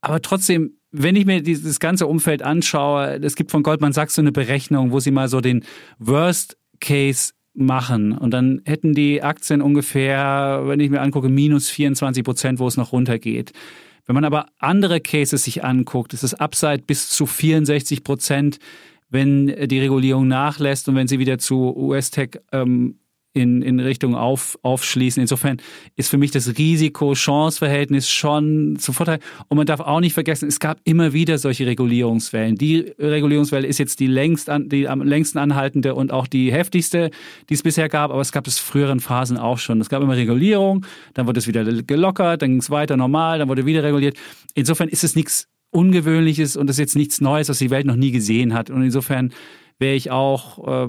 Aber 0.01 0.23
trotzdem, 0.23 0.75
wenn 0.91 1.17
ich 1.17 1.27
mir 1.27 1.43
dieses 1.43 1.81
ganze 1.81 2.07
Umfeld 2.07 2.43
anschaue, 2.43 3.21
es 3.23 3.37
gibt 3.37 3.51
von 3.51 3.63
Goldman 3.63 3.93
Sachs 3.93 4.15
so 4.15 4.23
eine 4.23 4.33
Berechnung, 4.33 4.93
wo 4.93 5.01
sie 5.01 5.11
mal 5.11 5.29
so 5.29 5.41
den 5.41 5.65
Worst 5.99 6.57
Case 6.81 7.33
machen. 7.55 8.13
Und 8.13 8.33
dann 8.33 8.63
hätten 8.65 8.95
die 8.95 9.23
Aktien 9.23 9.61
ungefähr, 9.61 10.63
wenn 10.65 10.81
ich 10.81 10.91
mir 10.91 11.01
angucke, 11.01 11.29
minus 11.29 11.69
24 11.69 12.25
Prozent, 12.25 12.59
wo 12.59 12.69
es 12.69 12.77
noch 12.77 12.93
runtergeht. 12.93 13.53
Wenn 14.07 14.15
man 14.15 14.25
aber 14.25 14.47
andere 14.59 15.01
Cases 15.01 15.45
sich 15.45 15.65
anguckt, 15.65 16.15
ist 16.15 16.23
es 16.23 16.35
Upside 16.35 16.83
bis 16.87 17.11
zu 17.11 17.27
64 17.27 18.05
Prozent, 18.05 18.59
wenn 19.11 19.47
die 19.47 19.81
Regulierung 19.81 20.29
nachlässt 20.29 20.89
und 20.89 20.95
wenn 20.95 21.09
sie 21.09 21.19
wieder 21.19 21.39
zu 21.39 21.77
US-Tech 21.77 22.41
ähm, 22.53 23.01
in, 23.35 23.63
in 23.63 23.81
Richtung 23.81 24.15
auf, 24.15 24.59
aufschließen. 24.63 25.21
Insofern 25.21 25.59
ist 25.97 26.09
für 26.09 26.19
mich 26.19 26.31
das 26.31 26.59
Risiko-Chance-Verhältnis 26.59 28.09
schon 28.09 28.77
zu 28.79 28.93
Vorteil. 28.93 29.21
Und 29.49 29.57
man 29.57 29.67
darf 29.67 29.81
auch 29.81 30.01
nicht 30.01 30.15
vergessen, 30.15 30.49
es 30.49 30.61
gab 30.61 30.81
immer 30.85 31.13
wieder 31.13 31.39
solche 31.39 31.67
Regulierungswellen. 31.67 32.57
Die 32.57 32.93
Regulierungswelle 32.99 33.67
ist 33.67 33.79
jetzt 33.79 34.01
die 34.01 34.07
längst 34.07 34.51
an, 34.51 34.69
die 34.69 34.89
am 34.89 35.03
längsten 35.03 35.39
anhaltende 35.39 35.95
und 35.95 36.13
auch 36.13 36.27
die 36.27 36.53
heftigste, 36.53 37.11
die 37.49 37.55
es 37.55 37.63
bisher 37.63 37.89
gab, 37.89 38.11
aber 38.11 38.21
es 38.21 38.33
gab 38.33 38.47
es 38.47 38.59
früheren 38.59 39.01
Phasen 39.01 39.37
auch 39.37 39.59
schon. 39.59 39.81
Es 39.81 39.89
gab 39.89 40.03
immer 40.03 40.17
Regulierung, 40.17 40.85
dann 41.15 41.27
wurde 41.27 41.39
es 41.39 41.47
wieder 41.47 41.65
gelockert, 41.65 42.43
dann 42.43 42.51
ging 42.51 42.61
es 42.61 42.71
weiter 42.71 42.97
normal, 42.97 43.39
dann 43.39 43.49
wurde 43.49 43.67
wieder 43.67 43.83
reguliert. 43.83 44.17
Insofern 44.55 44.89
ist 44.89 45.05
es 45.05 45.15
nichts 45.15 45.49
Ungewöhnliches 45.71 46.57
und 46.57 46.67
das 46.67 46.77
ist 46.77 46.81
jetzt 46.81 46.97
nichts 46.97 47.21
Neues, 47.21 47.51
was 47.51 47.59
die 47.59 47.71
Welt 47.71 47.87
noch 47.87 47.97
nie 47.97 48.11
gesehen 48.11 48.55
hat. 48.55 48.71
Und 48.71 48.83
insofern 48.83 49.33
wäre 49.79 49.95
ich 49.95 50.11
auch, 50.11 50.89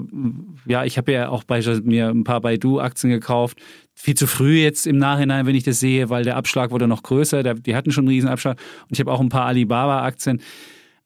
ja, 0.66 0.84
ich 0.84 0.98
habe 0.98 1.12
ja 1.12 1.28
auch 1.28 1.44
bei 1.44 1.60
mir 1.82 2.08
ein 2.08 2.24
paar 2.24 2.40
Baidu-Aktien 2.40 3.10
gekauft. 3.10 3.58
Viel 3.94 4.14
zu 4.14 4.26
früh 4.26 4.60
jetzt 4.60 4.86
im 4.86 4.98
Nachhinein, 4.98 5.46
wenn 5.46 5.54
ich 5.54 5.64
das 5.64 5.80
sehe, 5.80 6.10
weil 6.10 6.24
der 6.24 6.36
Abschlag 6.36 6.70
wurde 6.70 6.88
noch 6.88 7.02
größer. 7.02 7.42
Der, 7.42 7.54
die 7.54 7.76
hatten 7.76 7.92
schon 7.92 8.02
einen 8.02 8.14
riesen 8.14 8.28
Abschlag. 8.28 8.58
Und 8.82 8.92
ich 8.92 9.00
habe 9.00 9.12
auch 9.12 9.20
ein 9.20 9.28
paar 9.28 9.46
Alibaba-Aktien. 9.46 10.40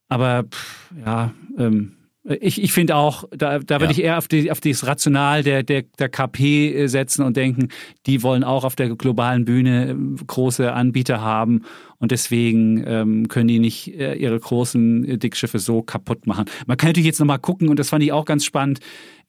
Aber 0.09 0.45
pff, 0.45 0.93
ja, 1.05 1.33
ähm, 1.59 1.93
ich, 2.25 2.63
ich 2.63 2.73
finde 2.73 2.97
auch, 2.97 3.25
da, 3.31 3.59
da 3.59 3.81
würde 3.81 3.87
ja. 3.87 3.91
ich 3.91 4.03
eher 4.03 4.19
auf, 4.19 4.29
die, 4.29 4.51
auf 4.51 4.61
das 4.61 4.87
Rational 4.87 5.43
der, 5.43 5.63
der, 5.63 5.83
der 5.83 6.09
KP 6.09 6.87
setzen 6.87 7.23
und 7.23 7.37
denken, 7.37 7.69
die 8.07 8.23
wollen 8.23 8.45
auch 8.45 8.65
auf 8.65 8.77
der 8.77 8.89
globalen 8.97 9.45
Bühne 9.45 9.91
ähm, 9.91 10.17
große 10.27 10.73
Anbieter 10.73 11.21
haben 11.21 11.63
und 11.99 12.13
deswegen 12.13 12.83
ähm, 12.87 13.29
können 13.29 13.49
die 13.49 13.59
nicht 13.59 13.89
äh, 13.89 14.15
ihre 14.15 14.41
großen 14.41 15.19
Dickschiffe 15.19 15.59
so 15.59 15.83
kaputt 15.83 16.27
machen. 16.27 16.47
Man 16.67 16.79
kann 16.79 16.89
natürlich 16.89 17.07
jetzt 17.07 17.21
nochmal 17.21 17.39
gucken 17.39 17.69
und 17.69 17.79
das 17.79 17.91
fand 17.91 18.03
ich 18.03 18.13
auch 18.13 18.25
ganz 18.25 18.45
spannend, 18.47 18.81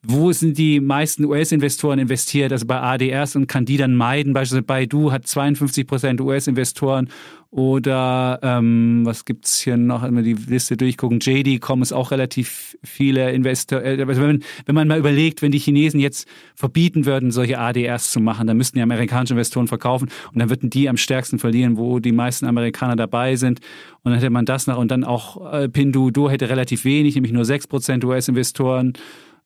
wo 0.08 0.32
sind 0.32 0.58
die 0.58 0.80
meisten 0.80 1.26
US-Investoren 1.26 2.00
investiert, 2.00 2.52
also 2.52 2.66
bei 2.66 2.80
ADRs 2.80 3.36
und 3.36 3.48
kann 3.48 3.66
die 3.66 3.78
dann 3.78 3.96
meiden. 3.96 4.34
Beispielsweise 4.34 4.64
Baidu 4.64 5.12
hat 5.12 5.28
52 5.28 5.88
Prozent 5.88 6.22
US-Investoren 6.22 7.10
oder 7.56 8.40
ähm, 8.44 9.04
was 9.06 9.24
gibt's 9.24 9.62
hier 9.62 9.78
noch, 9.78 10.04
wenn 10.04 10.14
wir 10.14 10.24
die 10.24 10.34
Liste 10.34 10.76
durchgucken, 10.76 11.22
JD.com 11.22 11.82
ist 11.82 11.94
auch 11.94 12.12
relativ 12.12 12.78
viele 12.84 13.32
Investoren. 13.32 13.86
Äh, 13.86 14.04
also 14.06 14.22
wenn, 14.22 14.44
wenn 14.66 14.76
man 14.76 14.90
mal 14.90 15.00
überlegt, 15.00 15.42
wenn 15.42 15.54
die 15.54 15.60
Chinesen 15.60 16.02
jetzt 16.02 16.28
verbieten 16.54 17.06
würden, 17.06 17.32
solche 17.32 17.58
ADRs 17.58 18.12
zu 18.12 18.20
machen, 18.20 18.46
dann 18.46 18.58
müssten 18.58 18.78
die 18.78 18.82
amerikanischen 18.82 19.36
Investoren 19.36 19.70
verkaufen 19.70 20.10
und 20.34 20.40
dann 20.40 20.50
würden 20.50 20.70
die 20.70 20.90
am 20.90 20.98
stärksten 20.98 21.40
verlieren, 21.40 21.78
wo 21.78 22.00
die 22.00 22.12
meisten 22.12 22.46
Amerikaner 22.46 22.98
dabei 22.98 23.38
sind. 23.38 23.62
Und 24.04 24.12
dann 24.12 24.20
hätte 24.20 24.32
man 24.32 24.46
das 24.46 24.68
noch 24.68 24.78
und 24.78 24.92
dann 24.92 25.06
auch 25.06 25.54
äh, 25.54 25.70
Pinduoduo 25.70 26.30
hätte 26.30 26.50
relativ 26.50 26.84
wenig, 26.84 27.16
nämlich 27.16 27.32
nur 27.32 27.46
6 27.46 27.68
Prozent 27.68 28.04
US-Investoren. 28.04 28.94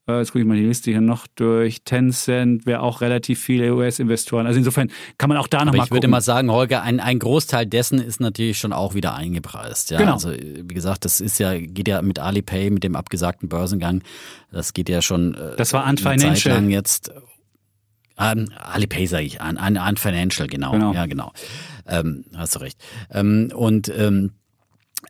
Äh, 0.10 0.20
jetzt 0.20 0.32
gucke 0.32 0.40
ich 0.40 0.46
mal 0.48 0.58
die 0.58 0.66
Liste 0.66 0.90
hier 0.92 1.02
noch 1.02 1.28
durch. 1.36 1.84
Tencent 1.84 2.66
wäre 2.66 2.82
auch 2.82 3.02
relativ 3.02 3.40
viele 3.40 3.74
US-Investoren. 3.76 4.48
Also 4.48 4.58
insofern 4.58 4.90
kann 5.18 5.30
man 5.30 5.38
auch 5.38 5.48
da 5.48 5.60
nochmal 5.60 5.74
gucken. 5.74 5.86
Ich 5.86 5.92
würde 5.92 6.08
mal 6.08 6.22
sagen, 6.22 6.52
Holger, 6.52 6.82
ein, 6.82 7.00
ein 7.00 7.20
Großteil 7.20 7.68
dessen 7.68 8.00
ist 8.00 8.20
natürlich 8.20 8.58
schon 8.58 8.74
auch 8.74 8.96
wieder 8.96 9.14
eingepreist. 9.14 9.92
Ja? 9.92 10.00
Genau. 10.00 10.14
Also 10.14 10.32
wie 10.32 10.74
gesagt, 10.74 11.06
das 11.06 11.22
ist 11.22 11.38
ja, 11.38 11.58
geht 11.58 11.88
ja 11.88 12.02
mit 12.02 12.18
Alipay, 12.18 12.72
mit 12.72 12.84
dem 12.84 12.96
abgesagten 12.96 13.50
Börsengang, 13.50 14.02
das 14.52 14.74
geht 14.74 14.90
ja 14.90 15.02
schon 15.02 15.36
äh, 15.36 15.56
das 15.58 15.74
war 15.74 15.86
Ant 15.86 16.00
Financial. 16.00 16.56
lang 16.56 16.70
jetzt. 16.70 17.12
Ähm, 18.18 18.50
Alipay 18.58 19.06
sage 19.06 19.24
ich, 19.24 19.40
an, 19.40 19.58
an, 19.58 19.78
an 19.78 19.96
Financial, 19.96 20.48
genau. 20.48 20.72
genau. 20.72 20.94
Ja, 20.94 21.06
genau. 21.06 21.32
Ähm, 21.88 22.26
hast 22.36 22.56
du 22.56 22.60
recht. 22.60 22.78
Ähm, 23.12 23.52
und 23.56 23.92
ähm, 23.96 24.32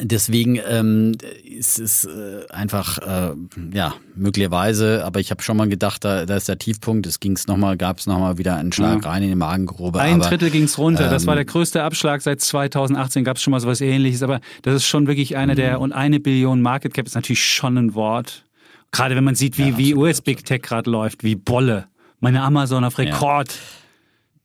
Deswegen 0.02 0.58
ähm, 0.66 1.18
ist 1.44 1.78
es 1.78 2.06
äh, 2.06 2.46
einfach, 2.50 3.00
äh, 3.00 3.36
ja, 3.74 3.96
möglicherweise, 4.16 5.04
aber 5.04 5.20
ich 5.20 5.30
habe 5.30 5.42
schon 5.42 5.58
mal 5.58 5.68
gedacht, 5.68 6.06
da, 6.06 6.26
da 6.26 6.38
ist 6.38 6.48
der 6.48 6.58
Tiefpunkt, 6.58 7.06
es 7.06 7.20
ging's 7.20 7.48
nochmal, 7.48 7.76
gab 7.76 8.00
es 8.00 8.08
nochmal 8.08 8.38
wieder 8.38 8.56
einen 8.56 8.72
Schlag 8.72 9.04
ja. 9.04 9.10
rein 9.10 9.24
in 9.24 9.30
die 9.30 9.36
Magengrube. 9.36 10.00
Ein 10.00 10.22
aber, 10.22 10.30
Drittel 10.30 10.52
ging's 10.52 10.78
runter, 10.78 11.06
ähm, 11.06 11.12
das 11.12 11.28
war 11.28 11.36
der 11.36 11.42
ähm, 11.42 11.48
größte 11.48 11.84
Abschlag 11.84 12.22
seit 12.22 12.40
2018, 12.40 13.26
gab 13.26 13.36
es 13.36 13.44
schon 13.44 13.52
mal 13.52 13.60
sowas 13.60 13.82
ähnliches, 13.82 14.24
aber 14.24 14.40
das 14.62 14.76
ist 14.76 14.86
schon 14.86 15.06
wirklich 15.06 15.36
einer 15.36 15.56
der, 15.56 15.76
mhm. 15.76 15.84
und 15.84 15.92
eine 15.92 16.22
Billion 16.22 16.62
Market 16.62 16.94
Cap 16.94 17.06
ist 17.06 17.16
natürlich 17.16 17.44
schon 17.44 17.78
ein 17.78 17.94
Wort. 17.94 18.46
Gerade 18.92 19.18
wenn 19.18 19.26
man 19.26 19.36
sieht, 19.36 19.58
wie, 19.58 19.70
ja, 19.70 19.78
wie 19.78 19.96
US 19.96 20.22
Big 20.22 20.46
Tech 20.46 20.62
gerade 20.62 20.90
läuft, 20.90 21.26
wie 21.26 21.36
Bolle. 21.36 21.88
Meine 22.22 22.42
Amazon 22.42 22.86
auf 22.86 22.98
Rekord. 22.98 23.50
Ja. 23.52 23.79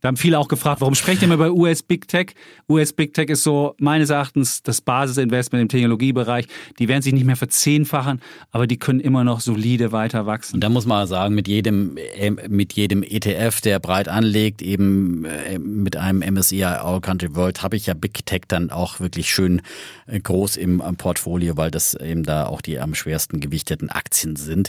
Da 0.05 0.09
haben 0.09 0.19
viele 0.19 0.39
auch 0.39 0.49
gefragt, 0.49 0.83
warum 0.83 0.95
sprecht 0.95 1.23
ihr 1.23 1.33
immer 1.33 1.37
über 1.37 1.51
US 1.51 1.83
Big 1.83 2.09
Tech? 2.09 2.35
US 2.69 2.93
Big 2.93 3.15
Tech 3.15 3.31
ist 3.31 3.43
so 3.43 3.75
meines 3.79 4.11
Erachtens 4.11 4.63
das 4.63 4.83
Basisinvestment 4.83 5.63
im 5.63 5.69
Technologiebereich. 5.71 6.47
Die 6.79 6.89
werden 6.89 7.01
sich 7.01 7.15
nicht 7.15 7.25
mehr 7.25 7.37
verzehnfachen, 7.37 8.21
aber 8.51 8.67
die 8.67 8.77
können 8.77 9.01
immer 9.01 9.25
noch 9.25 9.41
solide 9.41 9.93
weiter 9.93 10.27
wachsen. 10.27 10.57
Und 10.57 10.61
da 10.61 10.69
muss 10.69 10.85
man 10.85 11.07
sagen, 11.07 11.35
mit 11.35 11.49
jedem, 11.49 11.97
äh, 11.97 12.31
mit 12.31 12.75
jedem 12.75 13.03
ETF, 13.03 13.63
der 13.63 13.79
breit 13.79 14.09
anlegt, 14.09 14.61
eben 14.61 15.25
äh, 15.25 15.59
mit 15.59 15.97
einem 15.97 16.21
MSCI 16.35 16.65
All 16.65 17.01
Country 17.01 17.35
World, 17.35 17.63
habe 17.63 17.77
ich 17.77 17.87
ja 17.87 17.95
Big 17.95 18.27
Tech 18.27 18.43
dann 18.47 18.69
auch 18.69 19.01
wirklich 19.01 19.31
schön 19.31 19.63
äh, 20.07 20.21
groß 20.21 20.59
im 20.59 20.83
Portfolio, 20.99 21.57
weil 21.57 21.71
das 21.71 21.95
eben 21.95 22.25
da 22.25 22.45
auch 22.45 22.61
die 22.61 22.79
am 22.79 22.95
schwersten 22.95 23.41
gewichteten 23.41 23.89
Aktien 23.89 24.37
sind. 24.37 24.69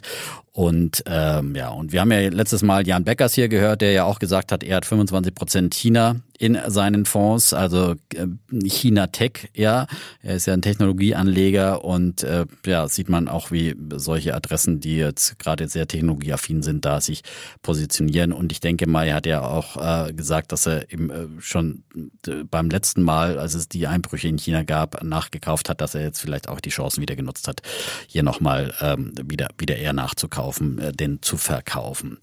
Und 0.55 1.03
ähm, 1.05 1.53
ja, 1.53 1.67
und 1.67 1.91
wir 1.91 1.99
haben 1.99 2.13
ja 2.13 2.29
letztes 2.29 2.63
Mal 2.63 2.87
Jan 2.87 3.03
Beckers 3.03 3.33
hier 3.33 3.49
gehört, 3.49 3.81
der 3.81 3.91
ja 3.91 4.05
auch 4.05 4.19
gesagt 4.19 4.53
hat, 4.53 4.63
er 4.63 4.77
hat 4.77 4.85
25 4.85 5.35
Prozent 5.35 5.73
China 5.73 6.15
in 6.37 6.57
seinen 6.67 7.05
Fonds, 7.05 7.53
also 7.53 7.95
äh, 8.13 8.27
China 8.67 9.07
Tech, 9.07 9.49
ja. 9.55 9.87
Er 10.21 10.35
ist 10.35 10.47
ja 10.47 10.53
ein 10.53 10.61
Technologieanleger 10.61 11.83
und 11.83 12.23
äh, 12.23 12.45
ja, 12.65 12.87
sieht 12.87 13.09
man 13.09 13.27
auch, 13.27 13.51
wie 13.51 13.75
solche 13.93 14.35
Adressen, 14.35 14.79
die 14.79 14.97
jetzt 14.97 15.39
gerade 15.39 15.67
sehr 15.67 15.87
technologieaffin 15.87 16.61
sind, 16.61 16.85
da 16.85 17.01
sich 17.01 17.21
positionieren. 17.61 18.33
Und 18.33 18.51
ich 18.51 18.59
denke 18.59 18.87
mal, 18.87 19.07
er 19.07 19.15
hat 19.15 19.25
ja 19.25 19.41
auch 19.41 19.77
äh, 20.07 20.13
gesagt, 20.13 20.51
dass 20.51 20.65
er 20.65 20.91
eben 20.91 21.09
äh, 21.09 21.27
schon 21.39 21.83
äh, 22.27 22.43
beim 22.43 22.69
letzten 22.69 23.03
Mal, 23.03 23.39
als 23.39 23.53
es 23.53 23.69
die 23.69 23.87
Einbrüche 23.87 24.27
in 24.27 24.37
China 24.37 24.63
gab, 24.63 25.03
nachgekauft 25.03 25.69
hat, 25.69 25.81
dass 25.81 25.95
er 25.95 26.01
jetzt 26.01 26.19
vielleicht 26.19 26.49
auch 26.49 26.59
die 26.59 26.69
Chancen 26.69 27.01
wieder 27.01 27.15
genutzt 27.15 27.47
hat, 27.47 27.61
hier 28.07 28.23
nochmal 28.23 28.73
ähm, 28.81 29.13
wieder, 29.23 29.49
wieder 29.57 29.77
eher 29.77 29.93
nachzukaufen, 29.93 30.79
äh, 30.79 30.91
denn 30.91 31.21
zu 31.21 31.37
verkaufen. 31.37 32.19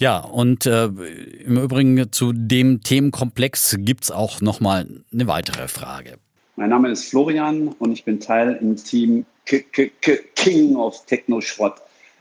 Ja, 0.00 0.20
und 0.20 0.64
äh, 0.64 0.86
im 0.86 1.58
Übrigen 1.58 2.10
zu 2.10 2.32
dem 2.32 2.82
Themenkomplex 2.82 3.76
gibt's 3.80 4.10
auch 4.10 4.40
nochmal 4.40 4.86
eine 5.12 5.26
weitere 5.26 5.68
Frage. 5.68 6.14
Mein 6.56 6.70
Name 6.70 6.88
ist 6.88 7.10
Florian 7.10 7.68
und 7.68 7.92
ich 7.92 8.04
bin 8.04 8.18
Teil 8.18 8.58
im 8.62 8.76
Team 8.76 9.26
K 9.44 9.58
-K 9.58 9.90
-K 10.00 10.20
King 10.36 10.76
of 10.76 11.04
Techno 11.04 11.42
Schrott. 11.42 11.74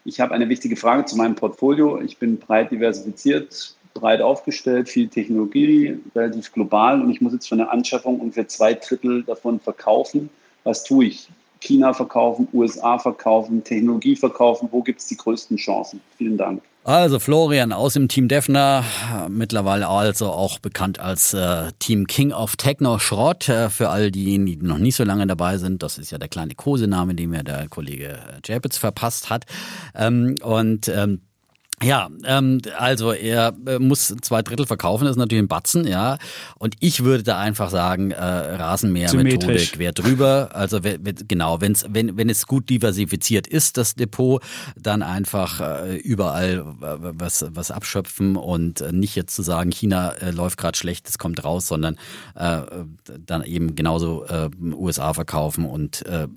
Ich 0.04 0.20
habe 0.20 0.34
eine 0.34 0.50
wichtige 0.50 0.76
Frage 0.76 1.06
zu 1.06 1.16
meinem 1.16 1.36
Portfolio. 1.36 2.02
Ich 2.02 2.18
bin 2.18 2.38
breit 2.38 2.70
diversifiziert, 2.70 3.74
breit 3.94 4.22
aufgestellt, 4.22 4.90
viel 4.90 5.08
Technologie, 5.08 5.98
relativ 6.14 6.52
global 6.52 7.02
und 7.02 7.10
ich 7.10 7.22
muss 7.22 7.32
jetzt 7.32 7.48
für 7.48 7.56
eine 7.56 7.70
Anschaffung 7.70 8.20
ungefähr 8.20 8.50
zwei 8.50 8.74
Drittel 8.74 9.24
davon 9.24 9.58
verkaufen. 9.58 10.30
Was 10.66 10.84
tue 10.84 11.06
ich? 11.06 11.30
China 11.60 11.94
verkaufen, 11.94 12.48
USA 12.54 12.98
verkaufen, 12.98 13.64
Technologie 13.64 14.16
verkaufen. 14.16 14.70
Wo 14.72 14.82
gibt 14.82 15.00
es 15.00 15.08
die 15.08 15.18
größten 15.18 15.58
Chancen? 15.58 16.02
Vielen 16.18 16.38
Dank. 16.38 16.62
Also 16.86 17.20
Florian 17.20 17.74
aus 17.74 17.94
dem 17.94 18.08
Team 18.08 18.30
Defner, 18.30 18.84
mittlerweile 19.28 19.90
also 19.90 20.28
auch 20.28 20.60
bekannt 20.60 21.00
als 21.00 21.34
äh, 21.34 21.72
Team 21.78 22.08
King 22.08 22.32
of 22.32 22.56
Techno 22.56 22.98
Schrott. 23.00 23.50
Äh, 23.50 23.70
für 23.70 23.90
all 23.90 24.12
diejenigen, 24.12 24.62
die 24.62 24.66
noch 24.66 24.78
nicht 24.78 24.96
so 24.96 25.04
lange 25.04 25.28
dabei 25.28 25.58
sind, 25.58 25.84
das 25.84 25.98
ist 25.98 26.12
ja 26.12 26.18
der 26.18 26.30
kleine 26.30 26.56
Kosename, 26.56 27.14
den 27.16 27.30
mir 27.32 27.44
der 27.44 27.68
Kollege 27.68 28.20
Japitz 28.46 28.78
verpasst 28.78 29.30
hat. 29.30 29.46
Ähm, 29.94 30.36
und 30.42 30.88
ähm, 30.88 31.22
ja, 31.82 32.10
ähm, 32.26 32.62
also 32.78 33.12
er 33.12 33.54
äh, 33.66 33.80
muss 33.80 34.14
zwei 34.22 34.42
Drittel 34.42 34.66
verkaufen, 34.66 35.06
das 35.06 35.12
ist 35.12 35.18
natürlich 35.18 35.44
ein 35.44 35.48
Batzen, 35.48 35.88
ja. 35.88 36.18
Und 36.58 36.76
ich 36.80 37.04
würde 37.04 37.24
da 37.24 37.40
einfach 37.40 37.70
sagen, 37.70 38.12
äh, 38.12 38.24
Rasenmähermethode 38.24 39.58
quer 39.58 39.92
drüber. 39.94 40.50
Also 40.54 40.80
genau, 41.28 41.62
wenn's, 41.62 41.86
wenn, 41.90 42.18
wenn 42.18 42.30
es 42.30 42.48
gut 42.48 42.70
diversifiziert 42.70 43.48
ist, 43.48 43.78
das 43.78 43.96
Depot, 43.96 44.42
dann 44.76 45.02
einfach 45.02 45.60
äh, 45.60 45.96
überall 45.98 46.64
was, 46.80 47.46
was 47.50 47.72
abschöpfen 47.72 48.36
und 48.36 48.82
äh, 48.82 48.92
nicht 48.92 49.16
jetzt 49.16 49.36
zu 49.36 49.42
sagen, 49.42 49.72
China 49.72 50.12
äh, 50.12 50.32
läuft 50.32 50.58
gerade 50.58 50.78
schlecht, 50.78 51.08
es 51.08 51.18
kommt 51.18 51.44
raus, 51.44 51.68
sondern 51.68 51.98
äh, 52.36 52.62
dann 53.26 53.44
eben 53.44 53.76
genauso 53.76 54.26
äh, 54.26 54.50
USA 54.74 55.14
verkaufen 55.14 55.66
und 55.66 56.06
äh, 56.06 56.28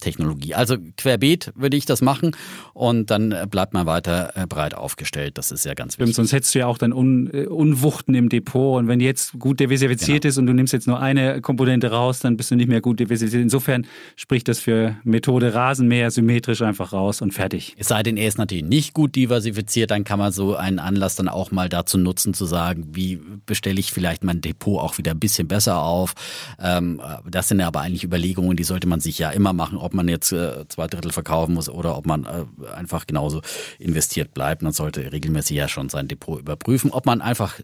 Technologie. 0.00 0.54
Also 0.54 0.78
querbeet 0.96 1.52
würde 1.54 1.76
ich 1.76 1.84
das 1.84 2.00
machen 2.00 2.34
und 2.72 3.10
dann 3.10 3.34
bleibt 3.50 3.74
man 3.74 3.84
weiter 3.84 4.32
äh, 4.34 4.46
breit 4.46 4.74
aufgestellt. 4.74 5.36
Das 5.36 5.52
ist 5.52 5.66
ja 5.66 5.74
ganz 5.74 5.98
wichtig. 5.98 6.16
Sonst 6.16 6.32
hättest 6.32 6.54
du 6.54 6.60
ja 6.60 6.66
auch 6.66 6.78
dann 6.78 6.94
Un 6.94 7.28
äh, 7.32 7.44
Unwuchten 7.44 8.14
im 8.14 8.30
Depot 8.30 8.78
und 8.78 8.88
wenn 8.88 9.00
jetzt 9.00 9.38
gut 9.38 9.60
diversifiziert 9.60 10.22
genau. 10.22 10.30
ist 10.30 10.38
und 10.38 10.46
du 10.46 10.54
nimmst 10.54 10.72
jetzt 10.72 10.86
nur 10.86 11.00
eine 11.00 11.42
Komponente 11.42 11.90
raus, 11.90 12.20
dann 12.20 12.38
bist 12.38 12.50
du 12.50 12.56
nicht 12.56 12.68
mehr 12.68 12.80
gut 12.80 12.98
diversifiziert. 12.98 13.42
Insofern 13.42 13.86
spricht 14.16 14.48
das 14.48 14.58
für 14.58 14.96
Methode 15.04 15.52
Rasenmäher 15.52 16.10
symmetrisch 16.10 16.62
einfach 16.62 16.94
raus 16.94 17.20
und 17.20 17.32
fertig. 17.32 17.74
Es 17.76 17.88
sei 17.88 18.02
denn, 18.02 18.16
er 18.16 18.28
ist 18.28 18.38
natürlich 18.38 18.64
nicht 18.64 18.94
gut 18.94 19.14
diversifiziert, 19.14 19.90
dann 19.90 20.04
kann 20.04 20.18
man 20.18 20.32
so 20.32 20.56
einen 20.56 20.78
Anlass 20.78 21.16
dann 21.16 21.28
auch 21.28 21.50
mal 21.50 21.68
dazu 21.68 21.98
nutzen, 21.98 22.32
zu 22.32 22.46
sagen, 22.46 22.88
wie 22.92 23.20
bestelle 23.44 23.78
ich 23.78 23.92
vielleicht 23.92 24.24
mein 24.24 24.40
Depot 24.40 24.80
auch 24.80 24.96
wieder 24.96 25.10
ein 25.10 25.20
bisschen 25.20 25.46
besser 25.46 25.82
auf. 25.82 26.14
Ähm, 26.58 27.02
das 27.30 27.48
sind 27.48 27.60
ja 27.60 27.66
aber 27.66 27.82
eigentlich 27.82 28.04
Überlegungen, 28.04 28.56
die 28.56 28.64
sollte 28.64 28.88
man 28.88 29.00
sich 29.00 29.18
ja 29.18 29.28
immer 29.30 29.41
immer 29.42 29.52
machen, 29.52 29.76
ob 29.76 29.92
man 29.92 30.06
jetzt 30.08 30.32
äh, 30.32 30.66
zwei 30.68 30.86
Drittel 30.86 31.10
verkaufen 31.10 31.54
muss 31.54 31.68
oder 31.68 31.96
ob 31.96 32.06
man 32.06 32.24
äh, 32.24 32.72
einfach 32.74 33.06
genauso 33.06 33.42
investiert 33.80 34.34
bleibt. 34.34 34.62
Man 34.62 34.72
sollte 34.72 35.12
regelmäßig 35.12 35.56
ja 35.56 35.68
schon 35.68 35.88
sein 35.88 36.06
Depot 36.06 36.38
überprüfen, 36.38 36.92
ob 36.92 37.06
man 37.06 37.20
einfach 37.20 37.58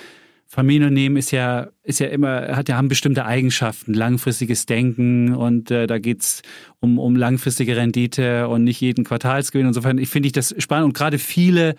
Familienunternehmen 0.47 1.17
ist 1.17 1.31
ja, 1.31 1.69
ist 1.83 1.99
ja 1.99 2.07
immer, 2.07 2.55
hat 2.55 2.69
ja 2.69 2.77
haben 2.77 2.87
bestimmte 2.87 3.25
Eigenschaften, 3.25 3.93
langfristiges 3.93 4.65
Denken 4.65 5.33
und 5.33 5.71
äh, 5.71 5.87
da 5.87 5.97
geht's 5.97 6.43
um, 6.79 6.99
um 6.99 7.15
langfristige 7.15 7.75
Rendite 7.75 8.47
und 8.47 8.63
nicht 8.63 8.79
jeden 8.79 9.03
Quartalsgewinn. 9.03 9.67
Insofern 9.67 10.03
finde 10.05 10.27
ich 10.27 10.33
das 10.33 10.55
spannend 10.59 10.85
und 10.85 10.93
gerade 10.93 11.17
viele 11.17 11.75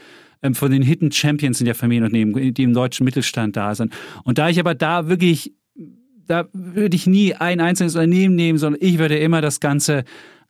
von 0.52 0.70
den 0.70 0.82
Hidden 0.82 1.10
Champions 1.12 1.58
sind 1.58 1.66
ja 1.66 1.74
Familienunternehmen, 1.74 2.54
die 2.54 2.62
im 2.62 2.74
deutschen 2.74 3.04
Mittelstand 3.04 3.56
da 3.56 3.74
sind. 3.74 3.92
Und 4.24 4.38
da 4.38 4.48
ich 4.48 4.60
aber 4.60 4.74
da 4.74 5.08
wirklich 5.08 5.54
da 6.26 6.48
würde 6.52 6.96
ich 6.96 7.06
nie 7.06 7.34
ein 7.34 7.60
einzelnes 7.60 7.94
Unternehmen 7.94 8.34
nehmen, 8.34 8.58
sondern 8.58 8.80
ich 8.82 8.98
würde 8.98 9.16
immer 9.16 9.40
das 9.40 9.60
Ganze 9.60 10.04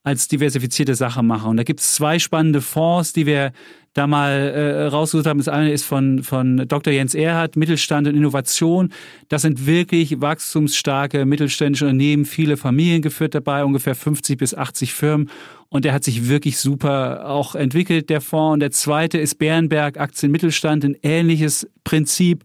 als 0.07 0.29
diversifizierte 0.29 0.95
Sache 0.95 1.25
machen. 1.25 1.51
Und 1.51 1.57
da 1.57 1.65
gibt 1.65 1.81
es 1.81 1.95
zwei 1.95 2.21
spannende 2.21 2.61
Fonds, 2.61 3.13
die 3.13 3.27
wir 3.27 3.51
da 3.93 4.07
mal 4.07 4.31
äh, 4.31 4.85
rausgesucht 4.87 5.27
haben. 5.27 5.39
Das 5.39 5.49
eine 5.49 5.73
ist 5.73 5.85
von, 5.85 6.23
von 6.23 6.69
Dr. 6.69 6.93
Jens 6.93 7.17
Erhardt, 7.17 7.57
Mittelstand 7.57 8.07
und 8.07 8.15
Innovation. 8.15 8.93
Das 9.29 9.43
sind 9.43 9.67
wirklich 9.67 10.21
wachstumsstarke 10.21 11.27
mittelständische 11.27 11.87
Unternehmen, 11.87 12.25
viele 12.25 12.57
Familien 12.57 13.03
geführt 13.03 13.35
dabei, 13.35 13.65
ungefähr 13.65 13.97
50 13.97 14.39
bis 14.39 14.55
80 14.55 14.95
Firmen. 14.95 15.29
Und 15.71 15.85
der 15.85 15.93
hat 15.93 16.05
sich 16.05 16.29
wirklich 16.29 16.59
super 16.59 17.29
auch 17.29 17.57
entwickelt, 17.57 18.09
der 18.09 18.21
Fonds. 18.21 18.53
Und 18.55 18.61
der 18.61 18.71
zweite 18.71 19.19
ist 19.19 19.41
Bärenberg 19.41 19.99
Aktien 19.99 20.31
Mittelstand, 20.31 20.85
ein 20.85 20.97
ähnliches 21.03 21.69
Prinzip. 21.83 22.45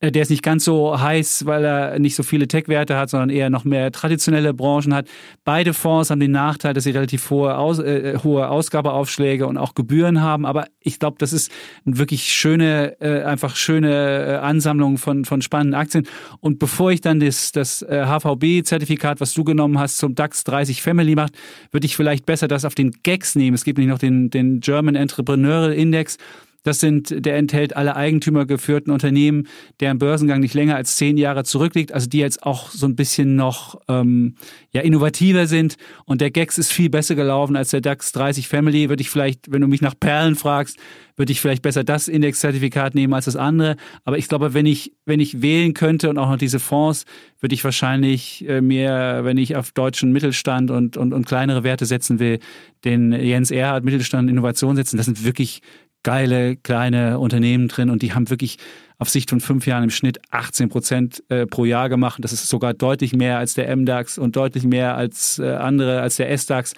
Äh, 0.00 0.12
Der 0.12 0.22
ist 0.22 0.30
nicht 0.30 0.42
ganz 0.42 0.64
so 0.64 1.00
heiß, 1.00 1.46
weil 1.46 1.64
er 1.64 1.98
nicht 1.98 2.16
so 2.16 2.22
viele 2.22 2.48
Tech-Werte 2.48 2.96
hat, 2.96 3.10
sondern 3.10 3.30
eher 3.30 3.48
noch 3.50 3.64
mehr 3.64 3.90
traditionelle 3.92 4.52
Branchen 4.52 4.94
hat. 4.94 5.08
Beide 5.44 5.72
Fonds 5.72 6.10
haben 6.10 6.20
den 6.20 6.32
Nachteil, 6.32 6.74
dass 6.74 6.84
sie 6.84 6.90
relativ 6.90 7.30
hohe, 7.30 7.56
Aus, 7.56 7.78
äh, 7.78 8.18
hohe 8.22 8.48
Ausgabeaufschläge 8.48 9.46
und 9.46 9.56
auch 9.56 9.74
Gebühren 9.74 10.20
haben. 10.20 10.44
Aber 10.44 10.66
ich 10.80 10.98
glaube, 10.98 11.16
das 11.18 11.32
ist 11.32 11.50
eine 11.86 11.98
wirklich 11.98 12.24
schöne, 12.32 13.00
äh, 13.00 13.22
einfach 13.22 13.56
schöne 13.56 14.26
äh, 14.26 14.36
Ansammlung 14.36 14.98
von, 14.98 15.24
von 15.24 15.40
spannenden 15.40 15.80
Aktien. 15.80 16.06
Und 16.40 16.58
bevor 16.58 16.92
ich 16.92 17.00
dann 17.00 17.20
das, 17.20 17.52
das 17.52 17.82
äh, 17.82 18.04
HVB-Zertifikat, 18.06 19.20
was 19.20 19.32
du 19.32 19.44
genommen 19.44 19.78
hast, 19.78 19.96
zum 19.96 20.14
DAX 20.14 20.44
30 20.44 20.82
Family 20.82 21.14
macht, 21.14 21.32
würde 21.70 21.86
ich 21.86 21.96
vielleicht 21.96 22.26
besser 22.26 22.48
das 22.48 22.64
auf 22.66 22.74
den 22.74 22.90
GEX 23.02 23.34
nehmen. 23.34 23.54
Es 23.54 23.64
gibt 23.64 23.78
nämlich 23.78 23.92
noch 23.92 23.98
den, 23.98 24.28
den 24.28 24.60
German 24.60 24.94
Entrepreneurial 24.94 25.72
Index. 25.72 26.18
Das 26.66 26.80
sind, 26.80 27.24
der 27.24 27.36
enthält 27.36 27.76
alle 27.76 27.94
eigentümergeführten 27.94 28.92
Unternehmen, 28.92 29.46
deren 29.78 29.98
Börsengang 29.98 30.40
nicht 30.40 30.52
länger 30.52 30.74
als 30.74 30.96
zehn 30.96 31.16
Jahre 31.16 31.44
zurückliegt, 31.44 31.92
also 31.92 32.08
die 32.08 32.18
jetzt 32.18 32.42
auch 32.42 32.70
so 32.70 32.86
ein 32.86 32.96
bisschen 32.96 33.36
noch 33.36 33.80
ähm, 33.86 34.34
ja, 34.72 34.80
innovativer 34.80 35.46
sind. 35.46 35.76
Und 36.06 36.20
der 36.20 36.32
GEX 36.32 36.58
ist 36.58 36.72
viel 36.72 36.90
besser 36.90 37.14
gelaufen 37.14 37.54
als 37.54 37.70
der 37.70 37.80
DAX 37.80 38.10
30 38.10 38.48
Family. 38.48 38.88
Würde 38.88 39.00
ich 39.00 39.10
vielleicht, 39.10 39.52
wenn 39.52 39.60
du 39.60 39.68
mich 39.68 39.80
nach 39.80 39.94
Perlen 39.98 40.34
fragst, 40.34 40.76
würde 41.16 41.30
ich 41.32 41.40
vielleicht 41.40 41.62
besser 41.62 41.84
das 41.84 42.08
Indexzertifikat 42.08 42.96
nehmen 42.96 43.14
als 43.14 43.26
das 43.26 43.36
andere. 43.36 43.76
Aber 44.04 44.18
ich 44.18 44.28
glaube, 44.28 44.52
wenn 44.52 44.66
ich, 44.66 44.92
wenn 45.04 45.20
ich 45.20 45.42
wählen 45.42 45.72
könnte 45.72 46.10
und 46.10 46.18
auch 46.18 46.28
noch 46.28 46.36
diese 46.36 46.58
Fonds, 46.58 47.04
würde 47.40 47.54
ich 47.54 47.62
wahrscheinlich 47.62 48.46
äh, 48.48 48.60
mehr, 48.60 49.24
wenn 49.24 49.38
ich 49.38 49.54
auf 49.54 49.70
deutschen 49.70 50.10
Mittelstand 50.10 50.72
und, 50.72 50.96
und, 50.96 51.14
und 51.14 51.26
kleinere 51.26 51.62
Werte 51.64 51.86
setzen 51.86 52.18
will, 52.18 52.40
den 52.84 53.12
Jens 53.12 53.50
Erhard 53.50 53.84
Mittelstand 53.84 54.24
und 54.24 54.28
Innovation 54.30 54.76
setzen. 54.76 54.96
Das 54.96 55.06
sind 55.06 55.24
wirklich 55.24 55.62
geile 56.06 56.54
kleine 56.54 57.18
Unternehmen 57.18 57.66
drin 57.66 57.90
und 57.90 58.00
die 58.00 58.14
haben 58.14 58.30
wirklich 58.30 58.58
auf 58.98 59.10
Sicht 59.10 59.28
von 59.28 59.40
fünf 59.40 59.66
Jahren 59.66 59.82
im 59.82 59.90
Schnitt 59.90 60.20
18 60.30 60.68
Prozent 60.68 61.24
äh, 61.30 61.46
pro 61.46 61.64
Jahr 61.64 61.88
gemacht. 61.88 62.22
Das 62.22 62.32
ist 62.32 62.48
sogar 62.48 62.74
deutlich 62.74 63.12
mehr 63.12 63.38
als 63.38 63.54
der 63.54 63.74
MDAX 63.76 64.16
und 64.16 64.36
deutlich 64.36 64.62
mehr 64.62 64.96
als 64.96 65.40
äh, 65.40 65.50
andere, 65.50 66.00
als 66.00 66.14
der 66.14 66.30
SDAX. 66.30 66.74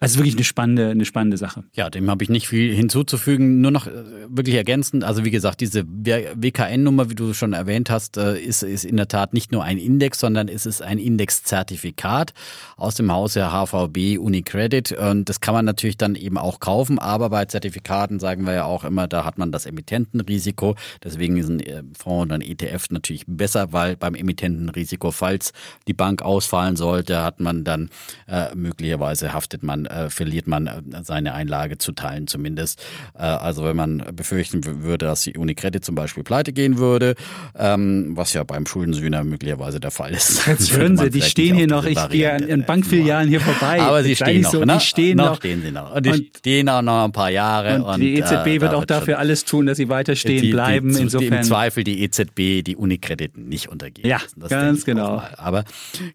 Also 0.00 0.20
wirklich 0.20 0.36
eine 0.36 0.44
spannende, 0.44 0.90
eine 0.90 1.04
spannende 1.04 1.36
Sache. 1.36 1.64
Ja, 1.74 1.90
dem 1.90 2.08
habe 2.08 2.22
ich 2.22 2.30
nicht 2.30 2.46
viel 2.46 2.72
hinzuzufügen. 2.72 3.60
Nur 3.60 3.72
noch 3.72 3.88
äh, 3.88 3.90
wirklich 4.28 4.54
ergänzend. 4.54 5.02
Also 5.02 5.24
wie 5.24 5.32
gesagt, 5.32 5.60
diese 5.60 5.84
WKN-Nummer, 5.84 7.10
wie 7.10 7.16
du 7.16 7.34
schon 7.34 7.52
erwähnt 7.52 7.90
hast, 7.90 8.16
äh, 8.16 8.38
ist, 8.38 8.62
ist 8.62 8.84
in 8.84 8.96
der 8.96 9.08
Tat 9.08 9.32
nicht 9.32 9.50
nur 9.50 9.64
ein 9.64 9.76
Index, 9.76 10.20
sondern 10.20 10.46
es 10.46 10.66
ist 10.66 10.82
ein 10.82 10.98
Indexzertifikat 10.98 12.32
aus 12.76 12.94
dem 12.94 13.10
Hause 13.10 13.50
HVB 13.50 14.18
Unicredit. 14.18 14.92
Und 14.92 15.28
das 15.28 15.40
kann 15.40 15.54
man 15.54 15.64
natürlich 15.64 15.96
dann 15.96 16.14
eben 16.14 16.38
auch 16.38 16.60
kaufen. 16.60 17.00
Aber 17.00 17.30
bei 17.30 17.46
Zertifikaten 17.46 18.20
sagen 18.20 18.46
wir 18.46 18.52
ja 18.52 18.64
auch 18.66 18.84
immer, 18.84 19.08
da 19.08 19.24
hat 19.24 19.36
man 19.36 19.50
das 19.50 19.66
Emittentenrisiko. 19.66 20.76
Deswegen 21.02 21.38
ist 21.38 21.48
ein 21.48 21.58
äh, 21.58 21.82
Fonds 21.98 22.26
oder 22.26 22.36
ein 22.36 22.42
ETF 22.42 22.90
natürlich 22.90 23.24
besser, 23.26 23.72
weil 23.72 23.96
beim 23.96 24.14
Emittentenrisiko, 24.14 25.10
falls 25.10 25.52
die 25.88 25.94
Bank 25.94 26.22
ausfallen 26.22 26.76
sollte, 26.76 27.24
hat 27.24 27.40
man 27.40 27.64
dann 27.64 27.90
äh, 28.28 28.54
möglicherweise 28.54 29.32
haftet 29.32 29.64
man 29.64 29.87
äh, 29.88 30.10
verliert 30.10 30.46
man 30.46 30.66
äh, 30.66 30.82
seine 31.02 31.34
Einlage 31.34 31.78
zu 31.78 31.92
teilen 31.92 32.26
zumindest. 32.26 32.82
Äh, 33.14 33.22
also 33.22 33.64
wenn 33.64 33.76
man 33.76 34.04
befürchten 34.14 34.64
würde, 34.82 35.06
dass 35.06 35.22
die 35.22 35.36
Unicredit 35.36 35.84
zum 35.84 35.94
Beispiel 35.94 36.22
pleite 36.22 36.52
gehen 36.52 36.78
würde, 36.78 37.14
ähm, 37.56 38.12
was 38.16 38.32
ja 38.32 38.44
beim 38.44 38.66
Schuldensühner 38.66 39.24
möglicherweise 39.24 39.80
der 39.80 39.90
Fall 39.90 40.12
ist. 40.12 40.46
Jetzt 40.46 40.76
hören 40.76 40.96
Sie, 40.96 41.10
die 41.10 41.22
stehen 41.22 41.56
hier 41.56 41.66
noch, 41.66 41.84
ich 41.84 42.08
gehe 42.08 42.32
an, 42.32 42.50
an 42.50 42.64
Bankfilialen 42.64 43.28
hier 43.28 43.40
vorbei. 43.40 43.80
aber 43.80 44.02
sie 44.02 44.16
stehen 44.16 44.42
noch, 44.42 44.50
so, 44.52 44.64
ne? 44.64 44.74
Die 44.74 44.80
stehen 44.84 45.16
noch, 45.16 45.30
noch. 45.30 45.36
stehen 45.36 45.62
sie 45.62 45.72
noch. 45.72 45.94
Und 45.94 46.06
die 46.06 46.10
Und- 46.10 46.26
stehen 46.38 46.68
auch 46.68 46.82
noch 46.82 47.04
ein 47.04 47.12
paar 47.12 47.30
Jahre. 47.30 47.82
Und 47.82 48.00
die 48.00 48.14
EZB 48.14 48.46
äh, 48.46 48.60
wird 48.60 48.72
da 48.72 48.76
auch 48.76 48.84
dafür 48.84 49.18
alles 49.18 49.44
tun, 49.44 49.66
dass 49.66 49.76
sie 49.76 49.88
weiter 49.88 50.16
stehen 50.16 50.42
die, 50.42 50.50
bleiben. 50.50 50.94
Die, 50.94 51.02
Insofern. 51.02 51.38
Im 51.38 51.42
Zweifel 51.42 51.84
die 51.84 52.02
EZB, 52.02 52.62
die 52.62 52.76
Unikrediten 52.76 53.48
nicht 53.48 53.68
untergehen. 53.68 54.08
Ja. 54.08 54.20
Das 54.36 54.50
ganz 54.50 54.84
genau. 54.84 55.22
Aber 55.36 55.64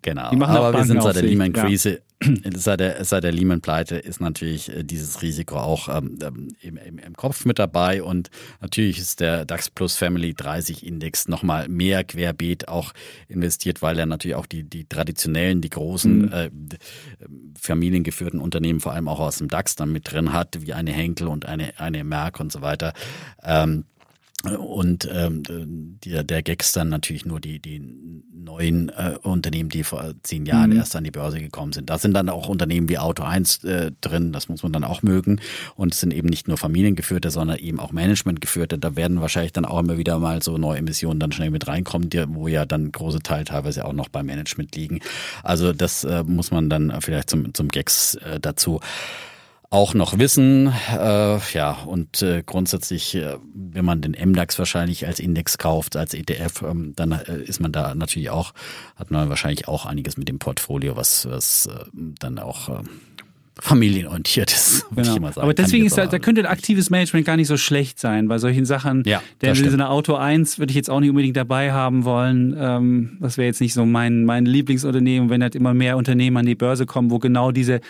genau. 0.02 0.30
Die 0.30 0.36
machen 0.36 0.56
Aber 0.56 0.74
wir 0.78 0.86
sind 0.86 1.02
seit 1.02 1.16
der 1.16 1.24
Lehman-Krise, 1.24 2.02
seit 2.56 2.80
der, 2.80 3.04
seit 3.06 3.24
der 3.24 3.32
Lehman-Pleite 3.32 3.96
ist 3.98 4.22
natürlich 4.22 4.70
äh, 4.70 4.84
dieses 4.84 5.22
Risiko 5.22 5.58
auch 5.58 5.90
ähm, 5.90 6.18
ähm, 6.22 6.48
im, 6.62 6.78
im, 6.78 6.98
im 7.00 7.14
Kopf 7.16 7.46
mit 7.46 7.60
dabei 7.60 8.04
und 8.04 8.30
natürlich 8.62 8.98
ist 9.00 9.20
der 9.20 9.46
DAX 9.46 9.70
Plus 9.70 9.96
Family 9.96 10.34
30 10.34 10.86
Index 10.86 11.28
nochmal 11.28 11.68
mehr 11.70 12.04
querbeet 12.04 12.68
auch 12.68 12.94
investiert, 13.28 13.82
weil 13.82 13.98
er 14.00 14.06
natürlich 14.06 14.36
auch 14.36 14.46
die, 14.46 14.64
die 14.64 14.86
traditionellen, 14.86 15.62
die 15.62 15.70
großen 15.70 16.14
Mhm. 16.14 16.32
äh, 16.32 16.50
d- 16.52 16.78
familiengeführten 17.60 18.40
Unternehmen 18.40 18.80
vor 18.80 18.94
allem 18.94 19.08
auch 19.08 19.20
aus 19.20 19.38
dem 19.38 19.48
DAX 19.48 19.76
dann 19.76 19.92
mit 19.92 20.12
drin 20.12 20.34
hat, 20.34 20.58
wie 20.62 20.74
eine 20.74 20.92
Henkel 20.92 21.28
und 21.28 21.46
eine, 21.46 21.80
eine 21.80 22.04
Merck 22.04 22.40
und 22.40 22.52
so 22.52 22.62
weiter. 22.62 22.94
Ähm, 23.44 23.86
und 24.52 25.08
ähm, 25.10 25.44
der, 26.04 26.24
der 26.24 26.44
Gags 26.44 26.74
dann 26.74 26.90
natürlich 26.90 27.26
nur 27.26 27.40
die, 27.40 27.60
die 27.60 27.82
neuen 28.34 28.90
äh, 28.90 29.18
Unternehmen, 29.22 29.70
die 29.70 29.84
vor 29.84 30.14
zehn 30.24 30.46
Jahren 30.46 30.72
Mhm. 30.72 30.78
erst 30.78 30.96
an 30.96 31.06
die 31.06 31.12
Börse 31.12 31.40
gekommen 31.40 31.72
sind. 31.72 31.90
Da 31.90 31.98
sind 31.98 32.14
dann 32.14 32.28
auch 32.28 32.50
Unternehmen 32.50 32.90
wie 32.90 32.98
Auto 32.98 33.24
1 33.24 33.64
äh, 33.64 33.92
drin, 34.02 34.34
das 34.34 34.50
muss 34.50 34.62
man 34.62 34.74
dann 34.74 34.84
auch 34.84 35.02
mögen. 35.02 35.40
Und 35.76 35.94
es 35.94 36.02
sind 36.02 36.14
eben 36.14 36.28
nicht 36.28 36.48
nur 36.50 36.58
familiengeführte, 36.58 37.32
sondern 37.32 37.58
eben 37.58 37.80
auch 37.80 37.94
managementgeführte. 37.94 38.78
Da 38.78 38.98
werden 38.98 39.22
wahrscheinlich 39.22 39.54
dann 39.54 39.66
auch 39.66 39.80
immer 39.80 39.98
wieder 39.98 40.20
mal 40.20 40.44
so 40.44 40.58
neue 40.58 40.80
Emissionen 40.80 41.20
dann 41.22 41.32
schnell 41.32 41.50
mit 41.50 41.68
reinkommen, 41.68 42.10
die, 42.10 42.24
wo 42.28 42.48
ja 42.50 42.66
dann 42.66 42.92
große 42.92 43.20
Teil 43.20 43.46
teilweise 43.46 43.86
auch 43.86 43.94
noch 43.94 44.10
beim 44.10 44.26
Management 44.26 44.76
liegen. 44.76 45.00
Also 45.42 45.72
das 45.72 46.04
äh, 46.04 46.24
muss 46.26 46.52
man 46.52 46.70
dann 46.70 46.94
vielleicht 47.02 47.30
zum, 47.30 47.54
zum 47.54 47.70
Gags 47.70 48.16
äh, 48.16 48.40
dazu 48.42 48.82
auch 49.74 49.94
noch 49.96 50.20
wissen. 50.20 50.72
Äh, 50.92 51.38
ja, 51.54 51.72
und 51.88 52.22
äh, 52.22 52.44
grundsätzlich, 52.46 53.16
äh, 53.16 53.38
wenn 53.54 53.84
man 53.84 54.02
den 54.02 54.12
MDAX 54.12 54.60
wahrscheinlich 54.60 55.08
als 55.08 55.20
Index 55.20 55.58
kauft, 55.58 55.96
als 55.98 56.14
ETF, 56.14 56.62
ähm, 56.62 56.94
dann 56.96 57.12
äh, 57.12 57.42
ist 57.44 57.60
man 57.60 57.72
da 57.72 57.96
natürlich 57.96 58.30
auch, 58.30 58.54
hat 58.96 59.10
man 59.10 59.30
wahrscheinlich 59.30 59.68
auch 59.68 59.86
einiges 59.88 60.16
mit 60.16 60.30
dem 60.30 60.38
Portfolio, 60.38 60.96
was, 60.96 61.28
was 61.28 61.66
äh, 61.66 61.86
dann 62.20 62.38
auch 62.38 62.70
äh, 62.70 62.84
familienorientiertes, 63.60 64.86
würde 64.92 65.02
ich 65.02 65.08
Genau. 65.16 65.22
mal 65.22 65.34
sagen. 65.34 65.44
Aber 65.44 65.54
deswegen 65.54 65.84
ich 65.84 65.88
ist 65.88 65.98
da, 65.98 66.06
da 66.06 66.20
könnte 66.20 66.42
ein 66.42 66.48
aktives 66.48 66.90
Management 66.90 67.26
gar 67.26 67.36
nicht 67.38 67.48
so 67.48 67.58
schlecht 67.58 68.00
sein. 68.00 68.28
Bei 68.28 68.38
solchen 68.38 68.66
Sachen, 68.66 69.04
Ja, 69.06 69.22
denn 69.42 69.56
so 69.56 69.66
eine 69.66 69.90
Auto 69.90 70.16
1 70.16 70.60
würde 70.60 70.70
ich 70.72 70.76
jetzt 70.76 70.90
auch 70.90 71.00
nicht 71.00 71.10
unbedingt 71.10 71.38
dabei 71.38 71.72
haben 71.72 72.04
wollen. 72.06 72.56
Ähm, 72.58 73.18
das 73.22 73.38
wäre 73.38 73.48
jetzt 73.48 73.62
nicht 73.62 73.74
so 73.74 73.86
mein, 73.86 74.26
mein 74.26 74.46
Lieblingsunternehmen, 74.46 75.30
wenn 75.32 75.42
halt 75.42 75.56
immer 75.56 75.74
mehr 75.74 75.98
Unternehmen 75.98 76.38
an 76.38 76.46
die 76.46 76.56
Börse 76.56 76.86
kommen, 76.86 77.10
wo 77.12 77.20
genau 77.20 77.52
diese, 77.52 77.82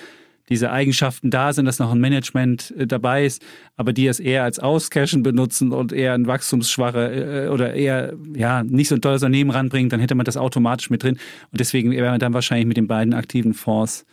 diese 0.50 0.72
Eigenschaften 0.72 1.30
da 1.30 1.54
sind, 1.54 1.66
dass 1.66 1.80
noch 1.80 1.92
ein 1.92 2.00
Management 2.00 2.74
äh, 2.78 2.86
dabei 2.88 3.26
ist, 3.26 3.42
aber 3.76 3.94
die 3.94 4.08
es 4.08 4.20
eher 4.20 4.44
als 4.44 4.60
Auscashen 4.60 5.24
benutzen 5.24 5.72
und 5.72 5.94
eher 5.94 6.14
ein 6.14 6.28
wachstumsschwache 6.28 7.46
äh, 7.46 7.48
oder 7.50 7.74
eher 7.74 8.14
ja 8.36 8.64
nicht 8.64 8.90
so 8.90 8.96
ein 8.96 9.02
tolles 9.02 9.24
Unternehmen 9.24 9.52
ranbringt, 9.52 9.94
dann 9.94 10.00
hätte 10.00 10.16
man 10.16 10.26
das 10.26 10.38
automatisch 10.38 10.90
mit 10.90 11.04
drin. 11.04 11.18
Und 11.52 11.60
deswegen 11.60 11.92
wäre 11.92 12.12
man 12.12 12.20
dann 12.20 12.34
wahrscheinlich 12.34 12.68
mit 12.68 12.78
den 12.78 12.88
beiden 12.88 13.14
aktiven 13.14 13.54
Fonds 13.54 14.06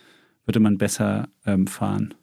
würde 0.46 0.60
man 0.60 0.78
besser 0.78 1.28
ähm, 1.46 1.66
fahren. 1.66 2.14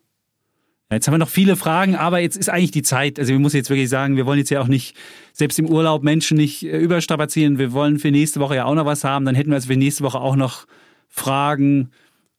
Jetzt 0.91 1.07
haben 1.07 1.13
wir 1.13 1.19
noch 1.19 1.29
viele 1.29 1.57
Fragen, 1.57 1.95
aber 1.95 2.19
jetzt 2.19 2.37
ist 2.37 2.49
eigentlich 2.49 2.71
die 2.71 2.81
Zeit. 2.81 3.19
Also 3.19 3.33
wir 3.33 3.39
müssen 3.39 3.57
jetzt 3.57 3.69
wirklich 3.69 3.89
sagen, 3.89 4.15
wir 4.15 4.25
wollen 4.25 4.39
jetzt 4.39 4.49
ja 4.49 4.61
auch 4.61 4.67
nicht, 4.67 4.95
selbst 5.33 5.59
im 5.59 5.69
Urlaub 5.69 6.03
Menschen 6.03 6.37
nicht 6.37 6.63
äh, 6.63 6.77
überstrapazieren. 6.77 7.57
Wir 7.57 7.73
wollen 7.73 7.99
für 7.99 8.11
nächste 8.11 8.39
Woche 8.39 8.55
ja 8.55 8.65
auch 8.65 8.75
noch 8.75 8.85
was 8.85 9.03
haben. 9.03 9.25
Dann 9.25 9.35
hätten 9.35 9.49
wir 9.49 9.55
also 9.55 9.67
für 9.67 9.77
nächste 9.77 10.03
Woche 10.03 10.19
auch 10.19 10.35
noch 10.35 10.65
Fragen 11.09 11.91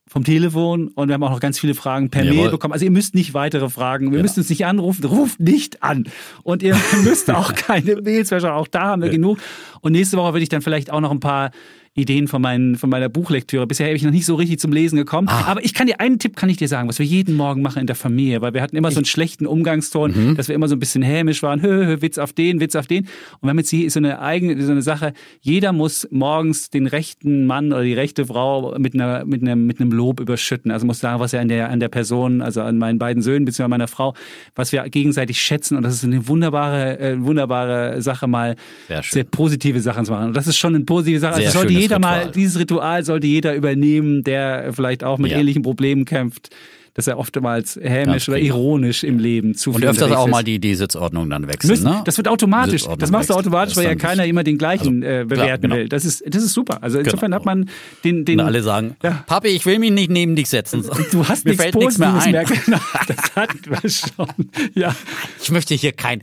vom 0.08 0.24
Telefon 0.24 0.88
und 0.88 1.08
wir 1.08 1.14
haben 1.14 1.22
auch 1.22 1.30
noch 1.30 1.40
ganz 1.40 1.58
viele 1.58 1.74
Fragen 1.74 2.10
per 2.10 2.24
Jawohl. 2.24 2.36
Mail 2.36 2.50
bekommen. 2.50 2.72
Also 2.72 2.84
ihr 2.84 2.90
müsst 2.90 3.14
nicht 3.14 3.34
weitere 3.34 3.68
Fragen, 3.68 4.12
wir 4.12 4.22
müsst 4.22 4.38
uns 4.38 4.48
nicht 4.48 4.66
anrufen, 4.66 5.04
ruft 5.04 5.40
nicht 5.40 5.82
an. 5.82 6.04
Und 6.42 6.62
ihr 6.62 6.76
müsst 7.04 7.30
auch 7.30 7.54
keine 7.54 7.96
Mails 7.96 8.32
auch 8.32 8.68
da 8.68 8.84
haben 8.84 9.02
wir 9.02 9.10
genug. 9.10 9.38
Und 9.80 9.92
nächste 9.92 10.16
Woche 10.16 10.32
würde 10.32 10.42
ich 10.42 10.48
dann 10.48 10.62
vielleicht 10.62 10.90
auch 10.90 11.00
noch 11.00 11.10
ein 11.10 11.20
paar 11.20 11.50
Ideen 11.98 12.28
von, 12.28 12.40
meinen, 12.40 12.76
von 12.76 12.90
meiner 12.90 13.08
Buchlektüre. 13.08 13.66
Bisher 13.66 13.86
habe 13.86 13.96
ich 13.96 14.02
noch 14.02 14.10
nicht 14.10 14.26
so 14.26 14.34
richtig 14.34 14.58
zum 14.58 14.72
Lesen 14.72 14.96
gekommen. 14.96 15.28
Aber 15.28 15.64
ich 15.64 15.74
kann 15.74 15.86
dir 15.86 16.00
einen 16.00 16.18
Tipp 16.18 16.36
kann 16.36 16.48
ich 16.48 16.56
dir 16.56 16.68
sagen, 16.68 16.88
was 16.88 16.98
wir 16.98 17.06
jeden 17.06 17.36
Morgen 17.36 17.62
machen 17.62 17.80
in 17.80 17.86
der 17.86 17.96
Familie, 17.96 18.40
weil 18.40 18.54
wir 18.54 18.62
hatten 18.62 18.76
immer 18.76 18.90
so 18.90 18.98
einen 18.98 19.04
schlechten 19.04 19.46
Umgangston, 19.46 20.36
dass 20.36 20.48
wir 20.48 20.54
immer 20.54 20.68
so 20.68 20.76
ein 20.76 20.78
bisschen 20.78 21.02
hämisch 21.02 21.42
waren, 21.42 21.62
hö, 21.62 21.86
hö, 21.86 22.02
Witz 22.02 22.18
auf 22.18 22.32
den, 22.32 22.60
Witz 22.60 22.74
auf 22.76 22.86
den. 22.86 23.04
Und 23.04 23.42
wir 23.42 23.50
haben 23.50 23.58
jetzt 23.58 23.70
hier 23.70 23.90
so 23.90 23.98
eine 23.98 24.20
eigene, 24.20 24.62
so 24.64 24.72
eine 24.72 24.82
Sache, 24.82 25.12
jeder 25.40 25.72
muss 25.72 26.08
morgens 26.10 26.70
den 26.70 26.86
rechten 26.86 27.46
Mann 27.46 27.72
oder 27.72 27.82
die 27.82 27.94
rechte 27.94 28.26
Frau 28.26 28.76
mit 28.78 28.94
einer, 28.94 29.24
mit 29.24 29.42
einem, 29.42 29.66
mit 29.66 29.80
einem 29.80 29.92
Lob 29.92 30.20
überschütten. 30.20 30.70
Also 30.70 30.86
muss 30.86 31.00
sagen, 31.00 31.20
was 31.20 31.32
er 31.32 31.40
an 31.40 31.48
der, 31.48 31.70
an 31.70 31.80
der 31.80 31.88
Person, 31.88 32.40
also 32.40 32.62
an 32.62 32.78
meinen 32.78 32.98
beiden 32.98 33.22
Söhnen 33.22 33.44
bzw. 33.44 33.68
meiner 33.68 33.88
Frau, 33.88 34.14
was 34.54 34.72
wir 34.72 34.88
gegenseitig 34.88 35.40
schätzen. 35.40 35.76
Und 35.76 35.82
das 35.82 35.94
ist 35.94 36.04
eine 36.04 36.28
wunderbare, 36.28 36.98
äh, 36.98 37.20
wunderbare 37.20 38.00
Sache, 38.00 38.26
mal 38.26 38.56
Sehr 38.88 39.02
sehr 39.18 39.24
positive 39.24 39.80
Sachen 39.80 40.04
zu 40.04 40.12
machen. 40.12 40.28
Und 40.28 40.36
das 40.36 40.46
ist 40.46 40.56
schon 40.56 40.74
eine 40.74 40.84
positive 40.84 41.18
Sache. 41.18 41.36
Sehr 41.36 41.46
Also 41.46 41.58
sollte 41.58 41.72
jeder 41.90 41.98
mal, 42.00 42.14
Ritual. 42.18 42.32
dieses 42.32 42.58
Ritual 42.58 43.04
sollte 43.04 43.26
jeder 43.26 43.54
übernehmen, 43.54 44.22
der 44.24 44.72
vielleicht 44.72 45.04
auch 45.04 45.18
mit 45.18 45.30
Ja. 45.32 45.38
ähnlichen 45.38 45.62
Problemen 45.62 46.04
kämpft, 46.04 46.50
dass 46.98 47.06
er 47.06 47.16
oftmals 47.16 47.78
hämisch 47.80 48.28
oder 48.28 48.38
prima. 48.38 48.48
ironisch 48.48 49.04
im 49.04 49.20
Leben 49.20 49.54
zu 49.54 49.70
Und 49.70 49.76
viel 49.76 49.84
öfters 49.88 50.02
unterwegs 50.06 50.20
auch 50.20 50.26
ist. 50.26 50.30
mal 50.32 50.42
die, 50.42 50.58
die 50.58 50.74
Sitzordnung 50.74 51.30
dann 51.30 51.46
wechseln. 51.46 51.70
Müssen, 51.70 51.84
ne? 51.84 52.02
Das 52.04 52.16
wird 52.16 52.26
automatisch. 52.26 52.86
Das 52.98 53.12
machst 53.12 53.30
du 53.30 53.34
automatisch, 53.34 53.76
weil 53.76 53.84
ja 53.84 53.94
keiner 53.94 54.24
immer 54.26 54.42
den 54.42 54.58
gleichen 54.58 55.04
Also, 55.04 55.20
äh, 55.20 55.24
bewerten 55.24 55.62
genau. 55.62 55.76
will. 55.76 55.88
Das 55.88 56.04
ist, 56.04 56.24
das 56.26 56.42
ist 56.42 56.54
super. 56.54 56.82
Also 56.82 56.98
insofern 56.98 57.32
hat 57.34 57.44
man 57.44 57.70
den, 58.02 58.24
den 58.24 58.40
Und 58.40 58.46
alle 58.46 58.64
sagen, 58.64 58.96
Ja. 59.04 59.22
Papi, 59.28 59.46
ich 59.46 59.64
will 59.64 59.78
mich 59.78 59.92
nicht 59.92 60.10
neben 60.10 60.34
dich 60.34 60.48
setzen. 60.48 60.84
du 61.12 61.24
hast 61.28 61.44
Mir 61.44 61.52
nichts 61.52 61.62
fällt 61.62 61.74
nichts 61.76 61.98
mehr 61.98 62.14
ein. 62.14 62.32
mehr. 62.32 62.44
Genau, 62.64 62.78
das 63.06 63.36
hatten 63.36 63.60
wir 63.64 63.88
schon. 63.88 64.50
Ja, 64.74 64.92
Ich 65.40 65.52
möchte 65.52 65.74
hier 65.76 65.92
kein, 65.92 66.20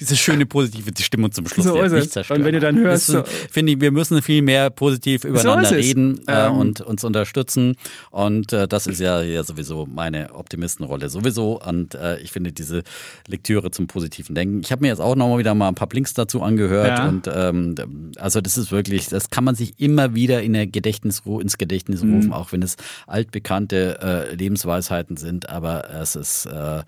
diese 0.00 0.16
schöne 0.16 0.44
positive 0.44 0.90
Stimmung 1.00 1.32
zum 1.32 1.48
Schluss 1.48 1.64
So 1.64 1.80
ist 1.80 1.92
nicht 1.92 2.04
es. 2.04 2.10
zerstören. 2.10 2.40
Und 2.40 2.44
wenn 2.46 2.52
du 2.52 2.60
dann 2.60 2.78
hörst, 2.78 3.08
ist, 3.08 3.26
finde 3.50 3.72
ich, 3.72 3.80
wir 3.80 3.90
müssen 3.90 4.20
viel 4.20 4.42
mehr 4.42 4.68
positiv 4.68 5.24
übereinander 5.24 5.70
es. 5.70 5.84
reden 5.86 6.20
äh, 6.26 6.46
Ähm. 6.46 6.58
und 6.58 6.80
uns 6.82 7.04
unterstützen. 7.04 7.76
Und 8.10 8.52
äh, 8.52 8.68
das 8.68 8.86
ist 8.86 9.00
ja 9.00 9.22
hier 9.22 9.44
sowieso 9.44 9.77
meine 9.86 10.34
Optimistenrolle 10.34 11.08
sowieso. 11.08 11.60
Und 11.60 11.94
äh, 11.94 12.18
ich 12.18 12.32
finde 12.32 12.52
diese 12.52 12.82
Lektüre 13.26 13.70
zum 13.70 13.86
positiven 13.86 14.34
Denken. 14.34 14.60
Ich 14.60 14.72
habe 14.72 14.82
mir 14.82 14.88
jetzt 14.88 15.00
auch 15.00 15.16
nochmal 15.16 15.38
wieder 15.38 15.54
mal 15.54 15.68
ein 15.68 15.74
paar 15.74 15.88
Blinks 15.88 16.14
dazu 16.14 16.42
angehört. 16.42 16.98
Ja. 16.98 17.08
Und 17.08 17.28
ähm, 17.32 17.74
also 18.18 18.40
das 18.40 18.58
ist 18.58 18.72
wirklich, 18.72 19.08
das 19.08 19.30
kann 19.30 19.44
man 19.44 19.54
sich 19.54 19.78
immer 19.78 20.14
wieder 20.14 20.42
in 20.42 20.52
der 20.52 20.66
Gedächtnis, 20.66 21.22
ins 21.26 21.58
Gedächtnis 21.58 22.02
Mhm. 22.02 22.14
rufen, 22.14 22.32
auch 22.32 22.52
wenn 22.52 22.62
es 22.62 22.76
altbekannte 23.06 23.98
äh, 24.30 24.34
Lebensweisheiten 24.34 25.16
sind. 25.16 25.48
Aber 25.48 25.90
es 25.90 26.16
ist 26.16 26.46
äh, 26.46 26.82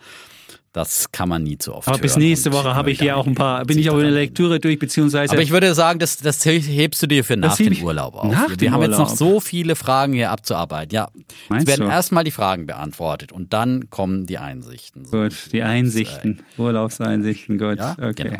das 0.72 1.10
kann 1.10 1.28
man 1.28 1.42
nie 1.42 1.58
zu 1.58 1.74
oft 1.74 1.88
aber 1.88 1.98
bis 1.98 2.16
nächste 2.16 2.52
Woche 2.52 2.74
habe 2.74 2.90
ich 2.92 3.00
hier 3.00 3.16
auch 3.16 3.26
ein 3.26 3.34
paar, 3.34 3.64
bin 3.64 3.78
ich 3.78 3.90
auch 3.90 3.96
in 3.96 4.02
der 4.02 4.10
Lektüre 4.12 4.60
durch, 4.60 4.78
beziehungsweise 4.78 5.32
aber 5.32 5.42
ich 5.42 5.50
würde 5.50 5.74
sagen, 5.74 5.98
das, 5.98 6.18
das 6.18 6.44
hebst 6.44 7.02
du 7.02 7.06
dir 7.08 7.24
für 7.24 7.36
nach 7.36 7.56
dem 7.56 7.76
Urlaub 7.82 8.14
auf. 8.14 8.30
nach 8.30 8.48
Wir 8.58 8.70
haben 8.70 8.82
jetzt 8.82 8.92
noch 8.92 9.10
Urlaub. 9.10 9.16
so 9.18 9.40
viele 9.40 9.74
Fragen 9.74 10.12
hier 10.12 10.30
abzuarbeiten. 10.30 10.94
Ja, 10.94 11.08
Meinst 11.48 11.66
es 11.68 11.72
werden 11.76 11.86
du? 11.88 11.92
erstmal 11.92 12.24
die 12.24 12.30
Fragen 12.30 12.66
beantwortet 12.66 13.32
und 13.32 13.52
dann 13.52 13.90
kommen 13.90 14.26
die 14.26 14.38
Einsichten. 14.38 15.04
So, 15.06 15.22
Gut, 15.22 15.34
die 15.52 15.62
Einsichten, 15.62 16.42
Urlaubseinsichten, 16.56 17.58
gut. 17.58 17.78
Ja, 17.78 17.96
okay. 18.00 18.14
genau. 18.24 18.38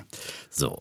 So. 0.51 0.79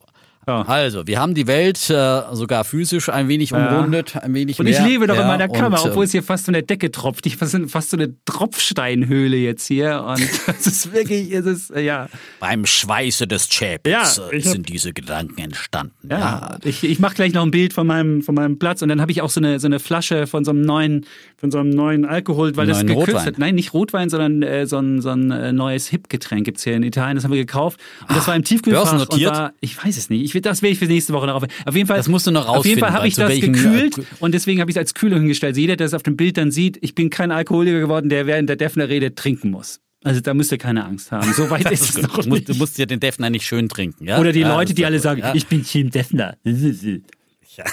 Ja. 0.50 0.62
Also, 0.64 1.06
wir 1.08 1.20
haben 1.20 1.34
die 1.36 1.48
Welt 1.48 1.90
äh, 1.90 2.22
sogar 2.34 2.64
physisch 2.64 3.10
ein 3.10 3.28
wenig 3.28 3.52
Ja. 3.52 3.70
umrundet, 3.70 4.16
ein 4.18 4.34
wenig 4.34 4.60
Und 4.60 4.66
mehr. 4.66 4.80
ich 4.80 4.86
lebe 4.86 5.08
doch 5.08 5.16
ja, 5.16 5.22
in 5.22 5.28
meiner 5.28 5.48
Kammer, 5.48 5.84
und, 5.84 5.90
obwohl 5.92 6.06
es 6.06 6.12
hier 6.12 6.24
fast 6.24 6.46
von 6.46 6.54
der 6.54 6.64
Decke 6.64 6.92
tropft. 6.92 7.26
Ich 7.26 7.38
fast, 7.38 7.56
fast 7.68 7.92
so 7.92 7.98
eine 7.98 8.14
Tropfsteinhöhle 8.26 9.38
jetzt 9.38 9.68
hier. 9.68 10.04
Und 10.08 10.22
es 10.48 10.68
ist 10.68 10.94
wirklich, 10.94 11.32
es 11.32 11.46
ist, 11.46 11.70
äh, 11.72 11.82
ja. 11.82 12.08
Beim 12.40 12.66
Schweiße 12.66 13.28
des 13.28 13.48
Chapels 13.50 14.18
Ja, 14.18 14.28
äh, 14.32 14.36
hab- 14.42 14.52
sind 14.52 14.70
diese 14.70 14.94
Gedanken 14.94 15.40
entstanden. 15.40 15.94
Ja, 16.10 16.20
Ja. 16.20 16.58
ich, 16.64 16.84
ich 16.84 17.00
mache 17.00 17.16
gleich 17.16 17.34
noch 17.34 17.44
ein 17.44 17.52
Bild 17.52 17.74
von 17.74 17.88
meinem, 17.88 18.22
von 18.22 18.36
meinem 18.36 18.60
Platz 18.60 18.82
und 18.82 18.90
dann 18.90 19.02
habe 19.02 19.12
ich 19.12 19.22
auch 19.22 19.30
so 19.30 19.40
eine, 19.40 19.60
so 19.60 19.68
eine 19.68 19.80
Flasche 19.80 20.28
von 20.28 20.44
so 20.44 20.52
einem 20.52 20.62
neuen, 20.62 21.06
von 21.38 21.52
so 21.52 21.60
einem 21.60 21.70
neuen 21.70 22.06
Alkohol, 22.06 22.56
weil 22.58 22.68
das 22.68 22.82
gekürzt 22.82 23.08
Rotwein. 23.10 23.26
hat. 23.26 23.38
Nein, 23.40 23.56
nicht 23.56 23.74
Rotwein, 23.74 24.10
sondern 24.10 24.42
äh, 24.44 24.66
so 24.66 24.78
ein, 24.78 25.02
so 25.02 25.10
ein 25.10 25.32
äh, 25.32 25.52
neues 25.54 25.88
Hip-Getränk 25.88 26.46
gibt's 26.46 26.64
hier 26.64 26.74
in 26.76 26.84
Italien. 26.84 27.16
Das 27.16 27.24
haben 27.24 27.32
wir 27.32 27.40
gekauft 27.40 27.80
und 28.08 28.16
das 28.18 28.28
war 28.28 28.36
im 28.36 28.44
Tiefkühlfach 28.44 28.92
und 28.92 28.98
börsennotiert? 29.00 29.32
war, 29.32 29.54
ich 29.62 29.84
weiß 29.84 29.98
es 29.98 30.10
nicht. 30.10 30.24
Ich 30.24 30.34
das 30.41 30.61
werde 30.61 30.74
ich 30.74 30.80
für 30.80 30.86
nächste 30.86 31.14
Woche 31.14 31.28
noch 31.28 31.36
auf. 31.36 31.44
Auf 31.66 31.76
jeden 31.76 31.88
Fall. 31.88 31.98
Das 31.98 32.07
musst 32.07 32.28
du 32.28 32.32
noch 32.32 32.48
Auf 32.48 32.66
jeden 32.66 32.80
Fall 32.80 32.90
rausfinden, 32.90 32.98
habe 32.98 33.07
ich 33.07 33.16
zu 33.16 33.22
das 33.22 33.64
gekühlt 33.64 33.98
äh, 33.98 34.03
und 34.20 34.34
deswegen 34.34 34.61
habe 34.61 34.72
ich 34.72 34.76
es 34.76 34.80
als 34.80 34.94
Kühlung 34.94 35.20
hingestellt. 35.20 35.52
Also 35.52 35.61
jeder, 35.61 35.76
der 35.76 35.88
es 35.88 35.94
auf 35.94 36.03
dem 36.03 36.18
Bild 36.18 36.38
dann 36.38 36.52
sieht, 36.52 36.78
ich 36.82 36.95
bin 36.95 37.10
kein 37.10 37.32
Alkoholiker 37.32 37.80
geworden, 37.80 38.10
der 38.10 38.28
während 38.28 38.49
der 38.49 38.56
Defner 38.56 38.90
redet 38.90 39.16
trinken 39.18 39.52
muss. 39.52 39.80
Also 40.03 40.22
da 40.22 40.34
müsst 40.34 40.52
ihr 40.52 40.57
keine 40.57 40.86
Angst 40.86 41.11
haben. 41.11 41.32
So 41.34 41.49
weit 41.49 41.70
ist 41.72 41.98
es 41.98 42.02
noch 42.02 42.20
Du 42.20 42.30
musst, 42.30 42.48
du 42.48 42.52
nicht. 42.52 42.60
musst 42.60 42.78
dir 42.78 42.86
den 42.86 42.99
Defner 42.99 43.30
nicht 43.30 43.45
schön 43.45 43.68
trinken. 43.68 44.06
Ja? 44.06 44.20
Oder 44.20 44.32
die 44.32 44.41
ja, 44.41 44.53
Leute, 44.53 44.74
die 44.74 44.86
alle 44.86 44.99
sagen, 44.99 45.22
ja. 45.22 45.36
ich 45.36 45.48
bin 45.48 45.64
Team 45.64 45.90
Defner. 45.90 46.38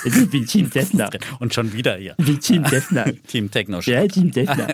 Ich 0.04 0.30
bin 0.30 0.46
Team 0.46 0.70
Defner. 0.70 1.10
Und 1.38 1.52
schon 1.52 1.72
wieder 1.72 1.96
hier. 1.96 2.14
Ich 2.18 2.24
bin 2.24 2.40
Team 2.40 2.62
Defner. 2.64 3.04
Team 3.26 3.50
Techno. 3.50 3.80
Ja, 3.80 4.06
Team 4.06 4.30
Defner. 4.30 4.68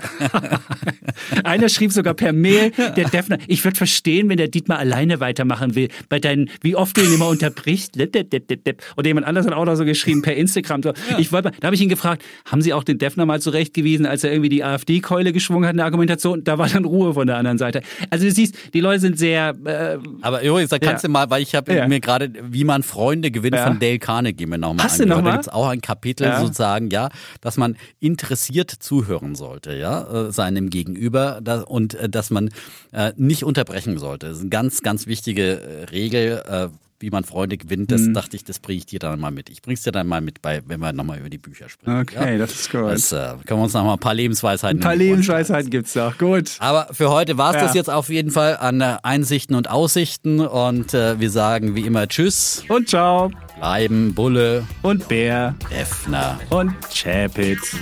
Einer 1.45 1.69
schrieb 1.69 1.93
sogar 1.93 2.15
per 2.15 2.33
Mail, 2.33 2.71
der 2.71 3.09
Defner, 3.09 3.39
ich 3.47 3.65
würde 3.65 3.77
verstehen, 3.77 4.29
wenn 4.29 4.37
der 4.37 4.49
Dietmar 4.49 4.79
alleine 4.79 5.21
weitermachen 5.21 5.75
will, 5.75 5.89
bei 6.09 6.19
deinen, 6.21 6.51
wie 6.63 6.77
oft 6.77 6.97
du 6.97 7.01
ihn 7.03 7.15
immer 7.15 7.29
unterbrichst. 7.29 7.97
Oder 7.97 9.07
jemand 9.07 9.27
anders 9.27 9.47
hat 9.47 9.53
auch 9.53 9.65
noch 9.65 9.75
so 9.75 9.85
geschrieben 9.85 10.23
per 10.23 10.35
Instagram. 10.35 10.83
So. 10.83 10.93
Ich 11.19 11.33
wollte, 11.33 11.51
mal- 11.51 11.57
da 11.61 11.67
habe 11.67 11.75
ich 11.75 11.81
ihn 11.83 11.89
gefragt, 11.89 12.23
haben 12.47 12.63
Sie 12.63 12.73
auch 12.73 12.85
den 12.85 12.99
Defner 12.99 13.27
mal 13.27 13.41
zurechtgewiesen, 13.41 14.07
als 14.07 14.25
er 14.25 14.31
irgendwie 14.33 14.49
die 14.49 14.65
AfD-Keule 14.65 15.33
geschwungen 15.33 15.65
hat 15.67 15.73
in 15.73 15.79
der 15.79 15.87
Argumentation? 15.87 16.45
Da 16.45 16.59
war 16.59 16.69
dann 16.69 16.85
Ruhe 16.85 17.15
von 17.15 17.27
der 17.27 17.37
anderen 17.37 17.59
Seite. 17.59 17.83
Also 18.11 18.25
du 18.25 18.31
siehst, 18.31 18.55
die 18.73 18.81
Leute 18.81 19.01
sind 19.01 19.19
sehr, 19.19 19.55
äh, 19.65 19.99
Aber 20.23 20.43
übrigens, 20.43 20.71
da 20.71 20.79
kannst 20.79 21.03
Ja. 21.05 21.09
du 21.09 21.13
mal, 21.13 21.29
weil 21.31 21.43
ich 21.43 21.55
habe 21.55 21.75
Ja. 21.75 21.89
mir 21.89 22.01
gerade, 22.01 22.31
wie 22.51 22.65
man 22.65 22.83
Freunde 22.83 23.31
gewinnt 23.31 23.57
Ja. 23.57 23.67
von 23.67 23.79
Dale 23.79 23.99
Carnegie 23.99 24.47
mir 24.47 24.59
nochmal 24.59 24.87
Hast 24.93 25.01
du 25.01 25.03
angehört. 25.05 25.09
noch 25.09 25.25
Da 25.25 25.31
mal? 25.31 25.37
gibt's 25.37 25.49
auch 25.49 25.67
ein 25.69 25.81
Kapitel 25.81 26.27
Ja. 26.27 26.41
sozusagen, 26.41 26.91
ja, 26.91 27.09
dass 27.41 27.57
man 27.57 27.77
interessiert 28.01 28.71
zuhören 28.71 29.35
sollte, 29.35 29.75
ja, 29.75 30.29
äh, 30.29 30.33
seinem 30.33 30.71
Gegenüber 30.71 31.41
da, 31.43 31.63
und 31.63 31.95
äh, 31.95 32.09
dass 32.09 32.31
man 32.31 32.51
äh, 32.93 33.13
nicht 33.17 33.45
unterbrechen 33.45 33.99
sollte. 33.99 34.29
Das 34.29 34.37
ist 34.37 34.43
eine 34.43 34.51
ganz, 34.51 34.83
ganz 34.83 35.07
wichtige 35.07 35.61
äh, 35.61 35.85
Regel. 35.85 36.43
Äh, 36.49 36.69
wie 37.03 37.11
man 37.11 37.25
Freunde 37.25 37.59
gewinnt, 37.59 37.91
das 37.93 38.01
Mhm. 38.03 38.15
dachte 38.15 38.37
ich, 38.37 38.45
das 38.45 38.59
bringe 38.61 38.79
ich 38.79 38.87
dir 38.87 38.99
dann 38.99 39.21
mal 39.21 39.31
mit. 39.31 39.51
Ich 39.51 39.61
bring's 39.61 39.83
dir 39.83 39.93
dann 39.93 40.07
mal 40.07 40.21
mit 40.21 40.41
bei, 40.41 40.63
wenn 40.67 40.81
wir 40.81 40.93
nochmal 40.93 41.19
über 41.19 41.29
die 41.29 41.39
Bücher 41.39 41.69
sprechen. 41.69 42.01
Okay, 42.01 42.33
ja? 42.33 42.39
das 42.39 42.53
ist 42.53 42.71
gut. 42.71 42.83
Das 42.91 43.13
äh, 43.13 43.35
können 43.45 43.61
wir 43.61 43.65
uns 43.65 43.75
noch 43.75 43.85
mal 43.85 43.95
ein 43.95 43.99
paar 43.99 44.15
Lebensweisheiten 44.15 44.79
ein 44.79 44.83
paar 44.83 44.97
Lebensweisheiten 44.97 45.69
gibt's 45.71 45.93
doch. 45.93 46.17
Gut. 46.17 46.57
aber 46.61 46.89
für 46.93 47.11
heute 47.11 47.37
war 47.37 47.51
es 47.51 47.57
Ja. 47.57 47.63
das 47.67 47.75
jetzt 47.75 47.91
auf 47.91 48.09
jeden 48.09 48.31
Fall 48.31 48.57
an 48.57 48.81
äh, 48.81 48.97
Einsichten 49.03 49.55
und 49.57 49.69
Aussichten 49.69 50.41
und 50.41 50.95
äh, 50.95 51.19
wir 51.21 51.31
sagen 51.31 51.75
wie 51.75 51.83
immer 51.83 52.07
Tschüss, 52.09 52.65
Und 52.69 52.89
ciao. 52.89 53.31
bleiben 53.59 54.15
Bulle, 54.15 54.65
Und 54.83 55.09
Bär. 55.09 55.55
Effner. 55.71 56.39
Und 56.51 56.75
Chapitz. 56.95 57.77